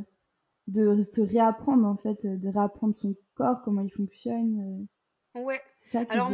de 0.67 1.01
se 1.01 1.21
réapprendre 1.21 1.85
en 1.85 1.97
fait, 1.97 2.25
de 2.25 2.49
réapprendre 2.49 2.95
son 2.95 3.15
corps, 3.35 3.61
comment 3.63 3.81
il 3.81 3.91
fonctionne. 3.91 4.87
Euh. 5.35 5.41
Ouais. 5.41 5.61
Ça 5.73 6.03
Alors, 6.09 6.31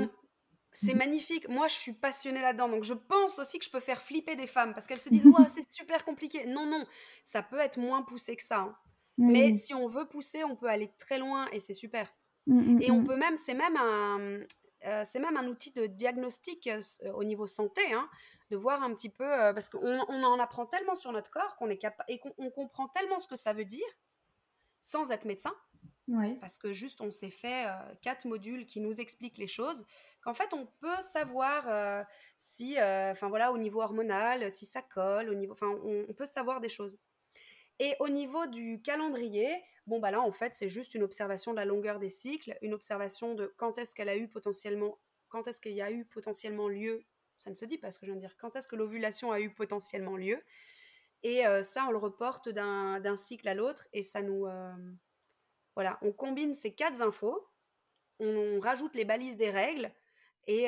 c'est 0.82 0.94
mmh 0.94 0.98
magnifique. 0.98 1.50
Moi, 1.50 1.68
je 1.68 1.74
suis 1.74 1.94
passionnée 1.94 2.42
là-dedans. 2.42 2.70
Donc, 2.70 2.84
je 2.84 2.94
pense 2.94 3.38
aussi 3.40 3.60
que 3.60 3.66
je 3.66 3.70
peux 3.70 3.82
faire 3.82 4.02
flipper 4.02 4.36
des 4.38 4.48
femmes 4.48 4.74
parce 4.74 4.88
qu'elles 4.88 5.00
se 5.00 5.10
disent 5.10 5.26
Ouais, 5.38 5.48
c'est 5.50 5.68
super 5.68 6.06
compliqué. 6.06 6.46
Non, 6.46 6.66
non, 6.66 6.86
ça 7.24 7.44
peut 7.44 7.60
être 7.60 7.78
moins 7.78 8.02
poussé 8.02 8.36
que 8.36 8.44
ça. 8.44 8.60
Hein. 8.60 8.78
Mais 9.18 9.54
si 9.54 9.74
on 9.74 9.88
veut 9.88 10.08
pousser, 10.08 10.46
on 10.46 10.56
peut 10.56 10.70
aller 10.70 10.94
très 10.98 11.20
loin 11.20 11.48
et 11.52 11.60
c'est 11.60 11.74
super. 11.74 12.08
Mmh, 12.48 12.60
mmh, 12.62 12.82
et 12.82 12.92
on 12.92 13.04
peut 13.04 13.18
même, 13.18 13.36
c'est 13.36 13.54
même 13.54 13.76
un. 13.76 14.40
Euh, 14.86 15.04
c'est 15.06 15.20
même 15.20 15.36
un 15.36 15.46
outil 15.50 15.72
de 15.72 15.88
diagnostic 15.88 16.68
euh, 16.68 17.12
au 17.12 17.26
niveau 17.26 17.48
santé, 17.48 17.82
hein, 17.92 18.10
de 18.50 18.56
voir 18.56 18.82
un 18.82 18.94
petit 18.94 19.10
peu, 19.10 19.26
euh, 19.26 19.52
parce 19.52 19.70
qu'on 19.70 20.00
on 20.08 20.24
en 20.24 20.40
apprend 20.40 20.66
tellement 20.66 20.96
sur 20.96 21.12
notre 21.12 21.30
corps 21.30 21.58
qu'on 21.58 21.70
est 21.70 21.78
capable 21.78 22.10
et 22.10 22.18
qu'on 22.18 22.50
comprend 22.50 22.88
tellement 22.88 23.20
ce 23.20 23.28
que 23.28 23.36
ça 23.36 23.52
veut 23.52 23.66
dire 23.66 23.86
sans 24.80 25.12
être 25.12 25.26
médecin. 25.26 25.52
Parce 26.40 26.58
que 26.60 26.74
juste 26.74 27.02
on 27.02 27.12
s'est 27.12 27.30
fait 27.30 27.66
quatre 28.02 28.26
modules 28.26 28.66
qui 28.66 28.80
nous 28.80 29.00
expliquent 29.00 29.38
les 29.38 29.48
choses 29.48 29.86
qu'en 30.22 30.34
fait, 30.34 30.54
on 30.54 30.66
peut 30.66 31.02
savoir 31.02 32.06
si, 32.38 32.76
enfin 32.80 33.30
voilà, 33.30 33.52
au 33.52 33.58
niveau 33.58 33.82
hormonal, 33.82 34.52
si 34.52 34.66
ça 34.66 34.82
colle, 34.82 35.30
au 35.30 35.36
niveau, 35.36 35.54
enfin, 35.54 35.70
on, 35.84 36.14
peut 36.14 36.26
savoir 36.26 36.62
des 36.62 36.70
choses. 36.70 36.98
Et 37.80 37.96
au 38.00 38.10
niveau 38.10 38.46
du 38.48 38.82
calendrier, 38.82 39.50
bon 39.88 40.00
bah 40.00 40.12
là, 40.12 40.22
en 40.22 40.32
fait, 40.32 40.56
c'est 40.56 40.68
juste 40.68 40.96
une 40.96 41.04
observation 41.04 41.52
de 41.52 41.58
la 41.58 41.66
longueur 41.66 42.00
des 42.00 42.10
cycles, 42.10 42.58
une 42.62 42.74
observation 42.74 43.36
de 43.36 43.54
quand 43.58 43.78
est-ce 43.78 43.96
qu'elle 43.96 44.10
a 44.10 44.18
eu 44.18 44.28
potentiellement, 44.28 45.00
quand 45.30 45.48
est-ce 45.48 45.62
qu'il 45.62 45.74
y 45.74 45.82
a 45.82 45.92
eu 45.92 46.06
potentiellement 46.06 46.68
lieu. 46.68 47.04
Ça 47.38 47.50
ne 47.50 47.56
se 47.56 47.64
dit 47.64 47.78
pas 47.78 47.90
ce 47.92 48.00
que 48.00 48.06
je 48.06 48.12
viens 48.12 48.20
de 48.20 48.26
dire. 48.26 48.36
Quand 48.38 48.56
est-ce 48.58 48.68
que 48.68 48.76
l'ovulation 48.76 49.32
a 49.32 49.40
eu 49.40 49.54
potentiellement 49.54 50.18
lieu 50.18 50.42
Et 51.24 51.44
ça, 51.64 51.86
on 51.88 51.92
le 51.92 51.98
reporte 51.98 52.50
d'un 52.50 53.16
cycle 53.16 53.48
à 53.48 53.54
l'autre 53.54 53.88
et 53.94 54.04
ça 54.04 54.22
nous, 54.22 54.46
voilà, 55.76 55.98
on 56.02 56.12
combine 56.12 56.54
ces 56.54 56.74
quatre 56.74 57.02
infos, 57.02 57.48
on 58.20 58.60
rajoute 58.60 58.96
les 58.96 59.06
balises 59.06 59.38
des 59.38 59.50
règles 59.50 59.92
et, 60.48 60.66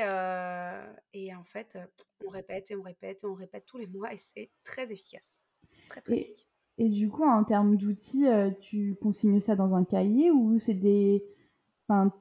et 1.14 1.36
en 1.36 1.44
fait, 1.44 1.78
on 2.26 2.30
répète 2.30 2.72
et 2.72 2.76
on 2.76 2.82
répète 2.82 3.24
et 3.24 3.28
on 3.28 3.34
répète 3.34 3.66
tous 3.66 3.78
les 3.78 3.88
mois 3.88 4.14
et 4.14 4.18
c'est 4.18 4.52
très 4.64 4.92
efficace, 4.92 5.42
très 5.90 6.02
pratique. 6.02 6.48
Et, 6.78 6.88
du 6.90 7.10
coup, 7.10 7.26
en 7.26 7.44
termes 7.44 7.76
d'outils, 7.78 8.28
tu 8.62 8.96
consignes 8.96 9.42
ça 9.42 9.56
dans 9.56 9.76
un 9.76 9.84
cahier 9.84 10.32
ou 10.32 10.58
c'est 10.60 10.74
des... 10.74 11.26
Enfin, 11.88 12.14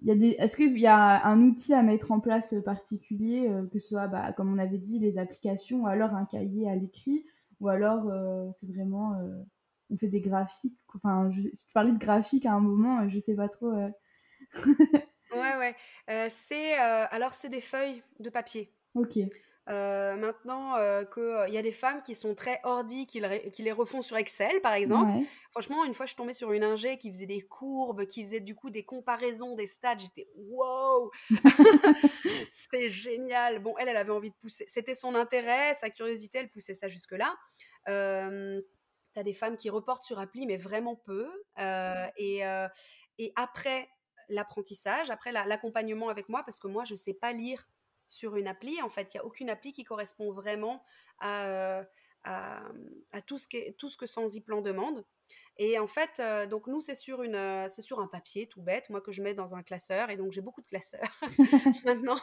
des... 0.00 0.36
Est-ce 0.38 0.56
qu'il 0.56 0.78
y 0.78 0.86
a 0.86 1.26
un 1.26 1.42
outil 1.42 1.74
à 1.74 1.82
mettre 1.82 2.12
en 2.12 2.20
place 2.20 2.54
particulier, 2.64 3.50
que 3.72 3.78
ce 3.78 3.88
soit, 3.88 4.06
bah, 4.06 4.32
comme 4.32 4.52
on 4.52 4.58
avait 4.58 4.78
dit, 4.78 5.00
les 5.00 5.18
applications, 5.18 5.82
ou 5.82 5.86
alors 5.86 6.14
un 6.14 6.24
cahier 6.24 6.70
à 6.70 6.76
l'écrit, 6.76 7.26
ou 7.60 7.68
alors 7.68 8.04
c'est 8.52 8.68
vraiment... 8.68 9.14
on 9.90 9.96
fait 9.96 10.08
des 10.08 10.20
graphiques. 10.20 10.78
Enfin, 10.94 11.30
je... 11.30 11.42
tu 11.42 11.72
parlais 11.74 11.92
de 11.92 11.98
graphiques 11.98 12.46
à 12.46 12.52
un 12.52 12.60
moment, 12.60 13.08
je 13.08 13.18
sais 13.20 13.34
pas 13.34 13.48
trop... 13.48 13.72
Ouais, 15.32 15.56
ouais. 15.56 15.74
Euh, 16.10 16.26
c'est 16.30 16.78
euh, 16.78 17.04
alors 17.10 17.32
c'est 17.32 17.48
des 17.48 17.60
feuilles 17.60 18.02
de 18.20 18.30
papier. 18.30 18.72
Ok. 18.94 19.18
Euh, 19.68 20.14
maintenant 20.14 20.74
qu'il 21.12 21.52
y 21.52 21.58
a 21.58 21.62
des 21.62 21.72
femmes 21.72 22.00
qui 22.00 22.14
sont 22.14 22.36
très 22.36 22.60
ordi, 22.62 23.04
qui, 23.04 23.20
qui 23.50 23.62
les 23.64 23.72
refont 23.72 24.00
sur 24.00 24.16
Excel, 24.16 24.60
par 24.60 24.74
exemple. 24.74 25.10
Franchement, 25.50 25.84
une 25.84 25.92
fois, 25.92 26.06
je 26.06 26.10
suis 26.10 26.16
tombée 26.16 26.34
sur 26.34 26.52
une 26.52 26.62
ingé 26.62 26.98
qui 26.98 27.10
faisait 27.10 27.26
des 27.26 27.40
courbes, 27.40 28.06
qui 28.06 28.24
faisait 28.24 28.38
du 28.38 28.54
coup 28.54 28.70
des 28.70 28.84
comparaisons 28.84 29.56
des 29.56 29.66
stats. 29.66 29.98
J'étais 29.98 30.28
wow, 30.36 31.10
c'était 32.48 32.90
génial. 32.90 33.58
Bon, 33.58 33.74
elle, 33.78 33.88
elle 33.88 33.96
avait 33.96 34.12
envie 34.12 34.30
de 34.30 34.36
pousser. 34.36 34.64
C'était 34.68 34.94
son 34.94 35.16
intérêt, 35.16 35.74
sa 35.74 35.90
curiosité, 35.90 36.38
elle 36.38 36.48
poussait 36.48 36.74
ça 36.74 36.86
jusque 36.86 37.12
là. 37.12 37.34
Euh, 39.16 39.20
T'as 39.20 39.22
des 39.22 39.32
femmes 39.32 39.56
qui 39.56 39.70
reportent 39.70 40.04
sur 40.04 40.18
appli, 40.18 40.46
mais 40.46 40.56
vraiment 40.56 40.96
peu. 40.96 41.28
et, 41.58 42.42
et 43.18 43.32
après, 43.36 43.88
l'apprentissage, 44.28 45.10
après 45.10 45.32
l'accompagnement 45.32 46.08
avec 46.08 46.28
moi, 46.28 46.42
parce 46.44 46.60
que 46.60 46.68
moi, 46.68 46.84
je 46.84 46.92
ne 46.94 46.98
sais 46.98 47.14
pas 47.14 47.32
lire 47.32 47.68
sur 48.06 48.36
une 48.36 48.46
appli. 48.46 48.80
En 48.82 48.90
fait, 48.90 49.14
il 49.14 49.16
n'y 49.16 49.20
a 49.20 49.24
aucune 49.24 49.50
appli 49.50 49.72
qui 49.72 49.84
correspond 49.84 50.30
vraiment 50.30 50.82
à, 51.20 51.82
à, 52.26 53.22
tout, 53.26 53.38
ce 53.38 53.46
que, 53.46 53.72
tout 53.72 53.88
ce 53.88 53.96
que 53.96 54.06
Sans-Y-Plan 54.06 54.60
demande. 54.60 55.04
Et 55.58 55.78
en 55.78 55.86
fait, 55.86 56.10
euh, 56.20 56.46
donc 56.46 56.66
nous, 56.66 56.80
c'est 56.80 56.94
sur, 56.94 57.22
une, 57.22 57.34
euh, 57.34 57.68
c'est 57.70 57.82
sur 57.82 58.00
un 58.00 58.06
papier 58.06 58.46
tout 58.46 58.60
bête, 58.60 58.90
moi 58.90 59.00
que 59.00 59.10
je 59.10 59.22
mets 59.22 59.32
dans 59.32 59.54
un 59.54 59.62
classeur, 59.62 60.10
et 60.10 60.16
donc 60.16 60.32
j'ai 60.32 60.42
beaucoup 60.42 60.60
de 60.60 60.66
classeurs 60.66 61.20
maintenant. 61.84 62.20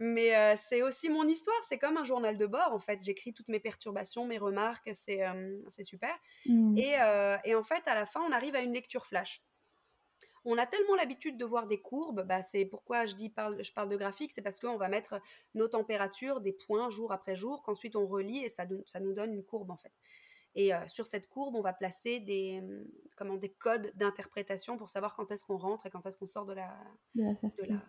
Mais 0.00 0.36
euh, 0.36 0.54
c'est 0.56 0.82
aussi 0.82 1.08
mon 1.08 1.26
histoire, 1.26 1.56
c'est 1.68 1.78
comme 1.78 1.96
un 1.96 2.04
journal 2.04 2.36
de 2.36 2.46
bord, 2.46 2.72
en 2.72 2.80
fait. 2.80 3.00
J'écris 3.04 3.32
toutes 3.32 3.48
mes 3.48 3.60
perturbations, 3.60 4.26
mes 4.26 4.38
remarques, 4.38 4.90
c'est, 4.94 5.20
c'est 5.68 5.84
super. 5.84 6.14
Mmh. 6.46 6.78
Et, 6.78 6.96
et, 7.44 7.54
en 7.54 7.62
fait, 7.62 7.86
à 7.86 7.94
la 7.94 8.06
fin, 8.06 8.20
on 8.22 8.32
arrive 8.32 8.54
à 8.56 8.60
une 8.60 8.72
lecture 8.72 9.06
flash. 9.06 9.42
On 10.44 10.58
a 10.58 10.66
tellement 10.66 10.96
l'habitude 10.96 11.36
de 11.36 11.44
voir 11.44 11.66
des 11.66 11.80
courbes, 11.80 12.22
bah 12.26 12.42
c'est 12.42 12.64
pourquoi 12.64 13.06
je 13.06 13.14
dis 13.14 13.28
parle, 13.28 13.62
je 13.62 13.72
parle 13.72 13.88
de 13.88 13.96
graphique, 13.96 14.32
c'est 14.32 14.42
parce 14.42 14.58
qu'on 14.58 14.76
va 14.76 14.88
mettre 14.88 15.20
nos 15.54 15.68
températures, 15.68 16.40
des 16.40 16.52
points 16.52 16.90
jour 16.90 17.12
après 17.12 17.36
jour, 17.36 17.62
qu'ensuite 17.62 17.94
on 17.94 18.04
relie 18.04 18.44
et 18.44 18.48
ça, 18.48 18.66
ça 18.86 18.98
nous 18.98 19.12
donne 19.12 19.32
une 19.32 19.44
courbe 19.44 19.70
en 19.70 19.76
fait. 19.76 19.92
Et 20.54 20.74
euh, 20.74 20.86
sur 20.86 21.06
cette 21.06 21.28
courbe, 21.28 21.54
on 21.54 21.62
va 21.62 21.72
placer 21.72 22.20
des, 22.20 22.60
hum, 22.60 22.84
comment, 23.16 23.36
des 23.36 23.48
codes 23.48 23.92
d'interprétation 23.94 24.76
pour 24.76 24.90
savoir 24.90 25.14
quand 25.14 25.30
est-ce 25.30 25.44
qu'on 25.44 25.56
rentre 25.56 25.86
et 25.86 25.90
quand 25.90 26.04
est-ce 26.06 26.18
qu'on 26.18 26.26
sort 26.26 26.44
de 26.44 26.52
la, 26.52 26.76
de 27.14 27.22
la, 27.68 27.82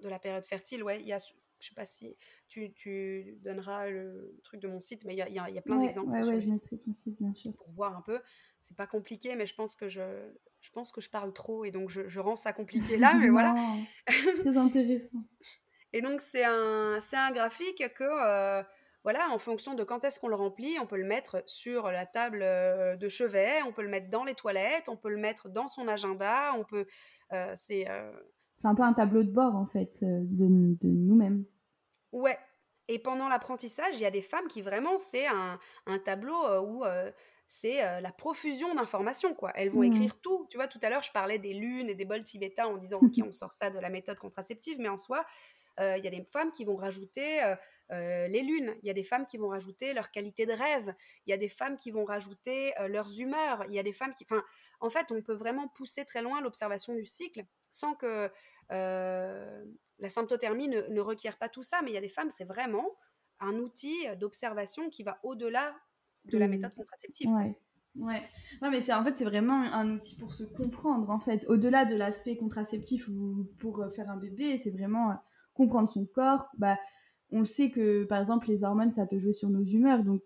de 0.00 0.08
la, 0.08 0.18
période 0.18 0.44
fertile. 0.44 0.82
Ouais, 0.82 1.00
il 1.00 1.06
y 1.06 1.12
a, 1.12 1.18
je 1.60 1.68
sais 1.68 1.74
pas 1.74 1.86
si 1.86 2.16
tu, 2.48 2.72
tu, 2.72 3.38
donneras 3.42 3.88
le 3.88 4.36
truc 4.42 4.60
de 4.60 4.68
mon 4.68 4.80
site, 4.80 5.04
mais 5.04 5.14
il 5.14 5.18
y 5.18 5.22
a, 5.22 5.28
y 5.28 5.58
a, 5.58 5.62
plein 5.62 5.80
d'exemples. 5.80 6.10
Ouais, 6.10 6.26
ouais, 6.26 6.42
je 6.42 6.52
mettrai 6.52 6.78
ton 6.78 6.92
site, 6.92 7.16
bien 7.20 7.32
sûr. 7.32 7.52
Pour 7.52 7.70
voir 7.70 7.96
un 7.96 8.02
peu. 8.02 8.20
C'est 8.66 8.76
pas 8.76 8.88
compliqué, 8.88 9.36
mais 9.36 9.46
je 9.46 9.54
pense 9.54 9.76
que 9.76 9.86
je, 9.86 10.02
je 10.60 10.70
pense 10.72 10.90
que 10.90 11.00
je 11.00 11.08
parle 11.08 11.32
trop 11.32 11.64
et 11.64 11.70
donc 11.70 11.88
je, 11.88 12.08
je 12.08 12.18
rends 12.18 12.34
ça 12.34 12.52
compliqué 12.52 12.96
là, 12.98 13.14
mais 13.14 13.28
voilà. 13.28 13.54
Très 14.06 14.56
intéressant. 14.56 15.22
Et 15.92 16.02
donc, 16.02 16.20
c'est 16.20 16.44
un, 16.44 16.98
un 17.12 17.30
graphique 17.30 17.82
que. 17.94 18.04
Euh, 18.04 18.62
voilà, 19.04 19.30
en 19.30 19.38
fonction 19.38 19.74
de 19.74 19.84
quand 19.84 20.02
est-ce 20.02 20.18
qu'on 20.18 20.26
le 20.26 20.34
remplit, 20.34 20.80
on 20.80 20.86
peut 20.86 20.96
le 20.96 21.04
mettre 21.04 21.40
sur 21.46 21.92
la 21.92 22.06
table 22.06 22.40
euh, 22.42 22.96
de 22.96 23.08
chevet, 23.08 23.62
on 23.64 23.70
peut 23.70 23.82
le 23.82 23.88
mettre 23.88 24.10
dans 24.10 24.24
les 24.24 24.34
toilettes, 24.34 24.88
on 24.88 24.96
peut 24.96 25.10
le 25.10 25.16
mettre 25.16 25.48
dans 25.48 25.68
son 25.68 25.86
agenda, 25.86 26.52
on 26.58 26.64
peut. 26.64 26.86
Euh, 27.32 27.52
c'est. 27.54 27.88
Euh, 27.88 28.10
c'est 28.58 28.66
un 28.66 28.74
peu 28.74 28.82
un 28.82 28.92
tableau 28.92 29.22
de 29.22 29.30
bord 29.30 29.54
en 29.54 29.66
fait 29.66 30.02
de, 30.02 30.74
de 30.82 30.88
nous-mêmes. 30.88 31.44
Ouais. 32.10 32.36
Et 32.88 32.98
pendant 32.98 33.28
l'apprentissage, 33.28 33.94
il 33.94 34.00
y 34.00 34.06
a 34.06 34.10
des 34.10 34.22
femmes 34.22 34.48
qui 34.48 34.60
vraiment 34.60 34.98
c'est 34.98 35.28
un, 35.28 35.60
un, 35.86 35.98
tableau 36.00 36.34
où 36.62 36.84
c'est 37.48 38.00
la 38.00 38.12
profusion 38.12 38.74
d'informations 38.74 39.34
quoi. 39.34 39.52
Elles 39.54 39.70
vont 39.70 39.80
mmh. 39.80 39.92
écrire 39.92 40.20
tout. 40.20 40.46
Tu 40.50 40.56
vois, 40.56 40.66
tout 40.66 40.80
à 40.82 40.90
l'heure 40.90 41.02
je 41.02 41.12
parlais 41.12 41.38
des 41.38 41.54
lunes 41.54 41.88
et 41.88 41.94
des 41.94 42.04
bols 42.04 42.24
tibétains 42.24 42.66
en 42.66 42.76
disant 42.76 42.98
ok 43.02 43.24
on 43.24 43.32
sort 43.32 43.52
ça 43.52 43.70
de 43.70 43.78
la 43.78 43.90
méthode 43.90 44.18
contraceptive, 44.18 44.78
mais 44.78 44.88
en 44.88 44.98
soi 44.98 45.24
il 45.78 46.02
y 46.02 46.06
a 46.06 46.10
des 46.10 46.24
femmes 46.24 46.52
qui 46.52 46.64
vont 46.64 46.76
rajouter 46.76 47.54
les 47.90 48.42
lunes, 48.42 48.74
il 48.82 48.86
y 48.86 48.90
a 48.90 48.94
des 48.94 49.04
femmes 49.04 49.26
qui 49.26 49.36
vont 49.36 49.48
rajouter 49.48 49.92
leur 49.92 50.10
qualité 50.10 50.46
de 50.46 50.52
rêve, 50.52 50.94
il 51.26 51.30
y 51.30 51.34
a 51.34 51.36
des 51.36 51.50
femmes 51.50 51.76
qui 51.76 51.90
vont 51.90 52.06
rajouter 52.06 52.72
leurs 52.88 53.20
humeurs, 53.20 53.62
il 53.68 53.74
y 53.74 53.78
a 53.78 53.82
des 53.82 53.92
femmes 53.92 54.14
qui... 54.14 54.24
Enfin, 54.24 54.42
en 54.80 54.88
fait, 54.88 55.12
on 55.12 55.20
peut 55.20 55.34
vraiment 55.34 55.68
pousser 55.68 56.06
très 56.06 56.22
loin 56.22 56.40
l'observation 56.40 56.94
du 56.94 57.04
cycle 57.04 57.44
sans 57.70 57.94
que 57.94 58.30
la 58.70 60.08
symptothermie 60.08 60.68
ne, 60.68 61.00
requiert 61.00 61.38
pas 61.38 61.48
tout 61.48 61.62
ça, 61.62 61.82
mais 61.82 61.90
il 61.90 61.94
y 61.94 61.98
a 61.98 62.02
des 62.02 62.08
femmes, 62.08 62.30
c'est 62.30 62.44
vraiment 62.44 62.96
un 63.40 63.56
outil 63.58 63.94
d'observation 64.16 64.88
qui 64.88 65.02
va 65.02 65.18
au-delà 65.22 65.76
de 66.30 66.38
la 66.38 66.48
méthode 66.48 66.74
contraceptive. 66.74 67.30
Ouais. 67.30 67.58
Ouais. 67.94 68.22
mais 68.60 68.82
c'est 68.82 68.92
en 68.92 69.02
fait 69.02 69.16
c'est 69.16 69.24
vraiment 69.24 69.54
un 69.54 69.90
outil 69.94 70.16
pour 70.16 70.32
se 70.32 70.44
comprendre 70.44 71.08
en 71.10 71.18
fait. 71.18 71.46
Au-delà 71.48 71.86
de 71.86 71.96
l'aspect 71.96 72.36
contraceptif 72.36 73.08
ou 73.08 73.48
pour 73.58 73.84
faire 73.94 74.10
un 74.10 74.18
bébé, 74.18 74.58
c'est 74.58 74.70
vraiment 74.70 75.16
comprendre 75.56 75.88
son 75.88 76.04
corps, 76.04 76.46
bah, 76.58 76.78
on 77.32 77.44
sait 77.44 77.70
que, 77.70 78.04
par 78.04 78.20
exemple, 78.20 78.48
les 78.48 78.62
hormones, 78.62 78.92
ça 78.92 79.06
peut 79.06 79.18
jouer 79.18 79.32
sur 79.32 79.48
nos 79.48 79.64
humeurs. 79.64 80.04
Donc, 80.04 80.22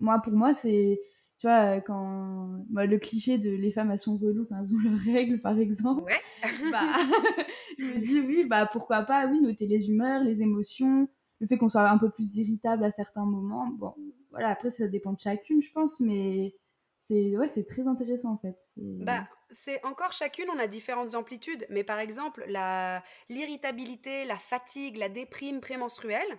moi, 0.00 0.20
pour 0.20 0.32
moi, 0.32 0.54
c'est, 0.54 1.00
tu 1.38 1.46
vois, 1.46 1.80
quand 1.80 2.64
le 2.74 2.98
cliché 2.98 3.38
de 3.38 3.50
les 3.50 3.70
femmes, 3.70 3.90
elles 3.90 3.98
sont 3.98 4.16
reloues 4.16 4.46
quand 4.48 4.56
elles 4.60 4.74
ont 4.74 4.78
leurs 4.78 4.98
règles, 4.98 5.40
par 5.40 5.58
exemple. 5.58 6.12
Bah, 6.72 6.80
je 7.78 7.84
me 7.84 8.00
dis, 8.00 8.18
oui, 8.18 8.44
bah, 8.44 8.68
pourquoi 8.72 9.02
pas, 9.02 9.28
oui, 9.28 9.40
noter 9.40 9.68
les 9.68 9.88
humeurs, 9.88 10.24
les 10.24 10.42
émotions, 10.42 11.08
le 11.42 11.48
fait 11.48 11.58
qu'on 11.58 11.68
soit 11.68 11.88
un 11.88 11.98
peu 11.98 12.08
plus 12.08 12.36
irritable 12.36 12.84
à 12.84 12.92
certains 12.92 13.24
moments. 13.24 13.66
Bon, 13.66 13.94
voilà, 14.30 14.50
après, 14.50 14.70
ça 14.70 14.86
dépend 14.86 15.12
de 15.12 15.20
chacune, 15.20 15.60
je 15.60 15.70
pense, 15.72 15.98
mais 15.98 16.54
c'est 17.00 17.36
ouais, 17.36 17.48
c'est 17.48 17.66
très 17.66 17.86
intéressant 17.86 18.32
en 18.32 18.38
fait. 18.38 18.56
Bah, 18.76 19.28
c'est 19.50 19.84
encore 19.84 20.12
chacune, 20.12 20.46
on 20.54 20.58
a 20.58 20.68
différentes 20.68 21.16
amplitudes, 21.16 21.66
mais 21.68 21.82
par 21.82 21.98
exemple, 21.98 22.44
la 22.46 23.02
l'irritabilité, 23.28 24.24
la 24.24 24.36
fatigue, 24.36 24.96
la 24.96 25.08
déprime 25.08 25.60
prémenstruelle, 25.60 26.38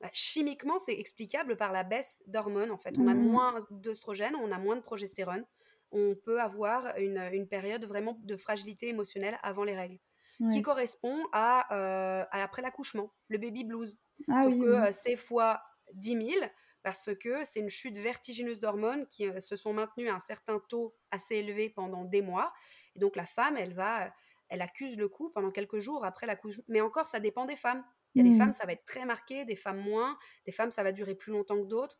bah, 0.00 0.10
chimiquement, 0.12 0.80
c'est 0.80 0.98
explicable 0.98 1.56
par 1.56 1.70
la 1.70 1.84
baisse 1.84 2.24
d'hormones 2.26 2.72
en 2.72 2.78
fait. 2.78 2.98
On 2.98 3.06
a 3.06 3.14
mmh. 3.14 3.22
moins 3.22 3.54
d'œstrogène, 3.70 4.34
on 4.34 4.50
a 4.50 4.58
moins 4.58 4.74
de 4.74 4.82
progestérone, 4.82 5.44
on 5.92 6.16
peut 6.16 6.40
avoir 6.40 6.96
une, 6.98 7.18
une, 7.32 7.46
période 7.46 7.84
vraiment 7.84 8.18
de 8.24 8.36
fragilité 8.36 8.88
émotionnelle 8.88 9.38
avant 9.42 9.62
les 9.62 9.76
règles. 9.76 9.98
Qui 10.50 10.62
correspond 10.62 11.22
à, 11.32 11.74
euh, 11.74 12.24
à 12.30 12.42
après 12.42 12.62
l'accouchement, 12.62 13.12
le 13.28 13.38
baby 13.38 13.64
blues. 13.64 13.98
Ah 14.28 14.40
Sauf 14.42 14.54
que 14.54 14.64
euh, 14.64 14.92
c'est 14.92 15.16
fois 15.16 15.60
10 15.94 16.28
000, 16.32 16.46
parce 16.82 17.14
que 17.14 17.44
c'est 17.44 17.60
une 17.60 17.68
chute 17.68 17.98
vertigineuse 17.98 18.60
d'hormones 18.60 19.06
qui 19.06 19.26
euh, 19.28 19.40
se 19.40 19.56
sont 19.56 19.72
maintenues 19.72 20.08
à 20.08 20.14
un 20.14 20.20
certain 20.20 20.58
taux 20.68 20.96
assez 21.10 21.36
élevé 21.36 21.68
pendant 21.68 22.04
des 22.04 22.22
mois. 22.22 22.52
Et 22.96 22.98
donc 22.98 23.16
la 23.16 23.26
femme, 23.26 23.56
elle 23.56 23.74
va, 23.74 24.06
euh, 24.06 24.10
elle 24.48 24.62
accuse 24.62 24.96
le 24.96 25.08
coup 25.08 25.30
pendant 25.30 25.50
quelques 25.50 25.78
jours 25.78 26.04
après 26.04 26.26
l'accouchement. 26.26 26.64
Mais 26.68 26.80
encore, 26.80 27.06
ça 27.06 27.20
dépend 27.20 27.44
des 27.44 27.56
femmes. 27.56 27.84
Il 28.14 28.24
y 28.24 28.26
a 28.26 28.28
des 28.28 28.34
mmh. 28.34 28.38
femmes, 28.38 28.52
ça 28.52 28.66
va 28.66 28.72
être 28.72 28.84
très 28.84 29.04
marqué, 29.04 29.44
des 29.44 29.56
femmes 29.56 29.80
moins, 29.80 30.18
des 30.46 30.52
femmes, 30.52 30.70
ça 30.70 30.82
va 30.82 30.92
durer 30.92 31.14
plus 31.14 31.32
longtemps 31.32 31.60
que 31.60 31.68
d'autres. 31.68 31.96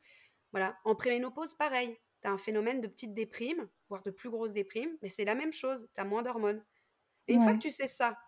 Voilà. 0.52 0.76
En 0.84 0.94
préménopause, 0.96 1.54
pareil. 1.54 1.96
Tu 2.22 2.28
as 2.28 2.32
un 2.32 2.38
phénomène 2.38 2.80
de 2.80 2.88
petite 2.88 3.14
déprime, 3.14 3.68
voire 3.88 4.02
de 4.02 4.10
plus 4.10 4.28
grosse 4.28 4.52
déprime, 4.52 4.90
mais 5.02 5.08
c'est 5.08 5.24
la 5.24 5.34
même 5.34 5.52
chose. 5.52 5.88
Tu 5.94 6.00
as 6.00 6.04
moins 6.04 6.22
d'hormones. 6.22 6.64
Et 7.28 7.34
une 7.34 7.42
fois 7.42 7.52
que 7.52 7.58
tu 7.58 7.70
sais 7.70 7.86
ça, 7.86 8.18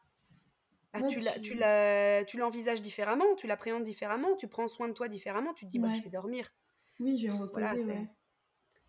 ah, 0.93 1.03
tu 1.03 2.37
l'envisages 2.37 2.83
différemment, 2.83 3.35
tu 3.37 3.47
l'appréhendes 3.47 3.83
différemment, 3.83 4.37
tu 4.37 4.49
prends 4.49 4.69
soin 4.69 4.89
de 4.89 4.93
toi 4.93 5.09
différemment, 5.09 5.55
tu 5.55 5.65
te 5.65 5.71
dis 5.71 5.79
bah, 5.79 5.93
je 5.95 6.03
vais 6.03 6.11
dormir. 6.11 6.51
Oui, 7.01 7.17
je 7.17 7.29
vais 7.29 7.33
me 7.33 7.43
reposer. 7.43 8.09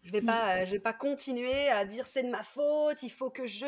Je 0.04 0.12
vais 0.12 0.22
pas, 0.22 0.66
je 0.66 0.72
vais 0.72 0.80
pas 0.80 0.94
continuer 0.94 1.70
à 1.70 1.86
dire 1.86 2.06
c'est 2.06 2.24
de 2.24 2.30
ma 2.30 2.44
faute, 2.44 3.04
il 3.04 3.10
faut 3.10 3.30
que 3.30 3.46
je. 3.46 3.66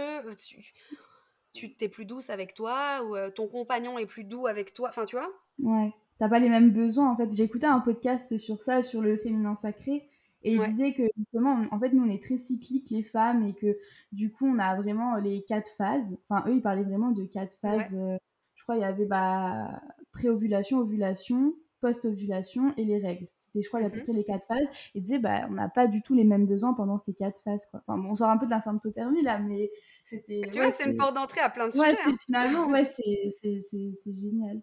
Tu 1.54 1.74
t'es 1.74 1.88
plus 1.88 2.04
douce 2.04 2.30
avec 2.30 2.54
toi 2.54 3.02
ou 3.06 3.16
euh, 3.16 3.30
ton 3.30 3.48
compagnon 3.48 3.98
est 3.98 4.06
plus 4.06 4.26
doux 4.26 4.46
avec 4.46 4.74
toi, 4.74 4.90
enfin 4.90 5.06
tu 5.06 5.16
vois? 5.16 5.32
Ouais, 5.60 5.94
t'as 6.20 6.28
pas 6.28 6.40
les 6.40 6.50
mêmes 6.50 6.72
besoins 6.72 7.10
en 7.10 7.16
fait. 7.16 7.34
J'ai 7.34 7.44
écouté 7.44 7.66
un 7.66 7.80
podcast 7.80 8.38
sur 8.38 8.62
ça, 8.62 8.84
sur 8.84 9.02
le 9.02 9.16
féminin 9.16 9.56
sacré, 9.56 10.10
et 10.46 10.54
il 10.54 10.62
disait 10.62 10.94
que 10.94 11.04
justement, 11.18 11.60
en 11.72 11.80
fait, 11.80 11.90
nous, 11.90 12.04
on 12.04 12.10
est 12.10 12.22
très 12.22 12.38
cycliques, 12.38 12.92
les 12.92 13.02
femmes, 13.02 13.48
et 13.48 13.56
que 13.56 13.78
du 14.12 14.32
coup, 14.32 14.46
on 14.46 14.60
a 14.60 14.76
vraiment 14.76 15.16
les 15.18 15.44
quatre 15.44 15.72
phases. 15.76 16.20
Enfin, 16.30 16.48
eux, 16.48 16.54
ils 16.54 16.62
parlaient 16.62 16.84
vraiment 16.84 17.10
de 17.10 17.26
quatre 17.26 17.56
phases. 17.62 17.96
Euh, 17.96 18.18
je 18.54 18.64
crois 18.64 18.76
il 18.76 18.82
y 18.82 18.86
avait 18.86 19.06
bah, 19.06 19.82
pré-ovulation, 20.12 20.78
ovulation, 20.78 21.56
post-ovulation 21.82 22.76
et 22.78 22.86
les 22.86 23.00
règles. 23.00 23.28
C'était, 23.38 23.64
je 23.64 23.68
crois, 23.68 23.80
à 23.84 23.90
peu 23.90 24.00
mmh 24.00 24.04
près 24.04 24.14
les 24.14 24.24
quatre 24.24 24.46
phases. 24.46 24.68
Et 24.94 25.02
disait, 25.02 25.18
bah, 25.18 25.48
on 25.50 25.54
n'a 25.54 25.68
pas 25.68 25.88
du 25.88 26.04
tout 26.04 26.14
les 26.14 26.24
mêmes 26.24 26.46
besoins 26.46 26.76
pendant 26.76 27.00
ces 27.00 27.16
quatre 27.16 27.42
phases. 27.42 27.66
Quoi. 27.72 27.82
Enfin, 27.88 27.98
bon, 27.98 28.12
on 28.12 28.16
sort 28.16 28.30
un 28.30 28.38
peu 28.38 28.46
de 28.46 28.52
la 28.52 28.62
symptothermie 28.62 29.24
là, 29.24 29.40
mais 29.40 29.72
c'était. 30.04 30.42
Tu 30.52 30.60
vois, 30.60 30.70
c'est 30.70 30.88
une 30.88 30.96
porte 30.96 31.16
d'entrée 31.16 31.42
à 31.42 31.50
plein 31.50 31.70
de 31.70 31.74
sujets. 31.74 31.88
Ouais, 31.88 32.16
finalement, 32.24 32.68
ouais, 32.70 32.94
c'est 32.96 34.14
génial. 34.14 34.62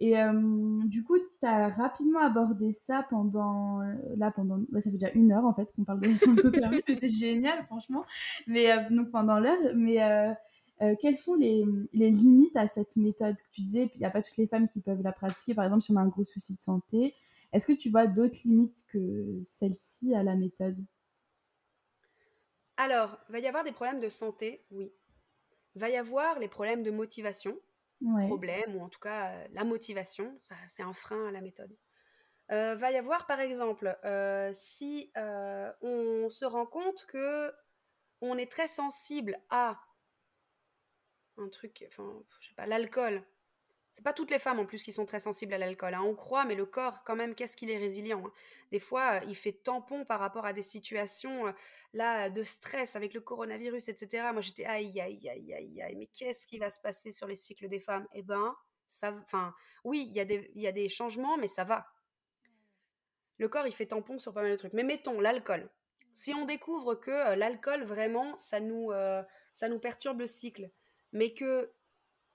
Et 0.00 0.14
du 0.84 1.02
coup, 1.02 1.18
tu 1.18 1.46
as 1.46 1.68
rapidement 1.70 2.20
abordé 2.20 2.72
ça 2.72 3.04
pendant. 3.10 3.80
Là, 4.16 4.30
pendant. 4.30 4.60
ça 4.74 4.82
fait 4.82 4.90
déjà 4.90 5.10
une 5.12 5.32
heure 5.32 5.44
en 5.44 5.52
fait 5.54 5.72
qu'on 5.74 5.84
parle 5.84 6.00
de 6.00 6.16
symptothermie. 6.18 6.82
C'était 6.86 7.08
génial, 7.08 7.64
franchement. 7.66 8.04
Mais 8.46 8.88
donc 8.90 9.10
pendant 9.10 9.40
l'heure. 9.40 9.58
Mais 9.74 9.98
quelles 11.00 11.16
sont 11.16 11.34
les, 11.34 11.64
les, 11.92 12.10
limites 12.10 12.56
à 12.56 12.68
cette 12.68 12.94
méthode 12.94 13.36
que 13.36 13.50
tu 13.52 13.62
disais? 13.62 13.90
Il 13.96 13.98
n'y 13.98 14.06
a 14.06 14.10
pas 14.10 14.22
toutes 14.22 14.36
les 14.36 14.46
femmes 14.46 14.68
qui 14.68 14.80
peuvent 14.80 15.02
la 15.02 15.12
pratiquer. 15.12 15.54
Par 15.54 15.64
exemple, 15.64 15.82
si 15.82 15.90
on 15.90 15.96
a 15.96 16.00
un 16.00 16.08
gros 16.08 16.24
souci 16.24 16.54
de 16.54 16.60
santé. 16.60 17.14
Est-ce 17.52 17.66
que 17.66 17.72
tu 17.72 17.90
vois 17.90 18.06
d'autres 18.06 18.38
limites 18.44 18.84
que 18.92 19.40
celle-ci 19.42 20.14
à 20.14 20.22
la 20.22 20.34
méthode? 20.34 20.76
Alors, 22.76 23.18
va 23.28 23.38
y 23.38 23.46
avoir 23.46 23.64
des 23.64 23.72
problèmes 23.72 24.00
de 24.00 24.08
santé, 24.08 24.64
oui. 24.70 24.92
Va 25.74 25.88
y 25.88 25.96
avoir 25.96 26.38
les 26.38 26.48
problèmes 26.48 26.82
de 26.82 26.90
motivation 26.90 27.58
problème, 28.20 28.76
ou 28.76 28.82
en 28.82 28.88
tout 28.88 29.00
cas 29.00 29.32
euh, 29.32 29.48
la 29.52 29.64
motivation, 29.64 30.34
ça, 30.38 30.54
c'est 30.68 30.82
un 30.82 30.92
frein 30.92 31.28
à 31.28 31.30
la 31.32 31.40
méthode. 31.40 31.76
Euh, 32.52 32.74
va 32.76 32.92
y 32.92 32.96
avoir 32.96 33.26
par 33.26 33.40
exemple, 33.40 33.98
euh, 34.04 34.50
si 34.52 35.12
on 35.16 36.28
se 36.30 36.44
rend 36.44 36.66
compte 36.66 37.06
que 37.06 37.52
on 38.20 38.36
est 38.38 38.50
très 38.50 38.66
sensible 38.68 39.38
à 39.50 39.80
un 41.36 41.48
truc, 41.48 41.84
enfin, 41.88 42.22
je 42.40 42.48
sais 42.48 42.54
pas, 42.54 42.66
l'alcool, 42.66 43.22
c'est 43.92 44.04
pas 44.04 44.12
toutes 44.12 44.30
les 44.30 44.38
femmes 44.38 44.60
en 44.60 44.66
plus 44.66 44.82
qui 44.82 44.92
sont 44.92 45.06
très 45.06 45.20
sensibles 45.20 45.52
à 45.54 45.58
l'alcool. 45.58 45.94
Hein. 45.94 46.02
On 46.02 46.14
croit, 46.14 46.44
mais 46.44 46.54
le 46.54 46.66
corps, 46.66 47.02
quand 47.04 47.16
même, 47.16 47.34
qu'est-ce 47.34 47.56
qu'il 47.56 47.70
est 47.70 47.78
résilient. 47.78 48.22
Hein. 48.26 48.32
Des 48.70 48.78
fois, 48.78 49.14
euh, 49.14 49.26
il 49.26 49.34
fait 49.34 49.52
tampon 49.52 50.04
par 50.04 50.20
rapport 50.20 50.46
à 50.46 50.52
des 50.52 50.62
situations 50.62 51.48
euh, 51.48 51.52
là 51.94 52.30
de 52.30 52.42
stress 52.42 52.96
avec 52.96 53.14
le 53.14 53.20
coronavirus, 53.20 53.88
etc. 53.88 54.28
Moi, 54.32 54.42
j'étais 54.42 54.64
aïe, 54.64 55.00
aïe, 55.00 55.28
aïe, 55.28 55.52
aïe, 55.52 55.82
aïe. 55.82 55.96
Mais 55.96 56.06
qu'est-ce 56.06 56.46
qui 56.46 56.58
va 56.58 56.70
se 56.70 56.78
passer 56.78 57.10
sur 57.10 57.26
les 57.26 57.34
cycles 57.34 57.68
des 57.68 57.80
femmes? 57.80 58.06
Eh 58.12 58.22
ben, 58.22 58.54
ça, 58.86 59.12
enfin, 59.24 59.54
oui, 59.84 60.06
il 60.08 60.14
y, 60.14 60.20
a 60.20 60.24
des, 60.24 60.50
y 60.54 60.66
a 60.66 60.72
des 60.72 60.88
changements, 60.88 61.36
mais 61.36 61.48
ça 61.48 61.64
va. 61.64 61.86
le 63.38 63.48
corps, 63.48 63.66
il 63.66 63.72
fait 63.72 63.86
tampon 63.86 64.18
sur 64.18 64.32
pas 64.32 64.42
mal 64.42 64.52
de 64.52 64.56
trucs. 64.56 64.74
Mais 64.74 64.84
mettons 64.84 65.20
l'alcool. 65.20 65.68
Si 66.14 66.34
on 66.34 66.44
découvre 66.44 66.94
que 66.94 67.10
euh, 67.10 67.36
l'alcool, 67.36 67.84
vraiment, 67.84 68.36
ça 68.36 68.60
nous, 68.60 68.92
ça 69.54 69.68
nous 69.68 69.78
perturbe 69.80 70.20
le 70.20 70.26
cycle, 70.26 70.70
mais 71.12 71.32
que 71.34 71.72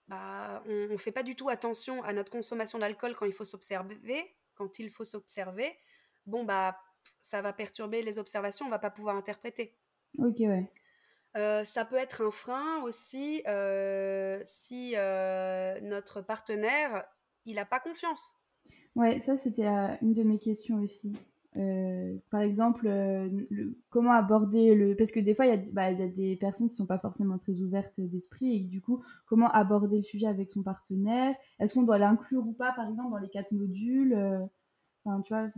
bah, 0.08 0.64
on 0.68 0.88
ne 0.88 0.98
fait 0.98 1.12
pas 1.12 1.24
du 1.24 1.36
tout 1.36 1.50
attention 1.50 2.04
à 2.04 2.14
notre 2.14 2.32
consommation 2.32 2.80
d'alcool 2.80 3.16
quand 3.16 3.26
il 3.26 3.34
faut 3.34 3.46
s'observer, 3.46 4.36
quand 4.56 4.80
il 4.80 4.90
faut 4.90 5.04
s'observer, 5.04 5.78
bon, 6.26 6.44
bah, 6.44 6.78
ça 7.20 7.42
va 7.42 7.54
perturber 7.54 8.02
les 8.02 8.20
observations, 8.20 8.66
on 8.66 8.70
va 8.70 8.80
pas 8.80 8.92
pouvoir 8.92 9.16
interpréter. 9.16 9.78
Ok, 10.20 10.40
ouais. 10.40 10.72
Euh, 11.36 11.64
ça 11.64 11.84
peut 11.84 11.96
être 11.96 12.24
un 12.24 12.32
frein 12.32 12.82
aussi 12.84 13.42
si 14.46 14.94
notre 15.82 16.22
partenaire, 16.22 17.06
il 17.46 17.56
n'a 17.56 17.66
pas 17.66 17.80
confiance. 17.80 18.40
Ouais, 18.96 19.20
ça 19.20 19.38
c'était 19.38 19.68
une 20.02 20.14
de 20.14 20.24
mes 20.24 20.38
questions 20.38 20.80
aussi. 20.80 21.14
Par 22.30 22.42
exemple, 22.42 22.90
comment 23.90 24.12
aborder 24.12 24.76
le... 24.76 24.96
Parce 24.96 25.12
que 25.12 25.20
des 25.20 25.36
fois, 25.36 25.46
bah, 25.72 25.92
il 25.92 26.00
y, 26.00 26.04
a 26.04 26.08
des 26.08 26.36
personnes 26.36 26.68
qui 26.68 26.74
ne 26.74 26.78
sont 26.78 26.86
pas 26.86 27.00
forcément 27.00 27.38
très 27.38 27.60
ouvertes 27.62 28.02
d'esprit 28.02 28.58
et 28.58 28.60
du 28.62 28.82
coup, 28.82 29.04
comment 29.26 29.50
aborder 29.52 29.98
le 29.98 30.04
sujet 30.04 30.28
avec 30.28 30.50
son 30.50 30.64
partenaire? 30.64 31.36
Est-ce 31.60 31.74
qu'on 31.74 31.84
doit 31.84 31.98
l'inclure 31.98 32.46
ou 32.48 32.54
pas, 32.54 32.72
par 32.74 32.88
exemple, 32.88 33.12
dans 33.12 33.20
les 33.20 33.30
quatre 33.30 33.52
modules 33.52 34.18
Enfin, 35.06 35.22
tu 35.22 35.34
vois... 35.34 35.50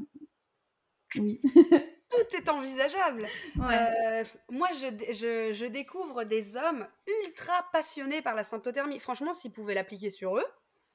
Oui. 1.17 1.41
tout 2.09 2.37
est 2.37 2.49
envisageable. 2.49 3.27
Euh, 3.57 4.23
moi, 4.49 4.69
je, 4.73 5.53
je, 5.53 5.65
découvre 5.65 6.23
des 6.23 6.55
hommes 6.55 6.85
ultra 7.23 7.53
passionnés 7.71 8.21
par 8.21 8.35
la 8.35 8.43
symptothermie. 8.43 8.99
Franchement, 8.99 9.33
s'ils 9.33 9.51
pouvaient 9.51 9.73
l'appliquer 9.73 10.09
sur 10.09 10.37
eux, 10.37 10.45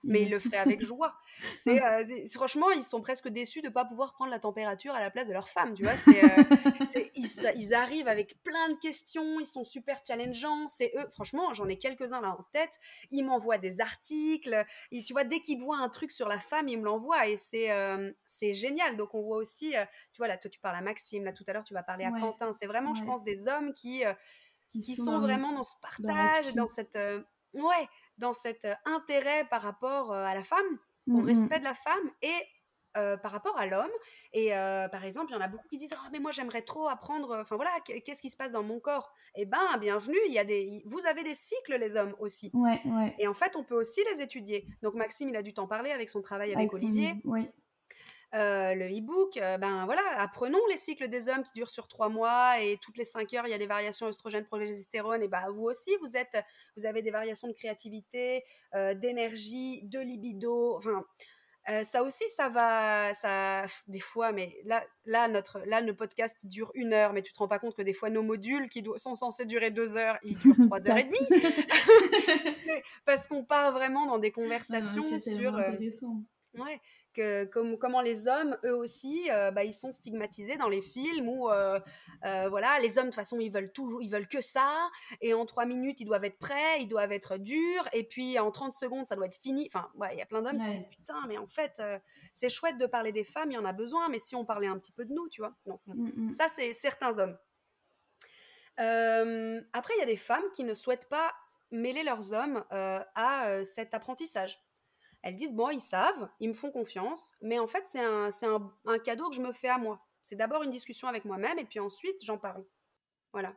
mais 0.02 0.22
ils 0.22 0.30
le 0.30 0.38
feraient 0.38 0.58
avec 0.58 0.80
joie. 0.84 1.14
C'est 1.54 1.82
euh, 1.82 2.04
franchement, 2.32 2.70
ils 2.70 2.82
sont 2.82 3.00
presque 3.00 3.28
déçus 3.28 3.60
de 3.62 3.68
ne 3.68 3.72
pas 3.72 3.84
pouvoir 3.84 4.12
prendre 4.12 4.30
la 4.30 4.38
température 4.38 4.94
à 4.94 5.00
la 5.00 5.10
place 5.10 5.28
de 5.28 5.32
leur 5.32 5.48
femme, 5.48 5.74
tu 5.74 5.82
vois. 5.82 5.92
Euh, 5.92 6.44
ils, 7.14 7.28
ils, 7.56 7.74
arrivent 7.74 8.08
avec 8.08 8.42
plein 8.42 8.70
de 8.70 8.78
questions, 8.78 9.40
ils 9.40 9.46
sont 9.46 9.64
super 9.64 10.00
challengeants. 10.06 10.66
C'est 10.66 10.92
eux, 10.96 11.06
franchement, 11.12 11.52
j'en 11.54 11.68
ai 11.68 11.76
quelques-uns 11.76 12.20
là 12.20 12.30
en 12.30 12.44
tête. 12.52 12.78
Ils 13.10 13.24
m'envoient 13.24 13.58
des 13.58 13.80
articles. 13.80 14.64
Tu 14.90 15.12
vois, 15.12 15.24
dès 15.24 15.40
qu'ils 15.40 15.60
voient 15.60 15.78
un 15.78 15.88
truc 15.88 16.10
sur 16.10 16.28
la 16.28 16.38
femme, 16.38 16.68
ils 16.68 16.78
me 16.78 16.84
l'envoient 16.84 17.28
et 17.28 17.36
c'est 17.36 17.70
euh, 17.70 18.10
c'est 18.26 18.54
génial. 18.54 18.96
Donc 18.96 19.14
on 19.14 19.22
voit 19.22 19.36
aussi, 19.36 19.72
tu 20.12 20.18
vois 20.18 20.28
là, 20.28 20.36
toi 20.36 20.50
tu 20.50 20.60
parles 20.60 20.76
à 20.76 20.82
Maxime, 20.82 21.24
là 21.24 21.32
tout 21.32 21.44
à 21.46 21.52
l'heure 21.52 21.64
tu 21.64 21.74
vas 21.74 21.82
parler 21.82 22.04
à 22.04 22.12
Quentin. 22.12 22.52
C'est 22.52 22.66
vraiment, 22.66 22.94
je 22.94 23.04
pense, 23.04 23.22
des 23.24 23.48
hommes 23.48 23.72
qui 23.72 24.02
qui, 24.70 24.94
sont, 24.94 25.18
vraiment 25.18 25.52
dans 25.52 25.64
ce 25.64 25.74
partage, 25.80 26.54
dans 26.54 26.68
cette 26.68 26.96
ouais 27.54 27.88
dans 28.20 28.32
cet 28.32 28.68
intérêt 28.84 29.44
par 29.48 29.62
rapport 29.62 30.12
à 30.12 30.34
la 30.34 30.44
femme, 30.44 30.78
au 31.08 31.22
mmh 31.22 31.24
respect 31.24 31.58
de 31.58 31.64
la 31.64 31.74
femme 31.74 32.10
et 32.22 32.36
par 33.22 33.30
rapport 33.30 33.56
à 33.58 33.66
l'homme. 33.66 33.90
Et 34.32 34.50
par 34.92 35.04
exemple, 35.04 35.30
il 35.30 35.34
y 35.34 35.36
en 35.36 35.40
a 35.40 35.48
beaucoup 35.48 35.66
qui 35.68 35.78
disent 35.78 35.94
oh, 35.96 36.08
mais 36.12 36.18
moi 36.18 36.32
j'aimerais 36.32 36.62
trop 36.62 36.88
apprendre, 36.88 37.38
enfin 37.40 37.56
voilà, 37.56 37.70
qu'est-ce 37.84 38.20
qui 38.20 38.30
se 38.30 38.36
passe 38.36 38.52
dans 38.52 38.62
mon 38.62 38.80
corps? 38.80 39.12
Eh 39.36 39.46
ben, 39.46 39.78
bienvenue, 39.80 40.18
il 40.26 40.32
y 40.32 40.38
a 40.38 40.44
des, 40.44 40.82
vous 40.86 41.06
avez 41.06 41.22
des 41.22 41.34
cycles, 41.34 41.76
les 41.78 41.96
hommes 41.96 42.14
aussi. 42.18 42.50
Ouais, 42.52 42.80
ouais. 42.84 43.14
Et 43.18 43.26
en 43.28 43.34
fait, 43.34 43.56
on 43.56 43.64
peut 43.64 43.76
aussi 43.76 44.00
les 44.12 44.22
étudier. 44.22 44.66
Donc, 44.82 44.94
Maxime, 44.94 45.28
il 45.28 45.36
a 45.36 45.42
dû 45.42 45.54
t'en 45.54 45.66
parler 45.66 45.90
avec 45.90 46.10
son 46.10 46.20
travail 46.20 46.52
avec, 46.52 46.72
Olivier. 46.72 47.14
Oui. 47.24 47.48
Euh, 48.32 48.74
le 48.74 48.86
e-book, 48.86 49.36
euh, 49.38 49.58
ben 49.58 49.84
voilà, 49.86 50.02
apprenons 50.18 50.60
les 50.70 50.76
cycles 50.76 51.08
des 51.08 51.28
hommes 51.28 51.42
qui 51.42 51.50
durent 51.52 51.70
sur 51.70 51.88
trois 51.88 52.08
mois 52.08 52.60
et 52.60 52.78
toutes 52.80 52.96
les 52.96 53.04
cinq 53.04 53.34
heures, 53.34 53.46
il 53.46 53.50
y 53.50 53.54
a 53.54 53.58
des 53.58 53.66
variations 53.66 54.06
œstrogène, 54.06 54.44
progestérone. 54.44 55.22
Et 55.22 55.28
ben 55.28 55.50
vous 55.50 55.64
aussi, 55.64 55.90
vous 56.00 56.16
êtes, 56.16 56.36
vous 56.76 56.86
avez 56.86 57.02
des 57.02 57.10
variations 57.10 57.48
de 57.48 57.52
créativité, 57.52 58.44
euh, 58.74 58.94
d'énergie, 58.94 59.82
de 59.82 59.98
libido. 59.98 60.76
Enfin, 60.76 61.04
ça 61.84 62.02
aussi, 62.02 62.24
ça 62.34 62.48
va, 62.48 63.14
ça, 63.14 63.64
des 63.86 64.00
fois, 64.00 64.32
mais 64.32 64.56
là, 64.64 64.84
là, 65.04 65.28
notre, 65.28 65.60
là, 65.66 65.80
le 65.80 65.94
podcast 65.94 66.36
dure 66.44 66.72
une 66.74 66.92
heure, 66.92 67.12
mais 67.12 67.22
tu 67.22 67.32
te 67.32 67.38
rends 67.38 67.46
pas 67.46 67.60
compte 67.60 67.76
que 67.76 67.82
des 67.82 67.92
fois, 67.92 68.10
nos 68.10 68.24
modules 68.24 68.68
qui 68.68 68.84
sont 68.96 69.14
censés 69.14 69.44
durer 69.44 69.70
deux 69.70 69.96
heures, 69.96 70.18
ils 70.24 70.36
durent 70.38 70.56
trois 70.68 70.88
heures 70.88 70.96
et 70.96 71.04
demie. 71.04 71.28
Parce 73.04 73.28
qu'on 73.28 73.44
part 73.44 73.72
vraiment 73.72 74.06
dans 74.06 74.18
des 74.18 74.32
conversations 74.32 75.18
sur. 75.18 75.54
Ouais, 76.58 76.80
que, 77.12 77.44
comme, 77.44 77.78
comment 77.78 78.00
les 78.00 78.28
hommes, 78.28 78.56
eux 78.64 78.74
aussi, 78.74 79.28
euh, 79.30 79.50
bah, 79.50 79.64
ils 79.64 79.72
sont 79.72 79.92
stigmatisés 79.92 80.56
dans 80.56 80.68
les 80.68 80.80
films 80.80 81.28
où, 81.28 81.50
euh, 81.50 81.80
euh, 82.24 82.48
voilà, 82.48 82.78
les 82.80 82.98
hommes, 82.98 83.06
de 83.06 83.10
toute 83.10 83.16
façon, 83.16 83.38
ils 83.40 83.50
veulent 83.50 83.72
toujours, 83.72 84.02
ils 84.02 84.10
veulent 84.10 84.28
que 84.28 84.40
ça, 84.40 84.90
et 85.20 85.34
en 85.34 85.46
trois 85.46 85.66
minutes, 85.66 86.00
ils 86.00 86.04
doivent 86.04 86.24
être 86.24 86.38
prêts, 86.38 86.80
ils 86.80 86.88
doivent 86.88 87.12
être 87.12 87.36
durs, 87.36 87.88
et 87.92 88.04
puis 88.04 88.38
en 88.38 88.50
30 88.50 88.72
secondes, 88.72 89.04
ça 89.04 89.16
doit 89.16 89.26
être 89.26 89.36
fini. 89.36 89.68
Enfin, 89.72 89.88
il 90.12 90.18
y 90.18 90.22
a 90.22 90.26
plein 90.26 90.42
d'hommes 90.42 90.58
qui 90.58 90.70
disent, 90.70 90.88
putain, 90.88 91.26
mais 91.28 91.38
en 91.38 91.46
fait, 91.46 91.82
c'est 92.32 92.48
chouette 92.48 92.78
de 92.78 92.86
parler 92.86 93.12
des 93.12 93.24
femmes, 93.24 93.50
il 93.50 93.54
y 93.54 93.58
en 93.58 93.64
a 93.64 93.72
besoin, 93.72 94.08
mais 94.08 94.18
si 94.18 94.34
on 94.34 94.44
parlait 94.44 94.68
un 94.68 94.78
petit 94.78 94.92
peu 94.92 95.04
de 95.04 95.12
nous, 95.12 95.28
tu 95.28 95.40
vois. 95.40 95.54
Donc, 95.66 95.80
mmh, 95.86 96.28
mmh. 96.28 96.34
ça, 96.34 96.48
c'est 96.48 96.74
certains 96.74 97.18
hommes. 97.18 97.36
après, 98.76 99.94
il 99.96 100.00
y 100.00 100.02
a 100.02 100.06
des 100.06 100.16
femmes 100.16 100.44
qui 100.52 100.64
ne 100.64 100.74
souhaitent 100.74 101.08
pas 101.08 101.32
mêler 101.72 102.02
leurs 102.02 102.32
hommes 102.32 102.64
à 102.70 103.64
cet 103.64 103.94
apprentissage 103.94 104.60
elles 105.22 105.36
disent, 105.36 105.54
bon, 105.54 105.70
ils 105.70 105.80
savent, 105.80 106.28
ils 106.40 106.48
me 106.48 106.54
font 106.54 106.70
confiance, 106.70 107.34
mais 107.42 107.58
en 107.58 107.66
fait, 107.66 107.86
c'est 107.86 108.00
un, 108.00 108.30
un, 108.42 108.72
un, 108.86 108.98
cadeau 108.98 109.28
que 109.28 109.36
je 109.36 109.42
me 109.42 109.52
fais 109.52 109.68
à 109.68 109.78
moi. 109.78 110.04
C'est 110.22 110.36
d'abord 110.36 110.62
une 110.62 110.70
discussion 110.70 111.08
avec 111.08 111.24
moi-même, 111.24 111.58
et 111.58 111.64
puis 111.64 111.80
ensuite, 111.80 112.22
j'en 112.24 112.38
parle. 112.38 112.64
Voilà. 113.32 113.54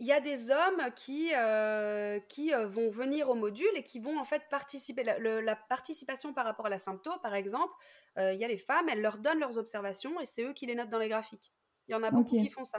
Il 0.00 0.06
y 0.06 0.12
a 0.12 0.20
des 0.20 0.50
hommes 0.50 0.92
qui, 0.94 1.32
euh, 1.34 2.20
qui 2.28 2.54
euh, 2.54 2.68
vont 2.68 2.88
venir 2.88 3.30
au 3.30 3.34
module 3.34 3.70
et 3.74 3.82
qui 3.82 3.98
vont 3.98 4.16
en 4.18 4.24
fait 4.24 4.44
participer. 4.48 5.02
La, 5.02 5.56
participation 5.56 6.32
par 6.32 6.44
rapport 6.44 6.66
à 6.66 6.68
la 6.68 6.78
symptôme, 6.78 7.18
par 7.20 7.34
exemple, 7.34 7.72
euh, 8.16 8.32
il 8.32 8.38
y 8.38 8.44
a 8.44 8.48
les 8.48 8.58
femmes, 8.58 8.88
elles 8.88 9.00
leur 9.00 9.18
donnent 9.18 9.40
leurs 9.40 9.58
observations 9.58 10.20
et 10.20 10.26
c'est 10.26 10.44
eux 10.44 10.52
qui 10.52 10.66
les 10.66 10.76
notent 10.76 10.90
dans 10.90 11.00
les 11.00 11.08
graphiques. 11.08 11.52
Il 11.88 11.92
y 11.92 11.94
en 11.96 12.04
a 12.04 12.12
beaucoup 12.12 12.36
qui 12.36 12.48
font 12.48 12.64
ça. 12.64 12.78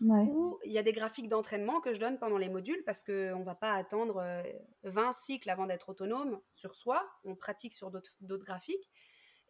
Ou 0.00 0.58
il 0.64 0.72
y 0.72 0.78
a 0.78 0.82
des 0.82 0.92
graphiques 0.92 1.28
d'entraînement 1.28 1.80
que 1.80 1.92
je 1.92 2.00
donne 2.00 2.18
pendant 2.18 2.38
les 2.38 2.48
modules 2.48 2.82
parce 2.86 3.02
qu'on 3.02 3.38
ne 3.38 3.44
va 3.44 3.54
pas 3.54 3.74
attendre 3.74 4.22
20 4.84 5.08
euh, 5.08 5.12
cycles 5.12 5.50
avant 5.50 5.66
d'être 5.66 5.90
autonome 5.90 6.40
sur 6.52 6.74
soi. 6.74 7.06
On 7.24 7.34
pratique 7.34 7.72
sur 7.72 7.90
d'autres 7.90 8.44
graphiques. 8.44 8.88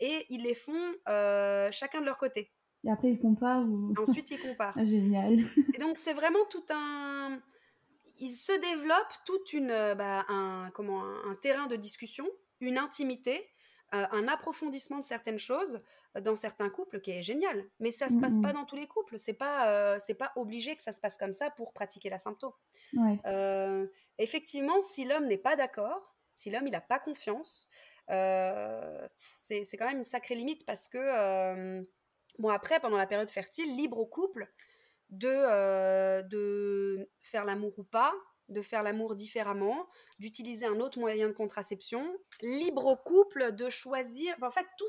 Et 0.01 0.27
ils 0.31 0.43
les 0.43 0.55
font 0.55 0.95
euh, 1.09 1.69
chacun 1.73 2.01
de 2.01 2.07
leur 2.07 2.19
côté. 2.19 2.53
Et 2.85 2.91
après, 2.91 3.11
ils 3.11 3.21
comparent 3.21 3.67
Ensuite, 3.99 4.31
ils 4.31 4.41
comparent. 4.41 4.77
Ah, 4.77 4.85
génial. 4.85 5.39
Et 5.75 5.79
donc, 5.79 5.97
c'est 5.97 6.15
vraiment 6.15 6.45
tout 6.51 6.65
un... 6.71 7.41
Il 8.19 8.29
se 8.29 8.53
développe 8.53 9.13
toute 9.25 9.53
une, 9.53 9.71
euh, 9.71 9.95
bah, 9.95 10.25
un, 10.29 10.71
comment, 10.75 11.03
un 11.03 11.35
terrain 11.37 11.67
de 11.69 11.77
discussion, 11.77 12.27
une 12.61 12.77
intimité 12.77 13.49
euh, 13.93 14.07
un 14.13 14.29
approfondissement 14.29 14.99
de 14.99 15.05
certaines 15.05 15.39
choses 15.39 15.81
euh, 16.17 16.21
dans 16.21 16.37
certains 16.37 16.71
couples 16.71 17.01
qui 17.01 17.11
est 17.11 17.23
génial. 17.23 17.65
Mais 17.81 17.91
ça 17.91 18.09
se 18.09 18.19
passe 18.19 18.37
pas 18.39 18.53
dans 18.53 18.65
tous 18.65 18.77
les 18.77 18.87
couples. 18.87 19.19
C'est 19.19 19.35
pas 19.35 19.69
euh, 19.69 19.99
c'est 20.01 20.15
pas 20.15 20.31
obligé 20.37 20.77
que 20.77 20.83
ça 20.83 20.93
se 20.93 21.01
passe 21.01 21.17
comme 21.17 21.33
ça 21.33 21.51
pour 21.51 21.73
pratiquer 21.73 22.09
la 22.09 22.19
symptôme. 22.19 22.53
effectivement, 24.19 24.81
si 24.81 25.05
l'homme 25.05 25.27
n'est 25.27 25.39
pas 25.39 25.57
d'accord, 25.57 26.15
si 26.35 26.51
l'homme 26.51 26.69
il 26.69 26.71
n'a 26.71 26.81
pas 26.81 27.01
confiance, 27.01 27.69
c'est 28.09 29.77
quand 29.77 29.87
même 29.87 29.99
une 29.99 30.05
sacrée 30.05 30.37
limite 30.37 30.65
parce 30.67 30.87
que 30.87 31.85
bon 32.39 32.49
après 32.49 32.79
pendant 32.79 32.97
la 32.97 33.07
période 33.07 33.31
fertile, 33.31 33.77
libre 33.77 33.99
au 33.99 34.07
couple 34.07 34.53
de 35.09 36.23
de 36.23 37.11
faire 37.23 37.45
l'amour 37.45 37.77
ou 37.77 37.85
pas, 37.85 38.15
de 38.51 38.61
faire 38.61 38.83
l'amour 38.83 39.15
différemment, 39.15 39.89
d'utiliser 40.19 40.67
un 40.67 40.81
autre 40.81 40.99
moyen 40.99 41.29
de 41.29 41.33
contraception, 41.33 42.17
libre 42.43 42.87
au 42.87 42.97
couple 42.97 43.53
de 43.53 43.71
choisir, 43.71 44.35
en 44.43 44.51
fait, 44.51 44.67
tout 44.77 44.87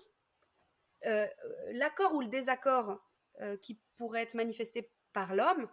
euh, 1.06 1.26
l'accord 1.74 2.14
ou 2.14 2.22
le 2.22 2.28
désaccord 2.28 3.00
euh, 3.42 3.58
qui 3.58 3.80
pourrait 3.96 4.22
être 4.22 4.36
manifesté 4.36 4.92
par 5.14 5.36
l'homme 5.36 5.68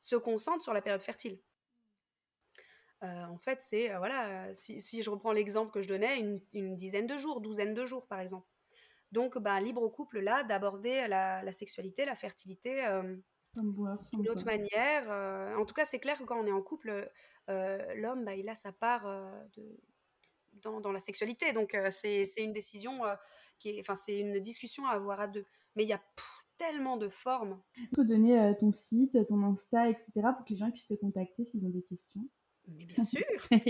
se 0.00 0.16
concentre 0.16 0.62
sur 0.62 0.72
la 0.72 0.82
période 0.82 1.02
fertile. 1.02 1.40
Euh, 3.02 3.24
en 3.24 3.38
fait, 3.38 3.60
c'est, 3.60 3.94
voilà, 3.96 4.52
si, 4.54 5.02
je 5.02 5.10
reprends 5.10 5.32
l'exemple 5.32 5.72
que 5.72 5.82
je 5.82 5.88
donnais, 5.88 6.18
une, 6.18 6.76
dizaine 6.76 7.06
de 7.06 7.16
jours, 7.16 7.40
douzaine 7.40 7.74
de 7.74 7.84
jours, 7.84 8.06
par 8.06 8.20
exemple. 8.20 8.48
Donc, 9.12 9.38
ben, 9.38 9.60
libre 9.60 9.82
au 9.82 9.90
couple, 9.90 10.20
là, 10.20 10.42
d'aborder 10.42 11.06
la, 11.08 11.52
sexualité, 11.52 12.04
la 12.04 12.16
fertilité 12.16 12.82
d'une 13.56 14.28
autre 14.28 14.44
manière. 14.44 15.58
en 15.58 15.64
tout 15.64 15.74
cas, 15.74 15.84
c'est 15.84 15.98
clair 15.98 16.18
que 16.18 16.24
quand 16.24 16.38
on 16.38 16.46
est 16.46 16.52
en 16.52 16.62
couple, 16.62 17.10
euh, 17.50 17.78
l'homme, 17.96 18.24
bah, 18.24 18.34
il 18.34 18.48
a 18.48 18.54
sa 18.54 18.72
part 18.72 19.06
euh, 19.06 19.30
de, 19.56 19.62
dans, 20.62 20.80
dans, 20.80 20.92
la 20.92 21.00
sexualité. 21.00 21.52
Donc, 21.52 21.74
euh, 21.74 21.90
c'est 21.90 22.26
une 22.38 22.52
décision 22.52 23.00
qui 23.58 23.70
est, 23.70 23.80
enfin, 23.80 23.96
c'est 23.96 24.18
une 24.18 24.40
discussion 24.40 24.86
à 24.86 24.92
avoir 24.92 25.20
à 25.20 25.26
deux. 25.26 25.44
Mais 25.76 25.84
il 25.84 25.88
y 25.88 25.94
a 25.94 26.00
tellement 26.56 26.96
de 26.96 27.08
formes. 27.08 27.60
Tu 27.74 27.88
peux 27.88 28.04
donner 28.04 28.54
ton 28.60 28.72
site, 28.72 29.26
ton 29.26 29.42
Insta, 29.42 29.88
etc. 29.88 30.10
pour 30.14 30.44
que 30.44 30.50
les 30.50 30.56
gens 30.56 30.70
puissent 30.70 30.86
te 30.86 30.94
contacter 30.94 31.44
s'ils 31.44 31.66
ont 31.66 31.70
des 31.70 31.82
questions. 31.82 32.22
Mais 32.68 32.84
bien 32.86 33.04
sûr. 33.04 33.24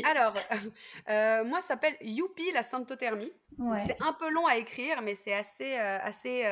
Alors, 0.05 0.35
moi, 1.49 1.61
ça 1.61 1.69
s'appelle 1.69 1.97
Youpi 2.03 2.53
la 2.53 2.63
symptothermie. 2.63 3.33
C'est 3.79 4.01
un 4.03 4.13
peu 4.13 4.31
long 4.31 4.47
à 4.47 4.57
écrire, 4.57 5.03
mais 5.03 5.15
c'est 5.15 5.35
assez, 5.35 5.75
assez 5.75 6.45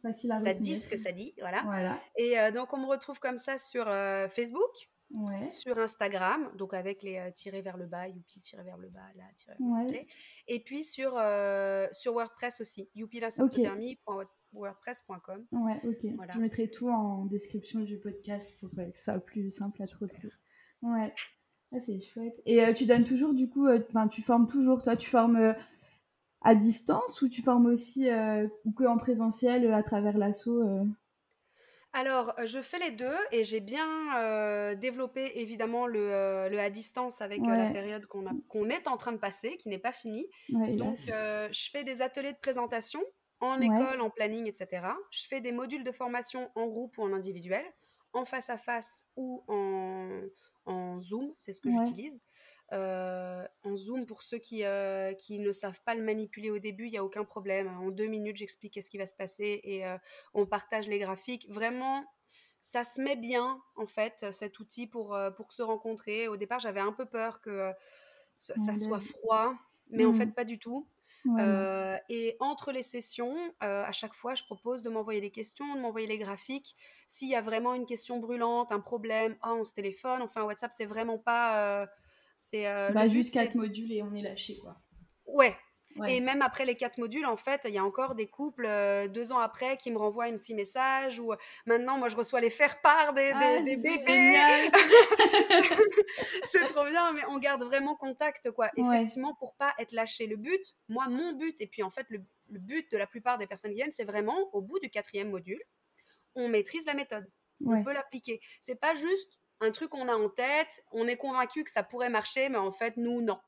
facile 0.00 0.32
à 0.32 0.38
Ça 0.38 0.54
dit 0.54 0.78
ce 0.78 0.88
que 0.88 0.96
ça 0.96 1.12
dit, 1.12 1.34
voilà. 1.40 1.62
voilà. 1.62 1.98
Et 2.16 2.36
donc, 2.52 2.72
on 2.72 2.78
me 2.78 2.86
retrouve 2.86 3.20
comme 3.20 3.38
ça 3.38 3.58
sur 3.58 3.84
Facebook, 4.30 4.88
sur 5.46 5.78
Instagram, 5.78 6.50
donc 6.56 6.74
avec 6.74 7.02
les 7.02 7.16
euh, 7.16 7.30
tirés 7.30 7.62
vers 7.62 7.78
le 7.78 7.86
bas, 7.86 8.08
youpi 8.08 8.40
tiré 8.40 8.62
vers 8.62 8.76
le 8.76 8.88
bas, 8.88 9.06
là, 9.16 9.24
tiré 9.36 9.56
ouais. 9.58 10.06
Et 10.46 10.60
puis 10.60 10.84
sur, 10.84 11.14
euh, 11.16 11.86
sur 11.92 12.12
WordPress 12.12 12.60
aussi, 12.60 12.90
youpilasymptothermie.wordpress.com. 12.94 15.46
Ouais, 15.52 15.80
ok. 15.84 16.04
Je 16.34 16.38
mettrai 16.38 16.68
tout 16.70 16.90
en 16.90 17.24
description 17.24 17.80
du 17.80 17.98
podcast 17.98 18.52
pour 18.60 18.68
que 18.70 18.76
ce 18.94 19.04
soit 19.04 19.18
plus 19.18 19.50
simple 19.50 19.82
à 19.82 19.86
te 19.86 19.96
retrouver. 19.96 20.34
Ouais, 20.82 21.10
ah, 21.72 21.78
c'est 21.84 22.00
chouette. 22.00 22.40
Et 22.46 22.62
euh, 22.62 22.72
tu 22.72 22.86
donnes 22.86 23.04
toujours, 23.04 23.34
du 23.34 23.48
coup, 23.48 23.66
tu 24.10 24.22
formes 24.22 24.46
toujours, 24.46 24.80
toi, 24.82 24.96
tu 24.96 25.08
formes 25.08 25.54
à 26.42 26.54
distance 26.54 27.20
ou 27.22 27.28
tu 27.28 27.42
formes 27.42 27.66
aussi 27.66 28.08
ou 28.64 28.72
que 28.72 28.84
en 28.84 28.98
présentiel 28.98 29.72
à 29.72 29.82
travers 29.82 30.16
l'assaut 30.18 30.62
alors, 31.92 32.34
euh, 32.38 32.46
je 32.46 32.60
fais 32.60 32.78
les 32.78 32.90
deux 32.90 33.16
et 33.32 33.44
j'ai 33.44 33.60
bien 33.60 33.88
euh, 34.18 34.74
développé 34.74 35.32
évidemment 35.40 35.86
le, 35.86 36.12
euh, 36.12 36.48
le, 36.48 36.58
à 36.60 36.70
distance 36.70 37.20
avec 37.22 37.44
la 37.46 37.70
période 37.70 38.06
qu'on 38.06 38.68
est 38.68 38.88
en 38.88 38.96
train 38.96 39.12
de 39.12 39.18
passer, 39.18 39.56
qui 39.56 39.68
n'est 39.68 39.78
pas 39.78 39.92
finie. 39.92 40.26
Donc, 40.48 40.98
je 41.06 41.70
fais 41.70 41.84
des 41.84 42.02
ateliers 42.02 42.32
de 42.32 42.38
présentation 42.38 43.00
en 43.40 43.60
école, 43.60 44.00
en 44.00 44.10
planning, 44.10 44.46
etc. 44.46 44.86
Je 45.10 45.26
fais 45.26 45.40
des 45.40 45.52
modules 45.52 45.84
de 45.84 45.92
formation 45.92 46.50
en 46.54 46.66
groupe 46.66 46.98
ou 46.98 47.02
en 47.02 47.12
individuel, 47.12 47.64
en 48.12 48.24
face 48.24 48.50
à 48.50 48.58
face 48.58 49.04
ou 49.16 49.44
en, 49.48 50.22
en 50.66 51.00
Zoom, 51.00 51.32
c'est 51.38 51.52
ce 51.52 51.60
que 51.60 51.70
j'utilise. 51.70 52.20
Euh, 52.72 53.46
en 53.64 53.76
Zoom, 53.76 54.04
pour 54.04 54.22
ceux 54.22 54.38
qui, 54.38 54.64
euh, 54.64 55.14
qui 55.14 55.38
ne 55.38 55.52
savent 55.52 55.80
pas 55.84 55.94
le 55.94 56.02
manipuler 56.02 56.50
au 56.50 56.58
début, 56.58 56.84
il 56.86 56.90
n'y 56.90 56.98
a 56.98 57.04
aucun 57.04 57.24
problème. 57.24 57.68
En 57.78 57.90
deux 57.90 58.06
minutes, 58.06 58.36
j'explique 58.36 58.82
ce 58.82 58.90
qui 58.90 58.98
va 58.98 59.06
se 59.06 59.14
passer 59.14 59.60
et 59.64 59.86
euh, 59.86 59.96
on 60.34 60.46
partage 60.46 60.86
les 60.86 60.98
graphiques. 60.98 61.46
Vraiment, 61.48 62.04
ça 62.60 62.84
se 62.84 63.00
met 63.00 63.16
bien, 63.16 63.62
en 63.76 63.86
fait, 63.86 64.26
cet 64.32 64.60
outil 64.60 64.86
pour, 64.86 65.18
pour 65.36 65.52
se 65.52 65.62
rencontrer. 65.62 66.28
Au 66.28 66.36
départ, 66.36 66.60
j'avais 66.60 66.80
un 66.80 66.92
peu 66.92 67.06
peur 67.06 67.40
que 67.40 67.72
ça, 68.36 68.74
soit 68.74 69.00
froid, 69.00 69.54
mais 69.90 70.04
en 70.04 70.12
fait, 70.12 70.26
mmh. 70.26 70.34
pas 70.34 70.44
du 70.44 70.58
tout. 70.58 70.86
et 72.08 72.36
entre 72.40 72.72
les 72.72 72.82
sessions, 72.82 73.34
à 73.60 73.92
chaque 73.92 74.12
fois, 74.12 74.34
je 74.34 74.42
propose 74.42 74.82
de 74.82 74.90
m'envoyer 74.90 75.20
les 75.20 75.30
questions, 75.30 75.74
de 75.74 75.80
m'envoyer 75.80 76.08
les 76.08 76.18
graphiques. 76.18 76.76
S'il 77.06 77.28
y 77.28 77.36
a 77.36 77.40
vraiment 77.40 77.74
une 77.74 77.86
question 77.86 78.18
brûlante, 78.18 78.72
un 78.72 78.80
problème, 78.80 79.36
oh, 79.44 79.58
on 79.60 79.64
se 79.64 79.72
téléphone, 79.72 80.20
on 80.20 80.28
fait 80.28 80.40
un 80.40 80.44
WhatsApp, 80.44 80.72
c'est 80.72 80.86
vraiment 80.86 81.18
pas 81.18 81.88
c'est 82.38 82.68
euh, 82.68 82.90
bah, 82.90 83.08
juste 83.08 83.34
quatre 83.34 83.56
modules 83.56 83.92
et 83.92 84.00
on 84.00 84.14
est 84.14 84.22
lâché 84.22 84.56
quoi. 84.58 84.76
Ouais. 85.26 85.56
Et 86.06 86.20
même 86.20 86.42
après 86.42 86.64
les 86.64 86.76
quatre 86.76 86.98
modules, 86.98 87.26
en 87.26 87.36
fait, 87.36 87.62
il 87.64 87.74
y 87.74 87.78
a 87.78 87.84
encore 87.84 88.14
des 88.14 88.28
couples 88.28 88.66
euh, 88.66 89.08
deux 89.08 89.32
ans 89.32 89.40
après 89.40 89.76
qui 89.76 89.90
me 89.90 89.98
renvoient 89.98 90.26
un 90.26 90.36
petit 90.36 90.54
message 90.54 91.18
ou 91.18 91.32
maintenant, 91.66 91.98
moi, 91.98 92.08
je 92.08 92.14
reçois 92.14 92.40
les 92.40 92.50
faire-part 92.50 93.14
des, 93.14 93.32
ah, 93.34 93.60
des, 93.62 93.74
bébés. 93.76 94.38
c'est 96.44 96.66
trop 96.66 96.84
bien, 96.84 97.12
mais 97.14 97.22
on 97.28 97.38
garde 97.38 97.64
vraiment 97.64 97.96
contact, 97.96 98.52
quoi. 98.52 98.70
Effectivement, 98.76 99.34
pour 99.34 99.56
pas 99.56 99.74
être 99.80 99.90
lâché. 99.90 100.28
Le 100.28 100.36
but, 100.36 100.76
moi, 100.88 101.08
mon 101.08 101.32
but, 101.32 101.60
et 101.60 101.66
puis 101.66 101.82
en 101.82 101.90
fait, 101.90 102.06
le, 102.10 102.22
le 102.48 102.60
but 102.60 102.88
de 102.92 102.96
la 102.96 103.08
plupart 103.08 103.36
des 103.36 103.48
personnes 103.48 103.72
qui 103.72 103.78
viennent, 103.78 103.90
c'est 103.90 104.04
vraiment 104.04 104.36
au 104.52 104.62
bout 104.62 104.78
du 104.78 104.90
quatrième 104.90 105.30
module, 105.30 105.60
on 106.36 106.48
maîtrise 106.48 106.86
la 106.86 106.94
méthode. 106.94 107.28
On 107.66 107.82
peut 107.82 107.92
l'appliquer. 107.92 108.40
C'est 108.60 108.78
pas 108.78 108.94
juste 108.94 109.40
un 109.60 109.70
truc 109.70 109.90
qu'on 109.90 110.08
a 110.08 110.14
en 110.14 110.28
tête, 110.28 110.82
on 110.92 111.06
est 111.08 111.16
convaincu 111.16 111.64
que 111.64 111.70
ça 111.70 111.82
pourrait 111.82 112.10
marcher, 112.10 112.48
mais 112.48 112.58
en 112.58 112.70
fait, 112.70 112.96
nous, 112.96 113.22
non. 113.22 113.38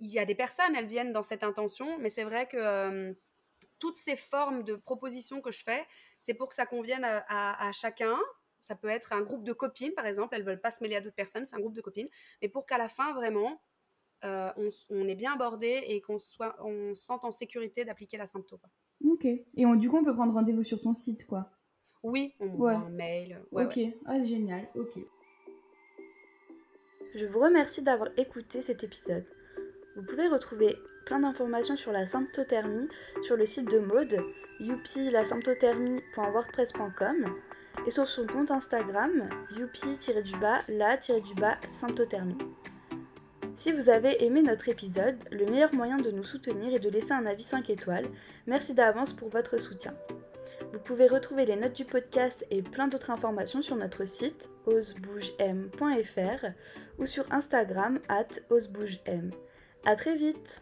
Il 0.00 0.08
y 0.08 0.18
a 0.18 0.24
des 0.24 0.34
personnes, 0.34 0.74
elles 0.76 0.86
viennent 0.86 1.12
dans 1.12 1.22
cette 1.22 1.42
intention, 1.42 1.98
mais 1.98 2.10
c'est 2.10 2.24
vrai 2.24 2.46
que 2.46 3.16
toutes 3.78 3.96
ces 3.96 4.16
formes 4.16 4.62
de 4.62 4.74
propositions 4.74 5.40
que 5.40 5.50
je 5.50 5.62
fais, 5.62 5.84
c'est 6.18 6.34
pour 6.34 6.48
que 6.48 6.54
ça 6.54 6.66
convienne 6.66 7.04
à, 7.04 7.70
chacun. 7.72 8.16
Ça 8.60 8.74
peut 8.74 8.88
être 8.88 9.12
un 9.12 9.22
groupe 9.22 9.44
de 9.44 9.52
copines, 9.52 9.92
par 9.94 10.06
exemple, 10.06 10.34
elles 10.34 10.44
veulent 10.44 10.60
pas 10.60 10.70
se 10.70 10.82
mêler 10.82 10.96
à 10.96 11.00
d'autres 11.00 11.16
personnes, 11.16 11.44
c'est 11.44 11.56
un 11.56 11.60
groupe 11.60 11.74
de 11.74 11.80
copines, 11.80 12.08
mais 12.42 12.48
pour 12.48 12.66
qu'à 12.66 12.78
la 12.78 12.88
fin, 12.88 13.12
vraiment, 13.12 13.60
euh, 14.24 14.50
on, 14.90 15.08
est 15.08 15.14
bien 15.14 15.34
abordé 15.34 15.82
et 15.86 16.00
qu'on 16.00 16.16
on 16.60 16.94
sente 16.94 17.24
en 17.24 17.30
sécurité 17.30 17.84
d'appliquer 17.84 18.16
la 18.16 18.26
symptôme. 18.26 18.60
Ok. 19.04 19.24
Et 19.24 19.64
du 19.76 19.90
coup, 19.90 19.98
on 19.98 20.04
peut 20.04 20.14
prendre 20.14 20.32
rendez-vous 20.32 20.64
sur 20.64 20.80
ton 20.80 20.94
site, 20.94 21.26
quoi. 21.26 21.55
Oui, 22.08 22.32
on 22.40 22.46
m'envoie 22.46 22.72
un 22.74 22.88
mail. 22.90 23.40
ok, 23.52 23.80
Ah, 24.06 24.22
génial, 24.22 24.68
ok. 24.76 24.98
Je 27.14 27.26
vous 27.26 27.40
remercie 27.40 27.82
d'avoir 27.82 28.10
écouté 28.16 28.62
cet 28.62 28.84
épisode. 28.84 29.24
Vous 29.96 30.02
pouvez 30.04 30.28
retrouver 30.28 30.76
plein 31.06 31.18
d'informations 31.20 31.76
sur 31.76 31.90
la 31.92 32.06
symptothermie 32.06 32.88
sur 33.22 33.36
le 33.36 33.46
site 33.46 33.70
de 33.70 33.78
Maude, 33.78 34.18
youpi-la-symptothermie.wordpress.com 34.60 37.26
et 37.86 37.90
sur 37.90 38.06
son 38.08 38.26
compte 38.26 38.50
Instagram, 38.50 39.28
youpi-la-symptothermie. 39.56 42.38
Si 43.56 43.72
vous 43.72 43.88
avez 43.88 44.22
aimé 44.24 44.42
notre 44.42 44.68
épisode, 44.68 45.16
le 45.32 45.46
meilleur 45.46 45.74
moyen 45.74 45.96
de 45.96 46.10
nous 46.10 46.24
soutenir 46.24 46.74
est 46.74 46.80
de 46.84 46.90
laisser 46.90 47.12
un 47.12 47.24
avis 47.26 47.42
5 47.42 47.70
étoiles. 47.70 48.06
Merci 48.46 48.74
d'avance 48.74 49.12
pour 49.14 49.30
votre 49.30 49.56
soutien. 49.58 49.94
Vous 50.76 50.82
pouvez 50.82 51.08
retrouver 51.08 51.46
les 51.46 51.56
notes 51.56 51.72
du 51.72 51.86
podcast 51.86 52.44
et 52.50 52.60
plein 52.60 52.86
d'autres 52.86 53.08
informations 53.08 53.62
sur 53.62 53.76
notre 53.76 54.04
site 54.04 54.50
osebougem.fr 54.66 56.46
ou 56.98 57.06
sur 57.06 57.24
Instagram 57.32 57.98
at 58.10 58.28
osebougem. 58.50 59.30
A 59.86 59.96
très 59.96 60.16
vite 60.16 60.60